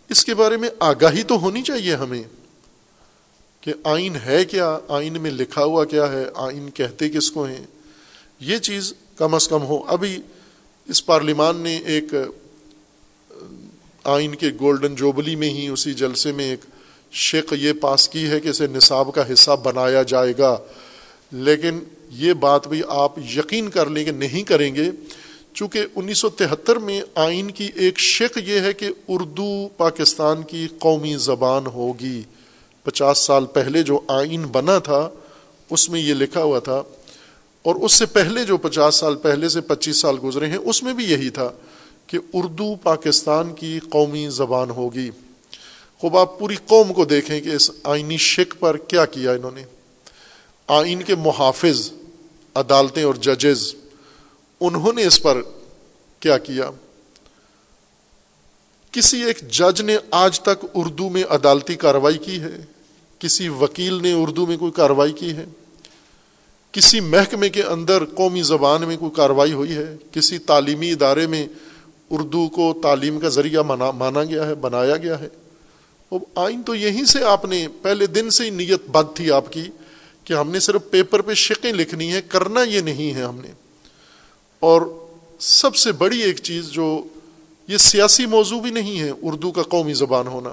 اس 0.09 0.26
کے 0.26 0.34
بارے 0.34 0.57
میں 0.57 0.70
آگاہی 0.80 1.24
تو 1.24 1.36
ہونی 1.36 1.61
چاہیے 1.61 1.95
ہمیں۔ 1.95 2.24
کہ 3.61 3.73
آئین 3.83 4.15
ہے 4.25 4.45
کیا؟ 4.45 4.79
آئین 4.87 5.21
میں 5.21 5.31
لکھا 5.31 5.63
ہوا 5.63 5.85
کیا 5.85 6.11
ہے؟ 6.11 6.25
آئین 6.35 6.69
کہتے 6.69 7.09
کس 7.09 7.31
کو 7.31 7.43
ہیں؟ 7.43 7.65
یہ 8.39 8.57
چیز 8.57 8.93
کم 9.17 9.33
از 9.33 9.47
کم 9.47 9.63
ہو۔ 9.63 9.83
ابھی 9.87 10.17
اس 10.87 11.05
پارلیمان 11.05 11.57
نے 11.57 11.77
ایک 11.85 12.13
آئین 14.03 14.35
کے 14.35 14.47
گولڈن 14.59 14.95
جوبلی 14.95 15.35
میں 15.35 15.49
ہی 15.49 15.67
اسی 15.67 15.93
جلسے 15.93 16.31
میں 16.31 16.49
ایک 16.49 16.59
شک 17.11 17.53
یہ 17.57 17.73
پاس 17.73 18.09
کی 18.09 18.27
ہے 18.27 18.39
کہ 18.39 18.47
اسے 18.47 18.67
نصاب 18.67 19.13
کا 19.13 19.33
حصہ 19.33 19.51
بنایا 19.63 20.03
جائے 20.03 20.33
گا۔ 20.37 20.57
لیکن 21.31 21.79
یہ 22.09 22.33
بات 22.33 22.67
بھی 22.67 22.81
آپ 22.87 23.19
یقین 23.19 23.69
کر 23.69 23.89
لیں 23.89 24.05
کہ 24.05 24.11
نہیں 24.11 24.43
کریں 24.43 24.75
گے۔ 24.75 24.91
چونکہ 25.53 25.85
انیس 25.95 26.17
سو 26.17 26.29
تہتر 26.29 26.75
میں 26.75 27.01
آئین 27.15 27.51
کی 27.51 27.69
ایک 27.75 27.99
شک 27.99 28.39
یہ 28.45 28.59
ہے 28.59 28.73
کہ 28.73 28.89
اردو 29.07 29.67
پاکستان 29.77 30.43
کی 30.43 30.67
قومی 30.79 31.15
زبان 31.17 31.65
ہوگی۔ 31.65 32.21
پچاس 32.88 33.17
سال 33.17 33.45
پہلے 33.45 33.83
جو 33.83 33.99
آئین 34.07 34.45
بنا 34.45 34.79
تھا، 34.79 35.09
اس 35.69 35.89
میں 35.89 36.01
یہ 36.01 36.13
لکھا 36.13 36.43
ہوا 36.43 36.59
تھا، 36.59 36.83
اور 37.61 37.75
اس 37.75 37.93
سے 37.93 38.05
پہلے 38.05 38.43
جو 38.43 38.57
پچاس 38.57 38.95
سال 38.95 39.15
پہلے 39.15 39.49
سے 39.49 39.61
پچیس 39.61 39.97
سال 39.97 40.17
گزرے 40.23 40.47
ہیں، 40.47 40.57
اس 40.57 40.83
میں 40.83 40.93
بھی 40.93 41.05
یہی 41.05 41.29
تھا 41.29 41.49
کہ 42.07 42.17
اردو 42.33 42.75
پاکستان 42.75 43.53
کی 43.53 43.79
قومی 43.89 44.29
زبان 44.29 44.69
ہوگی۔ 44.69 45.09
خوب، 46.01 46.17
آپ 46.17 46.39
پوری 46.39 46.55
قوم 46.65 46.93
کو 46.93 47.05
دیکھیں 47.05 47.41
کہ 47.41 47.49
اس 47.49 47.69
آئینی 47.83 48.17
شک 48.17 48.53
پر 48.59 48.77
کیا 48.77 49.05
کیا 49.05 49.31
انہوں 49.31 49.51
نے۔ 49.51 49.63
آئین 50.67 51.01
کے 51.03 51.15
محافظ، 51.15 51.91
عدالتیں 52.55 53.03
اور 53.03 53.15
ججز، 53.15 53.63
انہوں 54.61 54.93
نے 54.93 55.03
اس 55.03 55.21
پر 55.21 55.41
کیا 56.19 56.38
کیا۔ 56.38 56.69
کسی 58.91 59.23
ایک 59.23 59.41
جج 59.51 59.81
نے 59.81 59.97
آج 60.11 60.39
تک 60.39 60.65
اردو 60.75 61.09
میں 61.09 61.23
عدالتی 61.29 61.75
کاروائی 61.75 62.17
کی 62.17 62.39
ہے؟ 62.41 62.55
کسی 63.20 63.49
وکیل 63.49 64.01
نے 64.01 64.13
اردو 64.13 64.45
میں 64.45 64.57
کوئی 64.57 64.72
کاروائی 64.72 65.13
کی 65.13 65.32
ہے؟ 65.32 65.45
کسی 66.72 66.99
محکمے 66.99 67.49
کے 67.49 67.63
اندر 67.63 68.05
قومی 68.05 68.41
زبان 68.41 68.82
میں 68.82 68.97
کوئی 68.97 69.11
کاروائی 69.15 69.53
ہوئی 69.53 69.72
ہے؟ 69.72 69.95
کسی 70.11 70.38
تعلیمی 70.38 70.91
ادارے 70.91 71.28
میں 71.28 71.47
اردو 72.09 72.49
کو 72.49 72.80
تعلیم 72.84 73.20
کا 73.20 73.30
ذریعہ 73.30 73.61
مانا 73.91 74.24
گیا 74.24 74.47
ہے، 74.47 74.55
بنایا 74.55 74.97
گیا 74.97 75.20
ہے؟ 75.20 75.30
آئین 76.36 76.63
تو 76.63 76.76
یہیں 76.76 77.05
سے 77.05 77.24
آپ 77.24 77.45
نے 77.45 77.68
پہلے 77.82 78.07
دن 78.07 78.30
سے 78.30 78.43
ہی 78.43 78.49
نیت 78.49 78.89
بد 78.89 79.15
تھی 79.15 79.32
آپ 79.32 79.51
کی 79.51 79.65
کہ 80.24 80.34
ہم 80.34 80.51
نے 80.51 80.59
صرف 80.59 80.82
پیپر 80.91 81.22
پہ 81.22 81.34
شکیں 81.34 81.72
لکھنی 81.72 82.13
ہے 82.13 82.22
کرنا 82.22 82.63
یہ 82.63 82.82
نہیں 82.82 83.13
ہے 83.13 83.24
ہم 83.24 83.39
نے۔ 83.41 83.51
اور 84.59 84.82
سب 85.39 85.76
سے 85.76 85.91
بڑی 85.91 86.22
ایک 86.22 86.38
چیز 86.38 86.70
جو 86.70 87.03
یہ 87.68 87.78
سیاسی 87.78 88.26
موضوع 88.26 88.61
بھی 88.61 88.72
نہیں 88.72 88.99
ہے 88.99 89.11
اردو 89.22 89.51
کا 89.51 89.63
قومی 89.63 89.93
زبان 89.93 90.28
ہونا، 90.28 90.49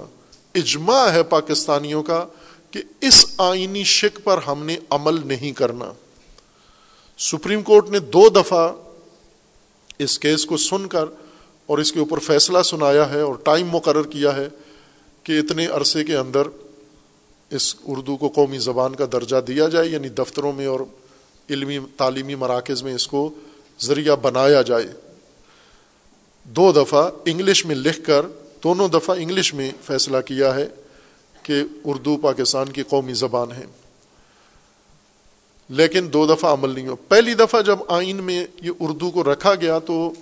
اجماع 0.54 1.06
ہے 1.06 1.22
پاکستانیوں 1.22 2.02
کا 2.02 2.26
کہ 2.74 2.82
اس 3.00 3.26
آئینی 3.38 3.84
شک 3.84 4.20
پر 4.24 4.42
ہم 4.42 4.66
نے 4.66 4.76
عمل 4.90 5.28
نہیں 5.28 5.52
کرنا۔ 5.52 5.92
سپریم 7.18 7.62
کورٹ 7.62 7.90
نے 7.90 7.98
دو 7.98 8.28
دفعہ 8.28 8.72
اس 9.98 10.18
کیس 10.18 10.46
کو 10.46 10.56
سن 10.56 10.86
کر 10.86 11.04
اور 11.66 11.78
اس 11.78 11.92
کے 11.92 11.98
اوپر 11.98 12.18
فیصلہ 12.18 12.62
سنایا 12.62 13.10
ہے 13.10 13.20
اور 13.20 13.34
ٹائم 13.34 13.68
مقرر 13.70 14.02
کیا 14.02 14.36
ہے 14.36 14.48
کہ 15.22 15.38
اتنے 15.38 15.66
عرصے 15.66 16.04
کے 16.04 16.16
اندر 16.16 16.42
اس 17.50 17.76
اردو 17.84 18.16
کو 18.16 18.28
قومی 18.28 18.58
زبان 18.58 18.94
کا 18.94 19.04
درجہ 19.12 19.36
دیا 19.36 19.68
جائے 19.68 19.88
یعنی 19.88 20.08
دفتروں 20.08 20.52
میں 20.52 20.66
اور 20.66 20.80
علمی، 21.50 21.78
تعلیمی 21.96 22.34
مراکز 22.34 22.82
میں 22.82 22.94
اس 22.94 23.06
کو 23.06 23.34
ذریعہ 23.80 24.16
بنایا 24.16 24.62
جائے۔ 24.62 24.86
دو 26.44 26.72
دفعہ 26.72 27.10
انگلش 27.24 27.66
میں 27.66 27.76
لکھ 27.76 28.00
کر، 28.04 28.26
دونوں 28.64 28.88
دفعہ 28.88 29.16
انگلش 29.18 29.54
میں 29.54 29.70
فیصلہ 29.82 30.18
کیا 30.26 30.54
ہے۔ 30.54 30.68
کہ 31.44 31.62
اردو 31.84 32.16
پاکستان 32.16 32.68
کی 32.68 32.82
قومی 32.82 33.14
زبان 33.14 33.52
ہے۔ 33.52 33.64
لیکن 35.68 36.12
دو 36.12 36.26
دفعہ 36.26 36.52
عمل 36.52 36.70
نہیں 36.70 36.88
ہو 36.88 36.96
پہلی 36.96 37.34
دفعہ 37.34 37.62
جب 37.62 37.78
آئین 37.88 38.16
میں 38.16 38.46
یہ 38.62 38.70
اردو 38.80 39.10
کو 39.10 39.32
رکھا 39.32 39.54
گیا 39.54 39.78
تو 39.78 40.12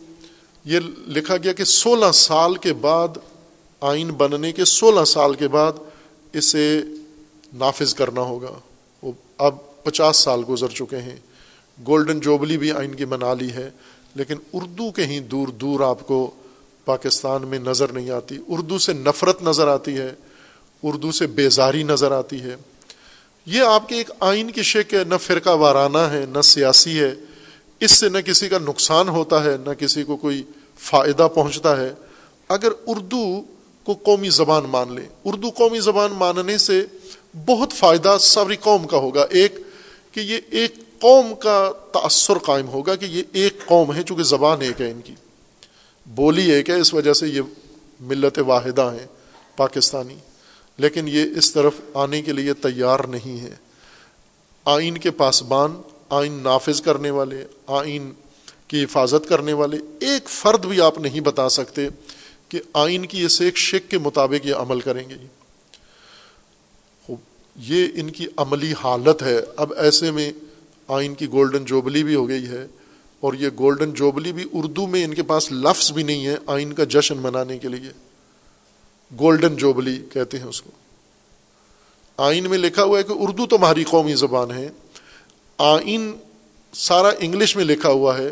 یہ 0.64 0.80
لکھا 1.06 1.36
گیا 1.36 1.52
کہ 1.52 1.64
سولہ 1.64 2.12
سال 2.14 2.54
کے 2.54 2.72
بعد 2.72 3.08
آئین 3.80 4.10
بننے 4.10 4.52
کے 4.52 4.64
سولہ 4.64 5.04
سال 5.04 5.34
کے 5.34 5.48
بعد 5.48 5.72
اسے 6.32 6.80
نافذ 7.54 7.94
کرنا 7.94 8.20
ہوگا۔ 8.20 8.58
وہ 9.02 9.12
اب 9.38 9.54
پچاس 9.84 10.16
سال 10.16 10.42
گزر 10.48 10.68
چکے 10.68 10.96
ہیں۔ 10.96 11.16
گولڈن 11.86 12.20
جوبلی 12.20 12.58
بھی 12.58 12.72
آئین 12.72 12.94
کی 12.94 13.04
بنا 13.04 13.34
لی 13.34 13.50
ہے۔ 13.50 13.70
لیکن 14.14 14.36
اردو 14.52 14.90
کہیں 14.90 15.20
دور 15.20 15.48
دور 15.48 15.80
آپ 15.80 16.06
کو 16.06 16.30
پاکستان 16.84 17.48
میں 17.48 17.58
نظر 17.58 17.92
نہیں 17.92 18.10
آتی۔ 18.10 18.38
اردو 18.48 18.78
سے 18.78 18.92
نفرت 18.92 19.42
نظر 19.42 19.68
آتی 19.68 19.98
ہے۔ 19.98 20.14
اردو 20.82 21.12
سے 21.12 21.26
بیزاری 21.26 21.82
نظر 21.82 22.12
آتی 22.12 22.40
ہے۔ 22.40 22.56
یہ 23.46 23.62
آپ 23.62 23.88
کے 23.88 23.94
ایک 23.94 24.10
آئین 24.20 24.50
کی 24.50 24.62
شک 24.62 24.94
ہے، 24.94 25.04
نہ 25.04 25.14
فرقہ 25.16 25.50
وارانہ 25.50 25.98
ہے، 25.98 26.24
نہ 26.28 26.40
سیاسی 26.40 27.00
ہے۔ 27.00 27.14
اس 27.80 27.90
سے 27.90 28.08
نہ 28.08 28.18
کسی 28.18 28.48
کا 28.48 28.58
نقصان 28.58 29.08
ہوتا 29.08 29.44
ہے، 29.44 29.56
نہ 29.66 29.72
کسی 29.72 30.04
کو 30.04 30.16
کوئی 30.16 30.42
فائدہ 30.78 31.28
پہنچتا 31.34 31.80
ہے۔ 31.80 31.92
اگر 32.48 32.68
اردو 32.86 33.42
کو 33.84 33.94
قومی 33.94 34.28
زبان 34.28 34.64
مان 34.64 34.94
لیں، 34.94 35.06
اردو 35.24 35.50
قومی 35.50 35.80
زبان 35.80 36.10
ماننے 36.12 36.58
سے 36.58 36.86
بہت 37.46 37.72
فائدہ 37.72 38.16
ساری 38.20 38.56
قوم 38.56 38.86
کا 38.86 38.96
ہوگا۔ 38.96 39.26
ایک، 39.30 39.58
کہ 40.12 40.20
یہ 40.20 40.38
ایک 40.50 40.74
قوم 41.00 41.34
کا 41.34 41.72
تأثر 41.92 42.38
قائم 42.38 42.68
ہوگا 42.68 42.96
کہ 42.96 43.04
یہ 43.04 43.22
ایک 43.32 43.66
قوم 43.66 43.94
ہے، 43.94 44.02
چونکہ 44.02 44.22
زبان 44.22 44.60
ایک 44.60 44.80
ہے 44.80 44.90
ان 44.90 45.00
کی۔ 45.04 45.14
بولی 46.06 46.50
ایک 46.50 46.70
ہے، 46.70 46.74
اس 46.74 46.94
وجہ 46.94 47.12
سے 47.12 47.28
یہ 47.28 47.40
ملت 48.00 48.38
واحدہ 48.46 48.92
ہیں، 49.00 49.06
پاکستانی۔ 49.56 50.16
لیکن 50.78 51.08
یہ 51.08 51.24
اس 51.36 51.52
طرف 51.52 51.72
آنے 51.94 52.22
کے 52.22 52.32
لیے 52.32 52.54
تیار 52.54 53.00
نہیں 53.00 53.40
ہے۔ 53.40 53.54
آئین 54.64 54.98
کے 54.98 55.10
پاسبان، 55.10 55.82
آئین 56.10 56.32
نافذ 56.42 56.80
کرنے 56.80 57.10
والے، 57.10 57.44
آئین 57.66 58.12
کی 58.68 58.84
حفاظت 58.84 59.28
کرنے 59.28 59.52
والے، 59.52 59.76
ایک 60.00 60.28
فرد 60.28 60.66
بھی 60.66 60.80
آپ 60.80 60.98
نہیں 60.98 61.20
بتا 61.20 61.48
سکتے 61.48 61.88
کہ 62.48 62.60
آئین 62.72 63.06
کی 63.06 63.24
اس 63.24 63.40
ایک 63.40 63.56
شک 63.56 63.90
کے 63.90 63.98
مطابق 63.98 64.46
یہ 64.46 64.54
عمل 64.54 64.80
کریں 64.80 65.08
گے۔ 65.08 65.14
یہ 67.56 67.86
ان 67.94 68.10
کی 68.10 68.26
عملی 68.36 68.72
حالت 68.72 69.22
ہے۔ 69.22 69.40
اب 69.56 69.72
ایسے 69.72 70.10
میں 70.10 70.32
آئین 70.88 71.14
کی 71.14 71.26
گولڈن 71.26 71.64
جوبلی 71.64 72.04
بھی 72.04 72.14
ہو 72.14 72.28
گئی 72.28 72.46
ہے 72.46 72.66
اور 73.20 73.34
یہ 73.34 73.48
گولڈن 73.58 73.92
جوبلی 73.92 74.32
بھی 74.32 74.44
اردو 74.52 74.86
میں 74.86 75.04
ان 75.04 75.14
کے 75.14 75.22
پاس 75.22 75.52
لفظ 75.52 75.92
بھی 75.92 76.02
نہیں 76.02 76.26
ہے 76.26 76.36
آئین 76.46 76.72
کا 76.72 76.84
جشن 76.84 77.18
منانے 77.18 77.58
کے 77.58 77.68
لیے۔ 77.68 78.11
گولڈن 79.20 79.56
جوبلی 79.56 80.02
کہتے 80.12 80.38
ہیں 80.38 80.46
اس 80.46 80.62
کو۔ 80.62 80.70
آئین 82.16 82.50
میں 82.50 82.58
لکھا 82.58 82.84
ہوا 82.84 82.98
ہے 82.98 83.02
کہ 83.02 83.12
اردو 83.16 83.46
تمہاری 83.46 83.84
قومی 83.84 84.14
زبان 84.14 84.50
ہے۔ 84.50 84.68
آئین 85.58 86.12
سارا 86.72 87.10
انگلش 87.18 87.56
میں 87.56 87.64
لکھا 87.64 87.88
ہوا 87.88 88.18
ہے 88.18 88.30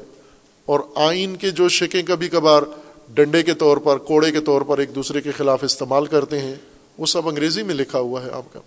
اور 0.67 0.81
آئین 0.95 1.37
کے 1.37 1.51
جو 1.51 1.69
شکیں 1.69 2.03
کبھی 2.03 2.29
کبھار 2.29 2.63
ڈنڈے 3.15 3.43
کے 3.43 3.55
طور 3.55 3.77
پر، 3.77 3.99
کوڑے 3.99 4.33
کے 4.33 4.41
طور 4.41 4.63
پر 4.63 4.79
ایک 4.79 4.95
دوسرے 4.95 5.21
کے 5.21 5.31
خلاف 5.33 5.65
استعمال 5.65 6.07
کرتے 6.07 6.41
ہیں، 6.41 6.55
وہ 6.99 7.07
سب 7.07 7.29
انگریزی 7.29 7.63
میں 7.63 7.75
لکھا 7.75 7.99
ہوا 7.99 8.25
ہے 8.25 8.31
آپ 8.31 8.53
کا۔ 8.53 8.61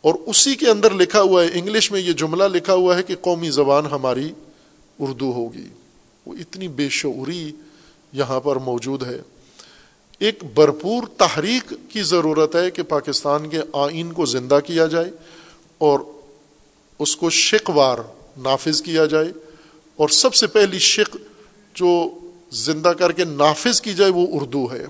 اور 0.00 0.14
اسی 0.26 0.54
کے 0.54 0.68
اندر 0.68 0.94
لکھا 0.94 1.20
ہوا 1.20 1.44
ہے، 1.44 1.48
انگلش 1.54 1.92
میں 1.92 2.00
یہ 2.00 2.12
جملہ 2.12 2.44
لکھا 2.44 2.74
ہوا 2.74 2.96
ہے 2.96 3.02
کہ 3.02 3.14
قومی 3.20 3.50
زبان 3.50 3.86
ہماری 3.86 4.32
اردو 4.98 5.32
ہوگی۔ 5.32 5.68
وہ 6.26 6.34
اتنی 6.34 6.68
بے 6.68 6.88
شعوری 6.88 7.52
یہاں 8.12 8.40
پر 8.40 8.56
موجود 8.56 9.02
ہے۔ 9.02 9.20
ایک 10.18 10.44
بھرپور 10.54 11.02
تحریک 11.16 11.74
کی 11.88 12.02
ضرورت 12.02 12.56
ہے 12.56 12.70
کہ 12.70 12.82
پاکستان 12.82 13.48
کے 13.48 13.60
آئین 13.72 14.12
کو 14.12 14.24
زندہ 14.24 14.58
کیا 14.66 14.86
جائے 14.86 15.10
اور 15.78 16.00
اس 16.98 17.16
کو 17.16 17.30
شکوار 17.30 17.98
نافذ 18.36 18.82
کیا 18.82 19.06
جائے 19.06 19.32
اور 19.96 20.08
سب 20.08 20.34
سے 20.34 20.46
پہلی 20.46 20.78
شک 20.78 21.16
جو 21.74 22.10
زندہ 22.50 22.88
کر 22.88 23.12
کے 23.12 23.24
نافذ 23.24 23.80
کی 23.80 23.94
جائے 23.94 24.10
وہ 24.10 24.26
اردو 24.30 24.72
ہے۔ 24.72 24.86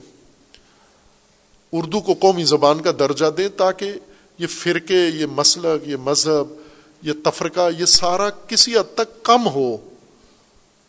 اردو 1.73 2.01
کو 2.01 2.15
قومی 2.15 2.45
زبان 2.45 2.83
کا 2.83 2.91
درجہ 2.99 3.27
دیں 3.37 3.49
تاکہ 3.49 3.93
یہ 4.39 4.47
فرقے، 4.47 5.09
یہ 5.09 5.27
مسلک، 5.27 5.89
یہ 5.89 5.97
مذہب، 5.97 6.55
یہ 7.03 7.13
تفرقہ، 7.25 7.71
یہ 7.79 7.85
سارا 7.85 8.31
کسی 8.31 8.77
حد 8.77 8.95
تک 8.95 9.23
کم 9.23 9.49
ہو۔ 9.49 9.77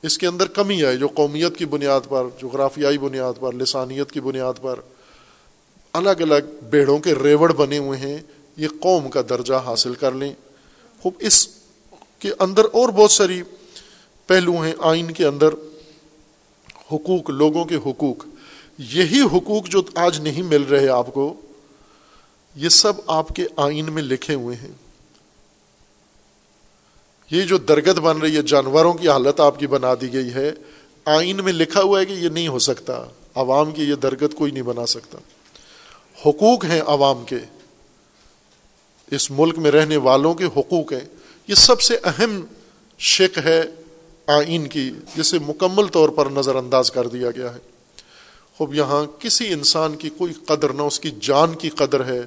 اس 0.06 0.18
کے 0.18 0.28
اندر 0.28 0.46
کمی 0.46 0.86
آئے 0.86 0.98
جو 0.98 1.08
قومیت 1.08 1.58
کی 1.58 1.66
بنیاد 1.66 2.02
پر، 2.10 2.24
جغرافیائی 2.42 2.98
بنیاد 2.98 3.34
پر، 3.40 3.54
لسانیت 3.54 4.12
کی 4.12 4.20
بنیاد 4.20 4.54
پر۔ 4.62 4.80
الگ 5.94 6.10
الگ 6.10 6.66
بیڑوں 6.70 7.00
کے 7.00 7.14
ریوڑ 7.24 7.54
بنے 7.54 7.78
ہوئے 7.78 8.00
ہیں، 8.00 8.18
یہ 8.58 8.68
قوم 8.80 9.10
کا 9.10 9.22
درجہ 9.30 9.54
حاصل 9.54 9.94
کر 9.94 10.12
لیں۔ 10.12 10.34
خوب، 11.02 11.14
اس 11.20 11.48
کے 12.20 12.32
اندر 12.40 12.66
اور 12.66 12.90
بہت 12.90 13.12
ساری 13.12 13.44
پہلو 14.28 14.62
ہیں 14.62 14.74
آئین 14.80 15.12
کے 15.12 15.26
اندر۔ 15.26 15.50
حقوق، 16.92 17.30
لوگوں 17.30 17.66
کے 17.66 17.76
حقوق۔ 17.76 18.26
یہی 18.78 19.22
حقوق 19.22 19.68
جو 19.68 19.82
آج 19.96 20.20
نہیں 20.20 20.42
مل 20.42 20.64
رہے 20.64 20.88
آپ 20.88 21.14
کو، 21.14 21.34
یہ 22.56 22.70
سب 22.70 22.94
آپ 23.08 23.30
کے 23.30 23.46
آئین 23.56 23.94
میں 23.94 24.04
لکھے 24.04 24.34
ہوئے 24.34 24.56
ہیں۔ 24.56 24.85
یہ 27.32 27.42
جو 27.42 27.58
درگت 27.58 28.00
بن 28.00 28.18
رہی 28.18 28.38
ہے، 28.38 28.42
جانوروں 28.42 28.94
کی 28.94 29.10
حالت 29.10 29.40
آپ 29.40 29.60
کی 29.60 29.68
بنا 29.68 29.94
دی 30.02 30.14
گئی 30.14 30.34
ہے، 30.34 30.52
آئین 31.06 31.44
میں 31.44 31.54
لکھا 31.54 31.82
ہوا 31.82 32.00
ہے 32.00 32.06
کہ 32.06 32.14
یہ 32.14 32.30
نہیں 32.30 32.48
ہو 32.48 32.60
سکتا۔ 32.60 33.06
عوام 33.36 33.72
کی 33.72 33.84
یہ 33.84 33.96
درگت 33.96 34.36
کوئی 34.36 34.52
نہیں 34.52 34.64
بنا 34.64 34.86
سکتا۔ 34.86 35.18
حقوق 36.26 36.66
ہیں 36.66 36.82
عوام 36.86 37.26
کے۔ 37.26 37.36
اس 39.12 39.32
ملک 39.32 39.58
میں 39.58 39.72
رہنے 39.72 39.98
والوں 39.98 40.34
کے 40.34 40.46
حقوق 40.46 40.94
ہیں۔ 40.94 41.06
یہ 41.48 41.56
سب 41.56 41.82
سے 41.82 41.98
اہم 42.04 42.46
شک 43.00 43.40
ہے 43.46 43.64
آئین 44.28 44.68
کی، 44.68 44.92
جسے 45.16 45.40
مکمل 45.40 45.88
طور 45.88 46.10
پر 46.10 46.26
نظر 46.26 46.56
انداز 46.56 46.92
کر 46.92 47.08
دیا 47.08 47.32
گیا 47.32 47.54
ہے۔ 47.54 47.60
خوب، 48.58 48.74
یہاں 48.74 49.06
کسی 49.20 49.54
انسان 49.54 49.96
کی 49.96 50.10
کوئی 50.10 50.34
قدر، 50.34 50.74
نہ 50.74 50.82
اس 50.82 51.00
کی 51.00 51.12
جان 51.22 51.54
کی 51.54 51.70
قدر 51.70 52.06
ہے، 52.06 52.22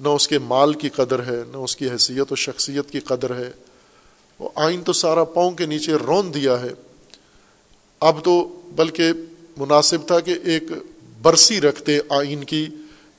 نہ 0.00 0.08
اس 0.08 0.28
کے 0.28 0.38
مال 0.38 0.74
کی 0.74 0.88
قدر 0.88 1.22
ہے، 1.22 1.42
نہ 1.52 1.56
اس 1.56 1.76
کی 1.76 1.90
حیثیت 1.90 2.32
و 2.32 2.34
شخصیت 2.34 2.90
کی 2.90 3.00
قدر 3.00 3.36
ہے۔ 3.36 3.50
وہ 4.38 4.48
آئین 4.54 4.82
تو 4.82 4.92
سارا 4.92 5.24
پاؤں 5.24 5.50
کے 5.50 5.66
نیچے 5.66 5.92
رون 5.92 6.34
دیا 6.34 6.62
ہے۔ 6.62 6.70
اب 8.00 8.24
تو 8.24 8.60
بلکہ 8.76 9.12
مناسب 9.56 10.06
تھا 10.06 10.20
کہ 10.20 10.34
ایک 10.44 10.62
برسی 11.22 11.60
رکھتے 11.60 11.98
آئین 12.08 12.44
کی 12.44 12.66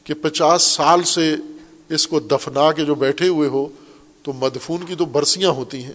کہ 0.03 0.13
پچاس 0.21 0.63
سال 0.63 1.03
سے 1.03 1.35
اس 1.89 2.07
کو 2.07 2.19
دفنا 2.19 2.71
کے 2.71 2.85
جو 2.85 2.95
بیٹھے 2.95 3.27
ہوئے 3.27 3.49
ہو، 3.49 3.67
تو 4.23 4.33
مدفون 4.33 4.85
کی 4.85 4.95
تو 4.95 5.05
برسیاں 5.05 5.49
ہوتی 5.49 5.83
ہیں۔ 5.83 5.93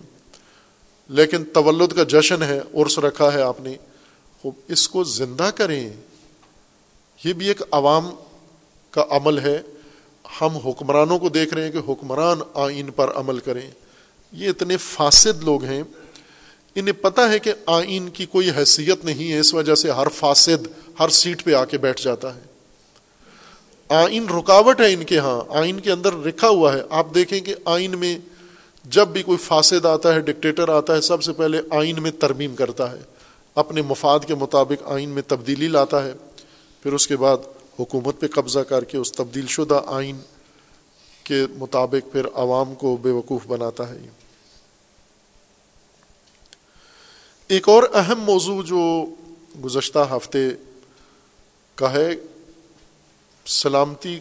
لیکن 1.09 1.45
تولد 1.45 1.93
کا 1.93 2.03
جشن 2.03 2.43
ہے، 2.43 2.61
عرس 2.75 2.99
رکھا 2.99 3.35
ہے 3.35 3.43
آپ 3.43 3.61
نے۔ 3.61 3.75
اس 4.69 4.89
کو 4.89 5.05
زندہ 5.05 5.51
کریں۔ 5.55 5.91
یہ 7.25 7.33
بھی 7.33 7.49
ایک 7.49 7.63
عوام 7.71 8.11
کا 8.91 9.05
عمل 9.11 9.39
ہے۔ 9.39 9.63
ہم 10.41 10.57
حکمرانوں 10.57 11.19
کو 11.19 11.29
دیکھ 11.29 11.55
رہے 11.55 11.65
ہیں 11.65 11.71
کہ 11.71 11.79
حکمران 11.89 12.39
آئین 12.55 12.91
پر 12.91 13.13
عمل 13.15 13.39
کریں۔ 13.39 13.71
یہ 14.35 14.49
اتنے 14.49 14.77
فاسد 14.77 15.43
لوگ 15.43 15.65
ہیں، 15.65 15.83
انہیں 16.75 17.03
پتہ 17.03 17.21
ہے 17.21 17.39
کہ 17.39 17.53
آئین 17.67 18.09
کی 18.09 18.27
کوئی 18.27 18.51
حیثیت 18.51 19.05
نہیں 19.05 19.33
ہے، 19.33 19.39
اس 19.39 19.55
وجہ 19.55 19.75
سے 19.75 19.91
ہر 19.91 20.09
فاسد 20.09 20.67
ہر 21.01 21.09
سیٹ 21.09 21.45
پہ 21.45 21.55
آ 21.55 21.65
کے 21.65 21.79
بیٹھ 21.79 22.03
جاتا 22.03 22.35
ہے۔ 22.35 22.41
آئین 23.89 24.29
رکاوٹ 24.29 24.81
ہے 24.81 24.93
ان 24.93 25.05
کے 25.05 25.19
ہاں 25.19 25.41
آئین 25.57 25.81
کے 25.81 25.93
اندر 25.93 26.13
لکھا 26.13 26.49
ہوا 26.49 26.73
ہے۔ 26.73 26.83
آپ 26.91 27.15
دیکھیں 27.15 27.41
کہ 27.41 27.55
آئین 27.65 27.99
میں 27.99 28.19
جب 28.85 29.09
بھی 29.09 29.23
کوئی 29.23 29.39
فاسد 29.39 29.87
آتا 29.87 30.15
ہے، 30.15 30.21
ڈکٹیٹر 30.21 30.69
آتا 30.69 30.97
ہے، 30.97 31.01
سب 31.01 31.23
سے 31.23 31.33
پہلے 31.33 31.61
آئین 31.71 32.03
میں 32.03 32.11
ترمیم 32.11 32.57
کرتا 32.57 32.91
ہے۔ 32.93 33.01
اپنے 33.55 33.83
مفاد 33.83 34.21
کے 34.27 34.35
مطابق 34.35 34.83
آئین 34.85 35.09
میں 35.09 35.23
تبدیلی 35.27 35.69
لاتا 35.69 36.05
ہے، 36.05 36.13
پھر 36.83 36.93
اس 36.93 37.07
کے 37.07 37.17
بعد 37.17 37.37
حکومت 37.81 38.21
پہ 38.21 38.27
قبضہ 38.27 38.61
کر 38.61 38.85
کے 38.85 38.99
اس 38.99 39.13
تبدیل 39.13 39.47
شدہ 39.47 39.81
آئین 39.87 40.19
کے 41.25 41.47
مطابق 41.59 42.13
پھر 42.13 42.27
عوام 42.35 42.75
کو 42.75 42.97
بے 42.97 43.11
وقوف 43.11 43.47
بناتا 43.47 43.89
ہے۔ 43.89 43.99
ایک 47.49 47.69
اور 47.69 47.83
اہم 47.95 48.21
موضوع 48.21 48.63
جو 48.63 49.07
گزشتہ 49.65 49.99
ہفتے 50.11 50.51
کا 51.75 51.93
ہے، 51.93 52.11
سلامتی 53.47 54.21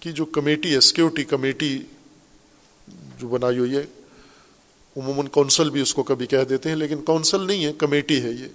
کی 0.00 0.12
جو 0.12 0.24
کمیٹی 0.24 0.74
ہے 0.74 0.80
سیکورٹی 0.80 1.24
کمیٹی 1.24 1.78
جو 3.18 3.28
بنائی 3.28 3.58
ہوئی 3.58 3.76
ہے، 3.76 3.84
عموماً 4.96 5.28
کونسل 5.28 5.70
بھی 5.70 5.80
اس 5.80 5.94
کو 5.94 6.02
کبھی 6.02 6.26
کہہ 6.26 6.44
دیتے 6.48 6.68
ہیں، 6.68 6.76
لیکن 6.76 7.02
کونسل 7.02 7.46
نہیں 7.46 7.64
ہے، 7.64 7.72
کمیٹی 7.72 8.22
ہے 8.22 8.30
یہ۔ 8.30 8.48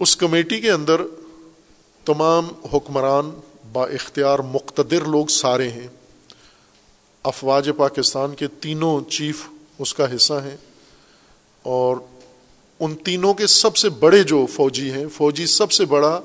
اس 0.00 0.16
کمیٹی 0.16 0.60
کے 0.60 0.70
اندر 0.70 1.00
تمام 2.04 2.48
حکمران 2.72 3.30
با 3.72 3.86
اختیار 3.86 4.38
مقتدر 4.38 5.04
لوگ 5.04 5.26
سارے 5.26 5.68
ہیں۔ 5.68 5.88
افواج 7.22 7.70
پاکستان 7.76 8.34
کے 8.34 8.46
تینوں 8.46 9.10
چیف 9.10 9.48
اس 9.78 9.94
کا 9.94 10.16
حصہ 10.16 10.34
ہیں 10.34 10.56
اور 11.62 11.96
ان 12.80 12.94
تینوں 12.94 13.34
کے 13.34 13.46
سب 13.46 13.76
سے 13.76 13.88
بڑے 13.88 14.22
جو 14.22 14.46
فوجی 14.46 14.92
ہیں، 14.92 15.06
فوجی 15.14 15.46
سب 15.46 15.72
سے 15.72 15.84
بڑا 15.84 16.20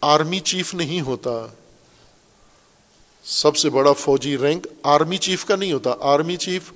آرمی 0.00 0.40
چیف 0.40 0.74
نہیں 0.74 1.00
ہوتا۔ 1.00 1.46
سب 3.24 3.56
سے 3.56 3.70
بڑا 3.70 3.92
فوجی 3.92 4.38
رینک 4.38 4.66
آرمی 4.82 5.18
چیف 5.18 5.44
کا 5.44 5.56
نہیں 5.56 5.72
ہوتا۔ 5.72 5.94
آرمی 6.00 6.36
چیف 6.36 6.72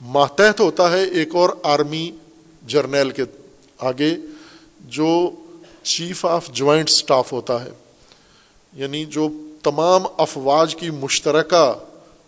ماتحت 0.00 0.60
ہوتا 0.60 0.92
ہے 0.92 1.04
ایک 1.04 1.34
اور 1.34 1.50
آرمی 1.62 2.12
جرنیل 2.66 3.10
کے 3.10 3.22
آگے، 3.78 4.16
جو 4.80 5.30
چیف 5.82 6.26
آف 6.26 6.48
جوائنٹ 6.48 6.90
سٹاف 6.90 7.32
ہوتا 7.32 7.64
ہے۔ 7.64 7.70
یعنی 8.72 9.04
جو 9.04 9.28
تمام 9.62 10.02
افواج 10.18 10.76
کی 10.76 10.90
مشترکہ 10.90 11.72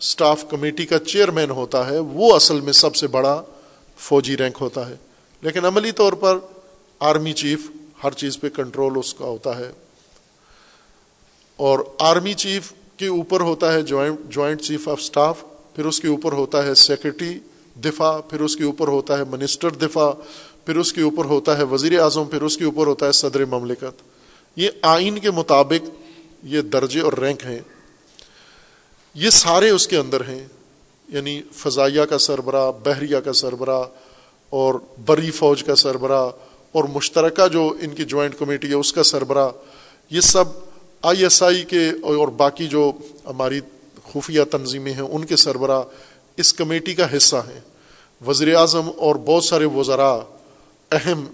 سٹاف 0.01 0.45
کمیٹی 0.51 0.87
کا 0.87 0.99
چیئرمین 0.99 1.51
ہوتا 1.51 1.91
ہے، 1.91 1.99
وہ 1.99 2.35
اصل 2.35 2.61
میں 2.61 2.73
سب 2.73 2.97
سے 2.97 3.07
بڑا 3.07 3.43
فوجی 3.97 4.37
رینک 4.37 4.59
ہوتا 4.61 4.91
ہے۔ 4.91 4.95
لیکن 5.43 5.65
عملی 5.65 5.93
طور 5.93 6.13
پر 6.13 6.39
آرمی 6.99 7.33
چیف 7.33 7.71
ہر 8.05 8.13
چیز 8.13 8.41
پہ 8.41 8.49
کنٹرول 8.49 8.93
اس 8.97 9.15
کا 9.15 9.25
ہوتا 9.25 9.59
ہے 9.59 9.73
اور 11.57 11.79
آرمی 11.99 12.35
چیف 12.35 12.73
کے 12.97 13.07
اوپر 13.07 13.41
ہوتا 13.41 13.73
ہے 13.73 13.83
joint 13.83 14.19
joint 14.29 14.61
chief 14.63 14.89
of 14.89 15.01
staff, 15.01 15.45
پھر 15.77 15.85
اس 15.87 16.01
کے 16.01 16.09
اوپر 16.09 16.33
ہوتا 16.33 16.67
ہے 16.67 16.75
سیکرٹری 16.75 17.39
دفاع، 17.85 18.21
پھر 18.21 18.41
اس 18.41 18.57
کے 18.57 18.65
اوپر 18.65 18.89
ہوتا 18.89 19.19
ہے 19.19 19.25
منسٹر 19.25 19.71
دفاع، 19.71 20.13
پھر 20.67 20.77
اس 20.77 20.93
کے 20.93 21.03
اوپر 21.03 21.25
ہوتا 21.25 21.59
ہے 21.59 21.63
وزیر 21.63 22.01
اعظم، 22.01 22.25
پھر 22.25 22.43
اس 22.43 22.57
کے 22.57 22.65
اوپر 22.65 22.87
ہوتا 22.87 23.07
ہے 23.07 23.13
صدر 23.13 23.45
مملکت۔ 23.45 24.03
یہ 24.57 24.71
آئین 24.83 25.19
کے 25.19 25.31
مطابق 25.31 25.91
یہ 26.43 26.61
درجے 26.61 27.01
اور 27.01 27.13
رینک 27.13 27.45
ہیں۔ 27.45 27.59
یہ 29.15 29.31
سارے 29.31 29.71
اس 29.71 29.89
کے 29.89 29.97
اندر 29.97 30.21
ہیں 30.21 30.47
یعنی 31.09 31.43
فضائیہ 31.55 32.03
کا 32.03 32.19
سربراہ، 32.19 32.73
بحریہ 32.73 33.17
کا 33.17 33.33
سربراہ 33.33 33.83
اور 34.51 34.75
بری 35.07 35.31
فوج 35.31 35.65
کا 35.65 35.75
سربراہ 35.75 36.31
اور 36.73 36.85
مشترکہ 36.85 37.49
جو 37.49 37.75
ان 37.81 37.91
کی 37.91 38.05
جوائنٹ 38.05 38.39
کمیٹی 38.39 38.69
ہے 38.69 38.75
اس 38.75 38.93
کا 38.93 39.03
سربراہ، 39.03 39.51
یہ 40.11 40.21
سب 40.21 40.45
آئی 41.03 41.23
ایس 41.23 41.43
آئی 41.43 41.65
کے 41.65 41.91
اور 42.03 42.29
باقی 42.29 42.67
جو 42.67 42.93
ہماری 43.27 43.61
خفیہ 44.13 44.43
تنظیمیں 44.51 44.93
ہیں، 44.93 45.01
ان 45.01 45.25
کے 45.25 45.37
سربراہ 45.37 45.83
اس 46.37 46.55
کمیٹی 46.55 46.95
کا 46.95 47.17
حصہ 47.17 47.37
ہیں۔ 47.37 47.61
وزیر 48.27 48.55
اعظم 48.55 48.91
اور 48.97 49.17
بہت 49.17 49.45
سارے 49.45 49.65
وزراء، 49.65 50.19
اہم 50.91 51.25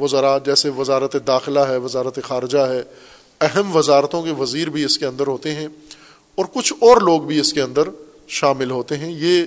وزراء، 0.00 0.38
جیسے 0.44 0.68
وزارت 0.68 1.16
داخلہ 1.26 1.60
ہے، 1.60 1.76
وزارت 1.76 2.18
خارجہ 2.24 2.58
ہے، 2.58 2.82
اہم 3.40 3.76
وزارتوں 3.76 4.22
کے 4.22 4.30
وزیر 4.30 4.70
بھی 4.70 4.84
اس 4.84 4.98
کے 4.98 5.06
اندر 5.06 5.26
ہوتے 5.26 5.54
ہیں 5.54 5.68
اور 6.34 6.44
کچھ 6.54 6.72
اور 6.80 7.00
لوگ 7.00 7.22
بھی 7.22 7.40
اس 7.40 7.52
کے 7.52 7.62
اندر 7.62 7.82
شامل 8.28 8.70
ہوتے 8.70 8.96
ہیں۔ 8.96 9.12
یہ 9.18 9.44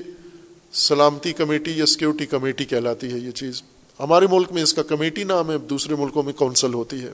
سلامتی 0.73 1.33
کمیٹی 1.33 1.71
یا 1.71 1.85
سیکورٹی 1.85 2.25
کمیٹی 2.25 2.65
کہلاتی 2.65 3.13
ہے 3.13 3.17
یہ 3.17 3.31
چیز۔ 3.31 3.63
ہمارے 3.99 4.27
ملک 4.31 4.51
میں 4.51 4.63
اس 4.63 4.73
کا 4.73 4.83
کمیٹی 4.83 5.23
نام 5.23 5.51
ہے، 5.51 5.57
دوسرے 5.57 5.95
ملکوں 5.95 6.23
میں 6.23 6.33
کونسل 6.33 6.73
ہوتی 6.73 7.01
ہے۔ 7.01 7.11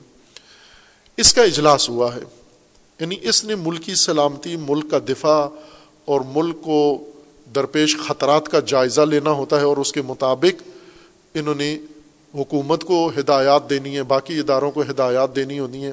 اس 1.16 1.34
کا 1.34 1.42
اجلاس 1.42 1.88
ہوا 1.88 2.14
ہے۔ 2.14 2.20
یعنی 3.00 3.16
اس 3.22 3.44
نے 3.44 3.54
ملکی 3.54 3.94
سلامتی، 3.94 4.56
ملک 4.56 4.90
کا 4.90 4.98
دفاع 5.08 5.48
اور 6.04 6.20
ملک 6.34 6.62
کو 6.62 7.06
درپیش 7.54 7.96
خطرات 7.96 8.48
کا 8.48 8.60
جائزہ 8.66 9.00
لینا 9.00 9.30
ہوتا 9.30 9.60
ہے 9.60 9.64
اور 9.64 9.76
اس 9.76 9.92
کے 9.92 10.02
مطابق 10.02 10.62
انہوں 11.34 11.54
نے 11.54 11.78
حکومت 12.34 12.84
کو 12.84 13.12
ہدایات 13.18 13.70
دینی 13.70 13.96
ہے 13.96 14.02
باقی 14.02 14.38
اداروں 14.38 14.70
کو 14.70 14.82
ہدایات 14.82 15.36
دینی 15.36 15.58
ہونی 15.58 15.86
ہے 15.86 15.92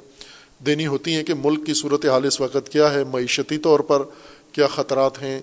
دینی 0.66 0.88
ہوتی 0.88 1.14
ہیں 1.14 1.24
کہ 1.24 1.34
ملک 1.34 1.66
کی 1.66 1.74
صورت 1.74 2.06
حال 2.06 2.26
اس 2.26 2.42
وقت 2.42 2.70
کیا 2.70 2.94
ہے، 2.94 3.04
معیشتی 3.04 3.58
طور 3.58 3.80
پر 3.80 4.04
کیا 4.52 4.68
خطرات 4.68 5.22
ہیں۔ 5.22 5.42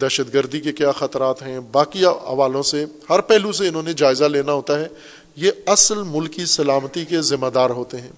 دہشت 0.00 0.34
گردی 0.34 0.60
کے 0.60 0.72
کیا 0.72 0.92
خطرات 0.92 1.42
ہیں؟ 1.42 1.60
باقی 1.60 2.06
حوالوں 2.06 2.62
سے، 2.62 2.84
ہر 3.10 3.20
پہلو 3.20 3.52
سے 3.52 3.68
انہوں 3.68 3.82
نے 3.82 3.92
جائزہ 3.92 4.24
لینا 4.24 4.52
ہوتا 4.52 4.80
ہے۔ 4.80 4.88
یہ 5.36 5.50
اصل 5.66 6.02
ملکی 6.02 6.46
سلامتی 6.46 7.04
کے 7.04 7.20
ذمہ 7.20 7.46
دار 7.46 7.70
ہوتے 7.70 8.00
ہیں۔ 8.00 8.12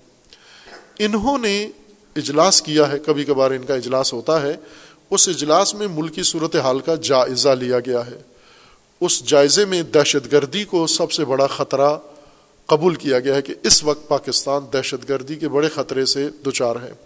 انہوں 0.98 1.38
نے 1.38 1.68
اجلاس 2.16 2.62
کیا 2.62 2.92
ہے، 2.92 2.98
کبھی 2.98 3.24
کبھار 3.24 3.50
ان 3.50 3.64
کا 3.64 3.74
اجلاس 3.74 4.12
ہوتا 4.12 4.42
ہے۔ 4.42 4.56
اس 5.10 5.28
اجلاس 5.28 5.74
میں 5.74 5.88
ملکی 5.88 6.22
صورت 6.22 6.56
حال 6.56 6.80
کا 6.80 6.94
جائزہ 6.94 7.48
لیا 7.48 7.80
گیا 7.80 8.06
ہے۔ 8.06 8.22
اس 9.00 9.24
جائزے 9.24 9.64
میں 9.64 9.82
دہشت 9.82 10.32
گردی 10.32 10.64
کو 10.64 10.86
سب 10.86 11.12
سے 11.12 11.24
بڑا 11.24 11.46
خطرہ 11.46 11.96
قبول 12.66 12.94
کیا 12.94 13.20
گیا 13.20 13.34
ہے 13.34 13.42
کہ 13.42 13.54
اس 13.62 13.84
وقت 13.84 14.08
پاکستان 14.08 14.62
دہشت 14.72 15.08
گردی 15.08 15.34
کے 15.34 15.48
بڑے 15.48 15.68
خطرے 15.68 16.06
سے 16.06 16.28
دوچار 16.44 16.76
ہے۔ 16.82 17.05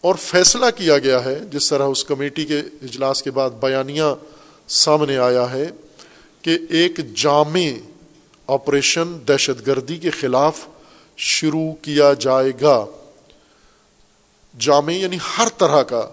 اور 0.00 0.14
فیصلہ 0.14 0.66
کیا 0.76 0.98
گیا 0.98 1.24
ہے، 1.24 1.38
جس 1.52 1.68
طرح 1.68 1.82
اس 1.82 2.04
کمیٹی 2.04 2.44
کے 2.44 2.58
اجلاس 2.58 3.22
کے 3.22 3.30
بعد 3.30 3.50
بیانیہ 3.50 4.02
سامنے 4.68 5.16
آیا 5.16 5.50
ہے، 5.52 5.66
کہ 6.42 6.58
ایک 6.70 7.00
جامع 7.14 7.68
آپریشن 8.46 9.14
دہشت 9.28 9.66
گردی 9.66 9.96
کے 9.96 10.10
خلاف 10.10 10.66
شروع 11.16 11.72
کیا 11.82 12.12
جائے 12.12 12.52
گا۔ 12.60 12.84
جامع 14.60 14.92
یعنی 14.92 15.16
ہر 15.38 15.48
طرح 15.58 15.82
کا، 15.82 16.10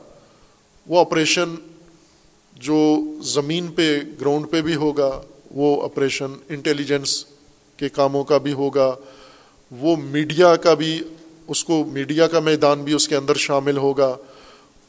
وہ 0.88 0.99
آپریشن 0.99 1.55
جو 2.55 2.79
زمین 3.21 3.67
پہ، 3.67 3.99
گراؤنڈ 4.21 4.51
پہ 4.51 4.61
بھی 4.61 4.75
ہوگا، 4.75 5.21
وہ 5.51 5.84
آپریشن 5.84 6.34
انٹیلیجنس 6.49 7.25
کے 7.77 7.89
کاموں 7.89 8.23
کا 8.23 8.38
بھی 8.38 8.53
ہوگا، 8.53 8.95
وہ 9.71 9.95
میڈیا 9.95 10.55
کا 10.55 10.73
بھی 10.73 10.99
اس 11.53 11.63
کو 11.63 11.85
میڈیا 11.85 12.27
کا 12.27 12.39
میدان 12.39 12.81
بھی 12.81 12.93
اس 12.93 13.07
کے 13.07 13.15
اندر 13.15 13.35
شامل 13.35 13.77
ہوگا 13.77 14.17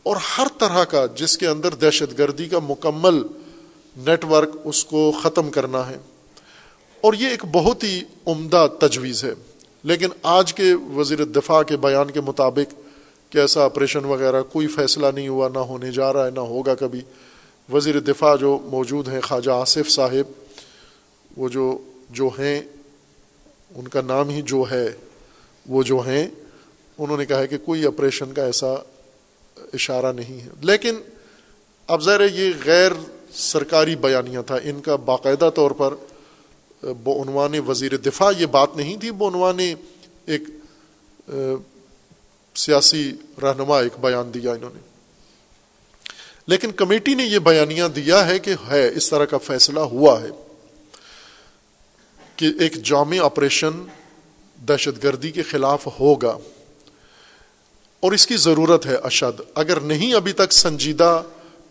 اور 0.03 0.17
ہر 0.17 0.47
طرح 0.59 0.85
کا 0.85 1.07
جس 1.07 1.39
کے 1.39 1.47
اندر 1.47 1.75
دہشت 1.75 2.19
گردی 2.19 2.49
کا 2.49 2.59
مکمل 2.59 3.23
نیٹ 3.97 4.25
ورک 4.25 4.49
اس 4.65 4.85
کو 4.85 5.13
ختم 5.23 5.51
کرنا 5.51 5.89
ہے۔ 5.91 5.97
اور 7.01 7.13
یہ 7.13 7.29
ایک 7.29 7.45
بہت 7.53 7.85
ہی 7.85 8.03
عمدہ 8.27 8.67
تجویز 8.81 9.25
ہے۔ 9.25 9.33
لیکن 9.83 10.09
آج 10.23 10.55
کے 10.55 10.75
وزیر 10.75 11.25
دفاع 11.25 11.63
کے 11.63 11.77
بیان 11.77 12.11
کے 12.11 12.21
مطابق 12.21 12.75
کہ 13.33 13.39
ایسا 13.39 13.65
آپریشن 13.65 14.05
وغیرہ 14.05 14.43
کوئی 14.43 14.67
فیصلہ 14.67 15.07
نہیں 15.15 15.29
ہوا، 15.29 15.49
نہ 15.49 15.59
ہونے 15.59 15.93
جا 15.93 16.13
رہا 16.13 16.27
ہے، 16.27 16.31
نہ 16.31 16.41
ہوگا 16.41 16.75
کبھی۔ 16.75 17.01
وزیر 17.73 18.01
دفاع 18.01 18.37
جو 18.37 18.59
موجود 18.65 19.09
ہیں، 19.09 19.21
خواجہ 19.21 19.51
آصف 19.51 19.91
صاحب، 19.91 20.33
وہ 21.37 21.49
جو 21.49 21.79
جو 22.11 22.27
ہیں، 22.27 22.61
ان 23.75 23.89
کا 23.89 24.01
نام 24.01 24.29
ہی 24.29 24.43
جو 24.43 24.65
ہے، 24.71 24.91
وہ 25.69 25.83
جو 25.83 25.99
ہیں 25.99 26.29
انہوں 26.99 27.17
نے 27.17 27.27
کہا 27.27 27.39
ہے 27.39 27.47
کہ 27.47 27.59
کوئی 27.59 27.87
آپریشن 27.87 28.33
کا 28.33 28.45
ایسا 28.45 28.75
اشارہ 29.73 30.13
نہیں 30.13 30.41
ہے۔ 30.41 30.49
لیکن 30.61 30.95
اب 31.87 32.03
ظاہر 32.03 32.33
یہ 32.33 32.53
غیر 32.65 32.93
سرکاری 33.33 33.97
بیانیاں 33.97 34.43
تھا۔ 34.43 34.57
ان 34.65 34.81
کا 34.81 34.97
باقاعدہ 34.97 35.51
طور 35.55 35.71
پر 35.71 35.95
بعنوان 36.83 37.59
وزیر 37.69 37.97
دفاع 37.97 38.33
یہ 38.39 38.47
بات 38.47 38.77
نہیں 38.77 38.97
تھی۔ 38.97 39.11
بعنوان 39.11 39.59
ایک 40.27 40.43
سیاسی 42.55 43.13
رہنما 43.43 43.81
ایک 43.81 43.93
بیان 44.01 44.35
دیا 44.35 44.53
انہوں 44.53 44.71
نے۔ 44.75 44.81
لیکن 46.47 46.73
کمیٹی 46.73 47.15
نے 47.15 47.25
یہ 47.25 47.39
بیانیاں 47.39 47.89
دیا 47.89 48.27
ہے 48.27 48.39
کہ 48.39 48.55
ہے، 48.71 48.89
اس 48.89 49.11
طرح 49.11 49.25
کا 49.25 49.39
فیصلہ 49.39 49.81
ہوا 49.81 50.23
ہے 50.23 50.29
کہ 52.37 52.49
ایک 52.61 52.73
جامع 52.73 53.17
آپریشن 53.25 53.71
دہشت 54.69 55.05
گردی 55.05 55.31
کے 55.31 55.43
خلاف 55.43 55.89
ہوگا۔ 56.01 56.39
اور 58.05 58.13
اس 58.13 58.27
کی 58.27 58.37
ضرورت 58.37 58.87
ہے 58.87 58.95
اشد۔ 58.95 59.41
اگر 59.55 59.81
نہیں 59.81 60.15
ابھی 60.15 60.33
تک 60.33 60.53
سنجیدہ، 60.53 61.23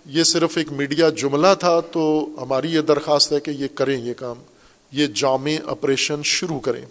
یہ 0.06 0.24
صرف 0.24 0.58
ایک 0.58 0.72
میڈیا 0.72 1.10
جملہ 1.10 1.48
تھا، 1.60 1.80
تو 1.80 2.30
ہماری 2.42 2.74
یہ 2.74 2.82
درخواست 2.82 3.34
ہے 3.34 3.40
کہ 3.40 3.52
یہ 3.52 3.68
کریں 3.76 4.02
یہ 4.02 4.14
کام، 4.14 4.36
یہ 4.92 5.08
جامع 5.08 5.52
آپریشن 5.66 6.22
شروع 6.24 6.60
کریں۔ 6.60 6.86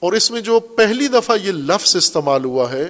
اور 0.00 0.12
اس 0.12 0.30
میں 0.30 0.40
جو 0.40 0.60
پہلی 0.60 1.08
دفعہ 1.08 1.36
یہ 1.42 1.52
لفظ 1.52 1.96
استعمال 1.96 2.44
ہوا 2.44 2.72
ہے، 2.72 2.88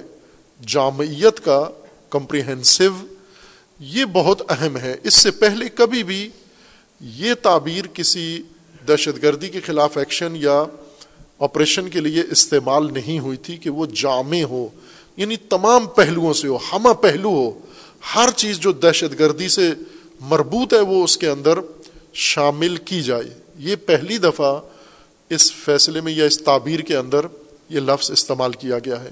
جامعیت 0.67 1.45
کا 1.45 1.69
کمپریہنسو 2.09 3.05
یہ 3.79 4.05
بہت 4.05 4.51
اہم 4.51 4.77
ہے۔ 4.77 4.95
اس 5.03 5.13
سے 5.13 5.31
پہلے 5.31 5.65
کبھی 5.69 6.03
بھی 6.03 6.29
یہ 7.01 7.33
تعبیر 7.41 7.87
کسی 7.93 8.41
دہشت 8.87 9.23
گردی 9.23 9.49
کے 9.49 9.61
خلاف 9.61 9.97
ایکشن 9.97 10.33
یا 10.35 10.63
آپریشن 11.39 11.89
کے 11.89 11.99
لیے 11.99 12.23
استعمال 12.31 12.93
نہیں 12.93 13.19
ہوئی 13.19 13.37
تھی 13.37 13.57
کہ 13.57 13.69
وہ 13.69 13.85
جامع 13.85 14.43
ہو۔ 14.43 14.67
یعنی 15.17 15.37
تمام 15.37 15.85
پہلوؤں 15.85 16.33
سے 16.33 16.47
ہو، 16.47 16.57
ہمہ 16.73 16.93
پہلو 16.93 17.29
ہو، 17.29 17.59
ہر 18.15 18.29
چیز 18.35 18.59
جو 18.59 18.71
دہشت 18.71 19.19
گردی 19.19 19.47
سے 19.47 19.69
مربوط 20.19 20.73
ہے 20.73 20.79
وہ 20.79 21.03
اس 21.03 21.17
کے 21.17 21.27
اندر 21.27 21.59
شامل 22.13 22.75
کی 22.75 23.01
جائے۔ 23.01 23.37
یہ 23.57 23.75
پہلی 23.75 24.17
دفعہ 24.17 24.61
اس 25.29 25.53
فیصلے 25.53 26.01
میں 26.01 26.13
یا 26.13 26.25
اس 26.25 26.41
تعبیر 26.41 26.79
کے 26.79 26.95
اندر 26.95 27.25
یہ 27.69 27.79
لفظ 27.79 28.11
استعمال 28.11 28.51
کیا 28.51 28.79
گیا 28.79 29.03
ہے۔ 29.03 29.11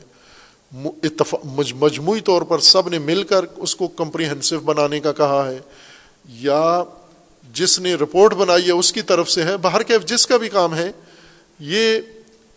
مجموعی 1.76 2.20
طور 2.20 2.42
پر 2.42 2.60
سب 2.60 2.90
نے 2.90 3.00
مل 3.00 3.24
کر 3.24 3.46
اس 3.58 3.76
کو 3.76 3.88
کمپریہنسو 3.88 4.60
بنانے 4.60 5.00
کا 5.00 5.12
کہا 5.12 5.52
ہے۔ 5.52 5.60
یا 6.30 6.84
جس 7.54 7.80
نے 7.80 7.96
رپورٹ 7.96 8.34
بنائی 8.34 8.68
ہے 8.68 8.72
اس 8.72 8.94
کی 8.94 9.02
طرف 9.02 9.30
سے 9.30 9.44
ہے 9.44 9.58
باہر 9.58 9.84
کے 9.84 9.94
جس 10.06 10.28
کا 10.28 10.38
بھی 10.38 10.50
کام 10.50 10.76
ہے، 10.76 10.92
یہ 11.60 12.00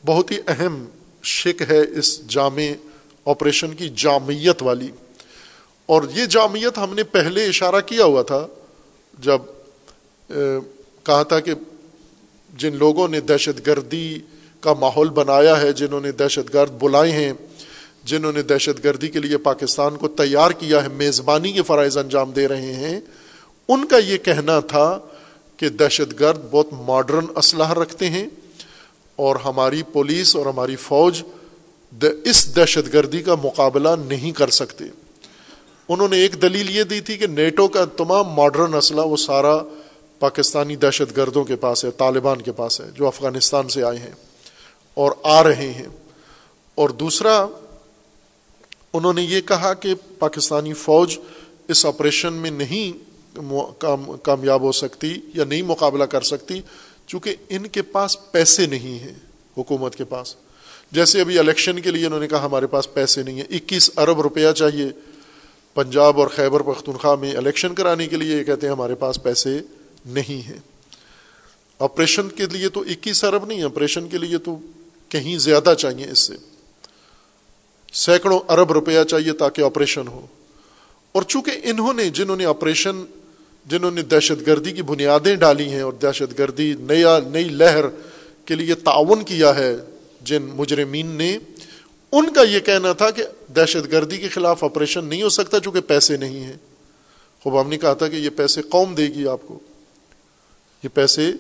بہت 0.07 0.31
ہی 0.31 0.37
اہم 0.47 0.85
شک 1.23 1.63
ہے 1.69 1.81
اس 1.99 2.27
جامع 2.27 2.63
آپریشن 3.27 3.75
کی 3.75 3.89
جامعیت 3.97 4.63
والی۔ 4.63 4.91
اور 5.87 6.03
یہ 6.15 6.27
جامعیت 6.27 6.79
ہم 6.79 6.95
نے 6.95 7.03
پہلے 7.03 7.47
اشارہ 7.47 7.81
کیا 7.87 8.05
ہوا 8.05 8.23
تھا، 8.23 8.47
جب 9.19 9.41
کہا 11.07 11.23
تھا 11.23 11.41
کہ 11.41 11.55
جن 12.57 12.77
لوگوں 12.77 13.09
نے 13.09 13.21
دہشت 13.21 13.67
گردی 13.67 14.19
کا 14.61 14.73
ماحول 14.73 15.09
بنایا 15.11 15.61
ہے، 15.61 15.73
جنہوں 15.73 16.01
نے 16.01 16.13
دہشت 16.13 16.55
گرد 16.55 16.71
بلائے 16.79 17.11
ہیں، 17.11 17.33
جنہوں 18.05 18.33
نے 18.33 18.43
دہشت 18.43 18.85
گردی 18.85 19.09
کے 19.09 19.19
لیے 19.19 19.37
پاکستان 19.37 19.97
کو 19.97 20.09
تیار 20.09 20.51
کیا 20.51 20.83
ہے، 20.83 20.89
میزبانی 20.89 21.53
کے 21.53 21.63
فرائض 21.63 21.99
انجام 21.99 22.31
دے 22.31 22.49
رہے 22.49 22.73
ہیں، 22.75 23.01
ان 23.69 23.87
کا 23.87 23.97
یہ 23.97 24.17
کہنا 24.17 24.61
تھا 24.61 24.99
کہ 25.57 25.69
دہشت 25.69 26.21
گرد 26.21 26.41
بہت 26.51 26.73
ماڈرن 26.73 27.27
اسلحہ 27.37 27.73
رکھتے 27.73 28.11
ہیں 28.11 28.27
اور 29.17 29.37
ہماری 29.37 29.83
پولیس 29.93 30.37
اور 30.37 30.47
ہماری 30.47 30.77
فوج 30.77 31.23
اس 32.05 32.57
دہشت 32.57 32.95
گردی 32.95 33.23
کا 33.23 33.35
مقابلہ 33.35 33.89
نہیں 34.07 34.33
کر 34.33 34.51
سکتے۔ 34.51 34.85
انہوں 35.89 36.09
نے 36.09 36.17
ایک 36.17 36.43
دلیل 36.43 36.77
یہ 36.77 36.83
دی 36.83 37.01
تھی 37.01 37.17
کہ 37.19 37.27
نیٹو 37.27 37.69
کا 37.69 37.85
تمام 37.85 38.29
ماڈرن 38.29 38.75
اسلحہ 38.75 39.07
وہ 39.07 39.17
سارا 39.17 39.57
پاکستانی 40.19 40.77
دہشت 40.77 41.17
گردوں 41.17 41.45
کے 41.45 41.57
پاس 41.57 41.85
ہے، 41.85 41.91
طالبان 41.91 42.43
کے 42.43 42.53
پاس 42.53 42.81
ہے، 42.81 42.87
جو 42.95 43.07
افغانستان 43.07 43.69
سے 43.69 43.83
آئے 43.83 43.99
ہیں 43.99 44.11
اور 44.95 45.13
آ 45.23 45.43
رہے 45.43 45.71
ہیں۔ 45.71 45.87
اور 46.75 46.89
دوسرا، 46.89 47.47
انہوں 48.93 49.13
نے 49.13 49.23
یہ 49.23 49.41
کہا 49.41 49.75
کہ 49.75 49.95
پاکستانی 50.19 50.73
فوج 50.73 51.19
اس 51.69 51.87
آپریشن 51.87 52.33
میں 52.33 52.51
نہیں 52.51 52.99
کامیاب 54.23 54.63
ہو 54.63 54.73
سکتی 54.73 55.21
یا 55.35 55.45
نہیں 55.45 55.63
مقابلہ 55.63 56.05
کر 56.05 56.21
سکتی، 56.21 56.61
چونکہ 57.07 57.37
ان 57.49 57.67
کے 57.67 57.83
پاس 57.83 58.17
پیسے 58.33 58.67
نہیں 58.67 58.99
ہیں 58.99 59.15
حکومت 59.59 59.97
کے 59.97 60.05
پاس۔ 60.05 60.35
جیسے 60.97 61.21
ابھی 61.21 61.39
الیکشن 61.39 61.81
کے 61.81 61.91
لیے 61.91 62.07
انہوں 62.07 62.21
نے 62.21 62.29
کہا 62.29 62.45
ہمارے 62.45 62.67
پاس 62.67 62.95
پیسے 62.95 63.23
نہیں 63.23 63.35
ہیں، 63.35 63.45
اکیس 63.51 63.91
ارب 63.97 64.21
روپیہ 64.21 64.53
چاہیے۔ 64.53 64.87
پنجاب 65.75 66.21
اور 66.21 66.29
خیبر 66.29 66.61
پختونخوا 66.61 67.15
میں 67.15 67.37
الیکشن 67.37 67.75
کرانے 67.75 68.07
کے 68.07 68.17
لیے 68.17 68.39
یہ 68.39 68.45
کہتے 68.45 68.67
ہیں 68.67 68.75
ہمارے 68.75 68.95
پاس 68.95 69.23
پیسے 69.23 69.59
نہیں 70.07 70.49
ہیں۔ 70.49 70.59
آپریشن 71.79 72.29
کے 72.29 72.47
لیے 72.53 72.69
تو 72.69 72.81
اکیس 72.81 73.25
ارب 73.25 73.47
نہیں 73.47 73.63
آپریشن 73.63 74.09
کے 74.09 74.19
لیے 74.19 74.39
تو 74.39 74.59
کہیں 75.09 75.39
زیادہ 75.39 75.75
چاہیے 75.79 76.11
اس 76.11 76.19
سے۔ 76.19 76.35
سینکڑوں 77.93 78.41
ارب 78.49 78.73
روپیہ 78.73 79.05
چاہیے 79.05 79.33
تاکہ 79.33 79.63
آپریشن 79.63 80.09
ہو۔ 80.09 80.27
اور 81.13 81.23
چونکہ 81.23 81.51
انہوں 81.63 81.93
نے، 81.93 82.09
جنہوں 82.09 82.37
نے 82.37 82.45
آپریشن 82.45 83.05
جنہوں 83.67 83.91
نے 83.91 84.03
دہشت 84.03 84.47
گردی 84.47 84.73
کی 84.73 84.83
بنیادیں 84.83 85.37
ڈالی 85.37 85.69
ہیں 85.69 85.81
اور 85.81 85.93
دہشت 85.93 86.39
گردی 86.39 86.75
نیا، 86.79 87.19
نئی 87.27 87.45
لہر 87.45 87.85
کے 88.45 88.55
لیے 88.55 88.75
تعاون 88.75 89.25
کیا 89.25 89.57
ہے 89.57 89.77
جن 90.21 90.43
مجرمین 90.43 91.07
نے 91.07 91.39
ان 92.13 92.33
کا 92.33 92.43
یہ 92.43 92.61
کہنا 92.61 92.93
تھا 92.93 93.11
کہ 93.11 93.23
دہشت 93.57 93.93
گردی 93.93 94.17
کے 94.17 94.29
خلاف 94.29 94.65
آپریشن 94.65 95.05
نہیں 95.05 95.23
ہو 95.23 95.29
سکتا 95.29 95.61
چونکہ 95.61 95.81
پیسے 95.81 96.17
نہیں 96.17 96.45
ہیں۔ 96.45 96.53
خوب 97.43 97.61
ہم 97.61 97.69
نے 97.69 97.79
کہا 97.79 97.95
تھا 97.95 98.09
کہ 98.09 98.17
یہ 98.17 98.31
پیسے 98.31 98.63
قوم 98.63 98.95
دے 98.95 99.07
گی 99.07 99.29
آپ 99.29 99.39
کو۔ 99.47 99.59
یہ 100.85 100.89
پیسے 100.95 101.33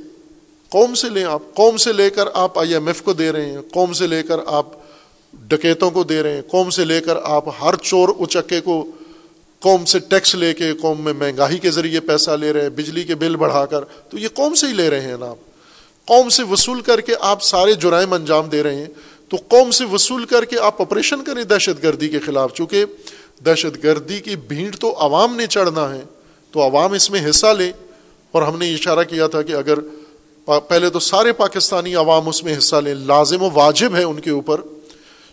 قوم 0.68 0.94
سے 0.94 1.08
لیں 1.08 1.24
آپ۔ 1.24 1.42
قوم 1.54 1.76
سے 1.76 1.92
لے 1.92 2.10
کر 2.10 2.24
آپ 2.34 2.58
آئی 2.58 2.72
ایم 2.72 2.86
ایف 2.86 3.02
کو 3.02 3.12
دے 3.12 3.32
رہے 3.32 3.50
ہیں۔ 3.50 3.58
قوم 3.72 3.92
سے 3.92 4.06
لے 4.06 4.22
کر 4.22 4.36
آپ 4.46 4.66
ڈکیتوں 5.34 5.90
کو 5.90 6.02
دے 6.04 6.22
رہے 6.22 6.34
ہیں۔ 6.34 6.42
قوم 6.42 6.70
سے 6.70 6.84
لے 6.84 7.00
کر 7.00 7.16
آپ 7.22 7.44
ہر 7.62 7.76
چور 7.76 8.08
اچکے 8.08 8.60
کو 8.60 8.90
قوم 9.60 9.84
سے 9.84 9.98
ٹیکس 9.98 10.34
لے 10.34 10.54
کے 10.54 10.72
قوم 10.74 11.00
میں 11.00 11.12
مہنگائی 11.12 11.58
کے 11.58 11.70
ذریعے 11.70 12.00
پیسہ 12.00 12.30
لے 12.30 12.52
رہے 12.52 12.62
ہیں، 12.62 12.68
بجلی 12.68 13.04
کے 13.04 13.14
بل 13.14 13.36
بڑھا 13.36 13.66
کر۔ 13.66 13.84
تو 13.84 14.18
یہ 14.18 14.28
قوم 14.34 14.54
سے 14.54 14.66
ہی 14.66 14.72
لے 14.72 14.90
رہے 14.90 15.00
ہیں 15.00 15.16
نا 15.16 15.26
آپ۔ 15.26 15.36
قوم 16.06 16.28
سے 16.28 16.42
وصول 16.42 16.80
کر 16.80 17.00
کے 17.00 17.14
آپ 17.20 17.42
سارے 17.42 17.72
جرائم 17.72 18.12
انجام 18.12 18.48
دے 18.48 18.62
رہے 18.62 18.74
ہیں، 18.74 18.86
تو 19.28 19.36
قوم 19.48 19.70
سے 19.70 19.84
وصول 19.84 20.24
کر 20.24 20.44
کے 20.44 20.58
آپ 20.58 20.80
آپریشن 20.80 21.24
کریں 21.24 21.44
دہشت 21.44 21.82
گردی 21.82 22.08
کے 22.08 22.18
خلاف۔ 22.18 22.54
چونکہ 22.54 22.84
دہشت 23.46 23.84
گردی 23.84 24.20
کی 24.20 24.36
بھیڑ 24.36 24.76
تو 24.76 24.94
عوام 24.98 25.36
نے 25.36 25.46
چڑھنا 25.46 25.94
ہے، 25.94 26.00
تو 26.50 26.62
عوام 26.62 26.92
اس 26.92 27.10
میں 27.10 27.30
حصہ 27.30 27.46
لے۔ 27.46 27.72
اور 28.32 28.42
ہم 28.42 28.58
نے 28.58 28.74
اشارہ 28.74 29.02
کیا 29.02 29.26
تھا 29.26 29.42
کہ 29.42 29.52
اگر 29.52 29.78
پہلے 30.44 30.90
تو 30.90 30.98
سارے 30.98 31.32
پاکستانی 31.32 31.94
عوام 31.94 32.28
اس 32.28 32.44
میں 32.44 32.58
حصہ 32.58 32.76
لیں، 32.76 32.94
لازم 32.94 33.42
و 33.42 33.48
واجب 33.54 33.96
ہے 33.96 34.02
ان 34.02 34.20
کے 34.20 34.30
اوپر۔ 34.30 34.60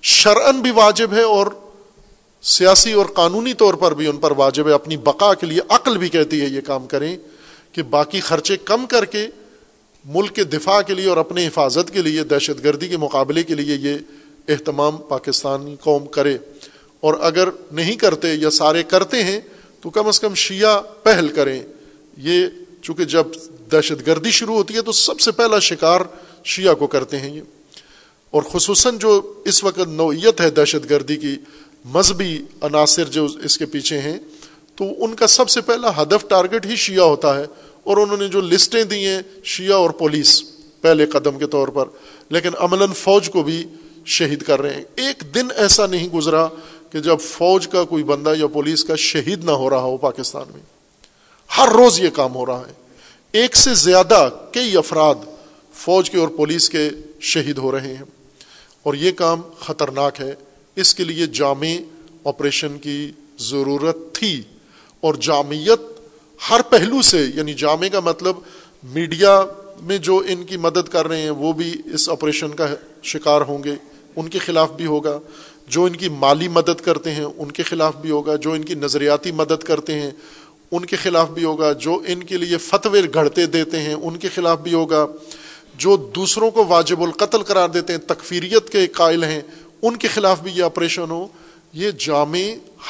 شرعن 0.02 0.62
بھی 0.62 0.72
واجب 0.72 1.14
ہے 1.14 1.22
اور 1.22 1.48
سیاسی 2.42 2.94
اور 2.94 3.06
قانونی 3.06 3.54
طور 3.54 3.74
پر 3.74 3.94
بھی 3.94 4.08
ان 4.08 4.18
پر 4.18 4.32
واجب 4.32 4.68
ہے۔ 4.68 4.74
اپنی 4.74 4.98
بقا 4.98 5.34
کے 5.34 5.46
لیے 5.46 5.60
عقل 5.70 5.98
بھی 5.98 6.10
کہتی 6.10 6.42
ہے 6.42 6.46
یہ 6.46 6.62
کام 6.62 6.88
کریں 6.88 7.18
کہ 7.72 7.82
باقی 7.82 8.20
خرچے 8.20 8.58
کم 8.58 8.86
کر 8.86 9.06
کے 9.06 9.28
ملک 10.06 10.36
کے 10.36 10.44
دفاع 10.44 10.82
کے 10.82 10.94
لیے 10.94 11.10
اور 11.10 11.18
اپنے 11.18 11.48
حفاظت 11.48 11.92
کے 11.92 12.02
لیے، 12.02 12.24
دہشت 12.24 12.64
گردی 12.64 12.88
کے 12.88 12.98
مقابلے 12.98 13.44
کے 13.44 13.56
لیے 13.56 13.76
یہ 13.76 13.98
اہتمام 14.48 14.98
پاکستانی 14.98 15.76
قوم 15.80 16.06
کرے۔ 16.06 16.38
اور 17.00 17.14
اگر 17.22 17.50
نہیں 17.72 17.96
کرتے 17.96 18.34
یا 18.34 18.50
سارے 18.50 18.84
کرتے 18.84 19.24
ہیں، 19.24 19.40
تو 19.82 19.90
کم 19.90 20.08
از 20.08 20.20
کم 20.20 20.34
شیعہ 20.34 20.82
پہل 21.04 21.28
کریں۔ 21.28 21.64
یہ 22.18 22.48
چونکہ 22.82 23.06
جب 23.06 23.24
دہشت 23.72 24.08
گردی 24.08 24.32
شروع 24.32 24.56
ہوتی 24.56 24.74
ہے، 24.74 24.82
تو 24.82 24.92
سب 24.92 25.20
سے 25.20 25.32
پہلا 25.32 25.60
شکار 25.60 26.02
شیعہ 26.46 26.74
کو 26.74 26.88
کرتے 26.88 27.20
ہیں 27.20 27.36
یہ۔ 27.36 27.42
اور 28.32 28.44
خصوصاً 28.44 28.98
جو 28.98 29.34
اس 29.46 29.64
وقت 29.64 29.80
نوعیت 29.80 30.42
ہے 30.42 30.50
دہشت 30.50 30.90
گردی 30.90 31.16
کی، 31.16 31.36
مذہبی 31.86 32.44
عناصر 32.62 33.04
جو 33.04 33.28
اس 33.44 33.58
کے 33.58 33.66
پیچھے 33.66 33.98
ہیں، 33.98 34.18
تو 34.76 34.86
ان 34.98 35.16
کا 35.16 35.28
سب 35.28 35.50
سے 35.50 35.62
پہلا 35.62 36.02
ہدف 36.02 36.26
ٹارگٹ 36.28 36.66
ہی 36.66 36.76
شیعہ 36.76 37.04
ہوتا 37.04 37.40
ہے۔ 37.40 37.46
اور 37.84 37.98
انہوں 37.98 38.18
نے 38.18 38.28
جو 38.28 38.42
لسٹیں 38.42 38.84
دی 38.84 39.08
ہیں 39.08 39.22
شیعہ 39.44 39.76
اور 39.76 39.90
پولیس 39.90 40.44
پہلے 40.82 41.06
قدم 41.06 41.40
کے 41.40 41.48
طور 41.48 41.68
پر، 41.68 41.86
لیکن 42.30 42.50
عملاً 42.58 42.92
فوج 42.92 43.30
کو 43.30 43.44
بھی 43.44 43.68
شہید 44.06 44.44
کر 44.44 44.62
رہے 44.62 44.74
ہیں۔ 44.74 44.84
ایک 44.96 45.36
دن 45.36 45.48
ایسا 45.58 45.86
نہیں 45.86 46.10
گزرا 46.10 46.48
کہ 46.92 47.00
جب 47.00 47.20
فوج 47.20 47.68
کا 47.68 47.84
کوئی 47.84 48.04
بندہ 48.04 48.34
یا 48.38 48.48
پولیس 48.48 48.84
کا 48.84 48.96
شہید 48.96 49.44
نہ 49.44 49.52
ہو 49.52 49.70
رہا 49.70 49.82
ہو 49.82 49.98
پاکستان 49.98 50.52
میں۔ 50.54 50.62
ہر 51.58 51.70
روز 51.70 52.00
یہ 52.00 52.10
کام 52.10 52.36
ہو 52.36 52.46
رہا 52.46 52.64
ہے۔ 52.68 52.74
ایک 53.32 53.56
سے 53.56 53.74
زیادہ 53.74 54.30
کئی 54.52 54.78
افراد 54.78 55.16
فوج 55.74 56.10
کے 56.10 56.18
اور 56.18 56.28
پولیس 56.28 56.70
کے 56.70 56.90
شہید 57.20 57.58
ہو 57.58 57.72
رہے 57.72 57.88
ہیں۔ 57.88 58.04
اور 58.84 58.94
یہ 58.94 59.12
کام 59.12 59.42
خطرناک 59.60 60.22
ہے۔ 60.22 60.36
اس 60.76 60.96
کے 60.96 61.04
لیے 61.04 61.26
جامع 61.26 61.68
آپریشن 62.26 62.78
کی 62.78 63.12
ضرورت 63.40 63.98
تھی 64.14 64.42
اور 65.02 65.14
جامعت 65.14 65.93
ہر 66.50 66.62
پہلو 66.62 67.02
سے 67.02 67.26
یعنی 67.36 67.54
جامع 67.54 67.88
کا 67.92 68.00
مطلب 68.00 68.36
میڈیا 68.84 69.42
میں 69.82 69.98
جو 69.98 70.24
ان 70.28 70.44
کی 70.44 70.58
مدد 70.58 70.90
کر 70.90 71.08
رہے 71.08 71.22
ہیں، 71.22 71.30
وہ 71.30 71.54
بھی 71.54 71.74
اس 71.94 72.10
آپریشن 72.10 72.52
کا 72.52 72.68
شکار 73.04 73.42
ہوں 73.42 73.64
گے، 73.64 73.76
ان 74.16 74.30
کے 74.30 74.40
خلاف 74.40 74.72
بھی 74.72 74.86
ہوگا۔ 74.86 75.20
جو 75.68 75.84
ان 75.84 75.96
کی 75.96 76.10
مالی 76.10 76.48
مدد 76.48 76.82
کرتے 76.82 77.12
ہیں، 77.12 77.24
ان 77.24 77.52
کے 77.52 77.64
خلاف 77.64 77.96
بھی 77.96 78.10
ہوگا۔ 78.10 78.36
جو 78.36 78.52
ان 78.52 78.64
کی 78.64 78.76
نظریاتی 78.76 79.32
مدد 79.32 79.64
کرتے 79.64 79.94
ہیں، 79.94 80.12
ان 80.72 80.86
کے 80.86 80.96
خلاف 80.96 81.30
بھی 81.30 81.44
ہوگا۔ 81.44 81.72
جو 81.72 82.02
ان 82.08 82.24
کے 82.24 82.38
لیے 82.38 82.58
فتوے 82.58 83.02
گھڑتے 83.14 83.46
دیتے 83.46 83.80
ہیں، 83.80 83.94
ان 83.94 84.18
کے 84.18 84.30
خلاف 84.30 84.60
بھی 84.60 84.74
ہوگا۔ 84.74 85.08
جو 85.78 85.98
دوسروں 85.98 86.52
کو 86.52 86.66
واجب 86.68 87.02
القتل 87.02 87.44
قرار 87.44 87.70
دیتے 87.70 87.94
ہیں، 87.94 88.00
تکفیریت 88.00 88.70
کے 88.70 88.88
قائل 88.88 89.24
ہیں، 89.24 89.42
ان 89.82 89.96
کے 89.96 90.08
خلاف 90.08 90.42
بھی 90.42 90.52
یہ 90.56 90.64
آپریشن 90.64 91.06
ہو۔ 91.10 91.28
یہ 91.74 91.92
جامع 91.92 92.40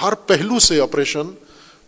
ہر 0.02 0.14
پہلو 0.14 0.60
سے 0.60 0.82
آپریشن 0.82 1.32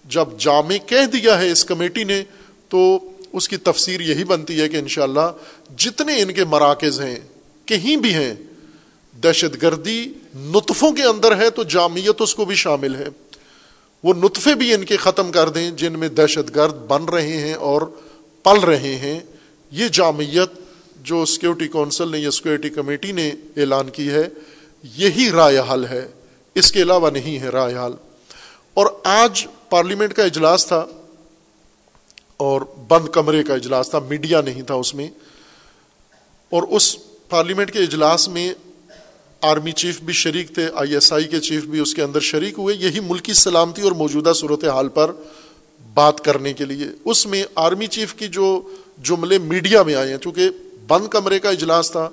جب 0.10 0.26
جامع 0.38 0.78
کہہ 0.88 1.06
دیا 1.06 1.42
ہے 1.42 1.52
اس 1.52 1.66
کمیٹی 1.66 2.04
نے، 2.04 2.24
تو 2.70 3.00
اس 3.34 3.50
کی 3.50 3.58
تفسیر 3.58 4.02
یہی 4.02 4.24
بنتی 4.24 4.62
ہے 4.62 4.70
کہ 4.70 4.78
انشاءاللہ 4.78 5.34
جتنے 5.78 6.22
ان 6.22 6.34
کے 6.34 6.46
مراکز 6.46 7.02
ہیں، 7.02 7.16
کہیں 7.66 7.98
بھی 7.98 8.14
ہیں، 8.14 8.34
دہشت 9.24 9.62
گردی 9.62 10.14
نطفوں 10.36 10.92
کے 10.92 11.04
اندر 11.04 11.38
ہے 11.38 11.50
تو 11.50 11.64
جامعت 11.64 12.22
اس 12.22 12.36
کو 12.36 12.46
بھی 12.46 12.56
شامل 12.56 12.96
ہے۔ 12.96 13.06
وہ 14.04 14.14
نطفے 14.14 14.56
بھی 14.56 14.74
ان 14.74 14.86
کے 14.86 14.98
ختم 14.98 15.32
کر 15.32 15.50
دیں 15.50 15.72
جن 15.72 16.00
میں 16.00 16.10
دہشت 16.10 16.56
گرد 16.56 16.76
بن 16.76 17.06
رہے 17.06 17.38
ہیں 17.38 17.54
اور 17.54 17.82
پل 18.44 18.60
رہے 18.60 18.96
ہیں۔ 18.96 19.20
یہ 19.72 19.88
جامعت 19.88 20.50
جو 21.02 21.26
سیکورٹی 21.26 21.68
کونسل 21.68 22.12
نے 22.12 22.20
یا 22.20 22.32
سیکورٹی 22.32 22.70
کمیٹی 22.70 23.12
نے 23.12 23.30
اعلان 23.58 23.90
کی 23.90 24.10
ہے، 24.10 24.30
یہی 24.84 25.30
رائے 25.32 25.60
حل 25.60 25.86
ہے۔ 25.86 26.08
اس 26.56 26.72
کے 26.72 26.82
علاوہ 26.82 27.10
نہیں 27.10 27.40
ہے 27.40 27.50
رائے 27.50 27.76
حل۔ 27.76 27.92
اور 28.74 28.88
آج 29.04 29.48
پارلیمنٹ 29.70 30.14
کا 30.14 30.24
اجلاس 30.24 30.68
تھا 30.68 30.86
اور 32.38 32.62
بند 32.88 33.10
کمرے 33.10 33.44
کا 33.44 33.54
اجلاس 33.54 33.90
تھا، 33.90 34.00
میڈیا 34.00 34.42
نہیں 34.42 34.62
تھا 34.62 34.76
اس 34.76 34.96
میں۔ 34.96 35.08
اور 36.50 36.64
اس 36.64 36.98
پارلیمنٹ 37.30 37.72
کے 37.72 37.80
اجلاس 37.80 38.30
میں 38.30 38.54
آرمی 39.42 39.72
چیف 39.72 40.02
بھی 40.02 40.14
شریک 40.14 40.54
تھے، 40.54 40.68
آئی 40.76 40.94
ایس 40.94 41.14
آئی 41.14 41.24
کے 41.24 41.40
چیف 41.40 41.64
بھی 41.64 41.80
اس 41.80 41.96
کے 41.96 42.02
اندر 42.02 42.20
شریک 42.20 42.54
ہوئے۔ 42.58 42.76
یہی 42.76 43.00
ملکی 43.00 43.34
سلامتی 43.34 43.82
اور 43.82 43.92
موجودہ 43.92 44.32
صورت 44.36 44.64
حال 44.64 44.90
پر 44.90 45.12
بات 45.94 46.22
کرنے 46.22 46.54
کے 46.54 46.66
لیے۔ 46.66 46.86
اس 47.06 47.26
میں 47.26 47.44
آرمی 47.56 47.88
چیف 47.88 48.14
کی 48.14 48.28
جو 48.28 48.74
جملے 49.04 49.38
میڈیا 49.38 49.84
میں 49.84 49.96
آئے 49.96 50.10
ہیں، 50.10 50.18
چونکہ 50.18 50.50
بند 50.88 51.08
کمرے 51.08 51.40
کا 51.40 51.50
اجلاس 51.50 51.92
تھا، 51.92 52.10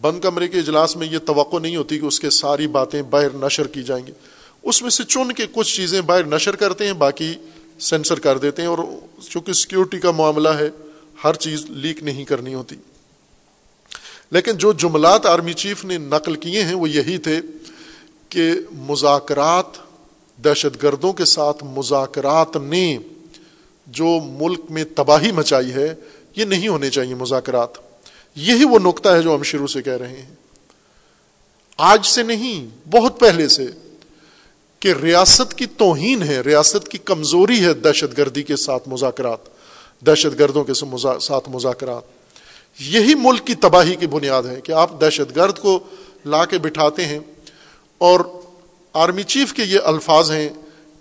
بند 0.00 0.20
کمرے 0.20 0.48
کے 0.48 0.58
اجلاس 0.58 0.96
میں 0.96 1.06
یہ 1.06 1.18
توقع 1.18 1.58
نہیں 1.58 1.76
ہوتی 1.76 1.98
کہ 1.98 2.04
اس 2.04 2.20
کے 2.20 2.30
ساری 2.30 2.66
باتیں 2.66 3.02
باہر 3.02 3.34
نشر 3.34 3.66
کی 3.66 3.82
جائیں 3.82 4.06
گی۔ 4.06 4.12
اس 4.62 4.82
میں 4.82 4.90
سے 4.90 5.04
چن 5.04 5.32
کے 5.32 5.46
کچھ 5.52 5.76
چیزیں 5.76 6.00
باہر 6.00 6.24
نشر 6.24 6.56
کرتے 6.56 6.86
ہیں، 6.86 6.92
باقی 6.92 7.34
سینسر 7.78 8.18
کر 8.18 8.38
دیتے 8.38 8.62
ہیں 8.62 8.68
اور 8.68 8.78
چونکہ 9.28 9.52
سیکورٹی 9.52 9.98
کا 9.98 10.10
معاملہ 10.10 10.48
ہے، 10.48 10.70
ہر 11.24 11.34
چیز 11.34 11.64
لیک 11.68 12.02
نہیں 12.02 12.24
کرنی 12.24 12.54
ہوتی۔ 12.54 12.76
لیکن 14.30 14.56
جو 14.56 14.72
جملات 14.72 15.26
آرمی 15.26 15.52
چیف 15.52 15.84
نے 15.84 15.98
نقل 15.98 16.34
کیے 16.34 16.64
ہیں، 16.64 16.74
وہ 16.74 16.90
یہی 16.90 17.18
تھے 17.18 17.40
کہ 18.28 18.52
مذاکرات 18.72 19.66
دہشت 20.44 20.82
گردوں 20.82 21.12
کے 21.12 21.24
ساتھ 21.24 21.64
مذاکرات 21.64 22.56
نے 22.56 22.98
جو 23.86 24.20
ملک 24.24 24.60
میں 24.70 24.84
تباہی 24.96 25.32
مچائی 25.32 25.72
ہے، 25.72 25.94
یہ 26.36 26.44
نہیں 26.44 26.68
ہونے 26.68 26.90
چاہیے 26.90 27.14
مذاکرات۔ 27.14 27.68
یہی 28.36 28.64
وہ 28.64 28.78
نقطہ 28.78 29.08
ہے 29.08 29.22
جو 29.22 29.34
ہم 29.34 29.42
شروع 29.42 29.66
سے 29.66 29.82
کہہ 29.82 29.92
رہے 29.92 30.08
ہیں۔ 30.08 30.34
آج 31.76 32.06
سے 32.06 32.22
نہیں، 32.22 32.66
بہت 32.90 33.20
پہلے 33.20 33.48
سے 33.48 33.66
کہ 34.80 34.92
ریاست 35.02 35.54
کی 35.54 35.66
توہین 35.66 36.22
ہے، 36.22 36.40
ریاست 36.40 36.88
کی 36.88 36.98
کمزوری 36.98 37.64
ہے 37.64 37.74
دہشت 37.74 38.18
گردی 38.18 38.42
کے 38.42 38.56
ساتھ 38.56 38.88
مذاکرات، 38.88 39.38
دہشت 40.06 40.38
گردوں 40.38 40.64
کے 40.64 40.72
ساتھ 41.20 41.48
مذاکرات۔ 41.48 42.02
یہی 42.80 43.14
ملک 43.14 43.46
کی 43.46 43.54
تباہی 43.54 43.94
کی 43.94 44.06
بنیاد 44.06 44.42
ہے 44.42 44.60
کہ 44.60 44.72
آپ 44.72 45.00
دہشت 45.00 45.36
گرد 45.36 45.58
کو 45.58 45.78
لا 46.26 46.44
کے 46.44 46.58
بٹھاتے 46.58 47.04
ہیں 47.04 47.18
اور 47.98 48.20
آرمی 48.92 49.22
چیف 49.22 49.52
کے 49.52 49.62
یہ 49.62 49.78
الفاظ 49.84 50.30
ہیں 50.30 50.48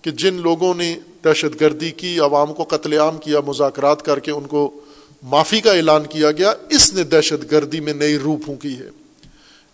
کہ 0.02 0.12
جن 0.12 0.34
لوگوں 0.34 0.74
نے 0.74 0.96
دہشت 1.26 1.62
گردی 1.62 1.92
کی، 1.92 2.20
عوام 2.20 2.54
کو 2.54 2.64
قتل 2.64 2.94
عام 2.94 3.18
کیا، 3.18 3.40
مذاکرات 3.40 4.06
کر 4.06 4.20
کے 4.20 4.32
ان 4.32 4.44
کو 4.44 4.82
معافی 5.24 5.62
کا 5.62 5.72
اعلان 5.72 6.04
کیا 6.04 6.32
گیا، 6.32 6.54
اس 6.70 6.94
نے 6.94 7.04
دہشت 7.04 7.52
گردی 7.52 7.80
میں 7.80 7.94
نئی 7.94 8.18
روح 8.18 8.38
پھونکی 8.46 8.76
ہے۔ 8.80 8.90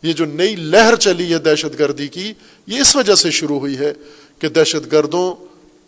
یہ 0.03 0.13
جو 0.13 0.25
نئی 0.25 0.55
لہر 0.55 0.95
چلی 0.95 1.33
ہے 1.33 1.37
دہشت 1.37 1.79
گردی 1.79 2.07
کی 2.07 2.33
یہ 2.67 2.79
اس 2.79 2.95
وجہ 2.95 3.15
سے 3.15 3.31
شروع 3.31 3.59
ہوئی 3.59 3.77
ہے 3.77 3.93
کہ 4.39 4.49
دہشت 4.49 4.91
گردوں 4.91 5.35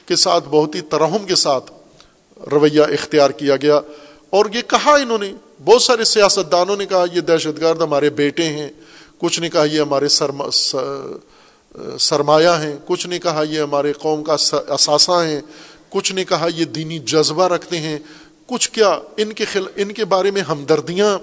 کے 0.06 0.16
ساتھ 0.16 0.44
بہت 0.50 0.76
ہی 0.76 0.82
ترہم 0.82 1.26
کے 1.26 1.36
ساتھ 1.36 1.72
رویہ 2.52 2.82
اختیار 2.82 3.30
کیا 3.30 3.56
گیا 3.56 3.80
اور 4.30 4.46
یہ 4.54 4.62
کہا 4.68 4.96
انہوں 4.96 5.18
نے، 5.18 5.32
بہت 5.64 5.82
سارے 5.82 6.04
سیاست 6.04 6.52
دانوں 6.52 6.76
نے 6.78 6.86
کہا، 6.86 7.06
یہ 7.14 7.22
دہشت 7.22 7.62
گرد 7.62 7.82
ہمارے 7.82 8.10
بیٹے 8.10 8.44
ہیں، 8.44 8.70
کچھ 9.18 9.40
نے 9.40 9.50
کہا 9.50 9.64
یہ 9.64 9.82
ہمارے 9.82 10.08
سرما 10.08 10.50
سرمایہ 12.00 12.50
ہیں، 12.50 12.76
کچھ 12.86 13.08
نے 13.08 13.20
کہا 13.20 13.44
یہ 13.50 13.62
ہمارے 13.62 13.94
قوم 13.94 14.24
کا 14.24 14.36
اثاثہ 14.68 15.24
ہیں، 15.26 15.42
کچھ 15.90 16.12
نے 16.14 16.26
کہا 16.26 16.48
یہ 16.56 16.66
دینی 16.66 17.00
جذبہ 17.00 17.48
رکھتے 17.48 17.78
ہیں۔ 17.78 17.98
کچھ 18.46 18.70
کیا 18.72 18.90
ان 19.18 19.34
کے 19.34 19.46
خل... 19.46 19.66
ان 19.76 19.92
کے 19.92 20.06
بارے 20.06 20.32
میں 20.32 20.42
ہمدردیاں، 20.42 21.18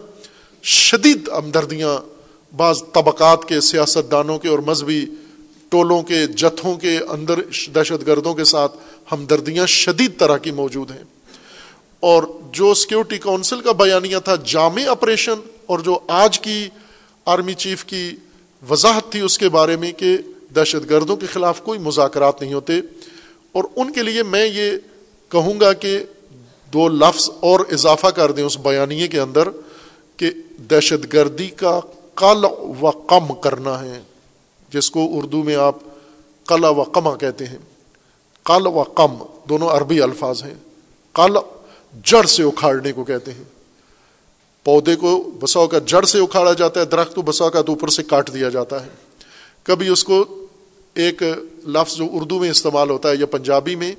شدید 0.65 1.29
ہمدردیاں، 1.29 1.99
بعض 2.53 2.83
طبقات 2.93 3.45
کے 3.45 3.61
سیاست 3.61 4.11
دانوں 4.11 4.39
کے 4.39 4.49
اور 4.49 4.59
مذہبی 4.59 5.05
ٹولوں 5.75 6.03
کے، 6.03 6.27
جتھوں 6.27 6.75
کے 6.75 6.99
اندر 7.09 7.41
دہشت 7.75 8.07
گردوں 8.07 8.35
کے 8.35 8.45
ساتھ 8.45 8.77
ہمدردیاں 9.13 9.67
شدید 9.67 10.19
طرح 10.19 10.37
کی 10.37 10.51
موجود 10.51 10.91
ہیں۔ 10.91 11.05
اور 12.01 12.23
جو 12.53 12.75
سیکورٹی 12.75 13.19
کونسل 13.19 13.61
کا 13.61 13.73
بیانیہ 13.73 14.17
تھا، 14.25 14.35
جامع 14.45 14.89
آپریشن 14.89 15.35
اور 15.67 15.79
جو 15.79 15.99
آج 16.09 16.41
کی 16.41 16.69
آرمی 17.25 17.55
چیف 17.55 17.85
کی 17.85 18.11
وضاحت 18.71 19.13
تھی 19.13 19.21
اس 19.21 19.39
کے 19.39 19.49
بارے 19.49 19.77
میں 19.77 19.93
کہ 19.93 20.17
دہشت 20.57 20.91
گردوں 20.91 21.17
کے 21.17 21.27
خلاف 21.27 21.63
کوئی 21.63 21.79
مذاکرات 21.79 22.43
نہیں 22.43 22.55
ہوتے۔ 22.55 22.73
اور 23.53 23.65
ان 23.77 23.93
کے 23.93 24.03
لیے 24.03 24.23
میں 24.23 24.47
یہ 24.47 24.73
کہوں 25.29 25.61
گا 25.61 25.73
کہ 25.73 25.99
دو 26.73 26.89
لفظ 26.89 27.31
اور 27.41 27.61
اضافہ 27.73 28.07
کر 28.07 28.33
دیں 28.33 28.45
اس 28.45 28.59
بیانیے 28.59 29.09
کے 29.09 29.21
اندر 29.21 29.49
کہ 30.17 30.31
دہشت 30.71 31.13
گردی 31.13 31.47
کا 31.47 31.81
قل 32.15 32.45
و 32.83 32.91
کم 32.91 33.35
کرنا 33.35 33.81
ہے۔ 33.81 34.03
جس 34.75 34.91
کو 34.91 35.19
اردو 35.19 35.43
میں 35.43 35.57
آپ 35.57 35.75
قل 36.45 36.65
و 36.65 36.85
کما 36.85 37.17
کہتے 37.17 37.45
ہیں۔ 37.47 37.59
قل 38.43 38.67
و 38.67 38.85
کم 38.85 39.17
دونوں 39.49 39.69
عربی 39.69 40.03
الفاظ 40.03 40.45
ہیں۔ 40.45 40.55
قل 41.13 41.37
جڑ 42.05 42.25
سے 42.25 42.43
اکھاڑنے 42.43 42.93
کو 42.93 43.05
کہتے 43.05 43.33
ہیں۔ 43.33 43.45
پودے 44.65 44.97
کو 44.97 45.31
بساؤ 45.41 45.67
کا 45.67 45.79
جڑ 45.87 46.03
سے 46.03 46.19
اکھاڑا 46.19 46.53
جاتا 46.53 46.81
ہے، 46.81 46.85
درخت 46.85 47.15
کو 47.15 47.23
بساؤ 47.23 47.51
کا 47.51 47.63
تو 47.63 47.73
اوپر 47.73 47.89
سے 47.89 48.03
کاٹ 48.03 48.35
دیا 48.35 48.49
جاتا 48.49 48.85
ہے۔ 48.85 48.89
کبھی 49.63 49.89
اس 49.89 50.05
کو 50.05 50.25
ایک 50.95 51.23
لفظ 51.67 51.97
جو 51.97 52.05
اردو 52.13 52.39
میں 52.39 52.51
استعمال 52.51 52.91
ہوتا 52.91 53.09
ہے 53.09 53.15
یا 53.17 53.27
پنجابی 53.27 53.77
میں 53.77 53.93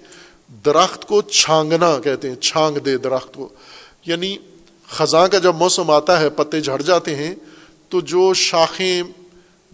درخت 0.66 1.06
کو 1.06 1.22
چھانگنا 1.22 2.00
کہتے 2.04 2.30
ہیں، 2.30 2.36
چھانگ 2.36 2.78
دے 2.78 2.98
درخت 2.98 3.34
کو۔ 3.34 3.50
یعنی 4.06 4.38
خزاں 4.90 5.28
کا 5.28 5.38
جب 5.38 5.56
موسم 5.56 5.92
آتا 5.92 6.22
ہے، 6.22 6.30
پتے 6.30 6.62
جھڑ 6.62 6.82
جاتے 6.82 7.16
ہیں، 7.16 7.36
تو 7.90 8.02
جو 8.02 8.34
شاخیں 8.34 9.04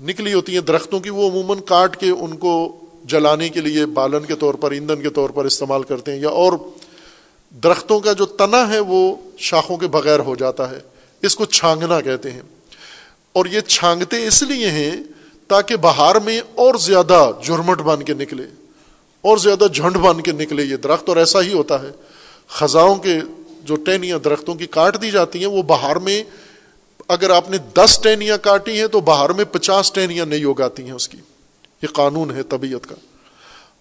نکلی 0.01 0.33
ہوتی 0.33 0.53
ہیں 0.53 0.61
درختوں 0.61 0.99
کی، 0.99 1.09
وہ 1.09 1.29
عموماً 1.29 1.59
کاٹ 1.59 1.97
کے 1.97 2.09
ان 2.09 2.37
کو 2.37 2.79
جلانے 3.05 3.49
کے 3.49 3.61
لیے 3.61 3.85
بالن 3.85 4.25
کے 4.25 4.35
طور 4.35 4.53
پر، 4.53 4.71
ایندھن 4.71 5.01
کے 5.01 5.09
طور 5.09 5.29
پر 5.29 5.45
استعمال 5.45 5.83
کرتے 5.83 6.11
ہیں، 6.11 6.19
یا 6.19 6.29
اور 6.29 6.53
درختوں 7.63 7.99
کا 7.99 8.13
جو 8.13 8.25
تنا 8.25 8.69
ہے، 8.69 8.79
وہ 8.79 9.15
شاخوں 9.37 9.77
کے 9.77 9.87
بغیر 9.87 10.19
ہو 10.19 10.35
جاتا 10.35 10.71
ہے۔ 10.71 10.79
اس 11.21 11.35
کو 11.35 11.45
چھانگنا 11.45 12.01
کہتے 12.01 12.31
ہیں۔ 12.31 12.41
اور 13.33 13.45
یہ 13.45 13.59
چھانگتے 13.59 14.27
اس 14.27 14.43
لیے 14.43 14.69
ہیں 14.69 14.91
تاکہ 15.47 15.75
بہار 15.75 16.15
میں 16.15 16.41
اور 16.55 16.75
زیادہ 16.75 17.31
جرمٹ 17.43 17.77
بن 17.77 18.03
کے 18.03 18.13
نکلے، 18.13 18.43
اور 19.21 19.37
زیادہ 19.37 19.67
جھنڈ 19.73 19.97
بن 19.97 20.21
کے 20.21 20.31
نکلے 20.31 20.63
یہ 20.63 20.75
درخت۔ 20.75 21.09
اور 21.09 21.17
ایسا 21.17 21.41
ہی 21.41 21.53
ہوتا 21.53 21.81
ہے۔ 21.81 21.91
خزاؤں 22.47 22.95
کے 22.95 23.19
جو 23.63 23.75
ٹہنیاں 23.75 24.19
درختوں 24.19 24.55
کی 24.55 24.67
کاٹ 24.67 25.01
دی 25.01 25.11
جاتی 25.11 25.39
ہیں، 25.39 25.45
وہ 25.45 25.61
بہار 25.61 25.95
میں 25.95 26.23
اگر 27.11 27.29
آپ 27.29 27.49
نے 27.49 27.57
دس 27.57 27.99
ٹہنیاں 28.03 28.37
کاٹی 28.37 28.79
ہیں 28.79 28.87
تو 28.87 28.99
بہار 28.99 29.29
میں 29.29 29.45
پچاس 29.45 29.91
ٹہنیاں 29.91 30.25
نہیں 30.25 30.45
اگاتی 30.45 30.83
ہیں 30.83 30.91
اس 30.91 31.09
کی۔ 31.09 31.17
یہ 31.81 31.87
قانون 31.87 32.31
ہے 32.35 32.43
طبیعت 32.43 32.87
کا۔ 32.89 32.95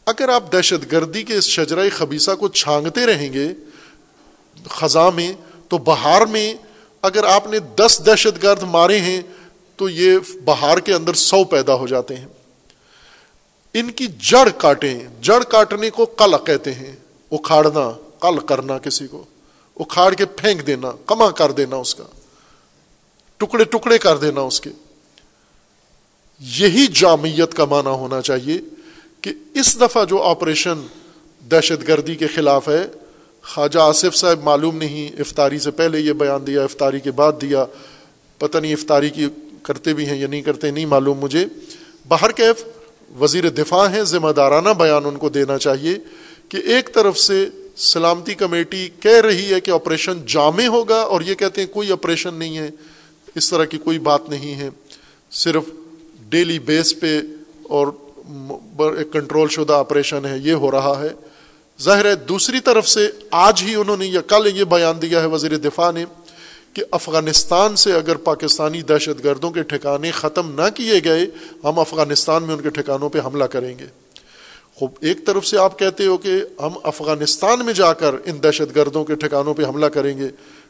اگر 0.07 0.28
آپ 0.28 0.53
دہشت 0.53 0.93
گردی 0.93 1.22
کے 1.22 1.35
اس 1.35 1.45
شجرۂ 1.45 1.91
خبیصہ 1.93 2.31
کو 2.31 2.49
چھانگتے 2.49 3.07
رہیں 3.07 3.33
گے 3.33 3.49
خزاں 4.70 5.11
میں، 5.11 5.33
تو 5.68 5.78
بہار 5.78 6.26
میں 6.26 6.55
اگر 7.03 7.24
آپ 7.24 7.47
نے 7.47 7.59
دس 7.59 8.03
دہشت 8.07 8.43
گرد 8.43 8.62
مارے 8.62 8.99
ہیں، 8.99 9.20
تو 9.76 9.89
یہ 9.89 10.18
بہار 10.45 10.78
کے 10.78 10.95
اندر 10.95 11.14
سو 11.14 11.45
پیدا 11.45 11.74
ہو 11.74 11.87
جاتے 11.87 12.16
ہیں۔ 12.16 12.26
ان 13.74 13.91
کی 13.91 14.07
جڑ 14.07 14.49
کاٹیں، 14.59 15.01
جڑ 15.20 15.43
کاٹنے 15.43 15.91
کو 15.91 16.07
کل 16.07 16.35
کہتے 16.47 16.74
ہیں۔ 16.74 16.97
اکھاڑنا 17.33 17.91
کل 18.20 18.39
کرنا 18.39 18.78
کسی 18.78 19.07
کو۔ 19.07 19.24
اکھاڑ 19.76 20.14
کے 20.14 20.26
پھینک 20.26 20.66
دینا 20.66 20.93
کما 21.07 21.31
کر 21.31 21.53
دینا 21.53 21.76
اس 21.76 21.95
کا۔ 21.95 22.05
ٹکڑے 23.41 23.64
ٹکڑے 23.64 23.99
کر 23.99 24.16
دینا 24.16 24.41
اس 24.41 24.61
کے۔ 24.61 24.70
یہی 26.41 26.86
جامعت 26.86 27.55
کا 27.55 27.64
معنی 27.64 27.88
ہونا 27.88 28.20
چاہیے 28.20 28.59
کہ 29.20 29.30
اس 29.55 29.80
دفعہ 29.80 30.05
جو 30.05 30.22
آپریشن 30.22 30.86
دہشت 31.51 31.88
گردی 31.88 32.14
کے 32.14 32.26
خلاف 32.26 32.68
ہے، 32.68 32.86
خواجہ 33.43 33.78
آصف 33.78 34.16
صاحب 34.16 34.43
معلوم 34.43 34.76
نہیں، 34.76 35.20
افطاری 35.20 35.59
سے 35.59 35.70
پہلے 35.70 36.01
یہ 36.01 36.12
بیان 36.12 36.47
دیا، 36.47 36.62
افطاری 36.62 37.01
کے 37.01 37.11
بعد 37.11 37.32
دیا، 37.41 37.64
پتہ 38.38 38.59
نہیں 38.59 38.72
افطاری 38.72 39.11
کی 39.11 39.28
کرتے 39.62 39.95
بھی 39.95 40.07
ہیں 40.07 40.18
یا 40.18 40.26
نہیں 40.26 40.43
کرتے، 40.43 40.70
نہیں 40.70 40.86
معلوم 40.86 41.18
مجھے۔ 41.18 41.47
باہر 42.09 42.32
کیف 42.32 42.64
وزیر 43.20 43.49
دفاع 43.49 43.88
ہیں، 43.88 44.03
ذمہ 44.03 44.32
دارانہ 44.32 44.68
بیان 44.68 45.07
ان 45.07 45.16
کو 45.16 45.28
دینا 45.28 45.59
چاہیے 45.59 45.99
کہ 46.49 46.57
ایک 46.57 46.95
طرف 46.95 47.18
سے 47.18 47.49
سلامتی 47.76 48.34
کمیٹی 48.34 48.88
کہہ 49.01 49.20
رہی 49.20 49.55
ہے 49.55 49.61
کہ 49.61 49.70
آپریشن 49.70 50.26
جامع 50.26 50.66
ہوگا 50.66 51.01
اور 51.01 51.20
یہ 51.20 51.34
کہتے 51.34 51.61
ہیں 51.61 51.68
کوئی 51.68 51.93
آپریشن 51.93 52.34
نہیں 52.34 52.59
ہے۔ 52.59 52.70
اس 53.35 53.51
طرح 53.51 53.64
کی 53.64 53.78
کوئی 53.78 53.99
بات 53.99 54.28
نہیں 54.28 54.55
ہے۔ 54.55 54.70
صرف 55.31 55.62
ڈیلی 56.28 56.59
بیس 56.59 57.01
پہ 57.01 57.20
اور 57.62 57.87
ایک 58.99 59.12
کنٹرول 59.12 59.49
شدہ 59.49 59.72
آپریشن 59.72 60.26
ہے، 60.26 60.39
یہ 60.39 60.53
ہو 60.53 60.70
رہا 60.70 61.01
ہے۔ 61.03 61.09
ظاہر 61.83 62.05
ہے، 62.05 62.14
دوسری 62.14 62.61
طرف 62.61 62.89
سے 62.89 63.11
آج 63.31 63.62
ہی 63.66 63.74
انہوں 63.74 63.97
نے 63.97 64.07
یا 64.07 64.20
کل 64.20 64.47
یہ 64.55 64.64
بیان 64.64 65.03
دیا 65.03 65.20
ہے 65.20 65.26
وزیر 65.26 65.57
دفاع 65.57 65.91
نے 65.91 66.05
کہ 66.72 66.85
افغانستان 66.91 67.76
سے 67.76 67.93
اگر 67.93 68.16
پاکستانی 68.16 68.83
دہشت 68.83 69.24
گردوں 69.24 69.51
کے 69.51 69.62
ٹھکانے 69.62 70.11
ختم 70.11 70.61
نہ 70.61 70.68
کیے 70.74 71.01
گئے، 71.05 71.26
ہم 71.64 71.78
افغانستان 71.78 72.43
میں 72.43 72.55
ان 72.55 72.61
کے 72.61 72.70
ٹھکانوں 72.70 73.09
پہ 73.09 73.18
حملہ 73.24 73.45
کریں 73.45 73.78
گے۔ 73.78 73.87
خوب، 74.74 74.91
ایک 75.01 75.26
طرف 75.26 75.47
سے 75.47 75.59
آپ 75.59 75.78
کہتے 75.78 76.07
ہو 76.07 76.16
کہ 76.16 76.33
ہم 76.59 76.70
افغانستان 76.83 77.64
میں 77.64 77.72
جا 77.72 77.93
کر 77.93 78.14
ان 78.24 78.43
دہشت 78.43 78.76
گردوں 78.76 79.05
کے 79.05 79.14
ٹھکانوں 79.14 79.55
پہ 79.55 79.64
حملہ 79.64 79.87
کریں 79.87 80.18
گے۔ 80.18 80.28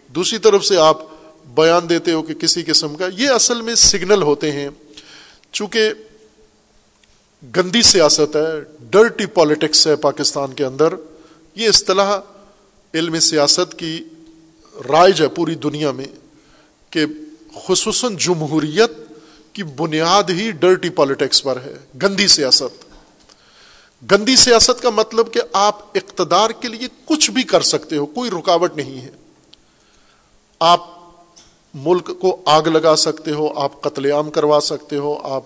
دوسری 0.09 0.39
طرف 0.39 0.65
سے 0.65 0.77
آپ 0.77 1.20
بیان 1.45 1.89
دیتے 1.89 2.13
ہو 2.13 2.23
کہ 2.23 2.35
کسی 2.35 2.63
قسم 2.63 2.97
کا، 2.97 3.07
یہ 3.17 3.29
اصل 3.29 3.61
میں 3.61 3.75
سگنل 3.75 4.23
ہوتے 4.23 4.53
ہیں۔ 4.53 4.69
چونکہ 5.53 5.91
گندی 7.57 7.83
سیاست 7.83 8.37
ہے، 8.37 8.77
ڈرٹی 8.81 9.27
پالیٹکس 9.27 9.87
ہے 9.87 9.97
پاکستان 9.97 10.53
کے 10.53 10.65
اندر۔ 10.65 10.95
یہ 11.55 11.69
اصطلاح 11.69 12.19
علم 12.95 13.21
سیاست 13.21 13.79
کی 13.79 14.05
رائج 14.89 15.23
ہے 15.23 15.29
پوری 15.29 15.55
دنیا 15.55 15.91
میں 15.91 16.05
کہ 16.91 17.07
خصوصاً 17.67 18.17
جمہوریت 18.17 18.91
کی 19.53 19.63
بنیاد 19.63 20.31
ہی 20.31 20.51
ڈرٹی 20.51 20.89
پالیٹکس 20.89 21.43
پر 21.43 21.59
ہے، 21.65 21.75
گندی 22.03 22.27
سیاست۔ 22.27 22.85
گندی 24.13 24.37
سیاست 24.37 24.83
کا 24.83 24.91
مطلب 24.91 25.33
کہ 25.33 25.41
آپ 25.53 25.97
اقتدار 25.97 26.51
کے 26.51 26.69
لیے 26.69 26.89
کچھ 27.05 27.31
بھی 27.31 27.43
کر 27.43 27.61
سکتے 27.61 27.97
ہو، 27.97 28.07
کوئی 28.07 28.31
رکاوٹ 28.31 28.77
نہیں 28.77 29.01
ہے۔ 29.01 29.11
آپ 30.61 31.00
ملک 31.75 32.11
کو 32.21 32.43
آگ 32.45 32.63
لگا 32.63 32.97
سکتے 32.97 33.31
ہو، 33.31 33.59
آپ 33.59 33.81
قتل 33.81 34.13
عام 34.13 34.31
کروا 34.31 34.61
سکتے 34.61 34.97
ہو، 34.97 35.19
آپ 35.23 35.43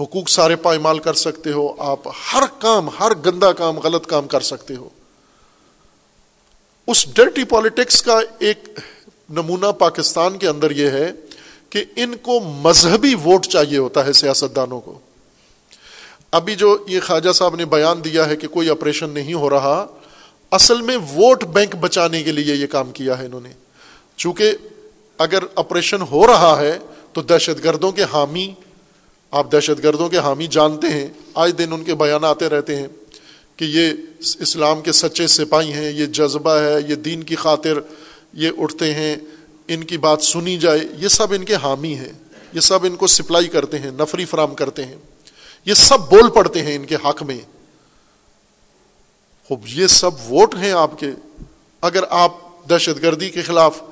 حقوق 0.00 0.28
سارے 0.28 0.56
پائمال 0.56 0.98
کر 0.98 1.14
سکتے 1.14 1.52
ہو، 1.52 1.74
آپ 1.78 2.08
ہر 2.08 2.42
کام، 2.58 2.88
ہر 3.00 3.12
گندا 3.26 3.52
کام، 3.52 3.78
غلط 3.78 4.06
کام 4.06 4.26
کر 4.26 4.40
سکتے 4.40 4.76
ہو۔ 4.76 4.88
اس 6.86 7.06
ڈرٹی 7.14 7.44
پالیٹکس 7.44 8.02
کا 8.02 8.20
ایک 8.38 8.80
نمونہ 9.30 9.72
پاکستان 9.78 10.38
کے 10.38 10.48
اندر 10.48 10.70
یہ 10.70 10.90
ہے 10.90 11.12
کہ 11.70 11.84
ان 11.96 12.16
کو 12.16 12.40
مذہبی 12.40 13.14
ووٹ 13.14 13.46
چاہیے 13.46 13.78
ہوتا 13.78 14.06
ہے 14.06 14.12
سیاستدانوں 14.12 14.80
کو۔ 14.80 14.98
ابھی 16.32 16.54
جو 16.54 16.78
یہ 16.86 17.00
خواجہ 17.06 17.32
صاحب 17.32 17.56
نے 17.56 17.64
بیان 17.64 18.04
دیا 18.04 18.28
ہے 18.28 18.36
کہ 18.36 18.48
کوئی 18.48 18.70
آپریشن 18.70 19.10
نہیں 19.10 19.34
ہو 19.34 19.50
رہا، 19.50 19.86
اصل 20.50 20.80
میں 20.80 20.96
ووٹ 20.96 21.44
بینک 21.44 21.76
بچانے 21.76 22.22
کے 22.22 22.32
لیے 22.32 22.54
یہ 22.54 22.66
کام 22.66 22.92
کیا 22.92 23.18
ہے 23.18 23.26
انہوں 23.26 23.40
نے۔ 23.40 23.50
چونکہ 24.16 24.52
اگر 25.18 25.38
آپریشن 25.56 26.02
ہو 26.02 26.26
رہا 26.26 26.60
ہے 26.60 26.78
تو 27.12 27.22
دہشت 27.22 27.64
گردوں 27.64 27.92
کے 27.92 28.02
حامی، 28.02 28.54
آپ 29.30 29.52
دہشت 29.52 29.84
گردوں 29.84 30.08
کے 30.08 30.18
حامی 30.18 30.46
جانتے 30.46 30.86
ہیں 30.86 31.06
آج 31.34 31.52
دن 31.58 31.72
ان 31.72 31.84
کے 31.84 31.94
بیان 31.94 32.24
آتے 32.24 32.48
رہتے 32.48 32.76
ہیں 32.76 32.86
کہ 33.56 33.64
یہ 33.64 33.92
اسلام 34.20 34.80
کے 34.80 34.92
سچے 34.92 35.26
سپاہی 35.26 35.72
ہیں، 35.72 35.92
یہ 35.92 36.06
جذبہ 36.06 36.50
ہے، 36.50 36.76
یہ 36.88 36.94
دین 36.94 37.22
کی 37.22 37.36
خاطر 37.36 37.78
یہ 38.32 38.50
اٹھتے 38.58 38.94
ہیں، 38.94 39.16
ان 39.68 39.84
کی 39.84 39.98
بات 39.98 40.22
سنی 40.22 40.56
جائے، 40.56 40.80
یہ 40.98 41.08
سب 41.08 41.32
ان 41.32 41.44
کے 41.44 41.54
حامی 41.54 41.94
ہیں، 41.94 42.12
یہ 42.52 42.60
سب 42.60 42.84
ان 42.84 42.96
کو 42.96 43.06
سپلائی 43.06 43.48
کرتے 43.48 43.78
ہیں، 43.78 43.90
نفری 43.90 44.24
فراہم 44.24 44.54
کرتے 44.54 44.84
ہیں۔ 44.84 44.96
یہ 45.64 45.74
سب 45.74 46.00
بول 46.00 46.30
پڑتے 46.30 46.62
ہیں 46.62 46.76
ان 46.76 46.84
کے 46.84 46.94
حق 46.94 47.22
میں۔ 47.22 47.38
خوب، 49.48 49.60
یہ 49.66 49.86
سب 49.86 50.10
ووٹ 50.14 50.54
ہیں 50.54 50.72
آپ 50.72 50.98
کے۔ 50.98 51.06
اگر 51.80 52.04
آپ 52.10 52.32
دہشت 52.70 53.02
گردی 53.02 53.30
کے 53.30 53.42
خلاف 53.42 53.82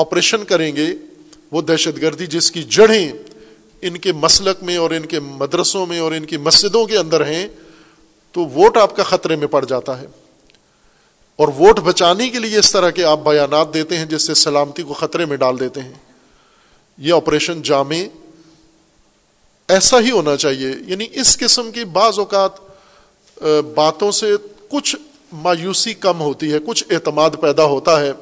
آپریشن 0.00 0.44
کریں 0.44 0.76
گے، 0.76 0.86
وہ 1.50 1.62
دہشت 1.62 2.02
گردی 2.02 2.26
جس 2.26 2.52
کی 2.52 2.62
جڑیں 2.62 3.12
ان 3.82 3.98
کے 3.98 4.12
مسلک 4.12 4.62
میں 4.62 4.76
اور 4.76 4.90
ان 4.90 5.06
کے 5.06 5.20
مدرسوں 5.20 5.86
میں 5.86 5.98
اور 5.98 6.12
ان 6.12 6.24
کی 6.24 6.36
مسجدوں 6.36 6.86
کے 6.86 6.98
اندر 6.98 7.26
ہیں، 7.26 7.46
تو 8.32 8.40
ووٹ 8.44 8.76
آپ 8.76 8.96
کا 8.96 9.02
خطرے 9.02 9.36
میں 9.36 9.46
پڑ 9.46 9.64
جاتا 9.64 10.00
ہے۔ 10.00 10.06
اور 11.36 11.48
ووٹ 11.48 11.80
بچانے 11.80 12.28
کے 12.28 12.38
لیے 12.38 12.58
اس 12.58 12.72
طرح 12.72 12.90
کے 12.90 13.04
آپ 13.04 13.20
بیانات 13.24 13.74
دیتے 13.74 13.96
ہیں 13.96 14.04
جس 14.04 14.22
سے 14.22 14.34
سلامتی 14.34 14.82
کو 14.82 14.94
خطرے 14.94 15.24
میں 15.24 15.36
ڈال 15.36 15.60
دیتے 15.60 15.80
ہیں۔ 15.80 15.92
یہ 16.98 17.12
آپریشن 17.12 17.62
جامع 17.62 17.94
ایسا 19.68 20.00
ہی 20.00 20.10
ہونا 20.10 20.36
چاہیے 20.36 20.68
یعنی 20.86 21.06
اس 21.12 21.38
قسم 21.38 21.70
کی 21.70 21.84
بعض 21.84 22.18
اوقات 22.18 22.50
باتوں 23.74 24.10
سے 24.10 24.34
کچھ 24.68 24.96
مایوسی 25.32 25.94
کم 25.94 26.20
ہوتی 26.20 26.52
ہے، 26.52 26.58
کچھ 26.66 26.84
اعتماد 26.90 27.30
پیدا 27.40 27.64
ہوتا 27.64 28.00
ہے۔ 28.00 28.12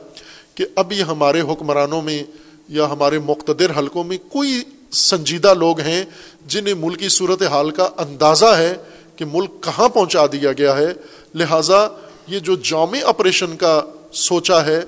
کہ 0.59 0.67
ابھی 0.77 1.03
ہمارے 1.03 1.41
حکمرانوں 1.41 2.03
میں 2.03 2.23
یا 2.69 2.87
ہمارے 2.91 3.19
مقتدر 3.19 3.79
حلقوں 3.79 4.05
میں 4.05 4.19
کوئی 4.29 4.63
سنجیدہ 4.93 5.55
لوگ 5.55 5.81
ہیں 5.81 6.05
جنہیں 6.47 6.75
ملکی 6.75 7.09
صورت 7.09 7.43
حال 7.43 7.71
کا 7.71 7.89
اندازہ 7.97 8.47
ہے 8.47 8.75
کہ 9.17 9.25
ملک 9.25 9.51
کہاں 9.61 9.89
پہنچا 9.89 10.27
دیا 10.27 10.53
گیا 10.53 10.77
ہے۔ 10.77 10.93
لہٰذا 11.35 11.89
یہ 12.27 12.39
جو 12.39 12.55
جامع 12.55 12.99
آپریشن 13.05 13.57
کا 13.57 13.81
سوچا 14.13 14.67
ہے، 14.67 14.81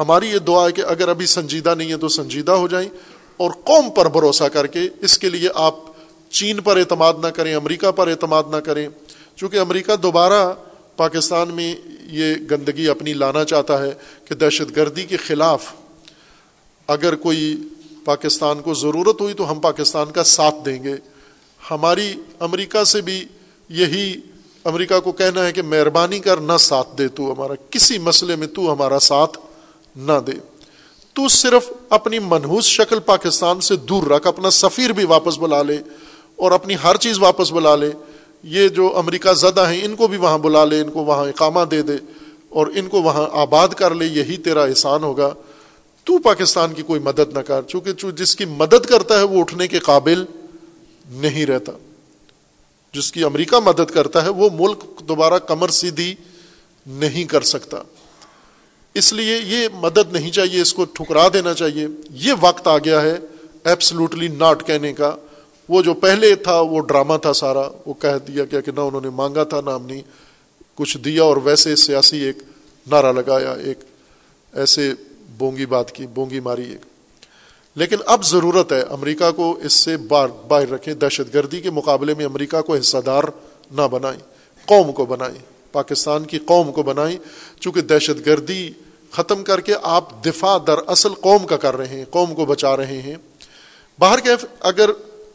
ہماری 0.00 0.28
یہ 0.28 0.38
دعا 0.38 0.66
ہے 0.66 0.72
کہ 0.72 0.80
اگر 0.80 1.08
ابھی 1.08 1.26
سنجیدہ 1.26 1.74
نہیں 1.74 1.92
ہے 1.92 1.96
تو 1.96 2.08
سنجیدہ 2.08 2.52
ہو 2.52 2.68
جائیں 2.68 2.88
اور 3.36 3.50
قوم 3.50 3.90
پر 3.90 4.08
بھروسہ 4.08 4.44
کر 4.44 4.66
کے 4.66 4.80
اس 5.00 5.18
کے 5.18 5.30
لیے 5.30 5.48
آپ 5.54 5.74
چین 6.30 6.60
پر 6.60 6.76
اعتماد 6.76 7.14
نہ 7.22 7.28
کریں، 7.28 7.54
امریکہ 7.54 7.90
پر 7.90 8.08
اعتماد 8.08 8.42
نہ 8.50 8.56
کریں۔ 8.56 8.88
چونکہ 9.36 9.58
امریکہ 9.58 9.96
دوبارہ 9.96 10.54
پاکستان 10.96 11.48
میں 11.48 11.74
یہ 12.02 12.34
گندگی 12.50 12.88
اپنی 12.88 13.12
لانا 13.12 13.44
چاہتا 13.44 13.82
ہے 13.82 13.92
کہ 14.24 14.34
دہشت 14.34 14.76
گردی 14.76 15.04
کے 15.04 15.16
خلاف 15.16 15.72
اگر 16.86 17.14
کوئی 17.14 17.56
پاکستان 18.04 18.60
کو 18.60 18.74
ضرورت 18.74 19.20
ہوئی 19.20 19.34
تو 19.34 19.50
ہم 19.50 19.60
پاکستان 19.60 20.10
کا 20.10 20.24
ساتھ 20.24 20.54
دیں 20.66 20.84
گے۔ 20.84 20.94
ہماری 21.70 22.14
امریکہ 22.40 22.84
سے 22.84 23.00
بھی 23.00 23.24
یہی 23.68 24.20
امریکہ 24.64 25.00
کو 25.00 25.12
کہنا 25.12 25.46
ہے 25.46 25.52
کہ 25.52 25.62
مہربانی 25.62 26.18
کر 26.18 26.36
نہ 26.36 26.56
ساتھ 26.60 26.98
دے 26.98 27.08
تو 27.08 27.32
ہمارا 27.32 27.52
کسی 27.70 27.98
مسئلے 27.98 28.36
میں 28.36 28.46
تو 28.46 28.72
ہمارا 28.72 28.98
ساتھ 28.98 29.38
نہ 29.96 30.20
دے۔ 30.26 30.32
تو 31.12 31.28
صرف 31.28 31.72
اپنی 31.88 32.18
منحوس 32.18 32.64
شکل 32.64 32.98
پاکستان 32.98 33.60
سے 33.60 33.76
دور 33.76 34.02
رکھ، 34.02 34.26
اپنا 34.26 34.50
سفیر 34.50 34.90
بھی 34.90 35.04
واپس 35.04 35.38
بلا 35.38 35.62
لے 35.62 35.78
اور 36.36 36.52
اپنی 36.52 36.74
ہر 36.84 36.96
چیز 36.96 37.18
واپس 37.18 37.52
بلا 37.52 37.76
لے۔ 37.76 37.90
یہ 38.42 38.68
جو 38.68 38.96
امریکہ 38.96 39.32
زدہ 39.32 39.70
ہیں، 39.70 39.84
ان 39.84 39.96
کو 39.96 40.08
بھی 40.08 40.16
وہاں 40.16 40.38
بلا 40.38 40.64
لے، 40.64 40.80
ان 40.80 40.90
کو 40.90 41.04
وہاں 41.04 41.28
اقامہ 41.28 41.60
دے 41.70 41.82
دے 41.82 41.96
اور 42.48 42.66
ان 42.66 42.88
کو 42.88 43.02
وہاں 43.02 43.26
آباد 43.32 43.68
کر 43.68 43.94
لے، 43.94 44.06
یہی 44.06 44.36
تیرا 44.36 44.62
احسان 44.62 45.02
ہوگا۔ 45.02 45.34
تو 46.04 46.18
پاکستان 46.18 46.72
کی 46.72 46.82
کوئی 46.82 47.00
مدد 47.00 47.32
نہ 47.34 47.38
کر، 47.38 47.62
چونکہ 47.62 48.10
جس 48.10 48.36
کی 48.36 48.44
مدد 48.44 48.86
کرتا 48.86 49.18
ہے 49.18 49.22
وہ 49.22 49.40
اٹھنے 49.40 49.68
کے 49.68 49.78
قابل 49.78 50.24
نہیں 51.10 51.46
رہتا۔ 51.46 51.72
جس 52.94 53.12
کی 53.12 53.24
امریکہ 53.24 53.60
مدد 53.60 53.90
کرتا 53.90 54.24
ہے 54.24 54.28
وہ 54.28 54.48
ملک 54.52 54.84
دوبارہ 55.08 55.38
کمر 55.38 55.68
سیدھی 55.68 56.14
نہیں 56.86 57.24
کر 57.24 57.40
سکتا۔ 57.40 57.76
اس 58.94 59.12
لیے 59.12 59.38
یہ 59.46 59.68
مدد 59.74 60.12
نہیں 60.12 60.30
چاہیے، 60.30 60.60
اس 60.60 60.74
کو 60.74 60.84
ٹھکرا 60.84 61.28
دینا 61.32 61.54
چاہیے۔ 61.54 61.86
یہ 62.10 62.32
وقت 62.40 62.66
آ 62.66 62.78
گیا 62.78 63.02
ہے 63.02 63.18
ایبسلوٹلی 63.64 64.28
ناٹ 64.28 64.66
کہنے 64.66 64.92
کا۔ 64.92 65.16
وہ 65.72 65.82
جو 65.82 65.94
پہلے 65.94 66.34
تھا، 66.34 66.60
وہ 66.60 66.80
ڈرامہ 66.80 67.16
تھا 67.16 67.32
سارا، 67.32 67.62
وہ 67.86 67.94
کہہ 67.94 68.18
دیا 68.28 68.44
کیا 68.44 68.60
کہ 68.60 68.72
نہ، 68.72 68.80
انہوں 68.80 69.00
نے 69.00 69.08
مانگا 69.08 69.44
تھا، 69.44 69.60
نہ 69.60 69.70
ہم 69.70 69.86
نے 69.86 70.02
کچھ 70.74 70.98
دیا 70.98 71.22
اور 71.22 71.36
ویسے 71.36 71.76
سیاسی 71.76 72.18
ایک 72.18 72.38
نعرہ 72.86 73.12
لگایا، 73.12 73.52
ایک 73.52 73.78
ایسے 74.52 74.92
بونگی 75.38 75.66
بات 75.66 75.92
کی، 75.92 76.06
بونگی 76.06 76.40
ماری 76.40 76.70
ایک۔ 76.70 76.80
لیکن 77.76 77.96
اب 78.06 78.24
ضرورت 78.24 78.72
ہے 78.72 78.80
امریکہ 78.80 79.30
کو 79.30 79.58
اس 79.62 79.72
سے 79.72 79.96
بار 79.96 80.28
باہر 80.48 80.70
رکھیں، 80.70 80.94
دہشت 80.94 81.34
گردی 81.34 81.60
کے 81.60 81.70
مقابلے 81.70 82.14
میں 82.14 82.24
امریکہ 82.24 82.60
کو 82.60 82.74
حصہ 82.74 82.98
دار 83.06 83.24
نہ 83.70 83.82
بنائیں، 83.90 84.20
قوم 84.66 84.92
کو 84.92 85.06
بنائیں، 85.06 85.38
پاکستان 85.72 86.24
کی 86.24 86.38
قوم 86.38 86.72
کو 86.72 86.82
بنائیں۔ 86.82 87.16
چونکہ 87.60 87.80
دہشت 87.80 88.26
گردی 88.26 88.70
ختم 89.10 89.44
کر 89.44 89.60
کے 89.60 89.74
آپ 89.82 90.24
دفاع 90.24 90.58
در 90.66 90.78
اصل 90.86 91.14
قوم 91.14 91.46
کا 91.46 91.56
کر 91.56 91.76
رہے 91.76 91.88
ہیں، 91.88 92.04
قوم 92.10 92.34
کو 92.34 92.44
بچا 92.44 92.76
رہے 92.76 93.02
ہیں۔ 93.02 93.16
باہر 93.98 94.18
کے 94.18 94.30
اگر 94.60 94.90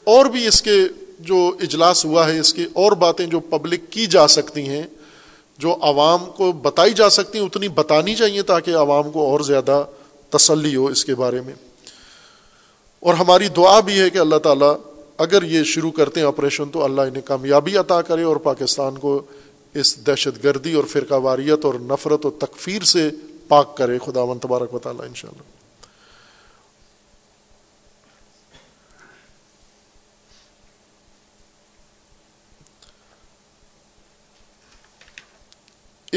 اور 0.07 0.25
بھی 0.25 0.47
اس 0.47 0.61
کے 0.61 0.83
جو 1.19 1.55
اجلاس 1.61 2.05
ہوا 2.05 2.33
ہے، 2.33 2.39
اس 2.39 2.53
کی 2.53 2.65
اور 2.73 2.91
باتیں 2.91 3.25
جو 3.25 3.39
پبلک 3.39 3.79
کی 3.89 4.05
جا 4.05 4.27
سکتی 4.27 4.69
ہیں، 4.69 4.83
جو 5.57 5.77
عوام 5.81 6.25
کو 6.25 6.51
بتائی 6.51 6.93
جا 6.93 7.09
سکتی 7.09 7.39
ہیں، 7.39 7.45
اتنی 7.45 7.67
بتانی 7.67 8.15
چاہیے 8.15 8.41
تاکہ 8.41 8.75
عوام 8.75 9.11
کو 9.11 9.31
اور 9.31 9.39
زیادہ 9.39 9.85
تسلی 10.29 10.75
ہو 10.75 10.85
اس 10.85 11.05
کے 11.05 11.15
بارے 11.15 11.41
میں۔ 11.41 11.53
اور 12.99 13.13
ہماری 13.13 13.47
دعا 13.47 13.79
بھی 13.79 13.99
ہے 13.99 14.09
کہ 14.09 14.17
اللہ 14.17 14.35
تعالیٰ 14.35 14.77
اگر 15.17 15.43
یہ 15.43 15.63
شروع 15.63 15.91
کرتے 15.91 16.19
ہیں 16.19 16.27
آپریشن 16.27 16.69
تو 16.69 16.83
اللہ 16.83 17.01
انہیں 17.01 17.21
کامیابی 17.21 17.77
عطا 17.77 18.01
کرے 18.01 18.23
اور 18.23 18.35
پاکستان 18.35 18.97
کو 18.97 19.21
اس 19.73 20.07
دہشت 20.07 20.43
گردی 20.43 20.73
اور 20.73 20.83
فرقہ 20.83 21.13
واریت 21.13 21.65
اور 21.65 21.73
نفرت 21.73 22.25
و 22.25 22.29
تکفیر 22.29 22.83
سے 22.83 23.09
پاک 23.47 23.77
کرے۔ 23.77 23.97
خدا 24.05 24.21
و 24.21 24.35
تبارک 24.41 24.73
و 24.73 24.79
تعالیٰ 24.79 25.05
ان 25.07 25.13
شاء 25.15 25.29
اللہ 25.29 25.56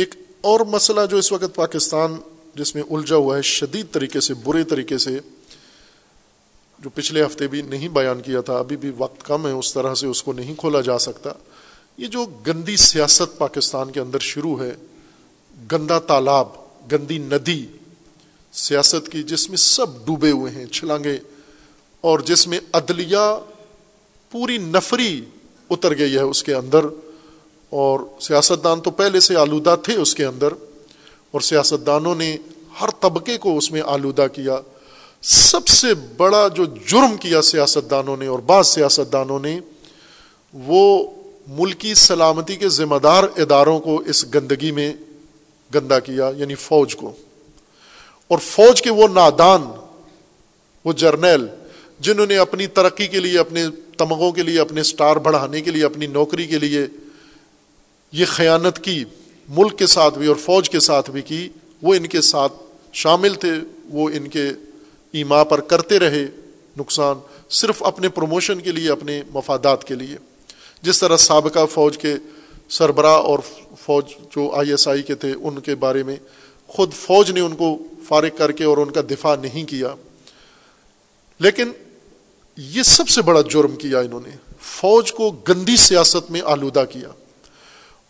ایک 0.00 0.14
اور 0.40 0.60
مسئلہ 0.60 1.00
جو 1.10 1.16
اس 1.16 1.32
وقت 1.32 1.54
پاکستان 1.54 2.16
جس 2.54 2.74
میں 2.74 2.82
الجھا 2.90 3.16
ہوا 3.16 3.36
ہے، 3.36 3.42
شدید 3.42 3.86
طریقے 3.92 4.20
سے، 4.20 4.34
برے 4.34 4.64
طریقے 4.64 4.98
سے، 4.98 5.18
جو 6.78 6.90
پچھلے 6.90 7.24
ہفتے 7.24 7.46
بھی 7.46 7.62
نہیں 7.62 7.88
بیان 7.88 8.20
کیا 8.20 8.40
تھا، 8.40 8.58
ابھی 8.58 8.76
بھی 8.76 8.92
وقت 8.98 9.22
کم 9.22 9.46
ہے، 9.46 9.52
اس 9.52 9.74
طرح 9.74 9.94
سے 9.94 10.06
اس 10.06 10.22
کو 10.22 10.32
نہیں 10.32 10.54
کھولا 10.54 10.80
جا 10.80 10.98
سکتا۔ 10.98 11.32
یہ 11.98 12.06
جو 12.06 12.24
گندی 12.46 12.76
سیاست 12.76 13.38
پاکستان 13.38 13.90
کے 13.90 14.00
اندر 14.00 14.18
شروع 14.18 14.62
ہے، 14.62 14.72
گندا 15.72 15.98
تالاب، 15.98 16.48
گندی 16.92 17.18
ندی، 17.18 17.66
سیاست 18.52 19.08
کی 19.08 19.22
جس 19.22 19.48
میں 19.48 19.56
سب 19.56 20.06
ڈوبے 20.06 20.30
ہوئے 20.30 20.52
ہیں 20.52 20.66
چھلانگے 20.66 21.18
اور 22.00 22.18
جس 22.18 22.46
میں 22.46 22.60
عدلیہ 22.72 23.38
پوری 24.32 24.58
نفری 24.58 25.24
اتر 25.70 25.98
گئی 25.98 26.14
ہے 26.14 26.20
اس 26.20 26.42
کے 26.42 26.54
اندر 26.54 26.86
اور 27.70 28.00
سیاستدان 28.20 28.80
تو 28.80 28.90
پہلے 28.90 29.20
سے 29.20 29.36
آلودہ 29.36 29.74
تھے 29.82 29.94
اس 29.94 30.14
کے 30.14 30.24
اندر، 30.24 30.52
اور 31.30 31.40
سیاستدانوں 31.40 32.14
نے 32.14 32.36
ہر 32.80 32.88
طبقے 33.00 33.36
کو 33.38 33.56
اس 33.58 33.70
میں 33.72 33.82
آلودہ 33.86 34.26
کیا۔ 34.32 34.58
سب 35.22 35.68
سے 35.68 35.94
بڑا 36.16 36.48
جو 36.48 36.64
جرم 36.64 37.16
کیا 37.16 37.42
سیاستدانوں 37.42 38.16
نے 38.16 38.26
اور 38.26 38.38
بعض 38.38 38.66
سیاستدانوں 38.66 39.38
نے، 39.40 39.58
وہ 40.54 41.10
ملکی 41.48 41.94
سلامتی 41.94 42.56
کے 42.56 42.68
ذمہ 42.68 42.96
دار 42.96 43.24
اداروں 43.36 43.78
کو 43.80 43.96
اس 44.06 44.24
گندگی 44.34 44.70
میں 44.70 44.92
گندا 45.74 45.98
کیا 46.00 46.30
یعنی 46.36 46.54
فوج 46.54 46.96
کو۔ 46.96 47.12
اور 48.28 48.38
فوج 48.38 48.82
کے 48.82 48.90
وہ 48.90 49.08
نادان، 49.08 49.62
وہ 50.84 50.92
جرنیل، 50.92 51.46
جنہوں 52.00 52.26
نے 52.26 52.36
اپنی 52.36 52.66
ترقی 52.66 53.06
کے 53.06 53.20
لیے، 53.20 53.38
اپنے 53.38 53.64
تمغوں 53.98 54.32
کے 54.32 54.42
لیے، 54.42 54.60
اپنے 54.60 54.82
سٹار 54.82 55.16
بڑھانے 55.16 55.60
کے 55.60 55.70
لیے، 55.70 55.84
اپنی 55.84 56.06
نوکری 56.06 56.46
کے 56.46 56.58
لیے 56.58 56.86
یہ 58.12 58.24
خیانت 58.26 58.84
کی، 58.84 59.04
ملک 59.48 59.78
کے 59.78 59.86
ساتھ 59.86 60.18
بھی 60.18 60.26
اور 60.26 60.36
فوج 60.36 60.70
کے 60.70 60.80
ساتھ 60.80 61.10
بھی 61.10 61.22
کی، 61.22 61.48
وہ 61.82 61.94
ان 61.94 62.06
کے 62.06 62.20
ساتھ 62.20 62.52
شامل 62.92 63.34
تھے، 63.34 63.52
وہ 63.84 64.10
ان 64.10 64.28
کے 64.28 64.48
ایما 65.12 65.44
پر 65.44 65.60
کرتے 65.60 65.98
رہے 65.98 66.26
نقصان 66.76 67.16
صرف 67.50 67.82
اپنے 67.82 68.08
پروموشن 68.08 68.60
کے 68.60 68.72
لیے، 68.72 68.90
اپنے 68.90 69.22
مفادات 69.34 69.84
کے 69.84 69.94
لیے۔ 69.94 70.16
جس 70.82 71.00
طرح 71.00 71.16
سابقہ 71.16 71.66
فوج 71.66 71.98
کے 71.98 72.14
سربراہ 72.68 73.16
اور 73.16 73.38
فوج 73.78 74.04
جو 74.30 74.50
آئی 74.50 74.70
ایس 74.70 74.88
آئی 74.88 75.02
کے 75.02 75.14
تھے، 75.14 75.34
ان 75.42 75.60
کے 75.60 75.74
بارے 75.74 76.02
میں 76.02 76.16
خود 76.66 76.92
فوج 76.92 77.30
نے 77.30 77.40
ان 77.40 77.56
کو 77.56 77.78
فارغ 78.08 78.36
کر 78.38 78.52
کے 78.52 78.64
اور 78.64 78.76
ان 78.76 78.90
کا 78.90 79.00
دفاع 79.10 79.36
نہیں 79.36 79.64
کیا۔ 79.64 79.94
لیکن 81.38 81.72
یہ 82.56 82.82
سب 82.82 83.08
سے 83.08 83.22
بڑا 83.22 83.40
جرم 83.40 83.76
کیا 83.76 83.98
انہوں 83.98 84.20
نے، 84.26 84.36
فوج 84.60 85.12
کو 85.12 85.30
گندی 85.48 85.76
سیاست 85.76 86.30
میں 86.30 86.40
آلودہ 86.44 86.84
کیا۔ 86.90 87.08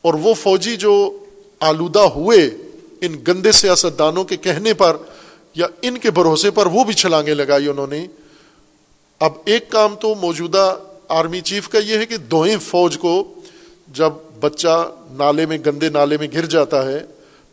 اور 0.02 0.14
وہ 0.14 0.34
فوجی 0.34 0.76
جو 0.76 1.18
آلودہ 1.60 1.98
ہوئے 1.98 2.50
ان 3.00 3.16
گندے 3.28 3.52
سیاست 3.52 3.98
دانوں 3.98 4.24
کے 4.24 4.36
کہنے 4.36 4.74
پر 4.74 4.96
یا 5.54 5.66
ان 5.82 5.98
کے 5.98 6.10
بھروسے 6.10 6.50
پر 6.50 6.66
وہ 6.66 6.84
بھی 6.84 6.94
چھلانگیں 6.94 7.34
لگائی 7.34 7.68
انہوں 7.68 7.86
نے۔ 7.86 8.06
اب 9.18 9.32
ایک 9.44 9.70
کام 9.70 9.94
تو 9.94 10.14
موجودہ 10.14 10.78
آرمی 11.08 11.40
چیف 11.40 11.68
کا 11.68 11.78
یہ 11.78 11.98
ہے 11.98 12.06
کہ 12.06 12.16
دوئیں 12.16 12.56
فوج 12.58 12.98
کو 12.98 13.34
جب 13.88 14.12
بچہ 14.40 14.90
نالے 15.10 15.46
میں، 15.46 15.58
گندے 15.66 15.88
نالے 15.88 16.16
میں 16.16 16.28
گر 16.34 16.46
جاتا 16.46 16.86
ہے 16.86 16.98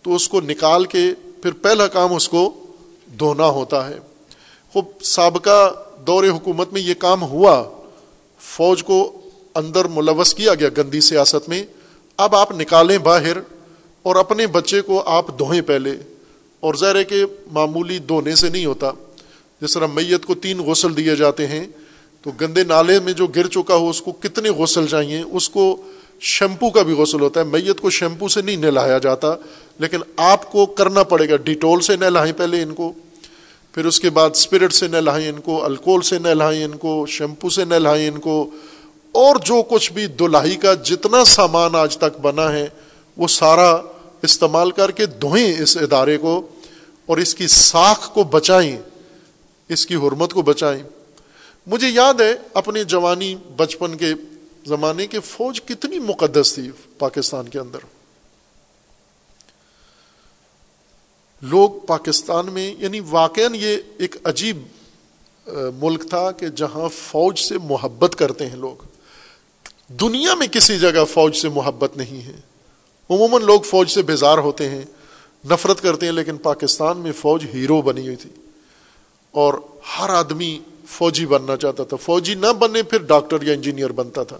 تو 0.01 0.15
اس 0.15 0.29
کو 0.29 0.41
نکال 0.41 0.85
کے 0.85 1.13
پھر 1.41 1.51
پہلا 1.51 1.87
کام 1.87 2.13
اس 2.13 2.29
کو 2.29 2.53
دھونا 3.19 3.45
ہوتا 3.45 3.89
ہے۔ 3.89 3.97
خوب 4.73 4.85
سابقہ 5.01 5.73
دور 6.07 6.23
حکومت 6.23 6.73
میں 6.73 6.81
یہ 6.81 6.93
کام 6.93 7.21
ہوا۔ 7.21 7.63
فوج 8.39 8.83
کو 8.83 9.21
اندر 9.55 9.85
ملوث 9.85 10.33
کیا 10.33 10.55
گیا 10.55 10.69
گندی 10.77 11.01
سیاست 11.01 11.49
میں۔ 11.49 11.63
اب 12.17 12.35
آپ 12.35 12.51
نکالیں 12.51 12.97
باہر 12.97 13.37
اور 14.03 14.15
اپنے 14.15 14.47
بچے 14.47 14.81
کو 14.81 15.03
آپ 15.05 15.39
دھوئیں 15.39 15.61
پہلے۔ 15.61 15.91
اور 16.59 16.73
ظاہر 16.73 16.95
ہے 16.95 17.03
کہ 17.03 17.25
معمولی 17.51 17.97
دھونے 17.97 18.35
سے 18.35 18.49
نہیں 18.49 18.65
ہوتا۔ 18.65 18.91
جس 19.61 19.73
طرح 19.73 19.87
میت 19.87 20.25
کو 20.25 20.35
تین 20.35 20.59
غسل 20.59 20.97
دیے 20.97 21.15
جاتے 21.15 21.47
ہیں، 21.47 21.67
تو 22.21 22.31
گندے 22.41 22.63
نالے 22.63 22.99
میں 22.99 23.13
جو 23.13 23.27
گر 23.27 23.47
چکا 23.47 23.75
ہو، 23.75 23.89
اس 23.89 24.01
کو 24.01 24.11
کتنے 24.11 24.49
غسل 24.49 24.87
چاہیے؟ 24.87 25.23
اس 25.31 25.49
کو 25.49 25.81
شیمپو 26.21 26.69
کا 26.69 26.81
بھی 26.81 26.93
غسل 26.93 27.21
ہوتا 27.21 27.39
ہے۔ 27.39 27.45
میت 27.45 27.81
کو 27.81 27.89
شیمپو 27.89 28.27
سے 28.27 28.41
نہیں 28.41 28.55
نہلایا 28.55 28.97
جاتا، 28.97 29.35
لیکن 29.79 29.97
آپ 30.17 30.51
کو 30.51 30.65
کرنا 30.65 31.03
پڑے 31.03 31.29
گا۔ 31.29 31.35
ڈیٹول 31.35 31.81
سے 31.81 31.95
نہلائیں 31.95 32.33
پہلے 32.37 32.61
ان 32.61 32.73
کو، 32.73 32.93
پھر 33.71 33.85
اس 33.85 33.99
کے 33.99 34.09
بعد 34.09 34.29
اسپرٹ 34.29 34.73
سے 34.73 34.87
نہلائیں 34.87 35.29
ان 35.29 35.39
کو، 35.39 35.65
الکول 35.65 36.01
سے 36.01 36.19
نہلائیں 36.19 36.63
ان 36.63 36.77
کو، 36.77 37.05
شیمپو 37.05 37.49
سے 37.49 37.65
نہلائیں 37.65 38.07
ان 38.07 38.19
کو۔ 38.19 38.49
اور 39.11 39.35
جو 39.35 39.61
کچھ 39.69 39.91
بھی 39.91 40.07
دلائی 40.07 40.55
کا 40.55 40.73
جتنا 40.73 41.25
سامان 41.25 41.75
آج 41.75 41.97
تک 41.97 42.19
بنا 42.19 42.51
ہے، 42.51 42.67
وہ 43.17 43.27
سارا 43.27 43.81
استعمال 44.21 44.71
کر 44.71 44.91
کے 44.91 45.05
دھوئیں 45.05 45.61
اس 45.61 45.77
ادارے 45.77 46.17
کو 46.17 46.47
اور 47.05 47.17
اس 47.17 47.35
کی 47.35 47.47
ساکھ 47.47 48.13
کو 48.13 48.23
بچائیں، 48.23 48.77
اس 49.69 49.85
کی 49.85 49.95
حرمت 49.95 50.33
کو 50.33 50.41
بچائیں۔ 50.41 50.83
مجھے 51.67 51.89
یاد 51.89 52.21
ہے 52.21 52.33
اپنے 52.53 52.83
جوانی 52.83 53.35
بچپن 53.55 53.97
کے 53.97 54.13
زمانے 54.65 55.07
کے 55.07 55.19
فوج 55.19 55.61
کتنی 55.61 55.99
مقدس 55.99 56.53
تھی 56.55 56.71
پاکستان 56.97 57.47
کے 57.47 57.59
اندر۔ 57.59 57.79
لوگ 61.41 61.69
پاکستان 61.87 62.45
میں 62.45 62.75
یعنی 62.79 62.99
واقع 63.09 63.41
یہ 63.53 63.77
ایک 63.97 64.15
عجیب 64.23 64.57
ملک 65.79 66.09
تھا 66.09 66.31
کہ 66.31 66.47
جہاں 66.47 66.89
فوج 66.89 67.39
سے 67.39 67.57
محبت 67.57 68.15
کرتے 68.15 68.47
ہیں 68.47 68.55
لوگ۔ 68.55 68.86
دنیا 69.89 70.33
میں 70.33 70.47
کسی 70.47 70.79
جگہ 70.79 71.05
فوج 71.05 71.35
سے 71.35 71.49
محبت 71.49 71.97
نہیں 71.97 72.25
ہے۔ 72.25 72.41
عموماً 73.09 73.43
لوگ 73.43 73.61
فوج 73.61 73.91
سے 73.91 74.01
بیزار 74.01 74.37
ہوتے 74.37 74.69
ہیں، 74.69 74.85
نفرت 75.49 75.81
کرتے 75.81 76.05
ہیں، 76.05 76.13
لیکن 76.13 76.37
پاکستان 76.37 76.97
میں 76.97 77.11
فوج 77.11 77.45
ہیرو 77.53 77.81
بنی 77.81 78.01
ہوئی 78.01 78.15
تھی۔ 78.15 78.29
اور 79.31 79.53
ہر 79.99 80.09
آدمی 80.09 80.59
فوجی 80.87 81.25
بننا 81.25 81.57
چاہتا 81.57 81.83
تھا۔ 81.83 81.97
فوجی 81.97 82.33
نہ 82.33 82.53
بننے 82.53 82.83
پھر 82.83 82.97
ڈاکٹر 82.97 83.41
یا 83.41 83.53
انجینئر 83.53 83.91
بنتا 83.91 84.23
تھا۔ 84.23 84.39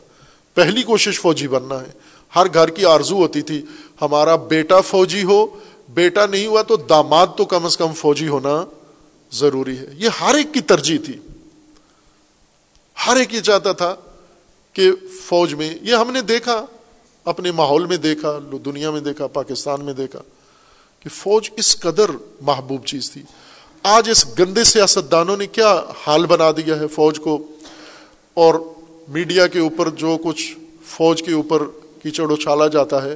پہلی 0.54 0.84
کوشش 0.84 1.20
فوجی 1.20 1.48
بننا 1.48 1.82
ہے۔ 1.82 1.92
ہر 2.36 2.48
گھر 2.54 2.70
کی 2.70 2.86
آرزو 2.86 3.16
ہوتی 3.16 3.42
تھی، 3.42 3.66
ہمارا 4.02 4.36
بیٹا 4.36 4.82
فوجی 4.82 5.24
ہو، 5.24 5.46
بیٹا 5.90 6.26
نہیں 6.26 6.48
ہوا 6.48 6.62
تو 6.62 6.76
داماد 6.76 7.28
تو 7.38 7.46
کم 7.46 7.66
از 7.66 7.78
کم 7.78 7.94
فوجی 7.94 8.28
ہونا 8.28 8.66
ضروری 9.32 9.78
ہے۔ 9.78 9.88
یہ 9.94 10.10
ہر 10.22 10.36
ایک 10.36 10.54
کی 10.54 10.62
ترجیح 10.62 10.98
تھی۔ 11.06 11.14
ہر 13.08 13.16
ایک 13.16 13.34
یہ 13.34 13.42
چاہتا 13.42 13.72
تھا 13.72 13.96
کہ 14.78 14.90
فوج 15.26 15.54
میں، 15.54 15.74
یہ 15.82 15.96
ہم 15.96 16.12
نے 16.12 16.22
دیکھا، 16.22 16.66
اپنے 17.26 17.52
ماحول 17.52 17.86
میں 17.86 17.98
دیکھا، 17.98 18.40
دنیا 18.66 18.92
میں 18.92 19.02
دیکھا، 19.02 19.28
پاکستان 19.28 19.86
میں 19.86 19.94
دیکھا، 19.94 20.20
کہ 21.00 21.10
فوج 21.10 21.50
اس 21.58 21.76
قدر 21.80 22.10
محبوب 22.42 22.86
چیز 22.86 23.12
تھی۔ 23.12 23.22
آج 23.84 24.10
اس 24.10 24.26
گندے 24.40 24.64
سیاست 24.64 25.12
دانوں 25.12 25.38
نے 25.38 25.48
کیا 25.48 25.84
حال 26.08 26.26
بنا 26.26 26.52
دیا 26.52 26.80
ہے 26.80 26.88
فوج 26.88 27.20
کو۔ 27.20 27.38
اور 28.34 28.56
میڈیا 29.08 29.48
کے 29.48 29.60
اوپر 29.60 29.90
جو 29.90 30.18
کچھ 30.24 30.58
فوج 30.86 31.24
کے 31.24 31.34
اوپر 31.34 31.64
کیچڑ 32.04 32.32
اچھالا 32.32 32.68
جاتا 32.68 33.04
ہے، 33.04 33.16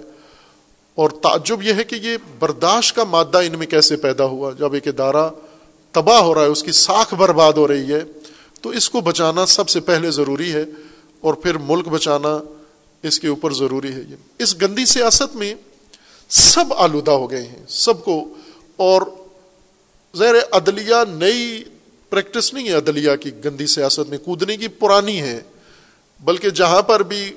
اور 0.97 1.09
تعجب 1.09 1.63
یہ 1.63 1.73
ہے 1.73 1.83
کہ 1.83 1.95
یہ 1.95 2.17
برداشت 2.39 2.95
کا 2.95 3.03
مادہ 3.03 3.38
ان 3.38 3.59
میں 3.59 3.67
کیسے 3.67 3.95
پیدا 3.95 4.25
ہوا۔ 4.25 4.51
جب 4.59 4.73
ایک 4.73 4.88
ادارہ 4.88 5.29
تباہ 5.91 6.19
ہو 6.19 6.33
رہا 6.35 6.41
ہے، 6.41 6.47
اس 6.47 6.63
کی 6.63 6.71
ساکھ 6.71 7.13
برباد 7.13 7.53
ہو 7.53 7.67
رہی 7.67 7.93
ہے، 7.93 8.01
تو 8.61 8.69
اس 8.69 8.89
کو 8.89 9.01
بچانا 9.01 9.45
سب 9.45 9.69
سے 9.69 9.79
پہلے 9.79 10.11
ضروری 10.11 10.53
ہے۔ 10.53 10.65
اور 11.22 11.34
پھر 11.34 11.57
ملک 11.57 11.88
بچانا 11.88 12.39
اس 13.03 13.19
کے 13.19 13.27
اوپر 13.27 13.53
ضروری 13.53 13.93
ہے 13.93 14.02
یہ۔ 14.10 14.15
اس 14.39 14.61
گندی 14.61 14.85
سیاست 14.85 15.35
میں 15.35 15.56
سب 16.30 16.73
آلودہ 16.73 17.11
ہو 17.11 17.31
گئے 17.31 17.41
ہیں، 17.41 17.65
سب 17.68 18.03
کو۔ 18.03 18.34
اور 18.76 19.02
زیر 20.14 20.35
عدلیہ 20.52 20.95
نئی 21.10 21.64
پریکٹس 22.10 22.53
نہیں 22.53 22.68
ہے 22.69 22.73
عدلیہ 22.73 23.15
کی، 23.15 23.31
گندی 23.45 23.65
سیاست 23.65 24.10
میں۔ 24.10 24.18
کودنے 24.18 24.57
کی 24.57 24.68
پرانی 24.68 25.22
ہے، 25.22 25.41
بلکہ 26.23 26.49
جہاں 26.49 26.81
پر 26.81 27.03
بھی 27.03 27.34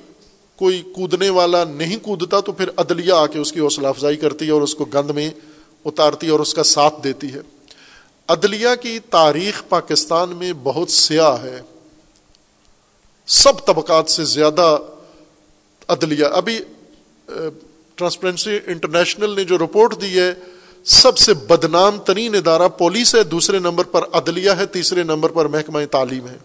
کوئی 0.55 0.81
کودنے 0.95 1.29
والا 1.29 1.63
نہیں 1.63 1.97
کودتا 1.97 2.39
تو 2.39 2.51
پھر 2.51 2.69
عدلیہ 2.77 3.13
آ 3.13 3.25
کے 3.25 3.39
اس 3.39 3.51
کی 3.51 3.59
حوصلہ 3.59 3.87
افزائی 3.87 4.17
کرتی 4.17 4.45
ہے 4.45 4.51
اور 4.51 4.61
اس 4.61 4.75
کو 4.75 4.85
گند 4.85 5.09
میں 5.09 5.29
اتارتی 5.85 6.27
ہے 6.27 6.31
اور 6.31 6.39
اس 6.39 6.53
کا 6.53 6.63
ساتھ 6.63 7.03
دیتی 7.03 7.33
ہے۔ 7.33 7.39
عدلیہ 8.27 8.67
کی 8.81 8.99
تاریخ 8.99 9.63
پاکستان 9.69 10.29
میں 10.29 10.53
بہت 10.63 10.89
سیاہ 10.89 11.43
ہے۔ 11.43 11.61
سب 13.27 13.65
طبقات 13.65 14.09
سے 14.09 14.23
زیادہ 14.23 14.77
عدلیہ. 15.87 16.25
ابھی 16.25 16.59
ٹرانسپیرنسی 17.95 18.59
انٹرنیشنل 18.67 19.35
نے 19.35 19.43
جو 19.43 19.57
رپورٹ 19.57 20.01
دی 20.01 20.19
ہے، 20.19 20.33
سب 20.83 21.17
سے 21.17 21.33
بدنام 21.33 21.97
ترین 21.99 22.35
ادارہ 22.35 22.67
پولیس 22.67 23.15
ہے، 23.15 23.23
دوسرے 23.23 23.59
نمبر 23.59 23.83
پر 23.83 24.03
عدلیہ 24.13 24.51
ہے، 24.51 24.65
تیسرے 24.65 25.03
نمبر 25.03 25.29
پر 25.29 25.45
محکمہ 25.45 25.79
تعلیم 25.91 26.27
ہے. 26.27 26.37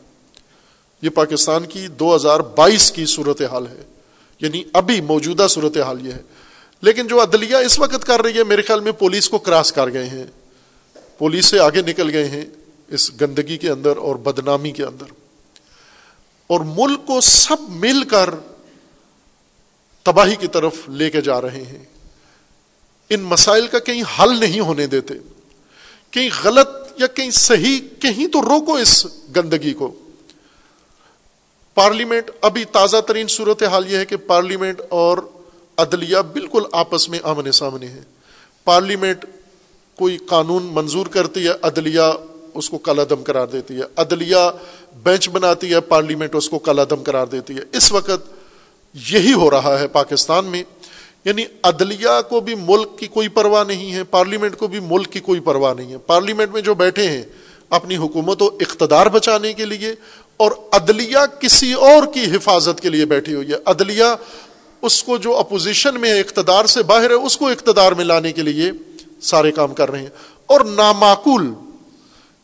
یہ 1.02 1.10
پاکستان 1.10 1.66
کی 1.66 1.86
دو 1.88 2.14
ہزار 2.16 2.40
بائیس 2.40 2.90
کی 2.92 3.06
صورت 3.06 3.42
حال 3.42 3.66
ہے. 3.66 3.82
یعنی 4.40 4.62
ابھی 4.72 5.00
موجودہ 5.00 5.46
صورت 5.50 5.76
حال 5.76 6.06
یہ 6.06 6.12
ہے. 6.12 6.22
لیکن 6.82 7.06
جو 7.06 7.22
عدلیہ 7.22 7.56
اس 7.56 7.78
وقت 7.78 8.04
کر 8.04 8.22
رہی 8.22 8.38
ہے، 8.38 8.44
میرے 8.44 8.62
خیال 8.62 8.80
میں 8.80 8.92
پولیس 8.92 9.28
کو 9.28 9.38
کراس 9.38 9.72
کر 9.72 9.92
گئے 9.92 10.06
ہیں. 10.06 10.24
پولیس 11.18 11.46
سے 11.46 11.58
آگے 11.58 11.82
نکل 11.82 12.10
گئے 12.10 12.28
ہیں 12.28 12.44
اس 12.88 13.10
گندگی 13.20 13.58
کے 13.58 13.70
اندر 13.70 13.96
اور 13.96 14.16
بدنامی 14.16 14.70
کے 14.70 14.84
اندر. 14.84 15.19
اور 16.50 16.60
ملک 16.60 17.06
کو 17.06 17.20
سب 17.20 17.56
مل 17.68 18.04
کر 18.04 18.30
تباہی 20.02 20.36
کی 20.36 20.46
طرف 20.46 20.74
لے 20.88 21.10
کے 21.10 21.20
جا 21.20 21.40
رہے 21.40 21.62
ہیں۔ 21.62 21.84
ان 23.10 23.20
مسائل 23.20 23.66
کا 23.66 23.78
کہیں 23.78 24.02
حل 24.18 24.40
نہیں 24.40 24.60
ہونے 24.60 24.86
دیتے۔ 24.86 25.14
کہیں 26.10 26.30
غلط 26.44 26.68
یا 26.96 27.06
کہیں 27.06 27.30
صحیح، 27.30 27.80
کہیں 28.00 28.26
تو 28.26 28.42
روکو 28.42 28.74
اس 28.74 29.06
گندگی 29.36 29.72
کو۔ 29.72 29.94
پارلیمنٹ، 31.74 32.30
ابھی 32.40 32.64
تازہ 32.64 32.96
ترین 33.06 33.26
صورت 33.26 33.62
حال 33.62 33.92
یہ 33.92 33.96
ہے 33.96 34.06
کہ 34.06 34.16
پارلیمنٹ 34.16 34.80
اور 34.88 35.18
عدلیہ 35.76 36.18
بالکل 36.18 36.62
آپس 36.72 37.08
میں 37.08 37.18
آمنے 37.22 37.52
سامنے 37.52 37.86
ہے 37.86 38.00
پارلیمنٹ 38.64 39.24
کوئی 39.94 40.16
قانون 40.16 40.62
منظور 40.72 41.06
کرتی 41.06 41.44
ہے، 41.44 41.52
عدلیہ 41.62 42.10
اس 42.54 42.70
کو 42.70 42.78
کل 42.78 42.98
عدم 42.98 43.22
قرار 43.22 43.46
دیتی 43.46 43.74
ہے۔ 43.74 43.82
عدلیہ 43.96 44.50
بینچ 45.02 45.28
بناتی 45.28 45.74
ہے، 45.74 45.80
پارلیمنٹ 45.80 46.34
اس 46.34 46.48
کو 46.48 46.58
کل 46.58 46.78
عدم 46.78 47.02
قرار 47.02 47.26
دیتی 47.26 47.54
ہے۔ 47.54 47.60
اس 47.72 47.92
وقت 47.92 48.32
یہی 48.94 49.32
ہو 49.32 49.50
رہا 49.50 49.80
ہے 49.80 49.88
پاکستان 49.88 50.44
میں۔ 50.44 50.62
یعنی 51.24 51.44
عدلیہ 51.62 52.20
کو 52.28 52.40
بھی 52.40 52.54
ملک 52.54 52.98
کی 52.98 53.06
کوئی 53.06 53.28
پرواہ 53.28 53.64
نہیں 53.64 53.92
ہے، 53.92 54.04
پارلیمنٹ 54.04 54.56
کو 54.56 54.66
بھی 54.66 54.80
ملک 54.80 55.12
کی 55.12 55.20
کوئی 55.20 55.40
پرواہ 55.40 55.74
نہیں 55.74 55.92
ہے۔ 55.92 55.98
پارلیمنٹ 55.98 56.52
میں 56.52 56.60
جو 56.60 56.74
بیٹھے 56.74 57.08
ہیں 57.08 57.22
اپنی 57.70 57.96
حکومت 57.96 58.42
و 58.42 58.46
اقتدار 58.46 59.06
بچانے 59.06 59.52
کے 59.52 59.64
لیے، 59.64 59.94
اور 60.36 60.50
عدلیہ 60.72 61.40
کسی 61.40 61.72
اور 61.72 62.06
کی 62.14 62.24
حفاظت 62.24 62.80
کے 62.80 62.88
لیے 62.88 63.04
بیٹھی 63.04 63.34
ہوئی 63.34 63.48
ہے۔ 63.48 63.56
عدلیہ 63.66 64.04
اس 64.82 65.04
کو 65.04 65.16
جو 65.16 65.36
اپوزیشن 65.36 66.00
میں 66.00 66.10
ہے، 66.10 66.20
اقتدار 66.20 66.64
سے 66.64 66.82
باہر 66.82 67.10
ہے، 67.10 67.14
اس 67.14 67.36
کو 67.36 67.48
اقتدار 67.48 67.92
میں 67.92 68.04
لانے 68.04 68.32
کے 68.32 68.42
لیے 68.42 68.70
سارے 69.22 69.52
کام 69.52 69.74
کر 69.74 69.90
رہے 69.90 69.98
ہیں۔ 69.98 70.08
اور 70.46 70.60
نامعقول 70.60 71.52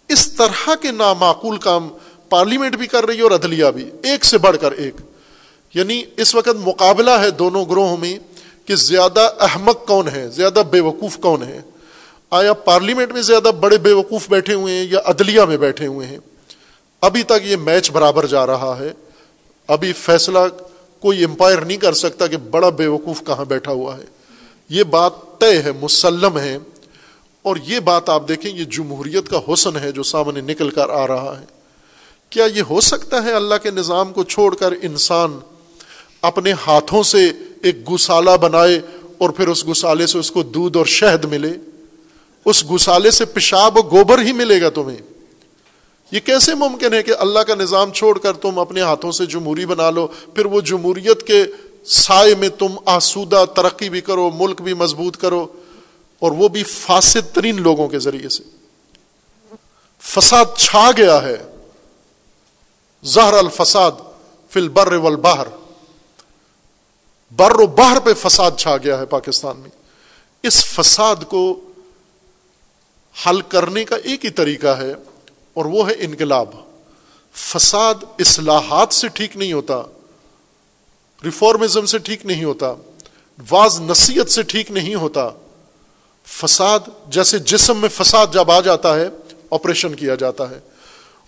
اس 0.08 0.32
طرح 0.32 0.74
کے 0.82 0.90
نامعقول 0.90 1.56
کام 1.56 1.88
پارلیمنٹ 2.28 2.76
بھی 2.76 2.86
کر 2.86 3.06
رہی 3.06 3.16
ہے 3.16 3.22
اور 3.22 3.30
عدلیہ 3.30 3.66
بھی، 3.74 3.90
ایک 4.02 4.24
سے 4.24 4.38
بڑھ 4.38 4.56
کر 4.60 4.72
ایک۔ 4.72 4.94
یعنی 5.74 6.02
اس 6.16 6.34
وقت 6.34 6.48
مقابلہ 6.48 7.10
ہے 7.10 7.30
دونوں 7.30 7.64
گروہوں 7.70 7.96
میں 7.96 8.18
کہ 8.64 8.76
زیادہ 8.76 9.30
احمق 9.40 9.86
کون 9.86 10.08
ہے 10.08 10.28
زیادہ 10.28 10.62
بے 10.70 10.80
وقوف 10.80 11.16
کون 11.16 11.42
ہے 11.42 11.62
آیا 12.30 12.52
پارلیمنٹ 12.52 13.12
میں 13.12 13.22
زیادہ 13.22 13.50
بڑے 13.60 13.78
بے 13.78 13.92
وقوف 13.92 14.28
بیٹھے 14.28 14.54
ہوئے 14.54 14.74
ہیں 14.74 14.86
یا 14.90 14.98
عدلیہ 15.04 15.40
میں 15.40 15.56
بیٹھے 15.56 15.86
ہوئے 15.86 16.06
ہیں؟ 16.06 16.18
ابھی 17.00 17.22
تک 17.22 17.44
یہ 17.44 17.56
میچ 17.56 17.90
برابر 17.90 18.26
جا 18.26 18.46
رہا 18.46 18.76
ہے۔ 18.78 18.92
ابھی 19.66 19.92
فیصلہ 19.92 20.38
کوئی 21.00 21.24
امپائر 21.24 21.58
نہیں 21.58 21.76
کر 21.76 21.92
سکتا 21.92 22.26
کہ 22.26 22.36
بڑا 22.36 22.68
بے 22.68 22.86
وقوف 22.86 23.22
کہاں 23.26 23.44
بیٹھا 23.44 23.72
ہوا 23.72 23.96
ہے۔ 23.96 24.04
یہ 24.68 24.82
بات 24.82 25.12
طے 25.38 25.62
ہے، 25.62 25.72
مسلم 25.82 26.38
ہے۔ 26.38 26.58
اور 27.47 27.56
یہ 27.64 27.81
بات 27.81 28.09
آپ 28.09 28.28
دیکھیں، 28.28 28.56
یہ 28.56 28.64
جمہوریت 28.64 29.28
کا 29.28 29.40
حسن 29.52 29.77
ہے 29.77 29.93
جو 29.93 30.02
سامنے 30.02 30.40
نکل 30.40 30.70
کر 30.70 30.89
آ 30.89 31.06
رہا 31.06 31.40
ہے۔ 31.40 31.44
کیا 32.31 32.44
یہ 32.44 32.62
ہو 32.62 32.81
سکتا 32.81 33.24
ہے 33.24 33.32
اللہ 33.32 33.55
کے 33.62 33.70
نظام 33.70 34.12
کو 34.12 34.24
چھوڑ 34.24 34.55
کر 34.55 34.73
انسان 34.82 35.39
اپنے 36.23 36.52
ہاتھوں 36.66 37.02
سے 37.02 37.31
ایک 37.62 37.90
گسالہ 37.90 38.31
بنائے 38.40 38.81
اور 39.18 39.31
پھر 39.31 39.48
اس 39.48 39.68
گسالے 39.68 40.06
سے 40.06 40.18
اس 40.18 40.31
کو 40.31 40.43
دودھ 40.43 40.77
اور 40.77 40.86
شہد 40.86 41.24
ملے؟ 41.24 41.51
اس 42.44 42.70
گسالے 42.70 43.10
سے 43.10 43.24
پیشاب 43.24 43.78
و 43.78 43.82
گوبر 43.82 44.18
ہی 44.23 44.32
ملے 44.32 44.60
گا 44.60 44.68
تمہیں۔ 44.68 45.02
یہ 46.12 46.20
کیسے 46.20 46.55
ممکن 46.55 46.94
ہے 46.94 47.02
کہ 47.02 47.12
اللہ 47.18 47.40
کا 47.40 47.55
نظام 47.55 47.90
چھوڑ 47.90 48.18
کر 48.18 48.32
تم 48.32 48.59
اپنے 48.59 48.81
ہاتھوں 48.81 49.12
سے 49.12 49.27
جمہوری 49.27 49.66
بنا 49.66 49.90
لو، 49.90 50.06
پھر 50.06 50.47
وہ 50.47 50.60
جمہوریت 50.60 51.23
کے 51.23 51.44
سائے 51.85 52.35
میں 52.35 52.48
تم 52.48 52.66
آسودہ 52.86 53.44
ترقی 53.55 53.90
بھی 53.90 54.01
کرو، 54.01 54.31
ملک 54.35 54.62
بھی 54.62 54.74
مضبوط 54.74 55.16
کرو؟ 55.16 55.47
اور 56.18 56.32
وہ 56.32 56.48
بھی 56.48 56.64
فاسد 56.64 57.34
ترین 57.34 57.62
لوگوں 57.62 57.88
کے 57.88 57.98
ذریعے 57.98 58.28
سے۔ 58.28 58.43
فساد 60.01 60.44
چھا 60.56 60.90
گیا 60.97 61.22
ہے۔ 61.22 61.36
زہر 63.02 63.32
الفساد 63.32 63.93
فل 64.51 64.68
بر 64.68 64.93
والبحر۔ 64.93 65.47
بر 67.36 67.60
و 67.60 67.66
بہر 67.66 68.01
پہ 68.01 68.14
فساد 68.14 68.51
چھا 68.59 68.76
گیا 68.76 68.98
ہے 68.98 69.06
پاکستان 69.06 69.56
میں۔ 69.56 69.70
اس 70.43 70.64
فساد 70.64 71.16
کو 71.28 71.60
حل 73.26 73.40
کرنے 73.40 73.84
کا 73.84 73.97
ایک 73.97 74.24
ہی 74.24 74.30
طریقہ 74.30 74.66
ہے 74.66 74.93
اور 75.55 75.64
وہ 75.64 75.88
ہے 75.88 75.94
انقلاب۔ 75.98 76.48
فساد 77.32 77.94
اصلاحات 78.18 78.94
سے 78.94 79.09
ٹھیک 79.09 79.36
نہیں 79.36 79.52
ہوتا، 79.52 79.82
ریفارمزم 81.24 81.86
سے 81.86 81.98
ٹھیک 81.98 82.26
نہیں 82.26 82.44
ہوتا، 82.44 82.74
واز 83.51 83.80
نصیحت 83.80 84.30
سے 84.30 84.43
ٹھیک 84.43 84.70
نہیں 84.70 84.94
ہوتا۔ 84.94 85.30
فساد، 86.27 86.78
جیسے 87.07 87.39
جسم 87.39 87.78
میں 87.78 87.89
فساد 87.89 88.27
جب 88.32 88.51
آ 88.51 88.61
جاتا 88.61 88.94
ہے 88.97 89.09
آپریشن 89.51 89.94
کیا 89.94 90.15
جاتا 90.15 90.51
ہے، 90.51 90.59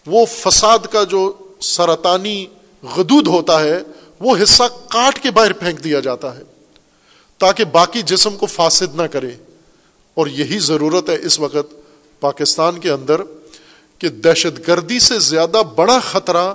وہ 0.07 0.25
فساد 0.27 0.87
کا 0.93 1.03
جو 1.05 1.33
سرطانی 1.61 2.47
غدود 2.83 3.27
ہوتا 3.27 3.61
ہے، 3.61 3.79
وہ 4.21 4.37
حصہ 4.43 4.63
کاٹ 4.89 5.19
کے 5.23 5.31
باہر 5.31 5.53
پھینک 5.53 5.85
دیا 5.85 6.01
جاتا 6.01 6.37
ہے، 6.37 6.43
تاکہ 7.41 7.65
باقی 7.65 8.03
جسم 8.03 8.37
کو 8.37 8.47
فاسد 8.47 8.95
نہ 8.95 9.03
کرے۔ 9.03 9.31
اور 10.17 10.27
یہی 10.27 10.59
ضرورت 10.59 11.09
ہے 11.09 11.17
اس 11.23 11.39
وقت 11.41 11.75
پاکستان 12.21 12.79
کے 12.79 12.91
اندر 12.91 13.21
کہ 13.99 14.09
دہشت 14.09 14.69
گردی 14.69 14.99
سے 14.99 15.19
زیادہ 15.19 15.63
بڑا 15.77 15.99
خطرہ 16.01 16.55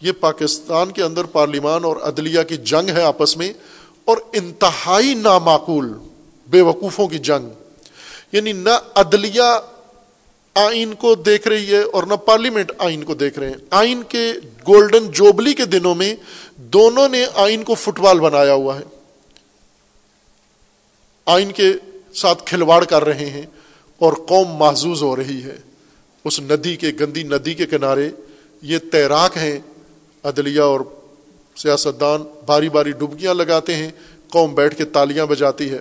یہ 0.00 0.12
پاکستان 0.12 0.90
کے 0.90 1.02
اندر 1.02 1.24
پارلیمان 1.24 1.84
اور 1.84 1.96
عدلیہ 1.96 2.42
کی 2.42 2.56
جنگ 2.56 2.88
ہے 2.88 3.02
آپس 3.02 3.36
میں، 3.36 3.52
اور 4.04 4.16
انتہائی 4.32 5.14
نامعقول، 5.14 5.92
بے 6.46 6.60
وقوفوں 6.60 7.06
کی 7.08 7.18
جنگ۔ 7.18 7.48
یعنی 8.34 8.52
نہ 8.52 8.70
عدلیہ 8.94 9.60
آئین 10.54 10.94
کو 10.94 11.14
دیکھ 11.14 11.48
رہی 11.48 11.74
ہے 11.74 11.82
اور 11.82 12.02
نہ 12.02 12.14
پارلیمنٹ 12.14 12.72
آئین 12.78 13.04
کو 13.04 13.14
دیکھ 13.14 13.38
رہے 13.38 13.48
ہیں۔ 13.48 13.56
آئین 13.70 14.02
کے 14.02 14.32
گولڈن 14.68 15.10
جوبلی 15.10 15.54
کے 15.54 15.64
دنوں 15.64 15.94
میں 15.94 16.14
دونوں 16.56 17.08
نے 17.08 17.26
آئین 17.34 17.62
کو 17.62 17.74
فٹ 17.74 18.00
بال 18.00 18.20
بنایا 18.20 18.54
ہوا 18.54 18.78
ہے۔ 18.78 18.84
آئین 21.26 21.52
کے 21.52 21.72
ساتھ 22.14 22.42
کھلواڑ 22.46 22.84
کر 22.84 23.04
رہے 23.04 23.26
ہیں 23.26 23.42
اور 23.98 24.12
قوم 24.12 24.48
محظوظ 24.48 25.02
ہو 25.02 25.16
رہی 25.16 25.42
ہے۔ 25.44 25.56
اس 26.24 26.40
ندی 26.40 26.76
کے، 26.76 26.92
گندی 27.00 27.22
ندی 27.22 27.54
کے 27.54 27.66
کنارے 27.66 28.10
یہ 28.62 28.78
تیراک 28.92 29.36
ہیں۔ 29.36 29.58
عدلیہ 30.24 30.60
اور 30.60 30.80
سیاستدان 31.56 32.22
باری 32.46 32.68
باری 32.68 32.90
ڈبکیاں 32.90 33.34
لگاتے 33.34 33.74
ہیں۔ 33.74 33.90
قوم 34.28 34.54
بیٹھ 34.54 34.76
کے 34.76 34.84
تالیاں 34.84 35.26
بجاتی 35.26 35.70
ہے۔ 35.70 35.78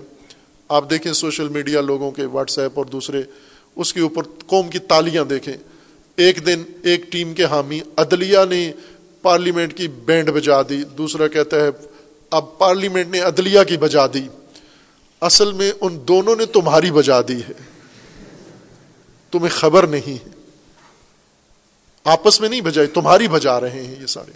آپ 0.74 0.90
دیکھیں 0.90 1.14
سوشل 1.14 1.48
میڈیا 1.48 1.82
لوگوں 1.82 2.12
کے 2.12 2.26
واٹس 2.26 2.60
ایپ 2.60 2.72
اور 2.76 2.86
دوسرے، 2.86 3.24
اس 3.76 3.94
کے 3.94 4.00
اوپر 4.00 4.24
قوم 4.48 4.70
کی 4.70 4.80
تالیاں 4.80 5.24
دیکھیں۔ 5.24 5.54
ایک 6.16 6.46
دن 6.46 6.64
ایک 6.84 7.12
ٹیم 7.12 7.34
کے 7.34 7.46
حامی 7.46 7.80
عدلیہ 7.98 8.38
نے 8.50 8.72
پارلیمنٹ 9.22 9.78
کی 9.78 9.88
بینڈ 9.88 10.30
بجا 10.30 10.62
دی، 10.62 10.84
دوسرا 10.84 11.28
کہتا 11.28 11.58
ہے 11.58 11.70
اب 12.32 12.58
پارلیمنٹ 12.58 13.08
نے 13.08 13.20
عدلیہ 13.20 13.60
کی 13.68 13.78
بجا 13.78 14.08
دی۔ 14.08 14.28
اصل 15.22 15.52
میں 15.52 15.72
ان 15.82 16.00
دونوں 16.08 16.36
نے 16.36 16.46
تمہاری 16.46 16.92
بجا 16.92 17.22
دی 17.22 17.40
ہے۔ 17.40 17.70
تمہیں 19.32 19.50
خبر 19.50 19.88
نہیں 19.88 20.14
ہے۔ 20.14 20.30
آپس 22.04 22.42
میں 22.42 22.50
نہیں 22.50 22.62
بجائی، 22.62 22.88
تمہاری 22.88 23.28
بجا 23.28 23.62
رہے 23.62 23.86
ہیں 23.86 23.96
یہ 24.02 24.06
سارے۔ 24.06 24.32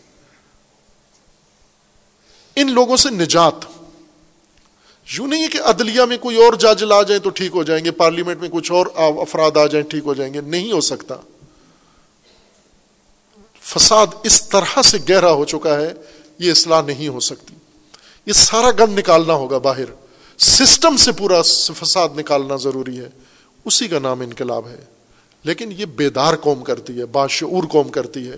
ان 2.56 2.72
لوگوں 2.72 2.98
سے 2.98 3.10
نجات۔ 3.10 3.77
یوں 5.14 5.28
نہیں 5.28 5.44
ہے 5.44 5.48
کہ 5.48 5.60
عدلیہ 5.66 6.02
میں 6.02 6.18
کوئی 6.18 6.44
اور 6.44 6.54
جج 6.54 6.84
لا 6.84 7.02
جائیں 7.02 7.24
تو 7.24 7.30
ٹھیک 7.30 7.52
ہو 7.54 7.64
جائیں 7.64 7.86
گے، 7.86 7.92
پارلیمنٹ 7.92 8.42
میں 8.42 8.50
کچھ 8.50 8.72
اور 8.72 8.86
افراد 8.96 9.58
آ 9.58 9.66
جائیں 9.66 9.90
ٹھیک 9.90 10.04
ہو 10.06 10.14
جائیں 10.14 10.34
گے، 10.34 10.42
نہیں 10.42 10.72
ہو 10.72 10.82
سکتا۔ 10.82 11.16
فساد 13.62 14.08
اس 14.24 14.50
طرح 14.50 14.82
سے 14.82 14.98
گہرا 15.10 15.32
ہو 15.32 15.46
چکا 15.46 15.82
ہے، 15.82 15.94
یہ 16.40 16.52
اصلاح 16.52 16.82
نہیں 16.82 17.08
ہو 17.08 17.20
سکتی۔ 17.20 17.54
یہ 18.26 18.34
سارا 18.34 18.72
گند 18.72 19.00
نکالنا 19.00 19.34
ہوگا 19.34 19.58
باہر۔ 19.58 19.86
سسٹم 20.38 20.98
سے 20.98 21.12
پورا 21.12 21.42
فساد 21.76 22.10
نکالنا 22.16 22.56
ضروری 22.56 23.00
ہے۔ 23.00 23.10
اسی 23.66 23.88
کا 23.88 24.00
نام 24.00 24.22
انقلاب 24.22 24.68
ہے۔ 24.68 24.84
لیکن 25.44 25.72
یہ 25.72 25.86
بیدار 25.86 26.34
قوم 26.36 26.64
کرتی 26.64 27.00
ہے، 27.00 27.06
باشعور 27.06 27.64
قوم 27.72 27.90
کرتی 27.90 28.30
ہے۔ 28.30 28.38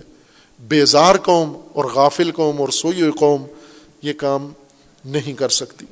بیزار 0.60 1.14
قوم 1.16 1.56
اور 1.74 1.84
غافل 1.84 2.30
قوم 2.30 2.60
اور 2.60 2.68
سوئی 2.68 3.10
قوم 3.18 3.44
یہ 4.02 4.12
کام 4.12 4.52
نہیں 5.04 5.32
کر 5.32 5.48
سکتی۔ 5.48 5.86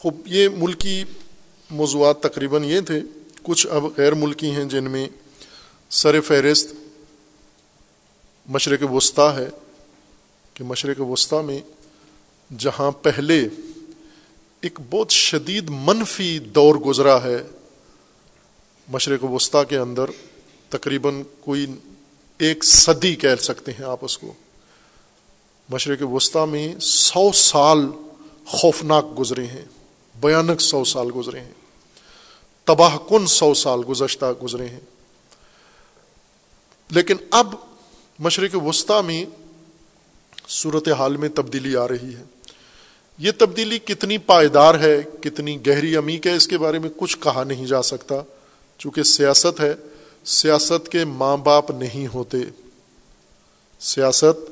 خوب، 0.00 0.20
یہ 0.26 0.48
ملکی 0.48 1.04
موضوعات 1.70 2.20
تقریباً 2.22 2.64
یہ 2.64 2.80
تھے۔ 2.80 3.00
کچھ 3.42 3.66
اب 3.70 3.84
غیر 3.96 4.14
ملکی 4.14 4.50
ہیں 4.50 4.64
جن 4.64 4.90
میں 4.90 5.08
سر 5.90 6.20
فہرست 6.20 6.74
مشرق 8.46 8.92
وسطی 8.92 9.36
ہے، 9.36 9.48
کہ 10.54 10.64
مشرق 10.64 11.00
وسطی 11.00 11.44
میں 11.44 11.60
جہاں 12.58 12.90
پہلے 12.90 13.48
ایک 14.60 14.78
بہت 14.90 15.10
شدید 15.10 15.70
منفی 15.70 16.38
دور 16.38 16.74
گزرا 16.74 17.22
ہے، 17.22 17.42
مشرق 18.88 19.24
وسطی 19.24 19.58
کے 19.68 19.78
اندر 19.78 20.04
تقریباً 20.68 21.22
کوئی 21.40 21.66
ایک 22.38 22.64
صدی 22.64 23.14
کہہ 23.14 23.36
سکتے 23.40 23.72
ہیں 23.72 23.84
آپ 23.84 23.98
اس 24.02 24.18
کو۔ 24.18 24.32
مشرق 25.68 26.02
وسطی 26.02 26.50
میں 26.50 26.74
سو 26.80 27.32
سال 27.32 27.78
خوفناک 28.46 29.18
گزرے 29.18 29.46
ہیں۔ 29.46 29.64
بیانک 30.14 30.60
سو 30.60 30.84
سال 30.84 31.08
گزرے 31.16 31.40
ہیں۔ 31.40 31.52
تباہ 32.64 32.96
کن 33.08 33.26
سو 33.26 33.54
سال 33.54 33.80
گزشتہ 33.88 34.24
گزرے 34.42 34.68
ہیں۔ 34.68 34.80
لیکن 36.90 37.16
اب 37.30 37.54
مشرق 38.18 38.56
وسطی 38.64 39.06
میں 39.06 39.24
صورت 40.48 40.88
حال 40.88 41.16
میں 41.16 41.28
تبدیلی 41.28 41.76
آ 41.76 41.88
رہی 41.88 42.14
ہے۔ 42.14 42.22
یہ 43.18 43.30
تبدیلی 43.38 43.78
کتنی 43.78 44.18
پائیدار 44.18 44.80
ہے، 44.80 45.02
کتنی 45.20 45.66
گہری 45.66 45.96
عمیق 45.96 46.26
ہے، 46.26 46.36
اس 46.36 46.48
کے 46.48 46.58
بارے 46.58 46.78
میں 46.78 46.90
کچھ 46.96 47.18
کہا 47.18 47.44
نہیں 47.44 47.66
جا 47.66 47.82
سکتا۔ 47.82 48.14
چونکہ 48.78 49.02
سیاست 49.02 49.60
ہے، 49.60 49.74
سیاست 50.24 50.88
کے 50.88 51.04
ماں 51.04 51.36
باپ 51.36 51.70
نہیں 51.70 52.14
ہوتے۔ 52.14 52.38
سیاست، 53.80 54.50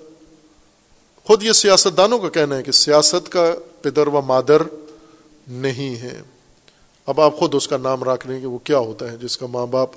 خود 1.25 1.43
یہ 1.43 1.53
سیاست 1.53 1.97
دانوں 1.97 2.19
کا 2.19 2.29
کہنا 2.29 2.57
ہے 2.57 2.63
کہ 2.63 2.73
سیاست 2.73 3.33
کا 3.33 3.55
پدر 3.83 4.07
و 4.07 4.23
مادر 4.23 4.63
نہیں 5.49 5.97
ہے۔ 5.97 6.23
اب 7.07 7.21
آپ 7.21 7.37
خود 7.37 7.55
اس 7.55 7.69
کا 7.69 7.77
نام 7.77 8.05
رکھ 8.05 8.27
لیں 8.27 8.41
کہ 8.41 8.47
وہ 8.47 8.59
کیا 8.59 8.79
ہوتا 8.79 9.13
ہے، 9.13 9.17
جس 9.17 9.39
کا 9.39 9.47
ماں 9.47 9.67
باپ 9.67 9.91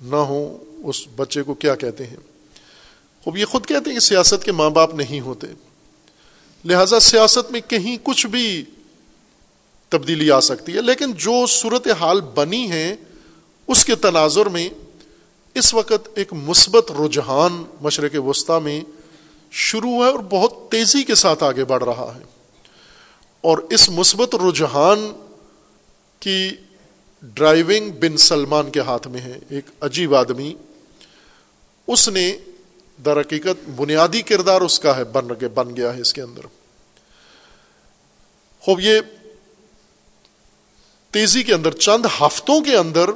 نہ 0.00 0.16
ہو 0.16 0.64
اس 0.84 1.06
بچے 1.16 1.42
کو 1.42 1.54
کیا 1.54 1.74
کہتے 1.74 2.06
ہیں۔ 2.06 2.16
خوب 3.24 3.36
یہ 3.36 3.44
خود 3.44 3.66
کہتے 3.66 3.90
ہیں 3.90 3.96
کہ 3.96 4.00
سیاست 4.00 4.44
کے 4.44 4.52
ماں 4.52 4.70
باپ 4.70 4.94
نہیں 4.94 5.20
ہوتے۔ 5.20 5.46
لہذا 6.64 7.00
سیاست 7.00 7.52
میں 7.52 7.60
کہیں 7.68 7.96
کچھ 8.02 8.26
بھی 8.26 8.64
تبدیلی 9.88 10.30
آ 10.30 10.40
سکتی 10.40 10.76
ہے، 10.76 10.82
لیکن 10.82 11.12
جو 11.12 11.46
صورت 11.46 11.88
حال 12.00 12.20
بنی 12.20 12.70
ہے، 12.70 12.96
اس 13.66 13.84
کے 13.84 13.94
تناظر 13.94 14.46
میں 14.46 14.68
اس 15.54 15.74
وقت 15.74 16.08
ایک 16.14 16.32
مثبت 16.32 16.92
رجحان 16.92 17.64
مشرق 17.80 18.14
وسطی 18.14 18.60
میں 18.62 18.80
شروع 19.50 20.04
ہے 20.04 20.10
اور 20.10 20.18
بہت 20.30 20.70
تیزی 20.70 21.02
کے 21.02 21.14
ساتھ 21.14 21.44
آگے 21.44 21.64
بڑھ 21.64 21.84
رہا 21.84 22.12
ہے۔ 22.16 22.39
اور 23.40 23.58
اس 23.58 23.90
مثبت 23.90 24.34
رجحان 24.34 25.12
کی 26.20 26.50
ڈرائیونگ 27.22 27.90
بن 27.90 28.16
سلمان 28.16 28.70
کے 28.70 28.80
ہاتھ 28.80 29.08
میں 29.08 29.20
ہے، 29.20 29.38
ایک 29.50 29.64
عجیب 29.80 30.14
آدمی۔ 30.14 30.54
اس 31.86 32.08
نے 32.08 32.36
در 33.04 33.20
حقیقت 33.20 33.70
بنیادی 33.76 34.22
کردار 34.22 34.60
اس 34.60 34.80
کا 34.80 34.96
ہے، 34.96 35.04
بن 35.04 35.28
بن 35.54 35.76
گیا 35.76 35.96
ہے 35.96 36.00
اس 36.00 36.12
کے 36.12 36.22
اندر۔ 36.22 36.42
خوب، 38.60 38.80
یہ 38.80 39.00
تیزی 41.10 41.42
کے 41.42 41.54
اندر، 41.54 41.72
چند 41.72 42.06
ہفتوں 42.20 42.60
کے 42.60 42.76
اندر 42.76 43.10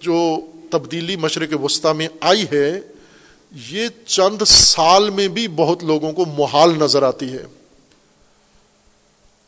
جو 0.00 0.40
تبدیلی 0.70 1.16
مشرق 1.16 1.64
وسطی 1.64 1.96
میں 1.96 2.08
آئی 2.20 2.44
ہے، 2.52 2.80
یہ 3.68 3.88
چند 4.06 4.42
سال 4.46 5.10
میں 5.10 5.28
بھی 5.28 5.48
بہت 5.48 5.84
لوگوں 5.84 6.12
کو 6.12 6.24
محال 6.24 6.74
نظر 6.78 7.02
آتی 7.02 7.32
ہے۔ 7.32 7.59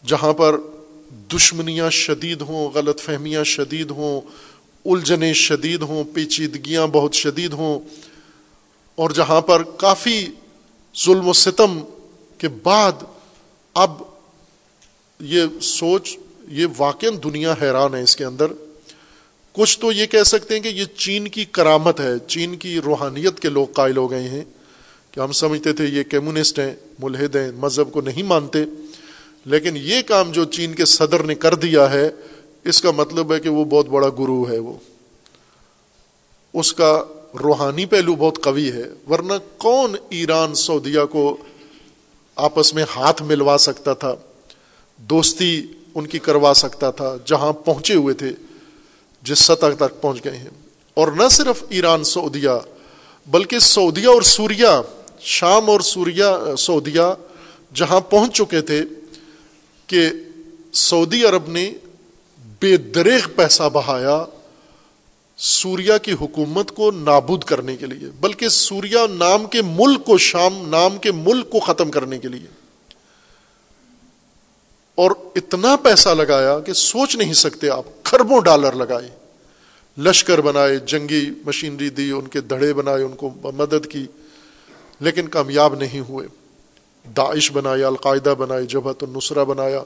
جہاں 0.07 0.33
پر 0.33 0.57
دشمنیاں 1.37 1.91
شدید 1.91 2.41
ہوں، 2.41 2.71
غلط 2.75 3.01
فہمیاں 3.01 3.45
شدید 3.45 3.91
ہوں، 3.91 4.21
الجھنیں 4.85 5.33
شدید 5.33 5.83
ہوں، 5.83 6.05
پیچیدگیاں 6.15 6.87
بہت 6.87 7.15
شدید 7.15 7.53
ہوں، 7.53 7.81
اور 8.95 9.11
جہاں 9.11 9.41
پر 9.41 9.63
کافی 9.63 10.27
ظلم 11.05 11.29
و 11.29 11.33
ستم 11.33 11.81
کے 12.39 12.49
بعد 12.49 12.93
اب 13.75 14.03
یہ 15.21 15.43
سوچ، 15.63 16.17
یہ 16.49 16.67
واقع 16.79 17.07
دنیا 17.25 17.55
حیران 17.63 17.95
ہے 17.95 18.03
اس 18.03 18.17
کے 18.17 18.25
اندر۔ 18.25 18.47
کچھ 19.53 19.79
تو 19.79 19.93
یہ 19.93 20.07
کہہ 20.07 20.23
سکتے 20.23 20.55
ہیں 20.55 20.63
کہ 20.63 20.69
یہ 20.69 20.85
چین 20.85 21.29
کی 21.29 21.45
کرامت 21.45 22.01
ہے، 22.01 22.19
چین 22.27 22.57
کی 22.57 22.81
روحانیت 22.81 23.41
کے 23.41 23.49
لوگ 23.49 23.67
قائل 23.67 23.97
ہو 23.97 24.11
گئے 24.11 24.29
ہیں۔ 24.29 24.45
کہ 25.11 25.21
ہم 25.21 25.33
سمجھتے 25.33 25.73
تھے 25.73 25.87
یہ 25.87 26.03
کمیونسٹ 26.03 26.59
ہیں، 26.59 26.75
ملحد 26.99 27.37
ہیں، 27.37 27.53
مذہب 27.53 27.93
کو 27.93 28.01
نہیں 28.01 28.23
مانتے؟ 28.23 28.59
لیکن 29.45 29.77
یہ 29.77 30.03
کام 30.03 30.33
جو 30.33 30.45
چین 30.45 30.75
کے 30.75 30.85
صدر 30.85 31.23
نے 31.23 31.35
کر 31.35 31.55
دیا 31.55 31.93
ہے، 31.93 32.11
اس 32.65 32.83
کا 32.83 32.91
مطلب 32.91 33.35
ہے 33.35 33.41
کہ 33.41 33.49
وہ 33.49 33.65
بہت 33.65 33.87
بڑا 33.87 34.09
گرو 34.09 34.51
ہے 34.51 34.59
وہ۔ 34.59 34.73
اس 36.53 36.73
کا 36.73 37.05
روحانی 37.43 37.87
پہلو 37.87 38.15
بہت 38.15 38.43
قوی 38.43 38.73
ہے، 38.73 38.83
ورنہ 39.11 39.33
کون 39.57 39.97
ایران 40.09 40.55
سعودیہ 40.55 41.05
کو 41.11 41.37
آپس 42.37 42.75
میں 42.75 42.85
ہاتھ 42.97 43.23
ملوا 43.23 43.59
سکتا 43.59 43.93
تھا، 43.93 44.15
دوستی 44.97 45.67
ان 45.95 46.07
کی 46.07 46.19
کروا 46.19 46.55
سکتا 46.55 46.91
تھا 46.91 47.17
جہاں 47.25 47.53
پہنچے 47.53 47.95
ہوئے 47.95 48.15
تھے، 48.15 48.33
جس 49.23 49.39
سطح 49.39 49.67
تک 49.79 50.01
پہنچ 50.01 50.25
گئے 50.25 50.37
ہیں۔ 50.37 50.51
اور 50.95 51.09
نہ 51.09 51.29
صرف 51.31 51.65
ایران 51.69 52.05
سعودیہ، 52.05 52.51
بلکہ 53.27 53.59
سعودیہ 53.59 54.07
اور 54.07 54.23
سوریہ، 54.23 54.83
شام 55.21 55.71
اور 55.71 55.81
سوریہ، 55.81 56.57
سعودیہ 56.59 57.15
جہاں 57.75 58.01
پہنچ 58.01 58.35
چکے 58.35 58.61
تھے 58.61 58.83
کہ 59.93 60.11
سعودی 60.73 61.25
عرب 61.25 61.49
نے 61.49 61.75
بے 62.61 62.77
دریغ 62.77 63.21
پیسہ 63.37 63.63
بہایا 63.73 64.25
سوریا 65.37 65.99
کی 65.99 66.13
حکومت 66.13 66.73
کو 66.73 66.91
نابود 66.91 67.45
کرنے 67.45 67.77
کے 67.77 67.87
لیے، 67.87 68.09
بلکہ 68.21 68.49
سوریا 68.49 69.07
نام 69.11 69.45
کے 69.45 69.63
ملک 69.63 70.05
کو 70.05 70.19
شام، 70.19 70.69
نام 70.69 70.99
کے 70.99 71.13
ملک 71.13 71.51
کو 71.51 71.61
ختم 71.61 71.91
کرنے 71.91 72.19
کے 72.19 72.29
لیے۔ 72.29 72.47
اور 74.95 75.11
اتنا 75.37 75.77
پیسہ 75.77 76.09
لگایا 76.09 76.61
کہ 76.61 76.73
سوچ 76.73 77.17
نہیں 77.17 77.35
سکتے 77.35 77.71
آپ 77.71 77.85
خربوں 78.05 78.41
ڈالر 78.41 78.73
لگائے۔ 78.73 79.09
لشکر 79.99 80.41
بنائے، 80.41 80.77
جنگی 80.77 81.31
مشینری 81.47 81.91
دی، 81.91 82.11
ان 82.11 82.27
کے 82.29 82.41
دھڑے 82.41 82.75
بنائے، 82.75 83.03
ان 83.03 83.13
کو 83.13 83.31
مدد 83.45 83.87
کی، 83.87 84.07
لیکن 85.01 85.29
کامیاب 85.29 85.75
نہیں 85.75 86.01
ہوئے۔ 86.01 86.42
داعش 87.05 87.53
بنایا، 87.53 87.87
القاعدہ 87.87 88.35
بنائے 88.39 88.67
جبہت 88.67 89.03
النصرہ 89.03 89.45
بنایا 89.45 89.83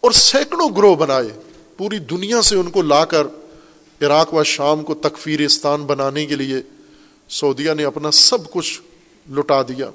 اور 0.00 0.10
سینکڑوں 0.10 0.68
گروہ 0.76 0.96
بنائے۔ 0.96 1.28
پوری 1.76 1.98
دنیا 1.98 2.42
سے 2.42 2.56
ان 2.56 2.70
کو 2.70 2.82
لا 2.82 3.04
کر 3.04 3.26
عراق 4.02 4.34
و 4.34 4.44
شام 4.44 4.82
کو 4.82 4.94
تکفیرستان 4.94 5.84
بنانے 5.84 6.26
کے 6.26 6.36
لیے 6.36 6.56
سعودیہ 7.28 7.72
نے 7.72 7.84
اپنا 7.84 8.10
سب 8.10 8.50
کچھ 8.50 8.80
لٹا 9.32 9.62
دیا۔ 9.62 9.90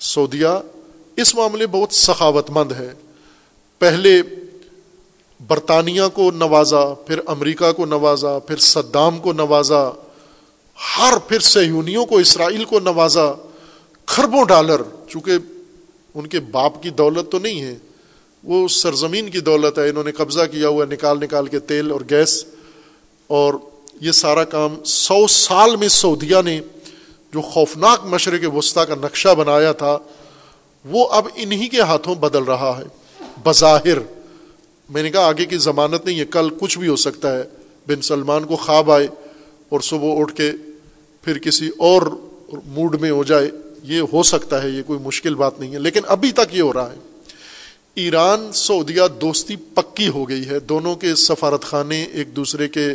سعودیہ 0.00 0.46
اس 1.16 1.34
معاملے 1.34 1.66
بہت 1.66 1.92
سخاوت 1.92 2.50
مند 2.50 2.72
ہے۔ 2.72 2.92
پہلے 3.78 4.22
برطانیہ 5.46 6.02
کو 6.14 6.30
نوازا، 6.30 6.94
پھر 6.94 7.20
امریکہ 7.26 7.72
کو 7.72 7.86
نوازا، 7.86 8.38
پھر 8.38 8.56
صدام 8.56 9.18
کو 9.18 9.32
نوازا، 9.32 9.90
ہر 10.98 11.18
پھر 11.28 11.38
سیونیوں 11.38 12.06
کو، 12.06 12.18
اسرائیل 12.18 12.64
کو 12.64 12.80
نوازا 12.80 13.32
خربوں 14.06 14.44
ڈالر، 14.44 14.82
چونکہ 15.08 15.32
ان 16.14 16.26
کے 16.26 16.40
باپ 16.40 16.82
کی 16.82 16.90
دولت 16.90 17.32
تو 17.32 17.38
نہیں 17.38 17.60
ہے، 17.60 17.74
وہ 18.44 18.68
سرزمین 18.68 19.30
کی 19.30 19.40
دولت 19.40 19.78
ہے، 19.78 19.88
انہوں 19.88 20.04
نے 20.04 20.12
قبضہ 20.12 20.40
کیا 20.50 20.68
ہوا 20.68 20.84
نکال 20.84 21.20
نکال 21.20 21.46
کے 21.46 21.58
تیل 21.58 21.90
اور 21.90 22.00
گیس۔ 22.10 22.44
اور 23.26 23.54
یہ 24.00 24.12
سارا 24.12 24.44
کام 24.44 24.84
سو 24.84 25.26
سال 25.26 25.76
میں 25.76 25.88
سعودیہ 25.88 26.36
نے 26.44 26.60
جو 27.32 27.40
خوفناک 27.40 28.00
مشرق 28.04 28.56
وسطی 28.56 28.80
کا 28.88 28.94
نقشہ 28.94 29.34
بنایا 29.34 29.72
تھا، 29.72 29.98
وہ 30.84 31.08
اب 31.08 31.28
انہی 31.34 31.68
کے 31.68 31.80
ہاتھوں 31.80 32.14
بدل 32.14 32.42
رہا 32.42 32.80
ہے۔ 32.80 32.84
بظاہر، 33.42 33.98
میں 34.90 35.02
نے 35.02 35.10
کہا 35.10 35.26
آگے 35.26 35.44
کی 35.44 35.56
ضمانت 35.56 36.06
نہیں 36.06 36.20
ہے، 36.20 36.24
کل 36.24 36.48
کچھ 36.60 36.78
بھی 36.78 36.88
ہو 36.88 36.96
سکتا 36.96 37.38
ہے۔ 37.38 37.42
بن 37.88 38.00
سلمان 38.00 38.44
کو 38.44 38.56
خواب 38.56 38.90
آئے 38.90 39.06
اور 39.68 39.80
صبح 39.80 40.20
اٹھ 40.20 40.34
کے 40.34 40.50
پھر 41.22 41.38
کسی 41.38 41.70
اور 41.78 42.02
موڈ 42.66 43.00
میں 43.00 43.10
ہو 43.10 43.24
جائے۔ 43.24 43.50
یہ 43.84 44.00
ہو 44.12 44.22
سکتا 44.22 44.62
ہے، 44.62 44.68
یہ 44.68 44.82
کوئی 44.86 44.98
مشکل 44.98 45.34
بات 45.34 45.60
نہیں 45.60 45.74
ہے، 45.74 45.78
لیکن 45.78 46.00
ابھی 46.06 46.32
تک 46.32 46.54
یہ 46.54 46.62
ہو 46.62 46.72
رہا 46.72 46.92
ہے۔ 46.92 46.96
ایران، 47.94 48.52
سعودیہ 48.52 49.02
دوستی 49.20 49.56
پکی 49.56 50.08
ہو 50.08 50.28
گئی 50.28 50.46
ہے۔ 50.46 50.58
دونوں 50.58 50.96
کے 50.96 51.14
سفارت 51.14 51.62
خانے 51.62 52.02
ایک 52.02 52.36
دوسرے 52.36 52.68
کے 52.68 52.88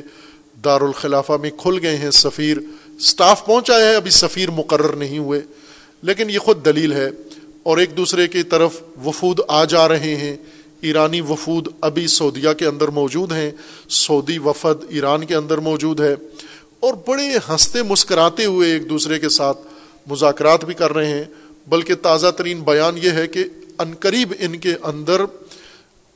دارالخلافہ 0.66 1.34
میں 1.41 1.49
کھل 1.57 1.80
گئے 1.82 1.98
ہیں۔ 1.98 2.11
سفیر 2.11 2.57
سٹاف 2.99 3.45
پہنچا 3.45 3.80
ہے، 3.80 3.95
ابھی 3.95 4.11
سفیر 4.11 4.52
مقرر 4.52 4.95
نہیں 4.95 5.20
ہوئے۔ 5.20 5.41
لیکن 6.02 6.30
یہ 6.30 6.40
خود 6.40 6.66
دلیل 6.66 6.94
ہے۔ 6.94 7.10
اور 7.64 7.78
ایک 7.78 7.98
دوسرے 7.98 8.28
کی 8.28 8.44
طرف 8.44 8.82
وفود 9.06 9.40
آ 9.48 9.66
جا 9.66 9.88
رہے 9.88 10.16
ہیں۔ 10.16 10.38
ایرانی 10.82 11.22
وفود 11.22 11.68
ابھی 11.82 12.07
سعودیہ 12.07 12.53
کے 12.57 12.66
اندر 12.66 12.88
موجود 12.88 13.32
ہیں۔ 13.32 13.52
سعودی 13.90 14.38
وفد 14.38 14.84
ایران 14.90 15.26
کے 15.26 15.36
اندر 15.36 15.57
موجود 15.57 15.99
ہے۔ 15.99 16.16
اور 16.80 16.94
بڑے 17.07 17.28
ہنستے 17.49 17.84
مسکراتے 17.84 18.45
ہوئے 18.45 18.72
ایک 18.72 18.90
دوسرے 18.90 19.20
کے 19.20 19.30
ساتھ 19.30 19.57
مذاکرات 20.10 20.65
بھی 20.65 20.73
کر 20.73 20.94
رہے 20.94 21.07
ہیں، 21.07 21.26
بلکہ 21.68 21.95
تازہ 21.95 22.27
ترین 22.38 22.61
بیان 22.61 22.98
یہ 22.98 23.11
ہے 23.11 23.27
کہ 23.27 23.44
عنقریب 23.77 24.34
ان 24.40 24.57
کے 24.57 24.73
اندر 24.84 25.22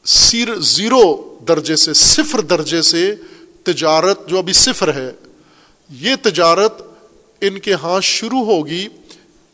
سیر 0.06 0.56
زیرو 0.60 1.04
درجے 1.48 1.76
سے، 1.76 1.94
صفر 1.94 2.42
درجے 2.42 2.82
سے 2.82 3.14
تجارت 3.64 4.28
جو 4.28 4.38
ابھی 4.38 4.54
صفر 4.54 4.94
ہے، 4.94 5.12
یہ 5.90 6.16
تجارت 6.22 6.82
ان 7.42 7.60
کے 7.60 7.74
ہاں 7.74 8.00
شروع 8.02 8.44
ہوگی 8.46 8.88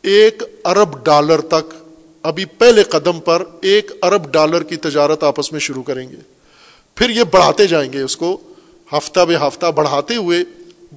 ایک 0.04 0.42
ارب 0.64 1.04
ڈالر 1.04 1.40
تک۔ 1.40 1.74
ابھی 2.22 2.44
پہلے 2.44 2.82
قدم 2.82 3.20
پر 3.20 3.42
ایک 3.60 3.90
ارب 4.02 4.32
ڈالر 4.32 4.62
کی 4.62 4.76
تجارت 4.76 5.22
آپس 5.22 5.52
میں 5.52 5.60
شروع 5.60 5.82
کریں 5.82 6.08
گے۔ 6.08 6.16
پھر 6.96 7.10
یہ 7.10 7.24
بڑھاتے 7.24 7.66
جائیں 7.66 7.92
گے 7.92 8.00
اس 8.02 8.16
کو۔ 8.16 8.36
ہفتہ 8.92 9.20
بے 9.20 9.36
ہفتہ 9.36 9.66
بڑھاتے 9.66 10.16
ہوئے 10.16 10.38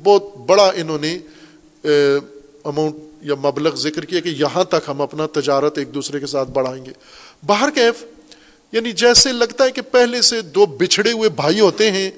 بہت 0.03 0.37
بڑا 0.37 0.71
انہوں 0.75 0.97
نے 1.01 1.13
اماؤنٹ 2.65 2.95
یا 3.23 3.35
مبلغ 3.35 3.75
ذکر 3.75 4.05
کیا 4.05 4.19
کہ 4.19 4.29
یہاں 4.29 4.63
تک 4.63 4.89
ہم 4.89 5.01
اپنا 5.01 5.25
تجارت 5.25 5.77
ایک 5.77 5.93
دوسرے 5.93 6.19
کے 6.19 6.25
ساتھ 6.25 6.49
بڑھائیں 6.49 6.85
گے۔ 6.85 6.91
باہر 7.45 7.69
کیف 7.69 8.03
یعنی 8.71 8.91
جیسے 8.91 9.31
لگتا 9.31 9.63
ہے 9.63 9.71
کہ 9.71 9.81
پہلے 9.81 10.21
سے 10.21 10.41
دو 10.41 10.65
بچھڑے 10.65 11.11
ہوئے 11.11 11.29
بھائی 11.29 11.59
ہوتے 11.59 11.91
ہیں، 11.91 12.11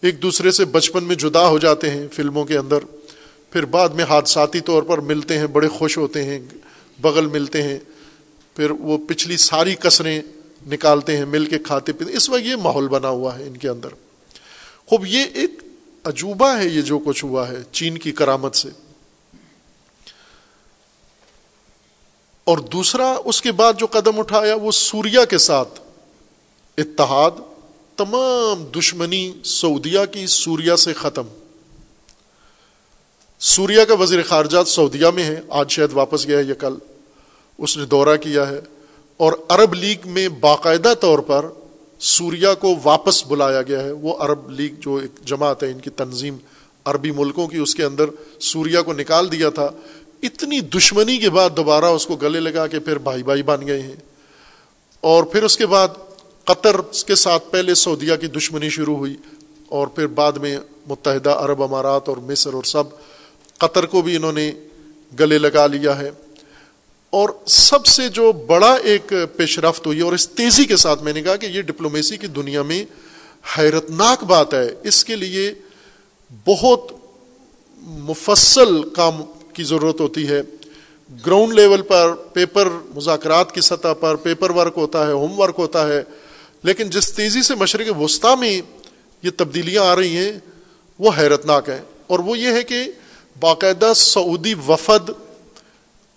ایک 0.00 0.22
دوسرے 0.22 0.50
سے 0.50 0.64
بچپن 0.64 1.04
میں 1.04 1.14
جدا 1.14 1.48
ہو 1.48 1.58
جاتے 1.58 1.90
ہیں 1.90 2.08
فلموں 2.12 2.44
کے 2.44 2.58
اندر، 2.58 2.78
پھر 3.50 3.64
بعد 3.64 3.88
میں 3.88 4.04
حادثاتی 4.04 4.60
طور 4.60 4.82
پر 4.82 4.98
ملتے 4.98 5.38
ہیں، 5.38 5.46
بڑے 5.46 5.68
خوش 5.68 5.98
ہوتے 5.98 6.24
ہیں، 6.24 6.38
بغل 7.00 7.26
ملتے 7.26 7.62
ہیں، 7.62 7.78
پھر 8.56 8.70
وہ 8.70 8.98
پچھلی 8.98 9.36
ساری 9.36 9.74
کسریں 9.74 10.22
نکالتے 10.66 11.16
ہیں، 11.16 11.24
مل 11.24 11.46
کے 11.46 11.58
کھاتے 11.58 11.92
پیتے 11.92 12.12
اس 12.12 12.30
وقت 12.30 12.46
یہ 12.46 12.56
ماحول 12.56 12.88
بنا 12.88 13.08
ہوا 13.08 13.38
ہے 13.38 13.44
ان 13.44 13.56
کے 13.56 13.68
اندر۔ 13.68 13.88
خوب، 14.86 15.06
یہ 15.06 15.24
ایک 15.34 15.62
عجوبہ 16.04 16.58
ہے، 16.58 16.68
یہ 16.68 16.82
جو 16.82 16.98
کچھ 16.98 17.24
ہوا 17.24 17.48
ہے 17.48 17.56
چین 17.72 17.98
کی 17.98 18.12
کرامت 18.12 18.54
سے۔ 18.54 18.68
اور 22.44 22.58
دوسرا 22.58 23.16
اس 23.24 23.42
کے 23.42 23.52
بعد 23.52 23.72
جو 23.78 23.86
قدم 23.86 24.18
اٹھایا 24.18 24.54
وہ 24.54 24.70
سوریا 24.70 25.24
کے 25.24 25.38
ساتھ۔ 25.38 25.80
اتحاد، 26.78 27.30
تمام 27.96 28.78
دشمنی 28.78 29.32
سعودیہ 29.44 29.98
کی 30.12 30.26
سوریا 30.26 30.76
سے 30.76 30.92
ختم۔ 30.92 31.22
سوریا 33.38 33.84
کا 33.84 33.94
وزیر 33.94 34.22
خارجات 34.22 34.68
سعودیہ 34.68 35.06
میں 35.14 35.24
ہے، 35.24 35.40
آج 35.48 35.70
شاید 35.70 35.90
واپس 35.92 36.26
گیا 36.26 36.38
ہے 36.38 36.42
یہ 36.42 36.54
کل۔ 36.54 36.74
اس 37.58 37.76
نے 37.76 37.84
دورہ 37.84 38.16
کیا 38.16 38.48
ہے۔ 38.48 38.60
اور 39.16 39.32
عرب 39.48 39.74
لیگ 39.74 39.96
میں 40.04 40.28
باقاعدہ 40.28 40.94
طور 41.00 41.18
پر 41.18 41.46
سوریا 42.00 42.54
کو 42.54 42.74
واپس 42.84 43.26
بلایا 43.26 43.62
گیا 43.62 43.80
ہے۔ 43.82 43.92
وہ 43.92 44.16
عرب 44.16 44.50
لیگ 44.50 44.74
جو 44.78 44.96
ایک 44.96 45.24
جماعت 45.24 45.62
ہے، 45.62 45.70
ان 45.70 45.78
کی 45.78 45.90
تنظیم 45.90 46.36
عربی 46.84 47.10
ملکوں 47.10 47.46
کی، 47.46 47.56
اس 47.56 47.74
کے 47.74 47.84
اندر 47.84 48.04
سوریا 48.40 48.82
کو 48.82 48.92
نکال 48.92 49.32
دیا 49.32 49.50
تھا۔ 49.50 49.70
اتنی 50.24 50.60
دشمنی 50.60 51.18
کے 51.18 51.30
بعد 51.30 51.50
دوبارہ 51.56 51.84
اس 51.84 52.06
کو 52.06 52.16
گلے 52.16 52.40
لگا 52.40 52.66
کے 52.66 52.80
پھر 52.80 52.98
بھائی 52.98 53.22
بھائی 53.22 53.42
بن 53.42 53.66
گئے 53.66 53.82
ہیں۔ 53.82 53.96
اور 55.00 55.24
پھر 55.24 55.42
اس 55.42 55.56
کے 55.56 55.66
بعد 55.66 55.88
قطر 56.44 56.76
کے 57.06 57.14
ساتھ 57.14 57.44
پہلے 57.50 57.74
سعودیہ 57.74 58.16
کی 58.20 58.26
دشمنی 58.26 58.70
شروع 58.70 58.96
ہوئی 58.96 59.16
اور 59.68 59.86
پھر 59.86 60.06
بعد 60.06 60.32
میں 60.32 60.58
متحدہ 60.88 61.30
عرب 61.30 61.62
امارات 61.62 62.08
اور 62.08 62.16
مصر 62.16 62.54
اور 62.54 62.62
سب 62.62 62.84
قطر 63.58 63.86
کو 63.86 64.02
بھی 64.02 64.16
انہوں 64.16 64.32
نے 64.32 64.52
گلے 65.20 65.38
لگا 65.38 65.66
لیا 65.66 65.98
ہے۔ 65.98 66.10
اور 67.10 67.28
سب 67.46 67.86
سے 67.86 68.08
جو 68.08 68.32
بڑا 68.32 68.74
ایک 68.74 69.12
پیش 69.36 69.58
رفت 69.58 69.86
ہوئی 69.86 70.00
اور 70.00 70.12
اس 70.12 70.28
تیزی 70.28 70.64
کے 70.64 70.76
ساتھ 70.76 71.02
میں 71.02 71.12
نے 71.12 71.22
کہا 71.22 71.36
کہ 71.36 71.46
یہ 71.46 71.62
ڈپلومیسی 71.62 72.16
کی 72.16 72.26
دنیا 72.26 72.62
میں 72.62 72.84
حیرت 73.58 73.90
ناک 73.90 74.24
بات 74.24 74.54
ہے۔ 74.54 74.74
اس 74.82 75.04
کے 75.04 75.16
لیے 75.16 75.54
بہت 76.44 76.92
مفصل 77.82 78.90
کام 78.90 79.22
کی 79.54 79.64
ضرورت 79.64 80.00
ہوتی 80.00 80.28
ہے۔ 80.28 80.42
گراؤنڈ 81.26 81.54
لیول 81.54 81.82
پر 81.82 82.14
پیپر 82.32 82.68
مذاکرات 82.94 83.52
کی 83.52 83.60
سطح 83.60 83.88
پر 84.00 84.16
پیپر 84.16 84.50
ورک 84.50 84.72
ہوتا 84.76 85.06
ہے، 85.06 85.12
ہوم 85.12 85.40
ورک 85.40 85.54
ہوتا 85.58 85.88
ہے۔ 85.88 86.02
لیکن 86.62 86.90
جس 86.90 87.12
تیزی 87.12 87.42
سے 87.42 87.54
مشرق 87.54 88.00
وسطی 88.00 88.40
میں 88.40 88.62
یہ 89.22 89.30
تبدیلیاں 89.36 89.82
آ 89.82 89.96
رہی 89.96 90.16
ہیں، 90.16 90.32
وہ 90.98 91.10
حیرت 91.18 91.46
ناک 91.46 91.68
ہیں۔ 91.68 91.82
اور 92.06 92.18
وہ 92.18 92.38
یہ 92.38 92.48
ہے 92.48 92.62
کہ 92.62 92.84
باقاعدہ 93.40 93.92
سعودی 93.96 94.54
وفد 94.68 95.10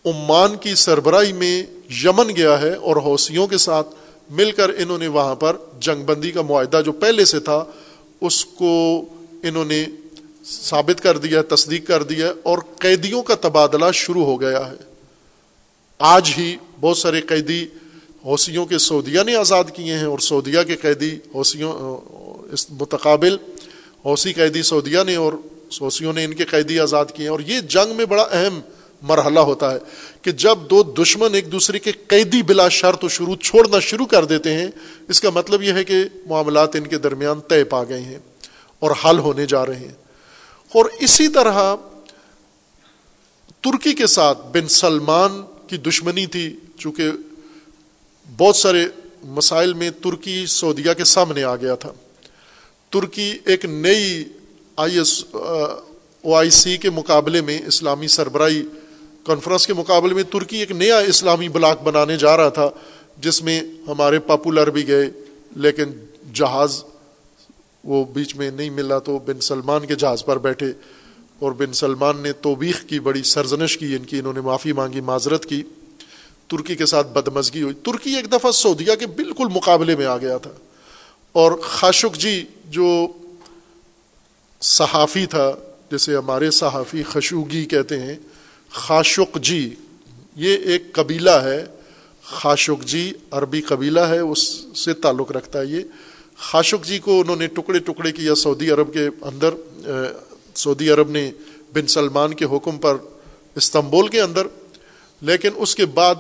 عمان 0.06 0.56
کی 0.56 0.76
سربراہی 0.76 1.34
میں 1.34 1.64
یمن 2.04 2.36
گیا 2.36 2.62
ہے 2.62 2.74
اور 2.74 2.96
حوثیوں 2.96 3.48
کے 3.48 3.58
ساتھ 3.58 3.88
مل 4.30 4.52
کر 4.52 4.70
انہوں 4.70 4.98
نے 4.98 5.08
وہاں 5.08 5.36
پر 5.36 5.58
جنگ 5.80 6.04
بندی 6.04 6.32
کا 6.32 6.42
معاہدہ 6.42 6.82
جو 6.86 6.92
پہلے 6.92 7.26
سے 7.26 7.40
تھا، 7.40 7.66
اس 8.22 8.46
کو 8.46 9.06
انہوں 9.44 9.66
نے 9.66 9.86
ثابت 10.50 11.02
کر 11.02 11.18
دیا 11.18 11.42
تصدیق 11.42 11.88
کر 11.88 12.04
دیا 12.04 12.34
اور 12.44 12.58
قیدیوں 12.80 13.24
کا 13.24 13.36
تبادلہ 13.36 13.86
شروع 13.94 14.26
ہو 14.26 14.42
گیا 14.42 14.70
ہے۔ 14.72 14.76
آج 16.00 16.34
ہی 16.38 16.56
بہت 16.82 16.98
سارے 16.98 17.22
قیدی 17.22 17.68
حوثیوں 18.26 18.66
کے 18.66 18.78
سعودیہ 18.78 19.22
نے 19.26 19.36
آزاد 19.36 19.64
کیے 19.74 19.94
ہیں 19.94 20.06
اور 20.06 20.20
سعودیہ 20.20 20.60
کے 20.68 20.76
قیدی 20.76 21.18
حوثیوں، 21.36 21.74
اس 22.52 22.72
متقابل 22.72 23.38
حوثی 24.06 24.34
قیدی 24.34 24.62
سعودیہ 24.62 25.00
نے 25.06 25.16
اور 25.16 25.34
حوثیوں 25.82 26.14
نے 26.14 26.24
ان 26.24 26.34
کے 26.34 26.46
قیدی 26.46 26.80
آزاد 26.80 27.06
کیے 27.06 27.26
ہیں۔ 27.26 27.32
اور 27.32 27.40
یہ 27.40 27.60
جنگ 27.60 27.96
میں 27.96 28.06
بڑا 28.06 28.24
اہم 28.24 28.60
مرحلہ 29.02 29.40
ہوتا 29.40 29.74
ہے 29.74 29.78
کہ 30.22 30.32
جب 30.32 30.58
دو 30.70 30.84
دشمن 30.84 31.34
ایک 31.34 31.52
دوسرے 31.52 31.80
کے 31.80 31.92
قیدی 31.92 32.44
بلا 32.44 32.70
شرط 32.70 33.04
و 33.04 33.08
شروع 33.08 33.36
چھوڑنا 33.36 33.80
شروع 33.80 34.06
کر 34.06 34.26
دیتے 34.26 34.54
ہیں، 34.54 34.68
اس 35.08 35.22
کا 35.22 35.30
مطلب 35.30 35.64
یہ 35.64 35.74
ہے 35.74 35.84
کہ 35.84 35.96
معاملات 36.26 36.76
ان 36.76 36.88
کے 36.88 36.98
درمیان 36.98 37.40
طے 37.40 37.64
پا 37.64 37.84
گئے 37.84 38.02
ہیں 38.02 38.20
اور 38.80 38.92
حل 39.06 39.20
ہونے 39.20 39.46
جا 39.46 39.66
رہے 39.66 39.76
ہیں۔ 39.76 40.07
اور 40.78 40.86
اسی 41.00 41.28
طرح 41.28 41.60
ترکی 43.62 43.94
کے 43.94 44.08
ساتھ 44.08 44.46
بن 44.54 44.68
سلمان 44.68 45.42
کی 45.68 45.78
دشمنی 45.78 46.26
تھی، 46.26 46.56
چونکہ 46.78 47.12
بہت 48.38 48.56
سارے 48.56 48.86
مسائل 49.38 49.74
میں 49.74 49.90
ترکی 50.04 50.46
سعودیہ 50.46 50.94
کے 50.98 51.04
سامنے 51.04 51.44
آ 51.44 51.56
گیا 51.56 51.76
تھا۔ 51.76 51.92
ترکی 52.90 53.32
ایک 53.46 53.66
نئی 53.66 54.24
آئی 54.78 54.98
ایس، 54.98 55.24
او 55.34 56.34
آئی 56.34 56.50
سی 56.50 56.78
کے 56.78 56.90
مقابلے 56.90 57.42
میں 57.42 57.60
اسلامی 57.68 58.08
سربراہی 58.08 58.62
کانفرنس 59.24 59.68
کے 59.68 59.74
مقابلے 59.74 60.14
میں 60.14 60.24
ترکی 60.24 60.58
ایک 60.58 60.72
نیا 60.72 60.98
اسلامی 61.08 61.50
بلاک 61.50 61.82
بنانے 61.84 62.18
جا 62.18 62.36
رہا 62.38 62.50
تھا، 62.50 62.70
جس 63.22 63.42
میں 63.44 63.62
ہمارے 63.88 64.20
پاپولر 64.20 64.70
بھی 64.70 64.88
گئے، 64.88 65.10
لیکن 65.56 65.92
جہاز 66.34 66.84
وہ 67.88 68.06
بیچ 68.06 68.36
میں 68.36 68.52
نہیں 68.52 68.70
ملا 68.70 69.00
تو 69.00 69.20
بن 69.20 69.40
سلمان 69.40 69.86
کے 69.86 69.96
جہاز 69.96 70.26
پر 70.26 70.38
بیٹھے 70.38 70.72
اور 71.40 71.52
بن 71.52 71.74
سلمان 71.74 72.18
نے 72.20 72.32
توبیخ 72.32 72.86
کی، 72.86 73.00
بڑی 73.00 73.24
سرزنش 73.24 73.78
کی، 73.78 73.96
ان 73.96 74.04
کی 74.04 74.20
انہوں 74.20 74.34
نے 74.34 74.42
معافی 74.42 74.74
مانگی، 74.74 75.02
معذرت 75.02 75.46
کی۔ 75.46 75.64
ترکی 76.48 76.76
کے 76.76 76.86
ساتھ 76.86 77.08
بدمزگی 77.08 77.62
ہوئی۔ 77.62 77.74
ترکی 77.74 78.16
ایک 78.16 78.32
دفعہ 78.32 78.52
سعودیہ 78.52 78.96
کے 79.00 79.08
بالکل 79.08 79.48
مقابلے 79.48 79.96
میں 79.96 80.06
آ 80.06 80.18
گیا 80.18 80.38
تھا۔ 80.38 80.52
اور 81.32 81.52
خاشق 81.52 82.18
جی 82.18 82.46
جو 82.66 83.08
صحافی 84.62 85.26
تھا، 85.26 85.52
جسے 85.92 86.16
ہمارے 86.16 86.52
صحافی 86.52 87.04
خشوگی 87.04 87.66
کہتے 87.66 88.00
ہیں، 88.00 88.16
خاشق 88.70 89.38
جی 89.38 89.76
یہ 90.36 90.58
ایک 90.58 90.94
قبیلہ 90.94 91.30
ہے۔ 91.30 91.66
خاشق 92.24 92.86
جی 92.86 93.14
عربی 93.32 93.62
قبیلہ 93.62 94.00
ہے، 94.00 94.20
اس 94.20 94.66
سے 94.76 94.94
تعلق 94.94 95.32
رکھتا 95.32 95.60
ہے 95.60 95.66
یہ۔ 95.66 95.80
خاشق 96.40 96.86
جی 96.86 97.00
کو 97.00 97.20
انہوں 97.22 97.36
نے 97.36 97.48
ٹکڑے 97.48 97.80
ٹکڑے 97.80 98.12
کیا 98.12 98.36
سعودی 98.36 98.70
عرب 98.72 98.94
کے 98.94 99.08
اندر 99.22 99.54
سعودی 100.56 100.90
عرب 100.90 101.10
نے 101.10 101.30
بن 101.74 101.88
سلمان 101.88 102.34
کے 102.34 102.46
حکم 102.46 102.78
پر 102.78 102.98
استنبول 103.56 104.08
کے 104.08 104.22
اندر، 104.22 104.48
لیکن 105.22 105.50
اس 105.56 105.76
کے 105.76 105.86
بعد 105.86 106.16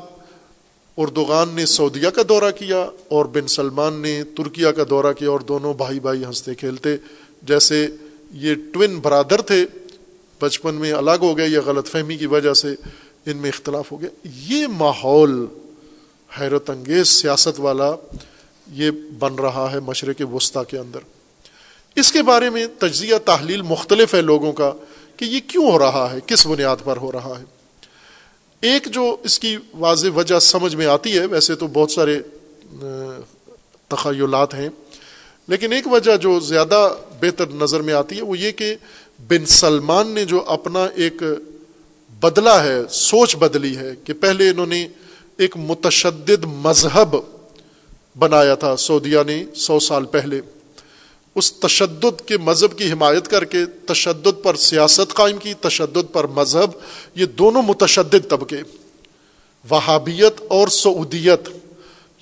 اردوغان 0.98 1.50
نے 1.50 1.66
سعودیہ 1.66 2.10
کا 2.10 2.22
دورہ 2.30 2.52
کیا 2.52 2.86
اور 3.08 3.26
بن 3.34 3.48
سلمان 3.48 4.02
نے 4.02 4.22
ترکیہ 4.38 4.68
کا 4.68 4.84
دورہ 4.90 5.14
کیا 5.14 5.30
اور 5.30 5.40
دونوں 5.50 5.74
بھائی 5.74 6.00
بھائی 6.00 6.24
ہنستے 6.26 6.56
کھیلتے، 6.56 6.96
جیسے 7.44 7.88
یہ 8.34 8.56
ٹوین 8.74 9.00
برادر 9.00 9.42
تھے، 9.42 9.66
بچپن 10.42 10.76
میں 10.76 10.92
الگ 10.94 11.22
ہو 11.22 11.38
گئے 11.38 11.48
یا 11.48 11.62
غلط 11.66 11.88
فہمی 11.88 12.18
کی 12.18 12.26
وجہ 12.26 12.54
سے 12.54 12.74
ان 13.26 13.38
میں 13.38 13.50
اختلاف 13.50 13.92
ہو 13.92 14.02
گیا۔ 14.02 14.10
یہ 14.50 14.68
ماحول 14.78 15.46
حیرت 16.32 16.70
انگیز 16.70 17.08
سیاست 17.10 17.60
والا 17.60 17.92
یہ 18.72 18.92
بن 19.20 19.36
رہا 19.36 19.72
ہے 19.72 19.80
مشرق 19.80 20.22
وسطی 20.34 20.60
کے 20.68 20.78
اندر۔ 20.78 21.00
اس 21.96 22.12
کے 22.12 22.22
بارے 22.22 22.50
میں 22.50 22.66
تجزیہ 22.80 23.16
تحلیل 23.26 23.62
مختلف 23.62 24.14
ہے 24.14 24.22
لوگوں 24.22 24.52
کا 24.54 24.72
کہ 25.18 25.26
یہ 25.26 25.40
کیوں 25.48 25.72
ہو 25.72 25.80
رہا 25.80 26.08
ہے، 26.14 26.20
کس 26.28 26.48
بنیاد 26.48 26.78
پر 26.84 26.98
ہو 26.98 27.12
رہا 27.12 27.34
ہے۔ 27.40 27.44
ایک 28.62 28.86
جو 28.86 29.18
اس 29.24 29.40
کی 29.40 29.58
واضح 29.74 30.08
وجہ 30.16 30.40
سمجھ 30.40 30.76
میں 30.76 30.86
آتی 30.86 31.18
ہے، 31.18 31.26
ویسے 31.26 31.56
تو 31.56 31.68
بہت 31.68 31.92
سارے 31.92 32.20
تخیلات 33.88 34.54
ہیں، 34.54 34.70
لیکن 35.48 35.74
ایک 35.74 35.88
وجہ 35.88 36.16
جو 36.18 36.40
زیادہ 36.40 36.90
بہتر 37.22 37.48
نظر 37.48 37.82
میں 37.82 37.94
آتی 37.94 38.18
ہے 38.18 38.22
وہ 38.22 38.38
یہ 38.38 38.52
کہ 38.52 38.76
بن 39.28 39.46
سلمان 39.46 40.08
نے 40.08 40.26
جو 40.26 40.44
اپنا 40.48 40.86
ایک 40.96 41.24
بدلا 42.20 42.64
ہے، 42.64 42.78
سوچ 42.90 43.36
بدلی 43.36 43.78
ہے 43.78 43.92
کہ 44.04 44.14
پہلے 44.14 44.50
انہوں 44.50 44.66
نے 44.66 44.88
ایک 45.38 45.58
متشدد 45.58 46.46
مذہب 46.46 47.16
بنایا 48.20 48.56
تھا 48.56 48.76
سعودیہ 48.76 49.18
نے 49.28 49.46
سو 49.56 49.80
سال 49.80 50.06
پہلے۔ 50.06 50.42
اس 51.36 51.54
تشدد 51.54 52.22
کے 52.22 52.38
مذہب 52.38 52.78
کی 52.78 52.92
حمایت 52.92 53.28
کر 53.28 53.46
کے 53.46 53.66
تشدد 53.86 54.44
پر 54.44 54.56
سیاست 54.56 55.14
قائم 55.14 55.38
کی، 55.38 55.54
تشدد 55.54 56.14
پر 56.14 56.28
مذہب، 56.28 56.70
یہ 57.16 57.26
دونوں 57.26 57.62
متشدد 57.62 58.30
طبقے۔ 58.30 58.58
وہابیت 59.70 60.42
اور 60.48 60.68
سعودیت، 60.68 61.50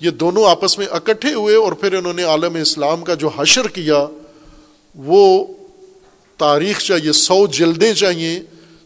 یہ 0.00 0.10
دونوں 0.10 0.44
آپس 0.44 0.78
میں 0.78 0.86
اکٹھے 0.90 1.32
ہوئے 1.32 1.56
اور 1.56 1.72
پھر 1.72 1.92
انہوں 1.92 2.12
نے 2.12 2.22
عالم 2.22 2.54
اسلام 2.54 3.04
کا 3.04 3.14
جو 3.14 3.28
حشر 3.28 3.68
کیا، 3.68 4.06
وہ 4.94 5.46
تاریخ 6.36 6.80
چاہیے، 6.80 7.12
سو 7.12 7.46
جلدیں 7.46 7.92
چاہیے۔ 7.92 8.40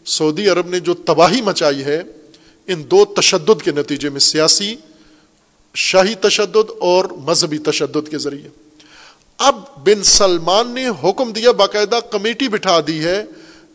سعودی 0.05 0.49
عرب 0.49 0.67
نے 0.67 0.79
جو 0.79 0.93
تباہی 0.93 1.41
مچائی 1.41 1.83
ہے، 1.83 2.01
ان 2.67 2.83
دو 2.91 3.05
تشدد 3.05 3.61
کے 3.63 3.71
نتیجے 3.71 4.09
میں 4.09 4.19
سیاسی 4.19 4.75
شاہی 5.75 6.15
تشدد 6.15 6.71
اور 6.79 7.05
مذہبی 7.05 7.57
تشدد 7.57 8.09
کے 8.09 8.17
ذریعے۔ 8.17 8.49
اب 9.37 9.55
بن 9.77 10.03
سلمان 10.03 10.71
نے 10.71 10.87
حکم 11.03 11.31
دیا، 11.31 11.51
باقاعدہ 11.51 11.99
کمیٹی 12.11 12.47
بٹھا 12.47 12.79
دی 12.87 13.05
ہے 13.05 13.25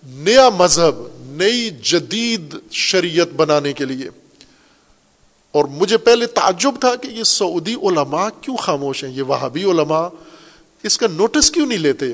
نیا 0.06 0.48
مذہب، 0.48 1.09
نئی 1.20 1.70
جدید 1.70 2.56
شریعت 2.70 3.28
بنانے 3.36 3.73
کے 3.73 3.85
لیے۔ 3.85 4.09
اور 5.52 5.64
مجھے 5.64 5.97
پہلے 5.97 6.27
تعجب 6.27 6.70
تھا 6.81 6.97
کہ 6.97 7.06
یہ 7.06 7.23
سعودی 7.23 7.74
علماء 7.74 8.28
کیوں 8.40 8.56
خاموش 8.56 9.05
ہیں؟ 9.05 9.10
یہ 9.10 9.23
وہابی 9.23 9.64
علماء، 9.64 10.09
اس 10.82 10.98
کا 10.98 11.06
نوٹس 11.06 11.51
کیوں 11.51 11.66
نہیں 11.66 11.78
لیتے؟ 11.78 12.06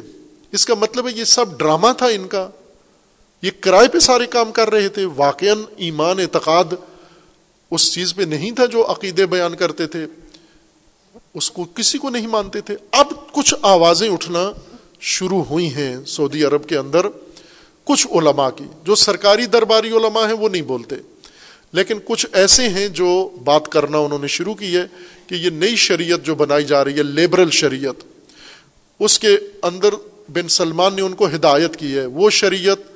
اس 0.53 0.67
کا 0.67 0.75
مطلب 0.75 1.09
ہے 1.09 1.13
یہ 1.13 1.25
سب 1.25 1.59
ڈرامہ 1.59 1.89
تھا 1.99 2.07
ان 2.07 2.29
کا۔ 2.29 2.49
یہ 3.43 3.51
کرائے 3.61 3.89
پہ 3.89 3.99
سارے 3.99 4.27
کام 4.27 4.53
کر 4.53 4.71
رہے 4.71 4.89
تھے۔ 4.89 5.07
واقع 5.17 5.45
ایمان 5.77 6.21
اعتقاد 6.21 6.65
اس 7.73 7.93
چیز 7.93 8.15
پہ 8.15 8.23
نہیں 8.23 8.51
تھا 8.51 8.67
جو 8.67 8.91
عقیدے 8.91 9.27
بیان 9.27 9.57
کرتے 9.57 9.87
تھے۔ 9.87 10.07
اس 11.35 11.51
کو 11.51 11.65
کسی 11.65 11.99
کو 11.99 12.11
نہیں 12.11 12.27
مانتے 12.27 12.61
تھے۔ 12.61 12.77
اب 12.93 13.07
کچھ 13.33 13.55
آوازیں 13.63 14.09
اٹھنا 14.09 14.53
شروع 15.01 15.45
ہوئی 15.45 15.75
ہیں 15.75 15.97
سعودی 16.07 16.45
عرب 16.45 16.69
کے 16.69 16.77
اندر۔ 16.77 17.07
کچھ 17.85 18.07
علماء 18.07 18.49
کی، 18.51 18.65
جو 18.85 18.95
سرکاری 18.95 19.47
درباری 19.47 19.89
علماء 19.89 20.27
ہیں 20.27 20.33
وہ 20.33 20.49
نہیں 20.49 20.63
بولتے۔ 20.63 20.95
لیکن 21.73 21.99
کچھ 22.05 22.27
ایسے 22.33 22.69
ہیں 22.69 22.89
جو 22.89 23.37
بات 23.45 23.69
کرنا 23.69 23.99
انہوں 23.99 24.19
نے 24.19 24.27
شروع 24.27 24.55
کی 24.55 24.77
ہے 24.77 24.85
کہ 25.27 25.35
یہ 25.35 25.51
نئی 25.51 25.77
شریعت 25.77 26.23
جو 26.23 26.35
بنائی 26.35 26.65
جا 26.65 26.85
رہی 26.85 26.99
ہے، 26.99 27.03
لیبرل 27.03 27.51
شریعت، 27.51 28.05
اس 29.01 29.19
کے 29.19 29.39
اندر 29.63 29.95
بن 30.29 30.49
سلمان 30.49 30.95
نے 30.95 31.03
ان 31.03 31.15
کو 31.15 31.27
ہدایت 31.27 31.77
کی 31.77 31.97
ہے۔ 31.97 32.07
وہ 32.07 32.31
شریعت 32.31 32.92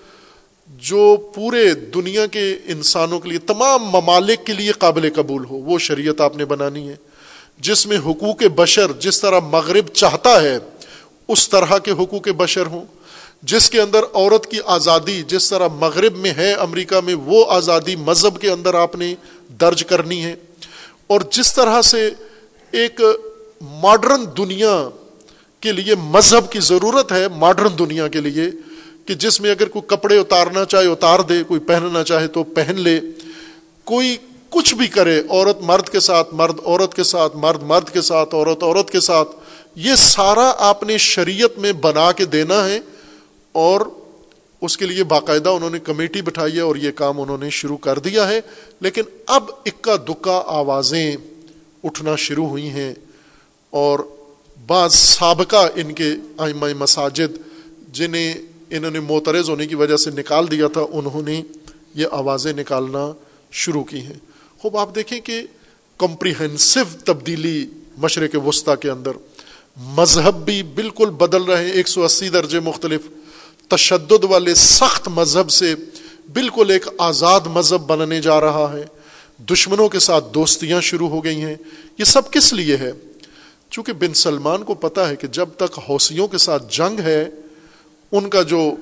جو 0.66 1.16
پورے 1.34 1.74
دنیا 1.74 2.26
کے 2.26 2.56
انسانوں 2.64 3.20
کے 3.20 3.28
لیے، 3.28 3.38
تمام 3.38 3.82
ممالک 3.82 4.46
کے 4.46 4.52
لیے 4.52 4.72
قابل 4.72 5.08
قبول 5.16 5.44
ہو، 5.44 5.56
وہ 5.56 5.78
شریعت 5.78 6.20
آپ 6.20 6.36
نے 6.36 6.44
بنانی 6.44 6.88
ہے۔ 6.88 6.96
جس 7.58 7.86
میں 7.86 7.98
حقوق 7.98 8.42
بشر 8.54 8.92
جس 8.92 9.20
طرح 9.20 9.40
مغرب 9.40 9.88
چاہتا 9.88 10.42
ہے، 10.42 10.58
اس 11.28 11.48
طرح 11.48 11.78
کے 11.78 11.90
حقوق 11.90 12.28
بشر 12.36 12.66
ہوں۔ 12.66 12.84
جس 13.42 13.70
کے 13.70 13.80
اندر 13.80 14.00
عورت 14.14 14.46
کی 14.46 14.58
آزادی 14.64 15.22
جس 15.26 15.50
طرح 15.50 15.68
مغرب 15.68 16.16
میں 16.16 16.32
ہے 16.36 16.52
امریکہ 16.52 17.00
میں، 17.00 17.14
وہ 17.14 17.44
آزادی 17.48 17.96
مذہب 17.96 18.40
کے 18.40 18.50
اندر 18.50 18.74
آپ 18.74 18.96
نے 18.96 19.14
درج 19.60 19.84
کرنی 19.84 20.24
ہے۔ 20.24 20.34
اور 21.06 21.20
جس 21.30 21.54
طرح 21.54 21.82
سے 21.82 22.10
ایک 22.70 23.00
ماڈرن 23.60 24.24
دنیا 24.36 24.88
کے 25.60 25.72
لیے 25.72 25.94
مذہب 25.94 26.52
کی 26.52 26.60
ضرورت 26.60 27.12
ہے، 27.12 27.28
ماڈرن 27.28 27.78
دنیا 27.78 28.08
کے 28.08 28.20
لیے 28.20 28.44
کہ 29.06 29.14
جس 29.14 29.40
میں 29.40 29.50
اگر 29.50 29.68
کوئی 29.68 29.82
کپڑے 29.86 30.18
اتارنا 30.18 30.64
چاہے، 30.64 30.86
اتار 30.86 31.20
دے، 31.20 31.42
کوئی 31.42 31.60
پہننا 31.60 32.04
چاہے 32.04 32.26
تو 32.26 32.42
پہن 32.42 32.80
لے۔ 32.80 33.00
کوئی 33.84 34.16
کچھ 34.50 34.74
بھی 34.74 34.86
کرے، 34.86 35.22
عورت 35.28 35.58
مرد 35.60 35.88
کے 35.88 36.00
ساتھ 36.00 36.28
مرد، 36.32 36.54
عورت 36.64 36.94
کے 36.94 37.04
ساتھ 37.04 37.36
مرد 37.36 37.62
مرد 37.62 37.90
کے 37.90 38.00
ساتھ 38.00 38.34
عورت 38.34 38.62
عورت 38.62 38.90
کے 38.90 39.00
ساتھ، 39.00 39.28
یہ 39.74 39.94
سارا 39.94 40.52
آپ 40.58 40.82
نے 40.82 40.98
شریعت 40.98 41.58
میں 41.58 41.72
بنا 41.72 42.12
کے 42.12 42.24
دینا 42.24 42.68
ہے 42.68 42.80
اور 43.52 43.80
اس 44.60 44.76
کے 44.76 44.86
لیے 44.86 45.04
باقاعدہ 45.04 45.48
انہوں 45.48 45.70
نے 45.70 45.78
کمیٹی 45.78 46.22
بٹھائی 46.22 46.56
ہے 46.56 46.60
اور 46.60 46.76
یہ 46.76 46.90
کام 46.90 47.20
انہوں 47.20 47.38
نے 47.38 47.50
شروع 47.50 47.76
کر 47.76 47.98
دیا 47.98 48.28
ہے۔ 48.28 48.40
لیکن 48.80 49.02
اب 49.26 49.50
اکا 49.66 49.96
دکا 49.96 50.42
آوازیں 50.46 51.16
اٹھنا 51.84 52.16
شروع 52.16 52.48
ہوئی 52.48 52.70
ہیں 52.70 52.94
اور 53.70 53.98
بعض 54.66 54.94
سابقہ 54.94 55.68
ان 55.74 55.92
کے 55.92 56.12
آئمہ 56.38 56.66
مساجد 56.78 57.36
جنہیں 57.92 58.34
انہوں 58.70 58.90
نے 58.90 59.00
موترز 59.00 59.50
ہونے 59.50 59.66
کی 59.66 59.74
وجہ 59.74 59.96
سے 59.96 60.10
نکال 60.10 60.50
دیا 60.50 60.68
تھا، 60.68 60.80
انہوں 60.92 61.22
نے 61.22 61.42
یہ 61.94 62.06
آوازیں 62.10 62.52
نکالنا 62.52 63.12
شروع 63.50 63.84
کی 63.84 64.00
ہیں۔ 64.00 64.18
خوب 64.58 64.76
آپ 64.76 64.94
دیکھیں 64.94 65.20
کہ 65.20 65.42
کمپریہنسو 65.98 66.80
تبدیلی 67.04 67.66
مشرق 67.98 68.46
وسطی 68.46 68.70
کے 68.80 68.90
اندر 68.90 69.10
مذہب 69.76 70.44
بھی 70.44 70.62
بالکل 70.62 71.10
بدل 71.10 71.42
رہے 71.42 71.64
ہیں۔ 71.64 71.72
ایک 71.72 71.88
سو 71.88 72.04
اسی 72.04 72.28
درجے 72.28 72.60
مختلف 72.60 73.00
تشدد 73.68 74.24
والے 74.24 74.54
سخت 74.54 75.08
مذہب 75.08 75.50
سے 75.50 75.74
بالکل 76.32 76.70
ایک 76.70 76.88
آزاد 76.98 77.40
مذہب 77.46 77.80
بننے 77.80 78.20
جا 78.20 78.40
رہا 78.40 78.72
ہے۔ 78.72 78.84
دشمنوں 79.44 79.88
کے 79.88 79.98
ساتھ 79.98 80.24
دوستیاں 80.34 80.80
شروع 80.80 81.08
ہو 81.08 81.24
گئی 81.24 81.42
ہیں۔ 81.42 81.54
یہ 81.98 82.04
سب 82.04 82.30
کس 82.30 82.52
لیے 82.52 82.76
ہے؟ 82.76 82.92
چونکہ 83.70 83.92
بن 83.92 84.14
سلمان 84.14 84.64
کو 84.64 84.74
پتا 84.74 85.08
ہے 85.08 85.16
کہ 85.16 85.26
جب 85.26 85.48
تک 85.56 85.78
حوثیوں 85.88 86.28
کے 86.28 86.38
ساتھ 86.38 86.76
جنگ 86.76 87.00
ہے 87.00 87.28
ان 88.12 88.30
کا 88.30 88.42
جو 88.42 88.72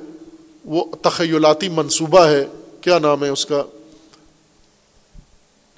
وہ 0.64 0.84
تخیلاتی 1.02 1.68
منصوبہ 1.68 2.26
ہے، 2.26 2.44
کیا 2.80 2.98
نام 2.98 3.24
ہے 3.24 3.28
اس 3.28 3.46
کا؟ 3.46 3.62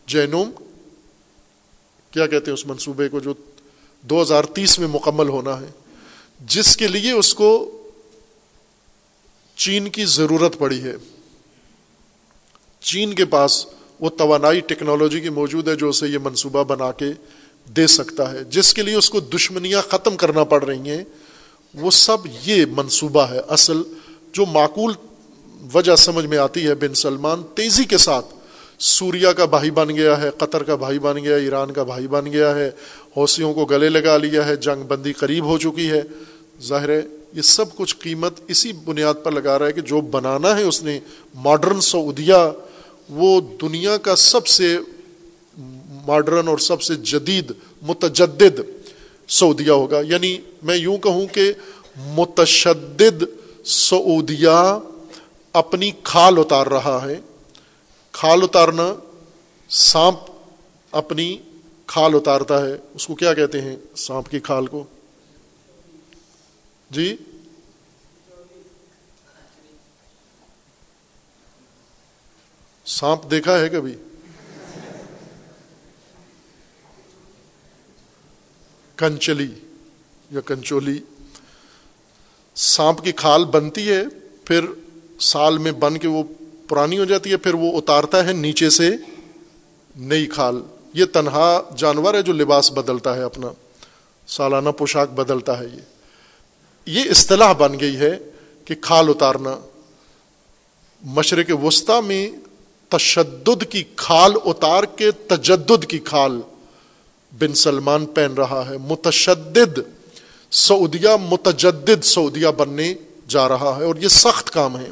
جینوم؟ 0.06 0.50
کیا 2.10 2.26
کہتے 2.26 2.44
ہیں 2.46 2.52
اس 2.52 2.66
منصوبے 2.66 3.08
کو 3.08 3.20
جو 3.20 3.34
دو 4.02 4.22
ہزار 4.22 4.44
تیس 4.44 4.78
میں 4.78 4.88
مکمل 4.88 5.28
ہونا 5.28 5.60
ہے؟ 5.60 5.66
جس 6.40 6.76
کے 6.76 6.88
لیے 6.88 7.12
اس 7.12 7.34
کو 7.34 7.72
چین 9.56 9.88
کی 9.88 10.04
ضرورت 10.04 10.58
پڑی 10.58 10.82
ہے۔ 10.82 10.94
چین 12.80 13.14
کے 13.14 13.24
پاس 13.24 13.66
وہ 14.00 14.10
توانائی 14.10 14.60
ٹیکنالوجی 14.60 15.20
کی 15.20 15.28
موجود 15.28 15.68
ہے 15.68 15.74
جو 15.74 15.88
اسے 15.88 16.08
یہ 16.08 16.18
منصوبہ 16.18 16.64
بنا 16.64 16.92
کے 16.92 17.06
دے 17.76 17.86
سکتا 17.86 18.32
ہے۔ 18.32 18.44
جس 18.44 18.74
کے 18.74 18.82
لیے 18.82 18.94
اس 18.94 19.10
کو 19.10 19.20
دشمنیاں 19.20 19.82
ختم 19.82 20.16
کرنا 20.16 20.44
پڑ 20.44 20.64
رہی 20.64 20.90
ہیں۔ 20.90 21.04
وہ 21.76 21.90
سب 21.90 22.18
یہ 22.42 22.64
منصوبہ 22.66 23.22
ہے 23.30 23.40
اصل 23.48 23.82
جو 24.32 24.46
معقول 24.46 24.92
وجہ 25.74 25.96
سمجھ 25.96 26.26
میں 26.26 26.38
آتی 26.38 26.66
ہے 26.66 26.74
بن 26.74 26.94
سلمان 26.94 27.42
تیزی 27.54 27.84
کے 27.84 27.98
ساتھ 27.98 28.26
سوریا 28.78 29.32
کا 29.32 29.44
بھائی 29.44 29.70
بن 29.70 29.96
گیا 29.96 30.20
ہے، 30.22 30.30
قطر 30.30 30.62
کا 30.62 30.74
بھائی 30.74 30.98
بن 30.98 31.16
گیا 31.24 31.36
ہے 31.36 31.40
ایران 31.40 31.72
کا 31.72 31.82
بھائی 31.82 32.06
بن 32.06 32.32
گیا 32.32 32.54
ہے، 32.54 32.70
حوثیوں 33.16 33.54
کو 33.54 33.64
گلے 33.64 33.88
لگا 33.88 34.16
لیا 34.16 34.46
ہے، 34.46 34.56
جنگ 34.56 34.82
بندی 34.82 35.12
قریب 35.12 35.44
ہو 35.44 35.58
چکی 35.58 35.90
ہے۔ 35.90 36.02
ظاہر 36.62 36.88
ہے، 36.88 37.02
یہ 37.32 37.42
سب 37.42 37.76
کچھ 37.76 37.96
قیمت 37.96 38.40
اسی 38.48 38.72
بنیاد 38.84 39.14
پر 39.24 39.32
لگا 39.32 39.58
رہا 39.58 39.66
ہے 39.66 39.72
کہ 39.72 39.80
جو 39.80 40.00
بنانا 40.00 40.56
ہے 40.56 40.62
اس 40.62 40.82
نے 40.82 41.00
ماڈرن 41.34 41.80
سعودیہ، 41.80 42.50
وہ 43.08 43.40
دنیا 43.60 43.96
کا 43.96 44.16
سب 44.16 44.46
سے 44.46 44.78
ماڈرن 46.06 46.48
اور 46.48 46.58
سب 46.58 46.82
سے 46.82 46.94
جدید، 46.94 47.52
متجدد 47.82 48.60
سعودیہ 49.28 49.70
ہوگا۔ 49.70 50.00
یعنی 50.00 50.38
میں 50.62 50.76
یوں 50.76 50.98
کہوں 50.98 51.26
کہ 51.26 51.52
متشدد 51.96 53.24
سعودیہ 53.64 54.78
اپنی 55.52 55.90
کھال 56.02 56.38
اتار 56.38 56.66
رہا 56.66 57.06
ہے۔ 57.08 57.20
کھال 58.12 58.42
اتارنا 58.42 58.94
سانپ 59.68 60.30
اپنی 60.90 61.38
کھال 61.86 62.14
اتارتا 62.14 62.66
ہے۔ 62.66 62.72
اس 62.94 63.06
کو 63.06 63.14
کیا 63.14 63.34
کہتے 63.34 63.60
ہیں؟ 63.60 63.76
سانپ 63.96 64.30
کی 64.30 64.40
کھال 64.40 64.66
کو۔ 64.66 64.84
جی؟ 66.90 67.16
سانپ 72.86 73.30
دیکھا 73.30 73.60
ہے 73.60 73.68
کبھی؟ 73.68 73.94
کنچلی 78.96 79.48
یا 80.30 80.40
کنچولی۔ 80.40 80.98
سانپ 82.54 83.04
کی 83.04 83.12
کھال 83.12 83.44
بنتی 83.44 83.88
ہے، 83.88 84.02
پھر 84.44 84.66
سال 85.20 85.58
میں 85.58 85.72
بن 85.72 85.98
کے 85.98 86.08
وہ 86.08 86.22
پرانی 86.68 86.98
ہو 86.98 87.04
جاتی 87.04 87.30
ہے، 87.30 87.36
پھر 87.36 87.54
وہ 87.54 87.78
اتارتا 87.78 88.26
ہے 88.26 88.32
نیچے 88.32 88.70
سے 88.70 88.90
نئی 89.96 90.26
کھال۔ 90.26 90.62
یہ 90.94 91.04
تنہا 91.04 91.62
جانور 91.76 92.14
ہے 92.14 92.22
جو 92.22 92.32
لباس 92.32 92.72
بدلتا 92.72 93.16
ہے، 93.16 93.22
اپنا 93.22 93.46
سالانہ 94.26 94.68
پوشاک 94.68 95.10
بدلتا 95.10 95.60
ہے 95.60 95.64
یہ۔ 95.64 95.80
یہ 96.86 97.10
اصطلاح 97.10 97.52
بن 97.52 97.80
گئی 97.80 97.96
ہے 97.96 98.18
کہ 98.64 98.74
کھال 98.80 99.08
اتارنا۔ 99.08 99.58
مشرق 101.02 101.64
وسطی 101.64 102.06
میں 102.06 102.30
تشدد 102.88 103.64
کی 103.70 103.84
کھال 103.96 104.32
اتار 104.44 104.84
کے 104.84 105.10
تجدد 105.10 105.84
کی 105.84 105.98
کھال۔ 105.98 106.40
بن 107.38 107.54
سلمان 107.54 108.06
پہن 108.06 108.34
رہا 108.34 108.64
ہے۔ 108.70 108.76
متشدد 108.78 109.78
سعودیہ، 110.50 111.08
متجدد 111.30 112.04
سعودیہ 112.04 112.48
بننے 112.56 112.94
جا 113.28 113.48
رہا 113.48 113.76
ہے 113.78 113.84
اور 113.84 113.94
یہ 113.96 114.08
سخت 114.08 114.50
کام 114.50 114.78
ہے۔ 114.78 114.90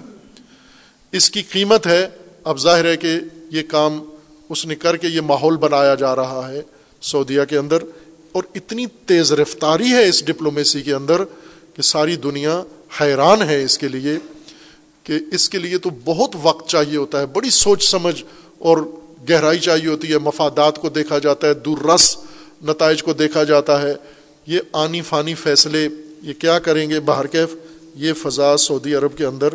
اس 1.13 1.31
کی 1.31 1.43
قیمت 1.43 1.87
ہے، 1.87 2.09
اب 2.45 2.61
ظاہر 2.61 2.85
ہے 2.85 2.97
کہ 2.97 3.21
یہ 3.51 3.63
کام 3.69 4.03
اس 4.49 4.67
نے 4.67 4.75
کر 4.75 4.97
کے 4.97 5.09
یہ 5.09 5.21
ماحول 5.21 5.57
بنایا 5.57 5.95
جا 5.95 6.17
رہا 6.17 6.49
ہے 6.53 6.63
سعودیہ 7.03 7.41
کے 7.49 7.57
اندر۔ 7.57 7.79
اور 8.33 8.43
اتنی 8.55 8.87
تیز 8.87 9.33
رفتاری 9.33 9.93
ہے 9.93 10.09
اس 10.09 10.25
ڈپلومیسی 10.25 10.83
کے 10.83 10.95
اندر 10.95 11.25
کہ 11.75 11.83
ساری 11.83 12.17
دنیا 12.17 12.63
حیران 13.01 13.43
ہے 13.43 13.65
اس 13.65 13.79
کے 13.79 13.89
لیے 13.89 14.19
کہ 15.03 15.15
اس 15.33 15.49
کے 15.49 15.59
لیے 15.59 15.79
تو 15.79 15.91
بہت 16.05 16.31
وقت 16.43 16.69
چاہیے 16.69 16.97
ہوتا 16.97 17.21
ہے۔ 17.21 17.27
بڑی 17.27 17.51
سوچ 17.51 17.91
سمجھ 17.91 18.25
اور 18.59 18.79
گہرائی 19.31 19.59
چاہیے 19.59 19.87
ہوتی 19.87 20.13
ہے۔ 20.13 20.19
مفادات 20.19 20.79
کو 20.79 20.89
دیکھا 20.89 21.19
جاتا 21.19 21.47
ہے۔ 21.49 21.55
دور 21.55 21.79
رس 21.79 22.17
نتائج 22.65 23.03
کو 23.03 23.13
دیکھا 23.13 23.45
جاتا 23.45 23.83
ہے، 23.83 23.95
یہ 24.47 24.61
آنی 24.73 25.03
فانی 25.03 25.35
فیصلے، 25.35 25.89
یہ 26.23 26.33
کیا 26.33 26.59
کریں 26.59 26.91
گے 26.91 27.01
باہر 27.01 27.27
کیف؟ 27.27 27.49
یہ 27.95 28.13
فضا 28.13 28.57
سعودی 28.57 28.95
عرب 28.95 29.19
کے 29.19 29.25
اندر 29.25 29.49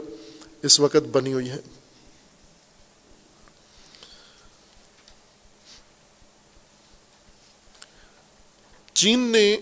اس 0.63 0.79
وقت 0.79 1.07
بنی 1.11 1.33
ہوئی 1.33 1.49
ہے۔ 1.49 1.57
چین 8.93 9.19
نے 9.19 9.57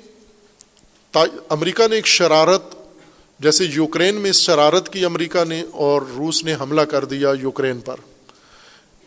امریکہ 1.50 1.88
نے 1.88 1.96
ایک 1.96 2.08
شرارت، 2.08 2.62
جیسے 3.40 3.66
یوکرین 3.66 4.16
میں 4.16 4.32
شرارت 4.32 4.94
کی 4.94 5.06
امریکہ 5.06 5.44
نے 5.44 5.64
اور 5.72 6.02
روس 6.02 6.44
نے 6.44 6.56
حملہ 6.56 6.82
کر 6.82 7.06
دیا 7.06 7.34
یوکرین 7.42 7.80
پر۔ 7.80 7.96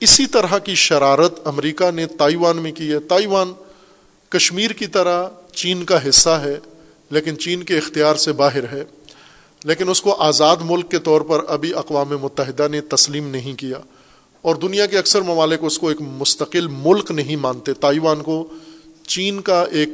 اسی 0.01 0.27
طرح 0.27 0.59
کی 0.59 0.75
شرارت 0.75 1.41
امریکہ 1.45 1.91
نے 1.91 2.07
تائیوان 2.07 2.57
میں 2.57 2.73
کی 2.73 2.93
ہے۔ 2.93 3.01
تائیوان 3.01 3.53
کشمیر 4.31 4.71
کی 4.71 4.87
طرح 4.87 5.29
چین 5.53 5.85
کا 5.85 6.09
حصہ 6.09 6.29
ہے، 6.29 6.59
لیکن 7.11 7.39
چین 7.39 7.63
کے 7.63 7.79
اختیار 7.79 8.15
سے 8.15 8.33
باہر 8.33 8.73
ہے۔ 8.73 8.85
لیکن 9.65 9.89
اس 9.89 10.03
کو 10.03 10.15
آزاد 10.15 10.57
ملک 10.65 10.91
کے 10.91 10.99
طور 10.99 11.21
پر 11.21 11.45
ابھی 11.49 11.75
اقوام 11.75 12.09
متحدہ 12.23 12.69
نے 12.69 12.81
تسلیم 12.81 13.29
نہیں 13.29 13.55
کیا۔ 13.55 13.79
اور 14.43 14.55
دنیا 14.55 14.87
کے 14.87 14.99
اکثر 14.99 15.23
ممالک 15.23 15.59
اس 15.63 15.79
کو 15.79 15.89
ایک 15.89 16.01
مستقل 16.01 16.67
ملک 16.67 17.11
نہیں 17.11 17.37
مانتے۔ 17.37 17.73
تائیوان 17.73 18.23
کو 18.23 18.49
چین 19.07 19.41
کا 19.41 19.65
ایک 19.71 19.89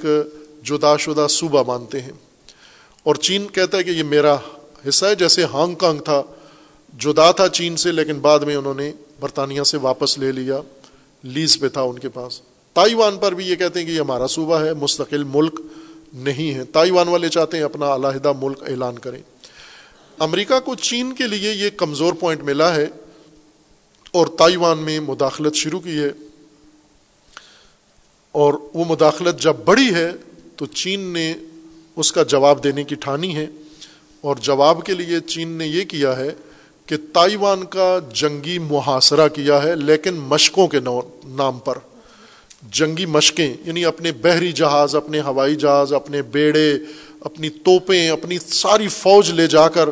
جدا 0.64 0.96
شدہ 0.96 1.26
صوبہ 1.30 1.62
مانتے 1.66 2.00
ہیں۔ 2.00 2.12
اور 3.02 3.14
چین 3.14 3.46
کہتا 3.46 3.78
ہے 3.78 3.82
کہ 3.82 3.90
یہ 3.90 4.02
میرا 4.02 4.36
حصہ 4.88 5.06
ہے، 5.06 5.14
جیسے 5.14 5.44
ہانگ 5.44 5.74
کانگ 5.74 5.98
تھا۔ 5.98 6.22
جدا 6.98 7.30
تھا 7.30 7.48
چین 7.48 7.76
سے، 7.76 7.92
لیکن 7.92 8.18
بعد 8.18 8.38
میں 8.38 8.56
انہوں 8.56 8.74
نے 8.74 8.92
برطانیہ 9.20 9.62
سے 9.62 9.76
واپس 9.76 10.18
لے 10.18 10.32
لیا۔ 10.32 10.60
لیز 11.22 11.60
پہ 11.60 11.68
تھا 11.68 11.82
ان 11.82 11.98
کے 11.98 12.08
پاس۔ 12.08 12.40
تائیوان 12.76 13.18
پر 13.18 13.32
بھی 13.32 13.46
یہ 13.46 13.56
کہتے 13.56 13.80
ہیں 13.80 13.86
کہ 13.86 13.92
یہ 13.92 14.00
ہمارا 14.00 14.26
صوبہ 14.26 14.60
ہے، 14.60 14.74
مستقل 14.74 15.24
ملک 15.24 15.60
نہیں 16.12 16.54
ہے۔ 16.54 16.64
تائیوان 16.64 17.08
والے 17.08 17.28
چاہتے 17.28 17.56
ہیں 17.56 17.64
اپنا 17.64 17.94
علیحدہ 17.94 18.32
ملک 18.42 18.62
اعلان 18.62 18.98
کریں۔ 18.98 19.22
امریکہ 20.18 20.60
کو 20.60 20.74
چین 20.74 21.12
کے 21.12 21.26
لیے 21.26 21.52
یہ 21.52 21.70
کمزور 21.76 22.12
پوائنٹ 22.12 22.42
ملا 22.42 22.74
ہے 22.74 22.86
اور 24.10 24.26
تائیوان 24.26 24.78
میں 24.78 25.00
مداخلت 25.00 25.54
شروع 25.54 25.80
کی 25.80 25.98
ہے۔ 25.98 26.10
اور 28.32 28.54
وہ 28.74 28.84
مداخلت 28.88 29.40
جب 29.40 29.56
بڑی 29.64 29.94
ہے 29.94 30.12
تو 30.56 30.66
چین 30.66 31.00
نے 31.00 31.34
اس 31.96 32.12
کا 32.12 32.22
جواب 32.22 32.64
دینے 32.64 32.84
کی 32.84 32.94
ٹھانی 32.94 33.36
ہے۔ 33.36 33.46
اور 34.20 34.36
جواب 34.36 34.84
کے 34.84 34.94
لیے 34.94 35.20
چین 35.20 35.48
نے 35.48 35.66
یہ 35.66 35.84
کیا 35.84 36.16
ہے 36.16 36.34
کہ 36.86 36.96
تائیوان 37.12 37.64
کا 37.64 37.98
جنگی 38.14 38.58
محاصرہ 38.58 39.28
کیا 39.28 39.62
ہے، 39.62 39.76
لیکن 39.76 40.14
مشقوں 40.14 40.68
کے 40.68 40.78
نام 41.24 41.58
پر۔ 41.58 41.78
جنگی 42.62 43.06
مشقیں 43.06 43.54
یعنی 43.64 43.84
اپنے 43.84 44.12
بحری 44.12 44.52
جہاز، 44.52 44.96
اپنے 44.96 45.20
ہوائی 45.20 45.56
جہاز، 45.56 45.92
اپنے 45.92 46.22
بیڑے، 46.22 46.74
اپنی 47.20 47.50
توپیں، 47.50 48.08
اپنی 48.08 48.38
ساری 48.38 48.88
فوج 48.88 49.30
لے 49.30 49.46
جا 49.46 49.68
کر 49.68 49.90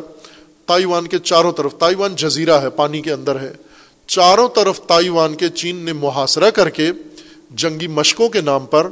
تائیوان 0.65 1.07
کے 1.07 1.19
چاروں 1.19 1.51
طرف، 1.51 1.75
تائیوان 1.75 2.15
جزیرہ 2.15 2.61
ہے، 2.61 2.69
پانی 2.69 3.01
کے 3.01 3.11
اندر 3.11 3.39
ہے، 3.39 3.53
چاروں 4.07 4.49
طرف 4.49 4.81
تائیوان 4.81 5.35
کے 5.35 5.49
چین 5.49 5.75
نے 5.75 5.93
محاصرہ 5.93 6.49
کر 6.49 6.69
کے 6.69 6.91
جنگی 7.51 7.87
مشقوں 7.87 8.29
کے 8.29 8.41
نام 8.41 8.65
پر 8.65 8.87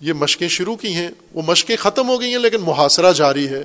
یہ 0.00 0.12
مشقیں 0.12 0.48
شروع 0.48 0.76
کی 0.76 0.88
ہیں۔ 0.88 1.08
وہ 1.34 1.42
مشقیں 1.46 1.76
ختم 1.76 2.08
ہو 2.08 2.20
گئی 2.20 2.30
ہیں، 2.30 2.38
لیکن 2.38 2.58
محاصرہ 2.60 3.12
جاری 3.12 3.48
ہے۔ 3.48 3.64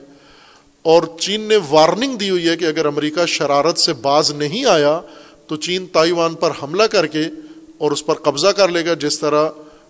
اور 0.82 1.04
چین 1.20 1.42
نے 1.42 1.58
وارننگ 1.70 2.16
دی 2.16 2.30
ہوئی 2.30 2.50
ہے 2.50 2.58
کہ 2.58 2.66
اگر 2.66 2.86
امریکہ 2.86 3.26
شرارت 3.26 3.78
سے 3.78 3.94
باز 3.94 4.32
نہیں 4.32 4.66
آیا 4.66 5.02
تو 5.48 5.56
چین 5.56 5.86
تائیوان 5.88 6.34
پر 6.34 6.52
حملہ 6.64 6.84
کر 6.84 7.08
کے 7.08 7.24
اور 7.82 7.92
اس 7.92 8.06
پر 8.06 8.16
قبضہ 8.16 8.48
کر 8.48 8.70
لے 8.70 8.86
گا 8.86 8.94
جس 8.94 9.20
طرح 9.20 9.50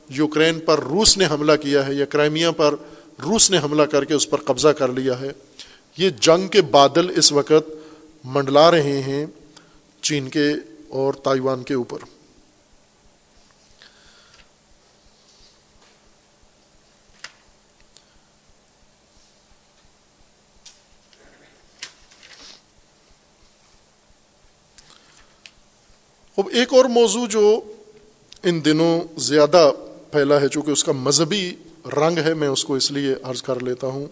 یوکرین 0.10 0.60
پر 0.60 0.80
روس 0.80 1.18
نے 1.18 1.26
حملہ 1.26 1.56
کیا 1.62 1.88
ہے 1.88 1.94
یا 1.94 2.06
کرائمیا 2.06 2.52
پر 2.52 2.76
روس 3.24 3.52
نے 3.52 3.58
حملہ 3.58 3.82
کر 3.82 4.06
کے 4.06 4.14
اس 4.14 4.30
پر 4.30 4.42
قبضہ 4.42 4.68
کر 4.68 4.88
لیا 4.88 5.20
ہے۔ 5.20 5.32
یہ 5.98 6.10
جنگ 6.10 6.48
کے 6.48 6.62
بادل 6.62 7.18
اس 7.18 7.32
وقت 7.32 7.70
منڈلا 8.24 8.72
رہے 8.72 9.02
ہیں 9.02 9.26
چین 10.02 10.30
کے 10.30 10.52
اور 10.90 11.14
تائیوان 11.14 11.64
کے 11.64 11.74
اوپر۔ 11.74 11.98
اب 26.38 26.50
ایک 26.52 26.74
اور 26.74 26.86
موضوع 26.86 27.28
جو 27.28 27.62
ان 28.44 28.66
دنوں 28.66 29.20
زیادہ 29.20 29.72
پھیلا 30.12 30.42
ہے 30.42 30.48
چونکہ 30.48 30.72
اس 30.72 30.84
کا 30.84 30.92
مذہبی 30.92 31.56
رنگ 31.86 32.18
ہے، 32.18 32.34
میں 32.34 32.48
اس 32.48 32.64
کو 32.66 32.76
اس 32.76 32.92
لیے 32.92 33.16
عرض 33.24 33.42
کر 33.42 33.60
لیتا 33.60 33.88
ہوں 33.88 34.06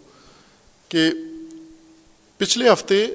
کہ 0.89 1.09
پچھلے 2.37 2.73
ہفتے 2.73 3.05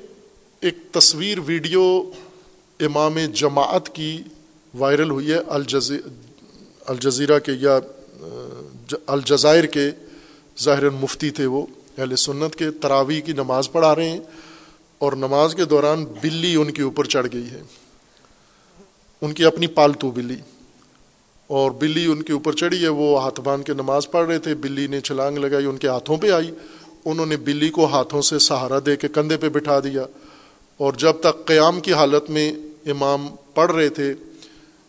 ایک 0.60 0.74
تصویر 0.92 1.38
ویڈیو 1.46 2.10
امام 2.80 3.18
جماعت 3.32 3.94
کی 3.94 4.22
وائرل 4.78 5.10
ہوئی 5.10 5.32
ہے 5.32 5.38
الجزیرہ 6.86 7.38
کے 7.38 7.52
یا، 7.52 7.78
الجزائر 9.06 9.64
کے 9.64 9.90
ظاہر 10.60 10.90
مفتی 10.90 11.30
تھے 11.30 11.46
وہ، 11.46 11.66
اہل 11.98 12.16
سنت 12.16 12.56
کے 12.56 12.70
تراوی 12.70 13.20
کی 13.20 13.32
نماز 13.32 13.72
پڑھا 13.72 13.94
رہے 13.94 14.08
ہیں 14.08 14.20
اور 14.98 15.12
نماز 15.12 15.54
کے 15.54 15.64
دوران 15.64 16.04
بلی 16.04 16.56
ان 16.56 16.72
کے 16.72 16.82
اوپر 16.82 17.04
چڑھ 17.04 17.26
گئی 17.32 17.50
ہے۔ 17.50 17.62
ان 19.22 19.32
کی 19.32 19.44
اپنی 19.44 19.66
پالتو 19.66 20.10
بلی۔ 20.10 20.36
اور 21.46 21.70
بلی 21.70 22.06
ان 22.06 22.22
کے 22.22 22.32
اوپر 22.32 22.52
چڑھی 22.52 22.82
ہے، 22.82 22.88
وہ 22.88 23.22
ہاتھ 23.22 23.40
باندھ 23.40 23.64
کے 23.64 23.72
نماز 23.72 24.10
پڑھ 24.10 24.26
رہے 24.26 24.38
تھے۔ 24.38 24.54
بلی 24.54 24.86
نے 24.86 25.00
چھلانگ 25.00 25.38
لگائی، 25.38 25.66
ان 25.66 25.76
کے 25.76 25.88
ہاتھوں 25.88 26.16
پہ 26.16 26.30
آئی۔ 26.30 26.50
انہوں 27.04 27.26
نے 27.26 27.36
بلی 27.36 27.68
کو 27.68 27.84
ہاتھوں 27.84 28.22
سے 28.22 28.38
سہارا 28.38 28.78
دے 28.86 28.96
کے 28.96 29.08
کندھے 29.08 29.36
پہ 29.36 29.48
بٹھا 29.48 29.80
دیا۔ 29.80 30.06
اور 30.76 30.92
جب 30.92 31.12
تک 31.20 31.46
قیام 31.46 31.80
کی 31.80 31.92
حالت 31.92 32.30
میں 32.30 32.52
امام 32.86 33.26
پڑھ 33.54 33.72
رہے 33.72 33.88
تھے، 33.88 34.14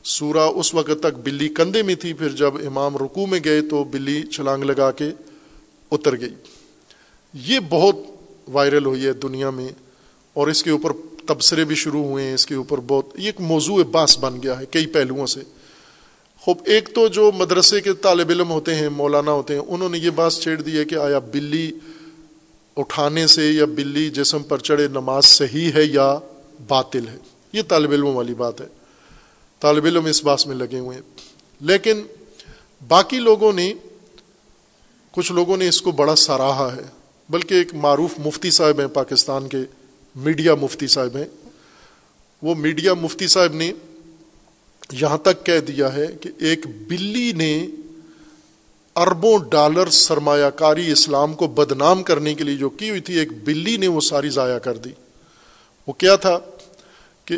سورہ 0.03 0.37
اس 0.37 0.73
وقت 0.73 0.99
تک 0.99 1.19
بلی 1.23 1.49
کندھے 1.49 1.83
میں 1.83 1.95
تھی۔ 1.95 2.13
پھر 2.13 2.29
جب 2.29 2.55
امام 2.55 2.97
رکو 2.97 3.25
میں 3.25 3.39
گئے 3.45 3.61
تو 3.61 3.83
بلی 3.83 4.23
چھلانگ 4.23 4.63
لگا 4.63 4.91
کے 4.91 5.09
اتر 5.91 6.19
گئی۔ 6.19 6.33
یہ 7.33 7.59
بہت 7.69 7.95
وائرل 8.51 8.85
ہوئی 8.85 9.05
ہے 9.05 9.13
دنیا 9.13 9.49
میں، 9.49 9.67
اور 10.33 10.47
اس 10.47 10.63
کے 10.63 10.69
اوپر 10.69 10.91
تبصرے 11.25 11.65
بھی 11.65 11.75
شروع 11.75 12.03
ہوئے 12.03 12.25
ہیں۔ 12.25 12.33
اس 12.33 12.45
کے 12.45 12.55
اوپر 12.55 12.77
بہت، 12.87 13.05
یہ 13.17 13.25
ایک 13.25 13.41
موضوع 13.41 13.83
باس 13.83 14.19
بن 14.19 14.43
گیا 14.43 14.59
ہے 14.59 14.65
کئی 14.65 14.85
پہلوؤں 14.85 15.25
سے۔ 15.25 15.39
خوب، 16.45 16.57
ایک 16.65 16.89
تو 16.93 17.07
جو 17.07 17.31
مدرسے 17.35 17.81
کے 17.81 17.93
طالب 17.93 18.29
علم 18.29 18.49
ہوتے 18.51 18.75
ہیں، 18.75 18.89
مولانا 18.89 19.31
ہوتے 19.31 19.53
ہیں، 19.53 19.61
انہوں 19.67 19.89
نے 19.89 19.97
یہ 19.97 20.09
بات 20.09 20.33
چھیڑ 20.33 20.61
دی 20.61 20.79
ہے 20.79 20.85
کہ 20.85 20.95
آیا 20.95 21.19
بلی 21.19 21.71
اٹھانے 22.77 23.27
سے 23.27 23.51
یا 23.51 23.65
بلی 23.65 24.09
جسم 24.09 24.43
پر 24.43 24.59
چڑھے 24.59 24.87
نماز 24.87 25.25
صحیح 25.25 25.71
ہے 25.75 25.83
یا 25.83 26.17
باطل 26.67 27.07
ہے؟ 27.07 27.17
یہ 27.53 27.61
طالب 27.67 27.91
علموں 27.91 28.13
والی 28.13 28.33
بات 28.33 28.61
ہے۔ 28.61 28.65
طالب 29.59 29.85
علم 29.85 30.05
اس 30.05 30.23
بات 30.23 30.47
میں 30.47 30.55
لگے 30.55 30.79
ہوئے 30.79 30.97
ہیں۔ 30.97 31.19
لیکن 31.61 32.01
باقی 32.87 33.19
لوگوں 33.19 33.53
نے، 33.53 33.73
کچھ 35.11 35.31
لوگوں 35.31 35.57
نے 35.57 35.67
اس 35.67 35.81
کو 35.81 35.91
بڑا 35.91 36.15
سراہا 36.15 36.75
ہے۔ 36.75 36.83
بلکہ 37.29 37.53
ایک 37.53 37.73
معروف 37.73 38.11
مفتی 38.25 38.51
صاحب 38.51 38.79
ہیں 38.79 38.87
پاکستان 38.87 39.47
کے، 39.47 39.57
میڈیا 40.15 40.55
مفتی 40.55 40.87
صاحب 40.87 41.17
ہیں۔ 41.17 41.25
وہ 42.41 42.55
میڈیا 42.55 42.93
مفتی 42.93 43.27
صاحب 43.27 43.53
نے 43.53 43.73
یہاں 44.91 45.17
تک 45.17 45.45
کہہ 45.45 45.59
دیا 45.59 45.93
ہے 45.93 46.07
کہ 46.21 46.29
ایک 46.39 46.65
بلی 46.87 47.31
نے 47.31 47.67
اربوں 48.95 49.39
ڈالر 49.51 49.89
سرمایہ 49.89 50.49
کاری 50.49 50.91
اسلام 50.91 51.33
کو 51.33 51.47
بدنام 51.47 52.03
کرنے 52.03 52.33
کے 52.33 52.43
لیے 52.43 52.55
جو 52.55 52.69
کی 52.69 52.89
ہوئی 52.89 53.01
تھی، 53.01 53.19
ایک 53.19 53.45
بلی 53.45 53.77
نے 53.77 53.87
وہ 53.87 54.01
ساری 54.01 54.29
ضائع 54.29 54.57
کر 54.57 54.77
دی۔ 54.77 54.89
وہ 55.87 55.93
کیا 55.93 56.15
تھا 56.15 56.39
کہ 57.25 57.35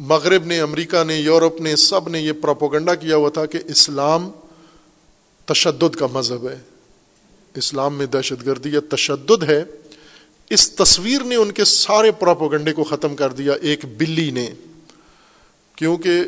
مغرب 0.00 0.44
نے، 0.44 0.60
امریکہ 0.60 1.04
نے، 1.04 1.16
یورپ 1.16 1.60
نے، 1.60 1.76
سب 1.76 2.08
نے 2.08 2.20
یہ 2.20 2.32
پروپوگنڈا 2.32 2.94
کیا 2.94 3.16
ہوا 3.16 3.30
تھا 3.30 3.46
کہ 3.46 3.58
اسلام 3.66 4.30
تشدد 5.44 5.96
کا 5.96 6.06
مذہب 6.06 6.48
ہے۔ 6.48 6.58
اسلام 7.54 7.94
میں 7.94 8.06
دہشت 8.06 8.46
گردی 8.46 8.70
یا 8.70 8.80
تشدد 8.90 9.42
ہے، 9.42 9.64
اس 10.50 10.70
تصویر 10.70 11.24
نے 11.24 11.36
ان 11.36 11.52
کے 11.52 11.64
سارے 11.64 12.10
پراپوگنڈے 12.10 12.72
کو 12.72 12.84
ختم 12.84 13.16
کر 13.16 13.32
دیا، 13.32 13.52
ایک 13.52 13.84
بلی 13.96 14.30
نے۔ 14.30 14.50
کیونکہ 15.76 16.24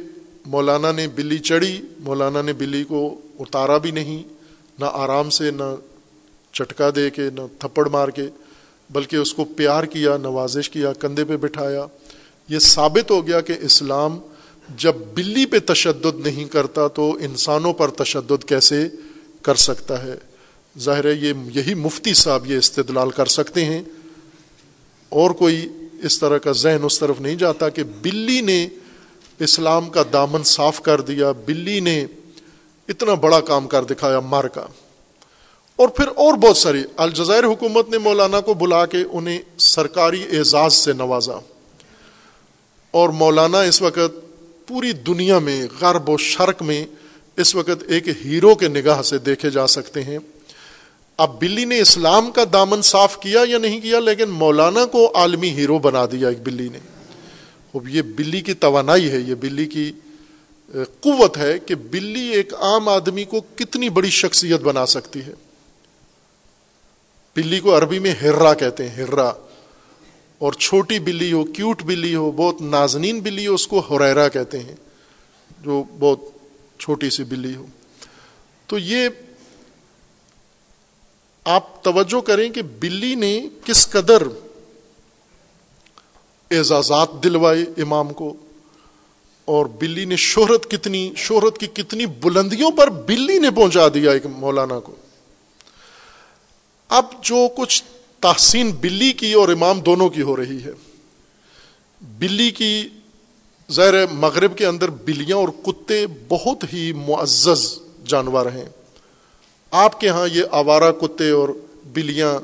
مولانا 0.47 0.93
نے 0.93 1.09
بلی 1.09 1.39
چڑھی، 1.39 1.81
مولانا 1.99 2.43
نے 2.43 2.53
بلی 2.53 2.85
کو 2.85 3.21
اتارا 3.39 3.79
بھی 3.79 3.91
نہیں، 3.91 4.23
نہ 4.79 4.85
آرام 4.93 5.31
سے، 5.31 5.51
نہ 5.51 5.75
چٹکا 6.53 6.91
دے 6.97 7.11
کے، 7.11 7.23
نہ 7.35 7.41
تھپڑ 7.59 7.89
مار 7.89 8.09
کے، 8.09 8.23
بلکہ 8.91 9.17
اس 9.17 9.35
کو 9.35 9.45
پیار 9.45 9.85
کیا، 9.85 10.17
نوازش 10.17 10.71
کیا، 10.71 10.93
کندھے 10.93 11.25
پہ 11.25 11.37
بٹھایا۔ 11.37 11.87
یہ 12.49 12.59
ثابت 12.59 13.11
ہو 13.11 13.27
گیا 13.27 13.41
کہ 13.41 13.55
اسلام 13.61 14.19
جب 14.77 14.95
بلی 15.15 15.47
پہ 15.47 15.59
تشدد 15.67 16.27
نہیں 16.27 16.45
کرتا 16.45 16.89
تو 16.89 17.19
انسانوں 17.21 17.73
پر 17.73 17.89
تشدد 17.89 18.45
کیسے 18.45 18.89
کر 19.43 19.55
سکتا 19.55 20.03
ہے؟ 20.03 20.15
ظاہر 20.79 21.05
ہے، 21.05 21.13
یہ 21.13 21.33
یہی 21.55 21.75
مفتی 21.75 22.15
صاحب 22.15 22.51
یہ 22.51 22.57
استدلال 22.57 23.11
کر 23.11 23.27
سکتے 23.27 23.65
ہیں۔ 23.65 23.83
اور 25.09 25.31
کوئی 25.31 25.69
اس 26.03 26.21
طرح 26.21 26.39
کا 26.39 26.53
ذہن 26.53 26.79
اس 26.83 26.99
طرف 26.99 27.21
نہیں 27.21 27.35
جاتا 27.35 27.69
کہ 27.69 27.83
بلی 28.03 28.41
نے 28.41 28.69
اسلام 29.43 29.91
کا 29.91 30.03
دامن 30.13 30.43
صاف 30.43 30.81
کر 30.81 31.01
دیا، 31.01 31.33
بلی 31.33 31.81
نے 31.81 32.07
اتنا 32.89 33.15
بڑا 33.15 33.41
کام 33.41 33.69
کر 33.69 33.85
دکھایا 33.85 34.21
مار 34.21 34.45
کا۔ 34.45 34.67
اور 35.77 35.89
پھر 35.89 36.09
اور 36.09 36.35
بہت 36.35 36.57
ساری، 36.57 36.83
الجزائر 36.97 37.45
حکومت 37.45 37.89
نے 37.89 37.99
مولانا 37.99 38.41
کو 38.41 38.55
بلا 38.55 38.87
کے 38.87 38.99
انہیں 39.13 39.39
سرکاری 39.59 40.23
اعزاز 40.33 40.75
سے 40.75 40.93
نوازا۔ 40.93 41.39
اور 42.91 43.09
مولانا 43.09 43.61
اس 43.61 43.83
وقت 43.83 44.21
پوری 44.69 44.93
دنیا 44.93 45.39
میں 45.39 45.67
غرب 45.81 46.11
و 46.11 46.17
شرق 46.17 46.63
میں 46.63 46.85
اس 47.37 47.55
وقت 47.55 47.83
ایک 47.89 48.09
ہیرو 48.09 48.55
کے 48.55 48.69
نگاہ 48.69 49.03
سے 49.03 49.19
دیکھے 49.19 49.51
جا 49.51 49.67
سکتے 49.67 50.03
ہیں۔ 50.03 50.19
اب 51.17 51.41
بلی 51.41 51.65
نے 51.65 51.81
اسلام 51.81 52.31
کا 52.31 52.45
دامن 52.53 52.83
صاف 52.83 53.21
کیا 53.21 53.41
یا 53.49 53.59
نہیں 53.59 53.81
کیا، 53.81 53.99
لیکن 53.99 54.29
مولانا 54.29 54.85
کو 54.85 55.13
عالمی 55.15 55.51
ہیرو 55.51 55.79
بنا 55.79 56.07
دیا 56.13 56.29
ایک 56.29 56.43
بلی 56.43 56.69
نے۔ 56.69 56.79
اب 57.75 57.89
یہ 57.89 58.03
بلی 58.03 58.41
کی 58.41 58.55
توانائی 58.55 59.11
ہے، 59.11 59.19
یہ 59.19 59.35
بلی 59.35 59.67
کی 59.67 59.93
قوت 61.01 61.39
ہے 61.39 61.59
کہ 61.59 61.75
بلی 61.75 62.29
ایک 62.29 62.55
عام 62.55 62.89
آدمی 62.89 63.25
کو 63.25 63.41
کتنی 63.57 63.89
بڑی 63.89 64.11
شخصیت 64.11 64.61
بنا 64.61 64.87
سکتی 64.87 65.21
ہے۔ 65.21 65.33
بلی 67.37 67.61
کو 67.61 67.79
عربی 67.79 67.99
میں 67.99 68.13
ہررا 68.23 68.55
کہتے 68.55 68.89
ہیں، 68.89 68.97
ہررا۔ 68.97 69.33
اور 70.39 70.53
چھوٹی 70.53 70.99
بلی 70.99 71.33
ہو، 71.33 71.45
کیوٹ 71.45 71.83
بلی 71.83 72.15
ہو، 72.15 72.31
بہت 72.31 72.61
نازنین 72.61 73.21
بلی 73.21 73.47
ہو، 73.47 73.55
اس 73.55 73.67
کو 73.67 73.79
ہریرا 73.79 74.29
کہتے 74.29 74.59
ہیں، 74.59 74.77
جو 75.63 75.85
بہت 75.99 76.19
چھوٹی 76.79 77.11
سی 77.11 77.25
بلی 77.25 77.55
ہو۔ 77.55 77.67
تو 78.67 78.79
یہ 78.79 79.09
آپ 81.45 81.85
توجہ 81.85 82.21
کریں 82.21 82.51
کہ 82.51 82.63
بلی 82.63 83.15
نے 83.15 83.49
کس 83.65 83.91
قدر 83.91 84.23
اعزازات 86.57 87.09
دلوائے 87.25 87.63
امام 87.63 88.13
کو 88.13 88.35
اور 89.45 89.67
بلی 89.67 90.05
نے 90.05 90.17
شہرت 90.17 90.71
کتنی، 90.71 91.13
شہرت 91.17 91.59
کی 91.59 91.67
کتنی 91.67 92.07
بلندیوں 92.07 92.71
پر 92.71 92.91
بلی 92.91 93.39
نے 93.39 93.51
پہنچا 93.51 93.89
دیا 93.95 94.11
ایک 94.11 94.27
مولانا 94.27 94.81
کو۔ 94.81 94.95
اب 96.89 97.05
جو 97.23 97.49
کچھ 97.57 97.85
تحسین 98.21 98.71
بلی 98.81 99.13
کی 99.13 99.33
اور 99.33 99.49
امام 99.49 99.81
دونوں 99.81 100.09
کی 100.09 100.23
ہو 100.23 100.37
رہی 100.37 100.65
ہے۔ 100.65 100.71
بلی 102.03 102.51
کی 102.51 102.89
زیر 103.69 103.95
مغرب 104.13 104.59
کے 104.59 104.67
اندر 104.67 104.91
بلیاں 104.91 105.37
اور 105.37 105.49
کتے 105.49 106.07
بہت 106.29 106.73
ہی 106.73 106.93
معزز 106.93 107.79
جانور 108.07 108.47
ہیں۔ 108.47 108.69
آپ 109.71 110.01
کے 110.01 110.09
ہاں 110.09 110.29
یہ 110.33 110.43
آوارہ 110.51 110.93
کتے 110.93 111.31
اور 111.31 111.49
بلیاں 111.93 112.39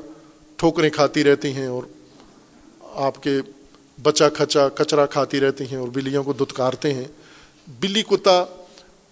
ٹھوکریں 0.55 0.89
کھاتی 0.89 1.23
رہتی 1.23 1.53
ہیں 1.53 1.67
اور 1.67 1.83
آپ 2.95 3.23
کے 3.23 3.41
بچا 4.03 4.29
کھچا 4.29 4.69
کچرا 4.69 5.05
کھاتی 5.05 5.39
رہتی 5.39 5.63
ہیں 5.63 5.77
اور 5.77 5.87
بلیوں 5.87 6.23
کو 6.23 6.33
دتکارتے 6.33 6.93
ہیں۔ 6.93 7.05
بلی 7.79 8.03
کتا 8.03 8.45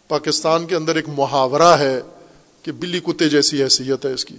پاکستان 0.08 0.66
کے 0.66 0.76
اندر 0.76 0.96
ایک 0.96 1.06
محاورہ 1.08 1.78
ہے 1.80 2.02
کہ 2.62 2.72
بلی 2.72 3.00
کتے 3.00 3.30
جیسی 3.30 3.64
حیثیت 3.64 4.06
ہے 4.06 4.14
اس 4.14 4.26
کی۔ 4.26 4.36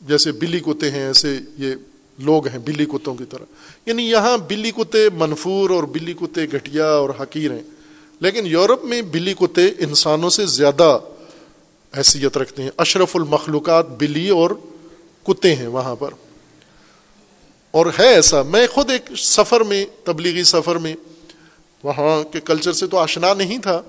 جیسے 0.00 0.32
بلی 0.32 0.60
کتے 0.60 0.90
ہیں، 0.90 1.06
ایسے 1.06 1.38
یہ 1.58 1.74
لوگ 2.18 2.46
ہیں 2.46 2.58
بلی 2.58 2.84
کتوں 2.84 3.14
کی 3.14 3.24
طرح۔ 3.24 3.44
یعنی 3.86 4.10
یہاں 4.10 4.38
بلی 4.38 4.70
کتے 4.70 5.08
منفور 5.14 5.70
اور 5.70 5.82
بلی 5.82 6.12
کتے 6.12 6.44
گھٹیا 6.44 6.86
اور 6.86 7.10
حقیر 7.20 7.50
ہیں۔ 7.50 7.62
لیکن 8.20 8.46
یورپ 8.46 8.84
میں 8.84 9.02
بلی 9.02 9.34
کتے 9.34 9.68
انسانوں 9.78 10.30
سے 10.30 10.46
زیادہ 10.46 10.98
حیثیت 11.96 12.36
رکھتے 12.36 12.62
ہیں۔ 12.62 12.70
اشرف 12.76 13.16
المخلوقات 13.16 13.86
بلی 13.88 14.28
اور 14.28 14.50
کتے 15.22 15.54
ہیں 15.54 15.66
وہاں 15.66 15.96
پر۔ 15.96 16.10
اور 17.70 17.86
ہے 17.98 18.14
ایسا۔ 18.14 18.42
میں 18.42 18.66
خود 18.66 18.90
ایک 18.90 19.10
سفر 19.16 19.60
میں، 19.60 19.86
تبلیغی 20.04 20.44
سفر 20.44 20.76
میں، 20.76 20.94
وہاں 21.82 22.32
کے 22.32 22.40
کلچر 22.40 22.72
سے 22.72 22.86
تو 22.86 22.96
آشنا 22.96 23.34
نہیں 23.34 23.58
تھا۔ 23.58 23.82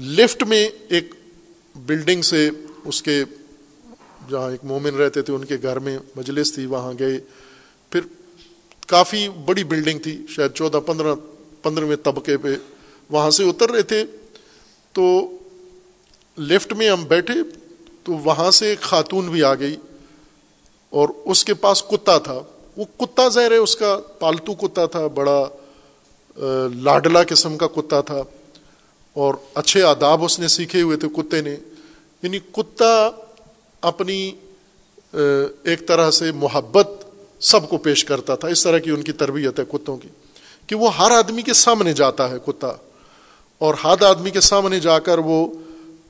لفٹ 0.00 0.42
میں 0.42 0.68
ایک 0.88 1.14
بلڈنگ 1.76 2.22
سے 2.22 2.50
اس 2.84 3.02
کے 3.02 3.24
جہاں 4.30 4.50
ایک 4.50 4.64
مومن 4.64 4.94
رہتے 4.94 5.22
تھے، 5.22 5.32
ان 5.32 5.44
کے 5.44 5.56
گھر 5.62 5.78
میں 5.78 5.98
مجلس 6.16 6.54
تھی، 6.54 6.66
وہاں 6.66 6.92
گئے۔ 6.98 7.20
پھر 7.90 8.00
کافی 8.86 9.28
بڑی 9.28 9.64
بلڈنگ 9.64 9.98
تھی، 9.98 10.26
شاید 10.28 10.52
چودہ، 10.52 10.76
پندرہ، 10.76 11.14
پندرہویں 11.62 11.96
طبقے 11.96 12.36
پہ 12.36 12.48
وہاں 13.10 13.30
سے 13.30 13.44
اتر 13.44 13.70
رہے 13.70 13.82
تھے۔ 13.82 14.04
تو 14.92 15.30
لفٹ 16.38 16.72
میں 16.72 16.90
ہم 16.90 17.04
بیٹھے 17.04 17.34
تو 18.02 18.12
وہاں 18.12 18.50
سے 18.50 18.66
ایک 18.66 18.80
خاتون 18.80 19.28
بھی 19.28 19.42
آ 19.42 19.54
گئی 19.54 19.76
اور 20.90 21.08
اس 21.24 21.44
کے 21.44 21.54
پاس 21.54 21.82
کتا 21.82 22.18
تھا۔ 22.18 22.42
وہ 22.78 22.84
کتا 22.98 23.28
ظاہر 23.28 23.50
ہے، 23.50 23.56
اس 23.56 23.74
کا 23.76 23.96
پالتو 24.18 24.54
کتا 24.56 24.84
تھا، 24.86 25.06
بڑا 25.06 25.44
لاڈلا 26.82 27.22
قسم 27.28 27.56
کا 27.56 27.66
کتا 27.66 28.00
تھا، 28.00 28.22
اور 29.16 29.34
اچھے 29.54 29.82
آداب 29.82 30.24
اس 30.24 30.38
نے 30.40 30.48
سیکھے 30.48 30.82
ہوئے 30.82 30.96
تھے 30.96 31.08
کتے 31.16 31.40
نے۔ 31.40 31.56
یعنی 32.22 32.38
کتا 32.52 33.10
اپنی 33.82 34.30
ایک 35.12 35.86
طرح 35.88 36.10
سے 36.10 36.30
محبت 36.32 36.88
سب 37.40 37.68
کو 37.68 37.76
پیش 37.78 38.04
کرتا 38.04 38.34
تھا، 38.34 38.48
اس 38.48 38.62
طرح 38.62 38.78
کی 38.78 38.90
ان 38.90 39.02
کی 39.02 39.12
تربیت 39.12 39.58
ہے 39.60 39.64
کتوں 39.72 39.96
کی، 39.96 40.08
کہ 40.66 40.76
وہ 40.76 40.96
ہر 40.96 41.10
آدمی 41.10 41.42
کے 41.42 41.52
سامنے 41.52 41.92
جاتا 41.92 42.28
ہے 42.30 42.36
کتا، 42.46 42.72
اور 43.60 43.74
ہر 43.74 44.02
آدمی 44.04 44.30
کے 44.30 44.40
سامنے 44.40 44.80
جا 44.80 44.98
کر 44.98 45.18
وہ 45.18 45.46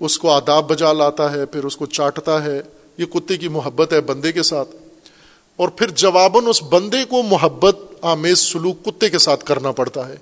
اس 0.01 0.19
کو 0.19 0.31
آداب 0.31 0.69
بجا 0.71 0.93
لاتا 0.93 1.31
ہے، 1.33 1.47
پھر 1.47 1.65
اس 1.65 1.77
کو 1.77 1.87
چاٹتا 1.87 2.43
ہے۔ 2.45 2.61
یہ 2.99 3.07
کتے 3.07 3.37
کی 3.37 3.49
محبت 3.49 3.93
ہے 3.93 4.01
بندے 4.01 4.33
کے 4.33 4.43
ساتھ۔ 4.43 4.77
اور 5.59 5.69
پھر 5.69 5.89
جواباً 5.89 6.45
اس 6.47 6.63
بندے 6.63 7.05
کو 7.05 7.23
محبت، 7.23 7.77
آمیز 8.03 8.39
سلوک 8.39 8.85
کتے 8.85 9.11
کے 9.11 9.19
ساتھ 9.19 9.45
کرنا 9.45 9.73
پڑتا 9.73 10.09
ہے۔ 10.09 10.15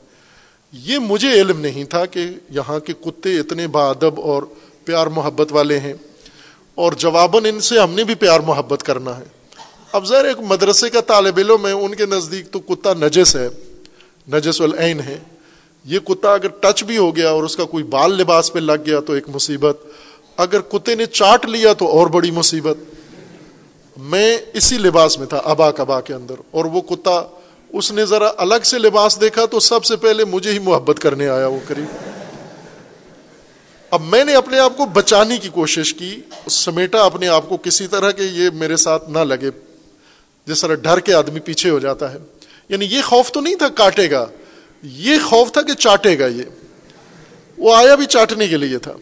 یہ 0.72 0.98
مجھے 0.98 1.32
علم 1.32 1.60
نہیں 1.60 1.84
تھا 1.84 2.06
کہ 2.06 2.26
یہاں 2.50 2.78
کے 2.78 2.92
کتے 2.92 3.38
اتنے 3.38 3.66
ادب 3.74 4.20
اور 4.20 4.42
پیار 4.84 5.06
محبت 5.06 5.52
والے 5.52 5.78
ہیں۔ 5.78 5.92
اور 6.74 6.92
جواباً 6.92 7.44
ان 7.44 7.60
سے 7.60 7.78
ہم 7.78 7.90
نے 7.90 8.04
بھی 8.04 8.14
پیار 8.14 8.40
محبت 8.40 8.82
کرنا 8.82 9.18
ہے۔ 9.18 9.24
اب 9.92 10.06
ذرا 10.06 10.28
ایک 10.28 10.36
مدرسے 10.40 10.90
کا 10.90 11.00
طالب 11.00 11.38
علم 11.38 11.66
ہے، 11.66 11.72
ان 11.72 11.94
کے 11.94 12.06
نزدیک 12.06 12.50
تو 12.50 12.58
کتا 12.58 12.94
نجس 12.94 13.36
ہے، 13.36 13.48
نجس 14.32 14.60
العین 14.60 15.00
ہے۔ 15.00 15.18
یہ 15.84 15.98
کتا 15.98 16.32
اگر 16.32 16.48
ٹچ 16.48 16.84
بھی 16.84 16.98
ہو 16.98 17.16
گیا 17.16 17.30
اور 17.30 17.42
اس 17.42 17.56
کا 17.56 17.64
کوئی 17.64 17.84
بال 17.84 18.12
لباس 18.12 18.52
پہ 18.52 18.58
لگ 18.58 18.82
گیا 18.86 19.00
تو 19.00 19.12
ایک 19.12 19.24
مصیبت۔ 19.28 19.78
اگر 20.36 20.60
کتے 20.60 20.94
نے 20.94 21.06
چاٹ 21.06 21.46
لیا 21.46 21.72
تو 21.72 21.88
اور 21.88 22.06
بڑی 22.06 22.30
مصیبت۔ 22.30 22.76
میں 23.96 24.38
اسی 24.52 24.78
لباس 24.78 25.18
میں 25.18 25.26
تھا، 25.26 25.36
ابا 25.44 25.70
کبا 25.70 26.00
کے 26.00 26.14
اندر، 26.14 26.34
اور 26.50 26.64
وہ 26.64 26.80
کتا 26.80 27.22
اس 27.68 27.92
نے 27.92 28.06
ذرا 28.06 28.32
الگ 28.36 28.64
سے 28.64 28.78
لباس 28.78 29.20
دیکھا 29.20 29.46
تو 29.46 29.60
سب 29.60 29.84
سے 29.84 29.96
پہلے 29.96 30.24
مجھے 30.24 30.52
ہی 30.52 30.58
محبت 30.58 30.98
کرنے 30.98 31.28
آیا 31.28 31.46
وہ 31.46 31.58
قریب 31.68 31.84
اب 33.90 34.02
میں 34.02 34.24
نے 34.24 34.34
اپنے 34.34 34.58
آپ 34.58 34.76
کو 34.76 34.84
بچانے 34.84 35.36
کی 35.36 35.48
کوشش 35.48 35.94
کی، 35.94 36.20
سمیٹا 36.50 37.04
اپنے 37.04 37.28
آپ 37.28 37.48
کو 37.48 37.56
کسی 37.56 37.86
طرح 37.86 38.10
کے 38.10 38.22
یہ 38.22 38.50
میرے 38.54 38.76
ساتھ 38.76 39.10
نہ 39.10 39.18
لگے۔ 39.18 39.50
جس 40.46 40.60
طرح 40.60 40.74
ڈر 40.74 41.00
کے 41.00 41.14
آدمی 41.14 41.40
پیچھے 41.40 41.70
ہو 41.70 41.78
جاتا 41.78 42.12
ہے۔ 42.12 42.18
یعنی 42.68 42.84
یہ 42.84 43.02
خوف 43.02 43.32
تو 43.32 43.40
نہیں 43.40 43.54
تھا 43.54 43.68
کاٹے 43.68 44.10
گا، 44.10 44.26
یہ 44.82 45.16
خوف 45.24 45.52
تھا 45.52 45.62
کہ 45.62 45.74
چاٹے 45.74 46.18
گا 46.18 46.26
یہ۔ 46.26 46.42
وہ 47.58 47.76
آیا 47.76 47.94
بھی 47.94 48.06
چاٹنے 48.06 48.48
کے 48.48 48.56
لیے 48.56 48.78
تھا۔ 48.78 48.92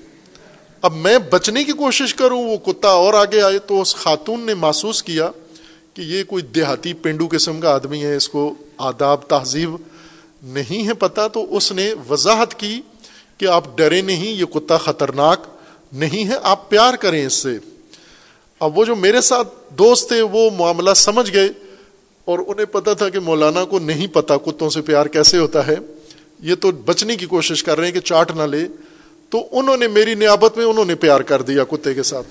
اب 0.84 0.92
میں 0.94 1.18
بچنے 1.18 1.64
کی 1.64 1.72
کوشش 1.72 2.14
کروں، 2.14 2.44
وہ 2.44 2.56
کتا 2.56 2.88
اور 2.88 3.14
آگے 3.14 3.40
آئے 3.40 3.58
تو 3.58 3.80
اس 3.80 3.94
خاتون 3.96 4.40
نے 4.40 4.54
محسوس 4.54 5.02
کیا 5.02 5.30
کہ 5.94 6.02
یہ 6.02 6.24
کوئی 6.24 6.42
دیہاتی 6.42 6.92
پینڈو 6.92 7.28
قسم 7.30 7.60
کا 7.60 7.74
آدمی 7.74 8.04
ہے، 8.04 8.16
اس 8.16 8.28
کو 8.28 8.54
آداب، 8.78 9.22
تہذیب 9.22 9.70
نہیں 10.42 10.86
ہے 10.86 10.94
پتا 10.94 11.28
تو 11.28 11.56
اس 11.56 11.72
نے 11.72 11.94
وضاحت 12.10 12.58
کی 12.58 12.80
کہ 13.38 13.46
آپ 13.46 13.78
ڈرے 13.78 14.00
نہیں، 14.00 14.26
یہ 14.26 14.44
کتا 14.44 14.76
خطرناک 14.76 15.40
نہیں 15.92 16.28
ہے، 16.28 16.34
آپ 16.42 16.70
پیار 16.70 16.94
کریں 16.94 17.26
اس 17.26 17.32
سے۔ 17.32 17.58
اب 18.60 18.78
وہ 18.78 18.84
جو 18.84 18.96
میرے 18.96 19.20
ساتھ 19.20 19.48
دوست 19.78 20.08
تھے، 20.08 20.22
وہ 20.22 20.50
معاملہ 20.58 20.94
سمجھ 20.96 21.32
گئے 21.32 21.48
اور 22.24 22.38
انہیں 22.38 22.66
پتا 22.66 22.92
تھا 22.92 23.08
کہ 23.08 23.20
مولانا 23.20 23.64
کو 23.64 23.78
نہیں 23.78 24.06
پتا 24.06 24.36
کتوں 24.36 24.70
سے 24.70 24.82
پیار 24.82 25.06
کیسے 25.06 25.38
ہوتا 25.38 25.66
ہے۔ 25.66 25.74
یہ 26.40 26.54
تو 26.54 26.70
بچنے 26.70 27.16
کی 27.16 27.26
کوشش 27.26 27.64
کر 27.64 27.78
رہے 27.78 27.86
ہیں 27.86 27.94
کہ 27.94 28.00
چاٹ 28.00 28.36
نہ 28.36 28.42
لے۔ 28.42 28.66
تو 29.34 29.48
انہوں 29.52 29.76
نے 29.76 29.88
میری 29.88 30.14
نیابت 30.14 30.56
میں 30.56 30.64
انہوں 30.64 30.84
نے 30.84 30.94
پیار 30.94 31.20
کر 31.20 31.42
دیا 31.42 31.64
کتے 31.64 31.94
کے 31.94 32.02
ساتھ۔ 32.02 32.26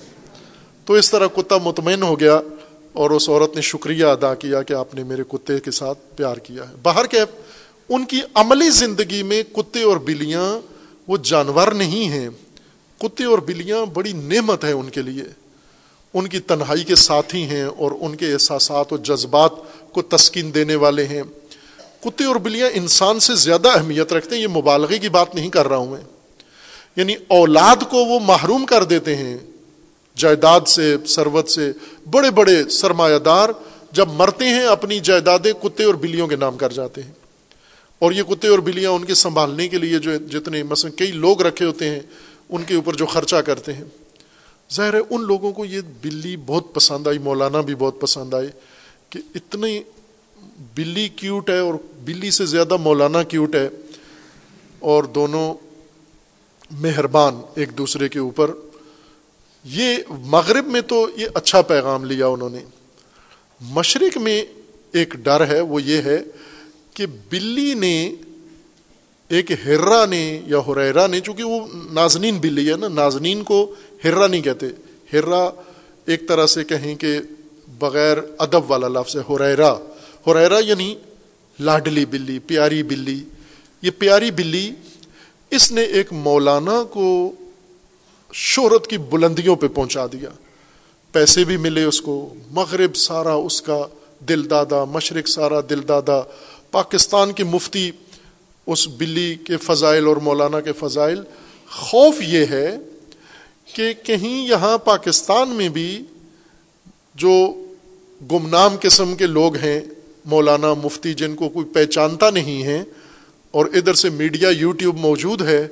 تو 0.84 0.94
اس 0.94 1.10
طرح 1.10 1.26
کتا 1.26 1.56
مطمئن 1.64 2.02
ہو 2.02 2.20
گیا 2.20 2.40
اور 2.92 3.10
اس 3.10 3.28
عورت 3.28 3.54
نے 3.54 3.60
شکریہ 3.60 4.04
ادا 4.04 4.34
کیا 4.34 4.62
کہ 4.62 4.72
آپ 4.72 4.94
نے 4.94 5.04
میرے 5.04 5.22
کتے 5.28 5.60
کے 5.60 5.70
ساتھ 5.70 5.98
پیار 6.16 6.36
کیا 6.36 6.70
ہے۔ 6.70 6.74
باہر 6.82 7.06
کے 7.06 7.20
ان 7.88 8.04
کی 8.04 8.20
عملی 8.34 8.70
زندگی 8.70 9.22
میں 9.22 9.42
کتے 9.42 9.82
اور 9.82 9.96
بلیاں 9.96 10.58
وہ 11.08 11.16
جانور 11.22 11.72
نہیں 11.72 12.08
ہیں۔ 12.08 12.28
کتے 12.98 13.24
اور 13.24 13.38
بلیاں 13.38 13.86
بڑی 13.86 14.12
نعمت 14.12 14.64
ہے 14.64 14.72
ان 14.72 14.88
کے 14.88 15.02
لیے۔ 15.02 15.24
ان 16.14 16.28
کی 16.28 16.40
تنہائی 16.40 16.84
کے 16.84 16.94
ساتھی 16.94 17.42
ہیں 17.42 17.64
اور 17.64 17.92
ان 18.00 18.14
کے 18.14 18.32
احساسات 18.32 18.86
اور 18.88 18.98
جذبات 18.98 19.50
کو 19.92 20.02
تسکین 20.02 20.54
دینے 20.54 20.74
والے 20.74 21.04
ہیں۔ 21.04 21.22
کتے 22.00 22.24
اور 22.24 22.36
بلیاں 22.36 22.70
انسان 22.74 23.20
سے 23.20 23.34
زیادہ 23.34 23.68
اہمیت 23.68 24.12
رکھتے 24.12 24.34
ہیں۔ 24.34 24.42
یہ 24.42 24.48
مبالغے 24.48 24.98
کی 24.98 25.08
بات 25.08 25.34
نہیں 25.34 25.50
کر 25.50 25.68
رہا 25.68 25.76
ہوں 25.76 25.90
میں۔ 25.90 26.00
یعنی 26.96 27.14
اولاد 27.28 27.76
کو 27.90 28.04
وہ 28.04 28.20
محروم 28.20 28.66
کر 28.66 28.84
دیتے 28.84 29.16
ہیں۔ 29.16 29.38
جائیداد 30.16 30.60
سے 30.66 30.96
سروت 31.06 31.48
سے 31.48 31.72
بڑے 32.10 32.30
بڑے 32.30 32.68
سرمایہ 32.68 33.18
دار 33.18 33.48
جب 33.92 34.08
مرتے 34.08 34.44
ہیں، 34.44 34.66
اپنی 34.66 35.00
جائیدادیں 35.00 35.52
کتے 35.52 35.84
اور 35.84 35.94
بلیوں 35.94 36.26
کے 36.26 36.36
نام 36.36 36.56
کر 36.56 36.72
جاتے 36.72 37.02
ہیں۔ 37.02 37.12
اور 37.98 38.12
یہ 38.12 38.22
کتے 38.22 38.48
اور 38.48 38.58
بلیاں 38.58 38.90
ان 38.90 39.04
کے 39.04 39.14
سنبھالنے 39.14 39.68
کے 39.68 39.78
لیے 39.78 39.98
جو 39.98 40.16
جتنے 40.16 40.62
مثلا 40.62 40.90
کئی 40.90 41.12
لوگ 41.12 41.42
رکھے 41.42 41.64
ہوتے 41.64 41.88
ہیں، 41.88 42.00
ان 42.48 42.62
کے 42.62 42.74
اوپر 42.74 42.92
جو 42.92 43.06
خرچہ 43.06 43.36
کرتے 43.36 43.72
ہیں۔ 43.72 43.84
ظاہر 44.72 44.94
ہے، 44.94 45.00
ان 45.10 45.22
لوگوں 45.22 45.52
کو 45.52 45.64
یہ 45.64 45.80
بلی 46.02 46.36
بہت 46.36 46.74
پسند 46.74 47.06
آئی، 47.06 47.18
مولانا 47.18 47.60
بھی 47.60 47.74
بہت 47.74 48.00
پسند 48.00 48.34
آئے 48.34 48.48
کہ 49.10 49.20
اتنی 49.34 49.80
بلی 50.74 51.08
کیوٹ 51.08 51.50
ہے 51.50 51.58
اور 51.58 51.74
بلی 52.04 52.30
سے 52.30 52.46
زیادہ 52.46 52.76
مولانا 52.76 53.22
کیوٹ 53.22 53.54
ہے۔ 53.54 53.68
اور 54.78 55.04
دونوں 55.04 55.54
مہربان 56.80 57.40
ایک 57.54 57.78
دوسرے 57.78 58.08
کے 58.08 58.18
اوپر، 58.18 58.50
یہ 59.64 59.96
مغرب 60.08 60.66
میں 60.66 60.80
تو 60.80 61.08
یہ 61.16 61.26
اچھا 61.34 61.62
پیغام 61.62 62.04
لیا 62.04 62.26
انہوں 62.26 62.50
نے۔ 62.50 62.58
مشرق 63.60 64.18
میں 64.18 64.44
ایک 64.92 65.14
ڈر 65.14 65.46
ہے، 65.46 65.60
وہ 65.60 65.82
یہ 65.82 66.02
ہے 66.02 66.22
کہ 66.94 67.06
بلی 67.30 67.74
نے، 67.74 68.14
ایک 69.28 69.52
ہررا 69.52 70.06
نے 70.06 70.40
یا 70.46 70.58
ہریرا 70.58 71.06
نے، 71.06 71.20
چونکہ 71.20 71.42
وہ 71.42 71.66
نازنین 71.92 72.38
بلی 72.38 72.70
ہے 72.70 72.76
نا، 72.76 72.88
نازنین 72.88 73.42
کو 73.42 73.74
ہررا 74.04 74.26
نہیں 74.26 74.42
کہتے۔ 74.42 74.66
ہررا 75.12 75.50
ایک 76.06 76.28
طرح 76.28 76.46
سے 76.46 76.64
کہیں 76.64 76.94
کہ 76.94 77.18
بغیر 77.78 78.18
ادب 78.38 78.70
والا 78.70 78.88
لفظ 78.88 79.16
ہے 79.16 79.34
ہریرا 79.34 79.74
ہریرا 80.26 80.58
یعنی 80.58 80.94
لاڈلی 81.60 82.04
بلی، 82.04 82.38
پیاری 82.38 82.82
بلی۔ 82.82 83.24
یہ 83.82 83.90
پیاری 83.98 84.30
بلی 84.30 84.70
اس 85.50 85.72
نے 85.72 85.82
ایک 85.82 86.12
مولانا 86.12 86.84
کو 86.84 87.32
شہرت 88.32 88.86
کی 88.86 88.98
بلندیوں 88.98 89.56
پہ 89.56 89.68
پہنچا 89.68 90.06
دیا۔ 90.06 90.28
پیسے 91.12 91.44
بھی 91.44 91.56
ملے 91.56 91.84
اس 91.84 92.00
کو۔ 92.00 92.34
مغرب 92.50 92.96
سارا 92.96 93.34
اس 93.34 93.62
کا 93.62 93.86
دل 94.28 94.50
دادا، 94.50 94.84
مشرق 94.84 95.28
سارا 95.28 95.60
دل 95.70 95.88
دادا۔ 95.88 96.22
پاکستان 96.70 97.32
کے 97.32 97.44
مفتی 97.44 97.90
اس 98.66 98.88
بلی 98.88 99.34
کے 99.34 99.56
فضائل 99.56 100.06
اور 100.06 100.16
مولانا 100.16 100.60
کے 100.60 100.72
فضائل۔ 100.72 101.22
خوف 101.70 102.14
یہ 102.20 102.46
ہے 102.50 102.76
کہ 103.72 103.92
کہیں 104.02 104.48
یہاں 104.48 104.78
پاکستان 104.78 105.48
میں 105.48 105.68
بھی 105.68 106.02
جو 107.14 107.54
گمنام 108.30 108.76
قسم 108.82 109.14
کے 109.14 109.26
لوگ 109.26 109.56
ہیں، 109.56 109.80
مولانا 110.24 110.74
مفتی 110.74 111.14
جن 111.14 111.34
کو 111.34 111.48
کوئی 111.48 111.66
پہچانتا 111.66 112.30
نہیں 112.30 112.62
ہے 112.62 112.84
اور 113.54 113.66
ادھر 113.66 113.94
سے 113.94 114.10
میڈیا 114.10 114.48
یوٹیوب 114.48 114.98
موجود 114.98 115.42
ہے، 115.42 115.68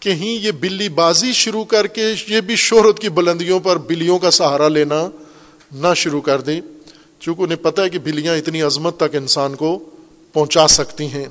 کہیں 0.00 0.32
یہ 0.32 0.50
بلی 0.50 0.88
بازی 0.88 1.32
شروع 1.32 1.64
کر 1.64 1.86
کے 1.86 2.14
یہ 2.28 2.40
بھی 2.40 2.56
شہرت 2.56 2.98
کی 2.98 3.08
بلندیوں 3.08 3.60
پر 3.60 3.78
بلیوں 3.78 4.18
کا 4.18 4.30
سہارا 4.30 4.68
لینا 4.68 5.08
نہ 5.72 5.86
شروع 5.96 6.20
کر 6.20 6.40
دیں۔ 6.40 6.60
چونکہ 7.20 7.42
انہیں 7.42 7.56
پتہ 7.56 7.80
ہے 7.80 7.88
کہ 7.88 7.98
بلیاں 7.98 8.36
اتنی 8.36 8.62
عظمت 8.62 8.96
تک 8.96 9.16
انسان 9.16 9.54
کو 9.54 9.90
پہنچا 10.32 10.68
سکتی 10.68 11.06
ہیں۔ 11.06 11.24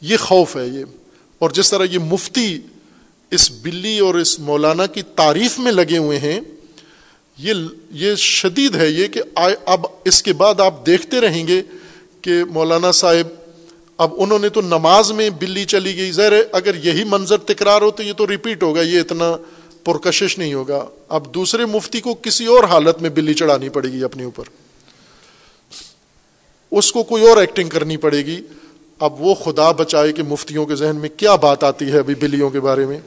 یہ 0.00 0.16
خوف 0.16 0.56
ہے 0.56 0.66
یہ۔ 0.66 0.84
اور 1.38 1.50
جس 1.50 1.70
طرح 1.70 1.84
یہ 1.84 1.98
مفتی 1.98 2.60
اس 3.30 3.50
بلی 3.62 3.98
اور 3.98 4.14
اس 4.14 4.40
مولانا 4.40 4.86
کی 4.86 5.02
تعریف 5.02 5.58
میں 5.58 5.72
لگے 5.72 5.98
ہوئے 5.98 6.18
ہیں، 6.18 6.40
یہ 7.38 7.54
یہ 7.90 8.14
شدید 8.14 8.74
ہے 8.74 8.90
یہ 8.90 9.06
کہ 9.06 9.22
اب 9.66 9.86
اس 10.04 10.22
کے 10.22 10.32
بعد 10.32 10.60
آپ 10.60 10.86
دیکھتے 10.86 11.20
رہیں 11.20 11.46
گے 11.46 11.62
کہ 12.20 12.44
مولانا 12.44 12.92
صاحب 12.92 13.45
اب 13.98 14.10
انہوں 14.16 14.38
نے 14.38 14.48
تو 14.48 14.60
نماز 14.60 15.12
میں 15.12 15.30
بلی 15.30 15.64
چلی 15.64 15.96
گئی۔ 15.96 16.12
ظاہر 16.12 16.32
اگر 16.52 16.74
یہی 16.74 17.04
منظر 17.04 17.36
تکرار 17.36 17.82
ہو 17.82 17.90
تو 17.90 18.02
یہ 18.02 18.12
تو 18.12 18.26
ریپیٹ 18.26 18.62
ہوگا، 18.62 18.82
یہ 18.82 19.00
اتنا 19.00 19.36
پرکشش 19.84 20.38
نہیں 20.38 20.54
ہوگا۔ 20.54 20.86
اب 21.08 21.34
دوسرے 21.34 21.66
مفتی 21.66 22.00
کو 22.00 22.14
کسی 22.14 22.46
اور 22.46 22.64
حالت 22.64 23.02
میں 23.02 23.10
بلی 23.10 23.34
چڑھانی 23.34 23.68
پڑے 23.68 23.92
گی 23.92 24.04
اپنے 24.04 24.24
اوپر۔ 24.24 24.44
اس 26.70 26.92
کو 26.92 27.02
کوئی 27.02 27.28
اور 27.28 27.36
ایکٹنگ 27.36 27.68
کرنی 27.68 27.96
پڑے 27.96 28.26
گی۔ 28.26 28.40
اب 28.98 29.22
وہ 29.22 29.34
خدا 29.34 29.72
بچائے 29.72 30.12
کہ 30.12 30.22
مفتیوں 30.22 30.66
کے 30.66 30.74
ذہن 30.74 30.96
میں 30.96 31.08
کیا 31.16 31.34
بات 31.34 31.64
آتی 31.64 31.92
ہے 31.92 31.98
ابھی 31.98 32.14
بلیوں 32.14 32.50
کے 32.50 32.60
بارے 32.60 32.86
میں۔ 32.86 33.00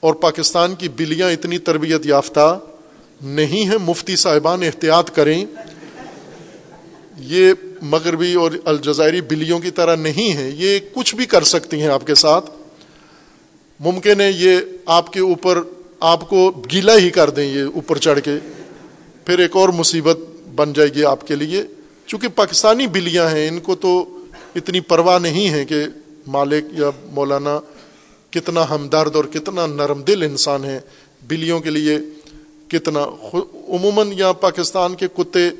اور 0.00 0.14
پاکستان 0.14 0.74
کی 0.74 0.88
بلیاں 0.88 1.30
اتنی 1.30 1.58
تربیت 1.58 2.06
یافتہ 2.06 2.58
نہیں 3.22 3.68
ہیں۔ 3.68 3.78
مفتی 3.80 4.16
صاحبان 4.16 4.62
احتیاط 4.62 5.10
کریں۔ 5.10 5.44
یہ 7.18 7.52
مغربی 7.82 8.34
اور 8.34 8.50
الجزائری 8.64 9.20
بلیوں 9.20 9.58
کی 9.58 9.70
طرح 9.70 9.96
نہیں 9.96 10.36
ہے 10.36 10.50
یہ 10.50 10.78
کچھ 10.94 11.14
بھی 11.14 11.26
کر 11.26 11.44
سکتی 11.44 11.80
ہیں 11.80 11.88
آپ 11.88 12.06
کے 12.06 12.14
ساتھ۔ 12.14 12.50
ممکن 13.80 14.20
ہے 14.20 14.30
یہ 14.30 14.56
آپ 14.86 15.12
کے 15.12 15.20
اوپر، 15.20 15.60
آپ 16.00 16.28
کو 16.28 16.62
گیلا 16.72 16.96
ہی 16.96 17.10
کر 17.10 17.30
دیں 17.30 17.44
یہ 17.44 17.62
اوپر 17.62 17.98
چڑھ 17.98 18.20
کے۔ 18.20 18.32
پھر 19.24 19.38
ایک 19.38 19.56
اور 19.56 19.68
مصیبت 19.68 20.18
بن 20.54 20.72
جائے 20.72 20.88
گی 20.88 21.04
آپ 21.04 21.26
کے 21.26 21.34
لیے۔ 21.34 21.62
چونکہ 22.06 22.28
پاکستانی 22.28 22.86
بلیاں 22.86 23.30
ہیں، 23.30 23.48
ان 23.48 23.60
کو 23.60 23.74
تو 23.74 24.18
اتنی 24.54 24.80
پرواہ 24.80 25.18
نہیں 25.18 25.50
ہے 25.50 25.64
کہ 25.64 25.84
مالک 26.26 26.64
یا 26.72 26.90
مولانا 27.04 27.60
کتنا 28.30 28.70
ہمدرد 28.70 29.16
اور 29.16 29.24
کتنا 29.24 29.66
نرم 29.66 30.02
دل 30.02 30.22
انسان 30.22 30.64
ہے 30.64 30.80
بلیوں 31.28 31.60
کے 31.60 31.70
لیے 31.70 31.98
کتنا 32.68 33.06
عموماً 33.68 34.12
یا 34.12 34.32
پاکستان 34.32 34.94
کے 34.94 35.06
کتے 35.16 35.50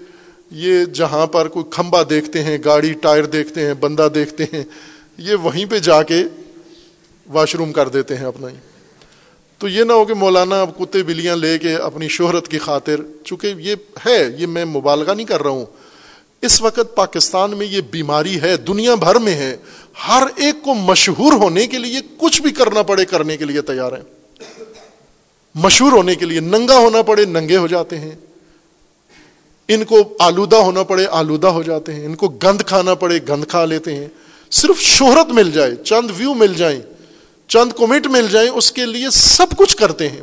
یہ 0.51 0.85
جہاں 0.85 1.27
پر 1.27 1.49
کوئی 1.49 1.65
کھمبا 1.71 2.03
دیکھتے 2.11 2.43
ہیں، 2.43 2.59
گاڑی 2.65 2.93
ٹائر 2.93 3.25
دیکھتے 3.25 3.67
ہیں، 3.67 3.75
بندہ 3.75 4.09
دیکھتے 4.15 4.45
ہیں، 4.53 4.65
یہ 5.19 5.35
وہیں 5.35 5.65
پہ 5.65 5.79
جا 5.79 6.03
کے 6.03 6.23
واش 7.27 7.55
روم 7.55 7.73
کر 7.73 7.89
دیتے 7.89 8.17
ہیں 8.17 8.25
اپنا 8.25 8.49
ہی۔ 8.49 8.55
تو 9.59 9.69
یہ 9.69 9.85
نہ 9.85 9.93
ہو 9.93 10.05
کہ 10.05 10.15
مولانا 10.15 10.61
اب 10.61 10.79
کتے 10.79 11.03
بلیاں 11.03 11.37
لے 11.37 11.59
کے 11.59 11.75
اپنی 11.75 12.09
شہرت 12.09 12.49
کی 12.49 12.59
خاطر، 12.59 13.01
چونکہ 13.25 13.55
یہ 13.59 13.75
ہے، 14.07 14.29
یہ 14.39 14.47
میں 14.47 14.65
مبالغہ 14.65 15.15
نہیں 15.15 15.27
کر 15.27 15.43
رہا 15.43 15.51
ہوں۔ 15.51 15.67
اس 16.43 16.63
وقت 16.63 16.97
پاکستان 16.97 17.51
میں 17.51 17.67
یہ 17.67 17.81
بیماری 17.91 18.41
ہے، 18.41 18.57
دنیا 18.57 18.95
بھر 18.95 19.15
میں 19.15 19.35
ہے۔ 19.35 19.57
ہر 20.09 20.23
ایک 20.37 20.63
کو 20.63 20.75
مشہور 20.75 21.33
ہونے 21.33 21.67
کے 21.67 21.79
لیے 21.79 22.01
کچھ 22.19 22.43
بھی 22.43 22.51
کرنا 22.51 22.83
پڑے، 22.83 23.05
کرنے 23.05 23.37
کے 23.37 23.45
لیے 23.45 23.61
تیار 23.61 23.93
ہیں۔ 23.93 24.05
مشہور 25.55 25.93
ہونے 25.93 26.15
کے 26.15 26.27
لیے 26.27 26.41
ننگا 26.41 26.77
ہونا 26.77 27.03
پڑے، 27.03 27.25
ننگے 27.25 27.57
ہو 27.57 27.67
جاتے 27.67 27.99
ہیں۔ 27.99 28.11
ان 29.69 29.85
کو 29.85 30.17
آلودہ 30.19 30.57
ہونا 30.57 30.83
پڑے، 30.83 31.07
آلودہ 31.11 31.47
ہو 31.47 31.63
جاتے 31.63 31.95
ہیں۔ 31.95 32.07
ان 32.07 32.15
کو 32.15 32.29
گند 32.29 32.63
کھانا 32.63 32.95
پڑے، 32.95 33.19
گند 33.29 33.45
کھا 33.45 33.65
لیتے 33.65 33.95
ہیں۔ 33.95 34.09
صرف 34.51 34.81
شہرت 34.81 35.29
مل 35.29 35.51
جائے، 35.51 35.75
چند 35.75 36.11
ویو 36.17 36.35
مل 36.35 36.55
جائیں، 36.55 36.81
چند 37.49 37.73
کومٹ 37.73 38.07
مل 38.07 38.27
جائیں، 38.31 38.49
اس 38.49 38.73
کے 38.73 38.87
لیے 38.87 39.07
سب 39.13 39.47
کچھ 39.57 39.77
کرتے 39.77 40.09
ہیں۔ 40.09 40.21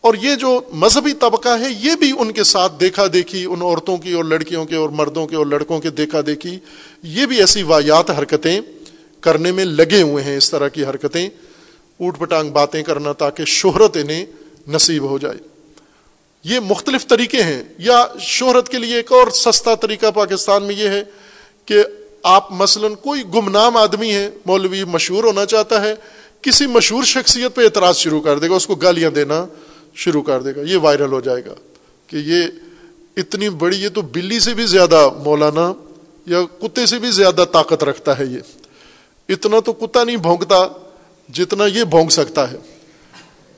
اور 0.00 0.14
یہ 0.22 0.34
جو 0.34 0.60
مذہبی 0.72 1.12
طبقہ 1.12 1.48
ہے، 1.48 1.66
یہ 1.78 1.94
بھی 1.94 2.12
ان 2.18 2.32
کے 2.32 2.44
ساتھ 2.44 2.72
دیکھا 2.80 3.04
دیکھی، 3.12 3.44
ان 3.44 3.62
عورتوں 3.62 3.96
کی 3.96 4.12
اور 4.12 4.24
لڑکیوں 4.24 4.64
کے 4.64 4.76
اور 4.76 4.88
مردوں 4.88 5.26
کے 5.26 5.36
اور 5.36 5.46
لڑکوں 5.46 5.80
کے 5.80 5.90
دیکھا 5.90 6.20
دیکھی۔ 6.26 6.58
یہ 7.02 7.26
بھی 7.26 7.40
ایسی 7.40 7.62
وایات 7.62 8.10
حرکتیں 8.10 8.60
کرنے 9.20 9.52
میں 9.52 9.64
لگے 9.64 10.02
ہوئے 10.02 10.24
ہیں، 10.24 10.36
اس 10.36 10.50
طرح 10.50 10.68
کی 10.68 10.84
حرکتیں۔ 10.84 11.26
اوٹ 12.00 12.18
پٹانگ 12.18 12.50
باتیں 12.50 12.82
کرنا 12.82 13.12
تاکہ 13.12 13.44
شہرت 13.44 13.96
انہیں 13.96 14.26
نصیب 14.68 15.02
ہو 15.02 15.18
جائے۔ 15.18 15.57
یہ 16.48 16.60
مختلف 16.60 17.06
طریقے 17.06 17.42
ہیں۔ 17.42 17.62
یا 17.78 18.06
شہرت 18.20 18.68
کے 18.68 18.78
لیے 18.78 18.96
ایک 18.96 19.12
اور 19.12 19.30
سستا 19.30 19.74
طریقہ 19.74 20.10
پاکستان 20.10 20.62
میں 20.62 20.74
یہ 20.74 20.88
ہے 20.88 21.04
کہ 21.64 21.84
آپ 22.22 22.52
مثلا 22.52 22.88
کوئی 22.88 23.22
گمنام 23.34 23.76
آدمی 23.76 24.14
ہے 24.14 24.30
مولوی 24.46 24.84
مشہور 24.84 25.24
ہونا 25.24 25.46
چاہتا 25.46 25.82
ہے، 25.82 25.94
کسی 26.42 26.66
مشہور 26.66 27.04
شخصیت 27.04 27.54
پہ 27.54 27.62
اعتراض 27.62 27.96
شروع 27.96 28.20
کر 28.20 28.38
دے 28.38 28.48
گا، 28.48 28.54
اس 28.54 28.66
کو 28.66 28.74
گالیاں 28.74 29.10
دینا 29.10 29.46
شروع 29.94 30.22
کر 30.22 30.42
دے 30.42 30.56
گا۔ 30.56 30.60
یہ 30.60 30.76
وائرل 30.76 31.12
ہو 31.12 31.20
جائے 31.20 31.44
گا 31.44 31.54
کہ 32.06 32.16
یہ 32.16 32.42
اتنی 33.16 33.48
بڑی، 33.48 33.82
یہ 33.82 33.88
تو 33.88 34.02
بلی 34.02 34.40
سے 34.40 34.54
بھی 34.54 34.66
زیادہ 34.66 35.10
مولانا 35.24 35.72
یا 36.26 36.38
کتے 36.58 36.86
سے 36.86 36.98
بھی 36.98 37.10
زیادہ 37.10 37.44
طاقت 37.52 37.84
رکھتا 37.84 38.18
ہے 38.18 38.24
یہ۔ 38.24 38.38
اتنا 39.28 39.60
تو 39.60 39.72
کتا 39.72 40.04
نہیں 40.04 40.16
بھونکتا 40.16 40.68
جتنا 41.32 41.66
یہ 41.66 41.84
بھونک 41.84 42.12
سکتا 42.12 42.50
ہے۔ 42.52 42.56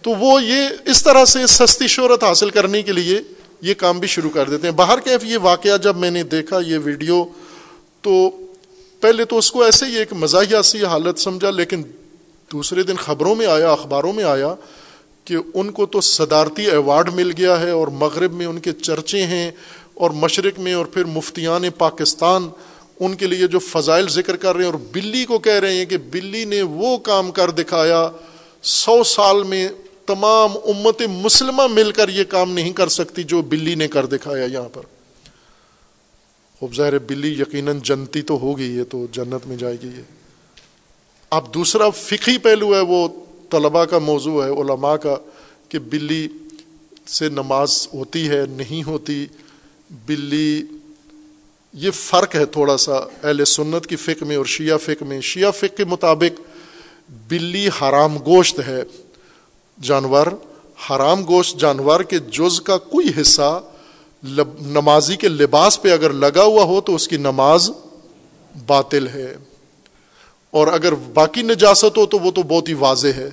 تو 0.02 0.10
وہ 0.10 0.42
یہ 0.42 0.68
اس 0.86 1.02
طرح 1.02 1.24
سے 1.24 1.46
سستی 1.46 1.86
شہرت 1.86 2.24
حاصل 2.24 2.50
کرنے 2.50 2.82
کے 2.82 2.92
لیے 2.92 3.20
یہ 3.60 3.74
کام 3.74 3.98
بھی 3.98 4.08
شروع 4.08 4.30
کر 4.30 4.48
دیتے 4.50 4.66
ہیں۔ 4.66 4.74
باہر 4.74 5.00
کیف 5.00 5.24
یہ 5.24 5.38
واقعہ 5.42 5.76
جب 5.76 5.96
میں 5.96 6.10
نے 6.10 6.22
دیکھا 6.22 6.58
یہ 6.66 6.78
ویڈیو، 6.84 7.24
تو 8.02 8.30
پہلے 9.02 9.24
تو 9.24 9.38
اس 9.38 9.50
کو 9.52 9.62
ایسے 9.62 9.86
ہی 9.86 9.96
ایک 9.96 10.12
مزاحیہ 10.12 10.62
سی 10.64 10.84
حالت 10.84 11.18
سمجھا، 11.18 11.50
لیکن 11.50 11.82
دوسرے 12.50 12.82
دن 12.82 12.96
خبروں 12.96 13.34
میں 13.34 13.46
آیا، 13.46 13.70
اخباروں 13.72 14.12
میں 14.12 14.24
آیا 14.24 14.54
کہ 15.24 15.36
ان 15.54 15.70
کو 15.70 15.86
تو 15.86 16.00
صدارتی 16.00 16.70
ایوارڈ 16.70 17.12
مل 17.14 17.32
گیا 17.38 17.60
ہے 17.60 17.70
اور 17.70 17.88
مغرب 17.98 18.32
میں 18.32 18.46
ان 18.46 18.58
کے 18.58 18.72
چرچے 18.72 19.26
ہیں 19.26 19.50
اور 19.94 20.10
مشرق 20.10 20.58
میں 20.58 20.74
اور 20.74 20.86
پھر 20.86 21.04
مفتیان 21.04 21.64
پاکستان 21.78 22.48
ان 23.00 23.14
کے 23.14 23.26
لیے 23.26 23.46
جو 23.46 23.58
فضائل 23.58 24.08
ذکر 24.08 24.36
کر 24.36 24.56
رہے 24.56 24.64
ہیں 24.64 24.70
اور 24.70 24.78
بلی 24.92 25.24
کو 25.24 25.38
کہہ 25.38 25.60
رہے 25.60 25.74
ہیں 25.74 25.84
کہ 25.84 25.96
بلی 26.10 26.44
نے 26.44 26.62
وہ 26.62 26.96
کام 26.98 27.30
کر 27.30 27.50
دکھایا، 27.50 28.08
سو 28.62 29.02
سال 29.04 29.42
میں 29.42 29.68
تمام 30.14 30.50
امت 30.52 31.02
مسلمہ 31.02 31.66
مل 31.66 31.92
کر 31.92 32.08
یہ 32.08 32.24
کام 32.24 32.52
نہیں 32.52 32.72
کر 32.72 32.88
سکتی 32.88 33.22
جو 33.22 33.42
بلی 33.42 33.74
نے 33.74 33.88
کر 33.88 34.06
دکھایا 34.06 34.44
یہاں 34.44 34.68
پر۔ 34.68 34.82
خوب 36.58 36.74
ظاہر 36.74 36.98
بلی 36.98 37.28
یقیناً 37.28 37.80
جنتی 37.80 38.22
تو 38.22 38.38
ہوگی، 38.38 38.64
یہ 38.64 38.82
تو 38.84 39.06
جنت 39.12 39.46
میں 39.46 39.56
جائے 39.56 39.76
گی۔ 39.82 39.86
یہ 39.86 40.02
اب 41.30 41.54
دوسرا 41.54 41.90
فقی 41.90 42.38
پہلو 42.38 42.74
ہے، 42.74 42.80
وہ 42.80 43.08
طلباء 43.50 43.84
کا 43.84 43.98
موضوع 43.98 44.44
ہے، 44.44 44.50
علماء 44.50 44.96
کا، 44.96 45.16
کہ 45.68 45.78
بلی 45.78 46.28
سے 47.06 47.28
نماز 47.28 47.88
ہوتی 47.94 48.28
ہے، 48.28 48.42
نہیں 48.50 48.86
ہوتی۔ 48.86 49.26
بلی، 50.06 50.62
یہ 51.72 51.90
فرق 51.90 52.34
ہے 52.34 52.46
تھوڑا 52.46 52.76
سا 52.76 52.92
اہل 52.96 53.44
سنت 53.44 53.86
کی 53.86 53.96
فکر 53.96 54.24
میں 54.24 54.36
اور 54.36 54.44
شیعہ 54.44 54.76
فکر 54.76 55.04
میں۔ 55.04 55.20
شیعہ 55.20 55.50
فکر 55.50 55.76
کے 55.76 55.84
مطابق 55.84 56.40
بلی 57.28 57.68
حرام 57.68 58.16
گوشت 58.18 58.60
ہے۔ 58.66 58.82
جانور، 59.82 60.26
حرام 60.90 61.24
گوشت 61.24 61.60
جانور 61.60 62.00
کے 62.00 62.18
جز 62.18 62.60
کا 62.60 62.78
کوئی 62.78 63.06
حصہ 63.20 63.60
نمازی 64.60 65.16
کے 65.16 65.28
لباس 65.28 65.82
پہ 65.82 65.92
اگر 65.92 66.12
لگا 66.12 66.42
ہوا 66.42 66.62
ہو 66.64 66.80
تو 66.80 66.94
اس 66.94 67.08
کی 67.08 67.16
نماز 67.16 67.70
باطل 68.66 69.08
ہے۔ 69.08 69.36
اور 70.50 70.66
اگر 70.66 70.94
باقی 70.94 71.42
نجاست 71.42 71.98
ہو 71.98 72.06
تو 72.06 72.18
وہ 72.18 72.30
تو 72.30 72.42
بہت 72.42 72.68
ہی 72.68 72.74
واضح 72.74 73.08
ہے۔ 73.16 73.30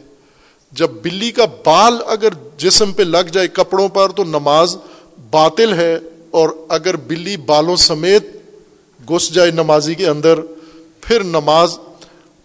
جب 0.72 0.90
بلی 1.02 1.32
کا 1.32 1.45
بال 1.65 1.98
اگر 2.07 2.30
جسم 2.57 2.94
پہ 2.94 3.03
لگ 3.03 3.30
جائے 3.32 3.48
کپڑوں 3.48 3.90
پر 3.90 4.10
تو 4.10 4.24
نماز 4.24 4.78
باطل 5.32 5.74
ہے۔ 5.74 5.99
اور 6.32 6.49
اگر 6.69 6.95
بلی 6.95 7.38
بالوں 7.38 7.76
سمیت 7.76 8.26
گھس 9.10 9.34
جائے 9.34 9.52
نمازی 9.52 9.95
کے 9.95 10.07
اندر، 10.07 10.40
پھر 11.02 11.24
نماز 11.24 11.80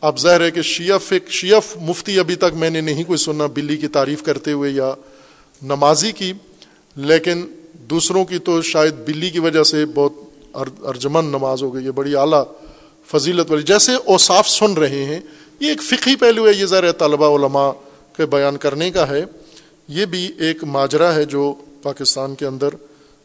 اب 0.03 0.19
ظاہر 0.19 0.41
ہے 0.41 0.51
کہ 0.51 0.63
شیعہ 0.63 0.99
فک 0.99 1.31
شیعہ 1.31 1.61
مفتی 1.81 2.19
ابھی 2.19 2.35
تک 2.35 2.55
میں 2.55 2.71
نے 2.71 2.81
نہیں 2.81 3.05
کوئی 3.05 3.17
سنا 3.17 3.47
بلی 3.47 3.77
کی 3.77 3.89
تعریف 3.89 4.23
کرتے 4.23 4.53
ہوئے 4.53 4.71
یا 4.71 4.95
نمازی 5.63 6.13
کی، 6.13 6.33
لیکن 6.97 7.47
دوسروں 7.91 8.25
کی 8.25 8.39
تو 8.39 8.63
شاید 8.63 8.95
بلی 9.07 9.31
کی 9.31 9.39
وجہ 9.39 9.63
سے 9.63 9.87
بہت 9.87 10.13
ارجمن 10.83 11.25
نماز 11.25 11.63
ہو 11.63 11.75
گئی 11.75 11.87
ہے 11.87 11.91
بڑی 11.91 12.17
اعلیٰ 12.17 12.45
فضیلت 13.07 13.51
والی۔ 13.51 13.63
جیسے 13.63 13.93
اوصاف 13.95 14.49
سن 14.49 14.73
رہے 14.73 15.05
ہیں، 15.05 15.21
یہ 15.61 15.69
ایک 15.69 15.83
فقی 15.83 16.17
پہلو 16.17 16.49
ہے، 16.49 16.53
یہ 16.53 16.67
ظاہر 16.67 16.93
طلبہ 16.93 17.37
علماء 17.37 17.71
کے 18.17 18.27
بیان 18.27 18.57
کرنے 18.57 18.91
کا 18.91 19.09
ہے۔ 19.09 19.25
یہ 19.89 20.05
بھی 20.05 20.31
ایک 20.39 20.65
ماجرا 20.65 21.15
ہے 21.15 21.25
جو 21.25 21.55
پاکستان 21.83 22.35
کے 22.35 22.47
اندر 22.47 22.69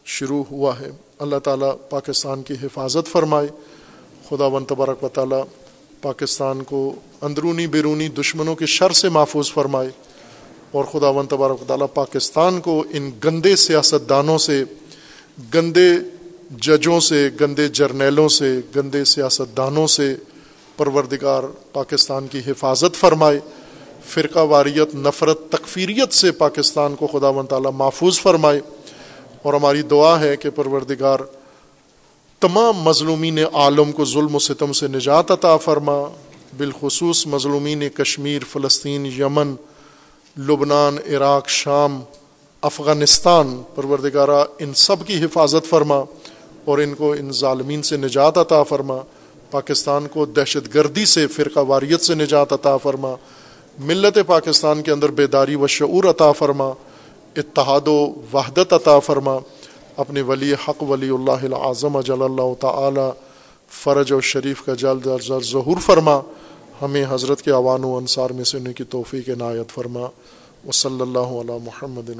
شروع 0.04 0.44
ہوا 0.50 0.80
ہے۔ 0.80 0.90
اللہ 1.18 1.38
تعالیٰ 1.38 1.76
پاکستان 1.90 2.42
کی 2.42 2.54
حفاظت 2.62 3.08
فرمائے۔ 3.08 3.48
خدا 4.28 4.44
ون 4.44 4.64
تبارک 4.64 5.04
و 5.04 5.08
تعالیٰ 5.08 5.44
پاکستان 6.02 6.62
کو 6.62 6.94
اندرونی 7.22 7.66
بیرونی 7.66 8.08
دشمنوں 8.08 8.54
کے 8.54 8.66
شر 8.66 8.90
سے 8.90 9.08
محفوظ 9.08 9.52
فرمائے 9.52 9.88
اور 10.70 10.84
خدا 10.84 11.08
ون 11.08 11.26
تبارک 11.26 11.62
و 11.62 11.64
تعالیٰ 11.64 11.86
پاکستان 11.94 12.60
کو 12.60 12.84
ان 12.90 13.10
گندے 13.24 13.56
سیاست 13.56 14.08
دانوں 14.08 14.38
سے، 14.38 14.64
گندے 15.54 15.94
ججوں 16.50 17.00
سے، 17.00 17.30
گندے 17.40 17.68
جرنیلوں 17.68 18.28
سے، 18.28 18.60
گندے 18.76 19.04
سیاست 19.04 19.56
دانوں 19.56 19.86
سے 19.86 20.16
پروردگار 20.76 21.42
پاکستان 21.72 22.26
کی 22.26 22.40
حفاظت 22.46 22.96
فرمائے، 22.96 23.40
فرقہ 24.04 24.38
واریت، 24.38 24.94
نفرت، 24.94 25.38
تکفیریت 25.50 26.12
سے 26.12 26.32
پاکستان 26.32 26.94
کو 26.94 27.06
خدا 27.06 27.28
و 27.28 27.42
تعالیٰ 27.42 27.72
محفوظ 27.72 28.20
فرمائے 28.20 28.60
اور 29.42 29.54
ہماری 29.54 29.82
دعا 29.82 30.20
ہے 30.20 30.36
کہ 30.36 30.50
پروردگار 30.50 31.18
تمام 32.40 32.76
مظلومین 32.76 33.38
عالم 33.52 33.92
کو 33.92 34.04
ظلم 34.04 34.34
و 34.34 34.38
ستم 34.38 34.72
سے 34.72 34.88
نجات 34.88 35.30
عطا 35.30 35.56
فرما۔ 35.56 36.08
بالخصوص 36.56 37.26
مظلومین 37.26 37.88
کشمیر، 37.88 38.42
فلسطین، 38.50 39.06
یمن، 39.06 39.54
لبنان، 40.38 40.96
عراق، 41.14 41.48
شام، 41.48 42.00
افغانستان، 42.62 43.62
پروردگارہ، 43.74 44.44
ان 44.58 44.74
سب 44.74 44.96
کی 45.06 45.24
حفاظت 45.24 45.66
فرما 45.66 46.04
اور 46.64 46.78
ان 46.78 46.94
کو 46.94 47.12
ان 47.12 47.32
ظالمین 47.32 47.82
سے 47.82 47.96
نجات 47.96 48.38
عطا 48.38 48.62
فرما۔ 48.62 48.98
پاکستان 49.50 50.06
کو 50.06 50.24
دہشت 50.24 50.74
گردی 50.74 51.04
سے، 51.04 51.26
فرقہ 51.26 51.60
واریت 51.60 52.00
سے 52.00 52.14
نجات 52.14 52.52
عطا 52.52 52.76
فرما۔ 52.76 53.14
ملت 53.78 54.18
پاکستان 54.26 54.82
کے 54.82 54.90
اندر 54.90 55.10
بیداری 55.10 55.54
و 55.54 55.66
شعور 55.66 56.04
عطا 56.04 56.32
فرما۔ 56.32 56.72
اتحاد 57.36 57.88
و 57.88 58.12
وحدت 58.32 58.72
عطا 58.72 58.98
فرما۔ 58.98 59.38
اپنے 59.98 60.22
ولی 60.22 60.52
حق 60.52 60.82
ولی 60.82 61.08
اللہ 61.10 61.54
العظم 61.54 62.00
جل 62.00 62.22
اللہ 62.22 62.54
تعالی 62.60 63.10
فرج 63.68 64.12
و 64.12 64.20
شریف 64.20 64.62
کا 64.62 64.74
جلد 64.74 65.06
جلد 65.22 65.44
ظہور 65.44 65.76
فرما، 65.80 66.20
ہمیں 66.82 67.04
حضرت 67.08 67.42
کے 67.42 67.50
عوان 67.50 67.84
و 67.84 67.96
انصار 67.96 68.30
میں 68.30 68.44
سے 68.44 68.58
انہیں 68.58 68.74
کی 68.74 68.84
توفیق 68.84 69.28
عنایت 69.28 69.70
فرما۔ 69.70 70.06
و 70.68 70.72
صلی 70.72 71.00
اللہ 71.00 71.18
علیہ 71.18 71.64
محمد 71.64 72.10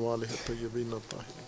طیبین 0.46 0.92
الطاہرین۔ 0.92 1.47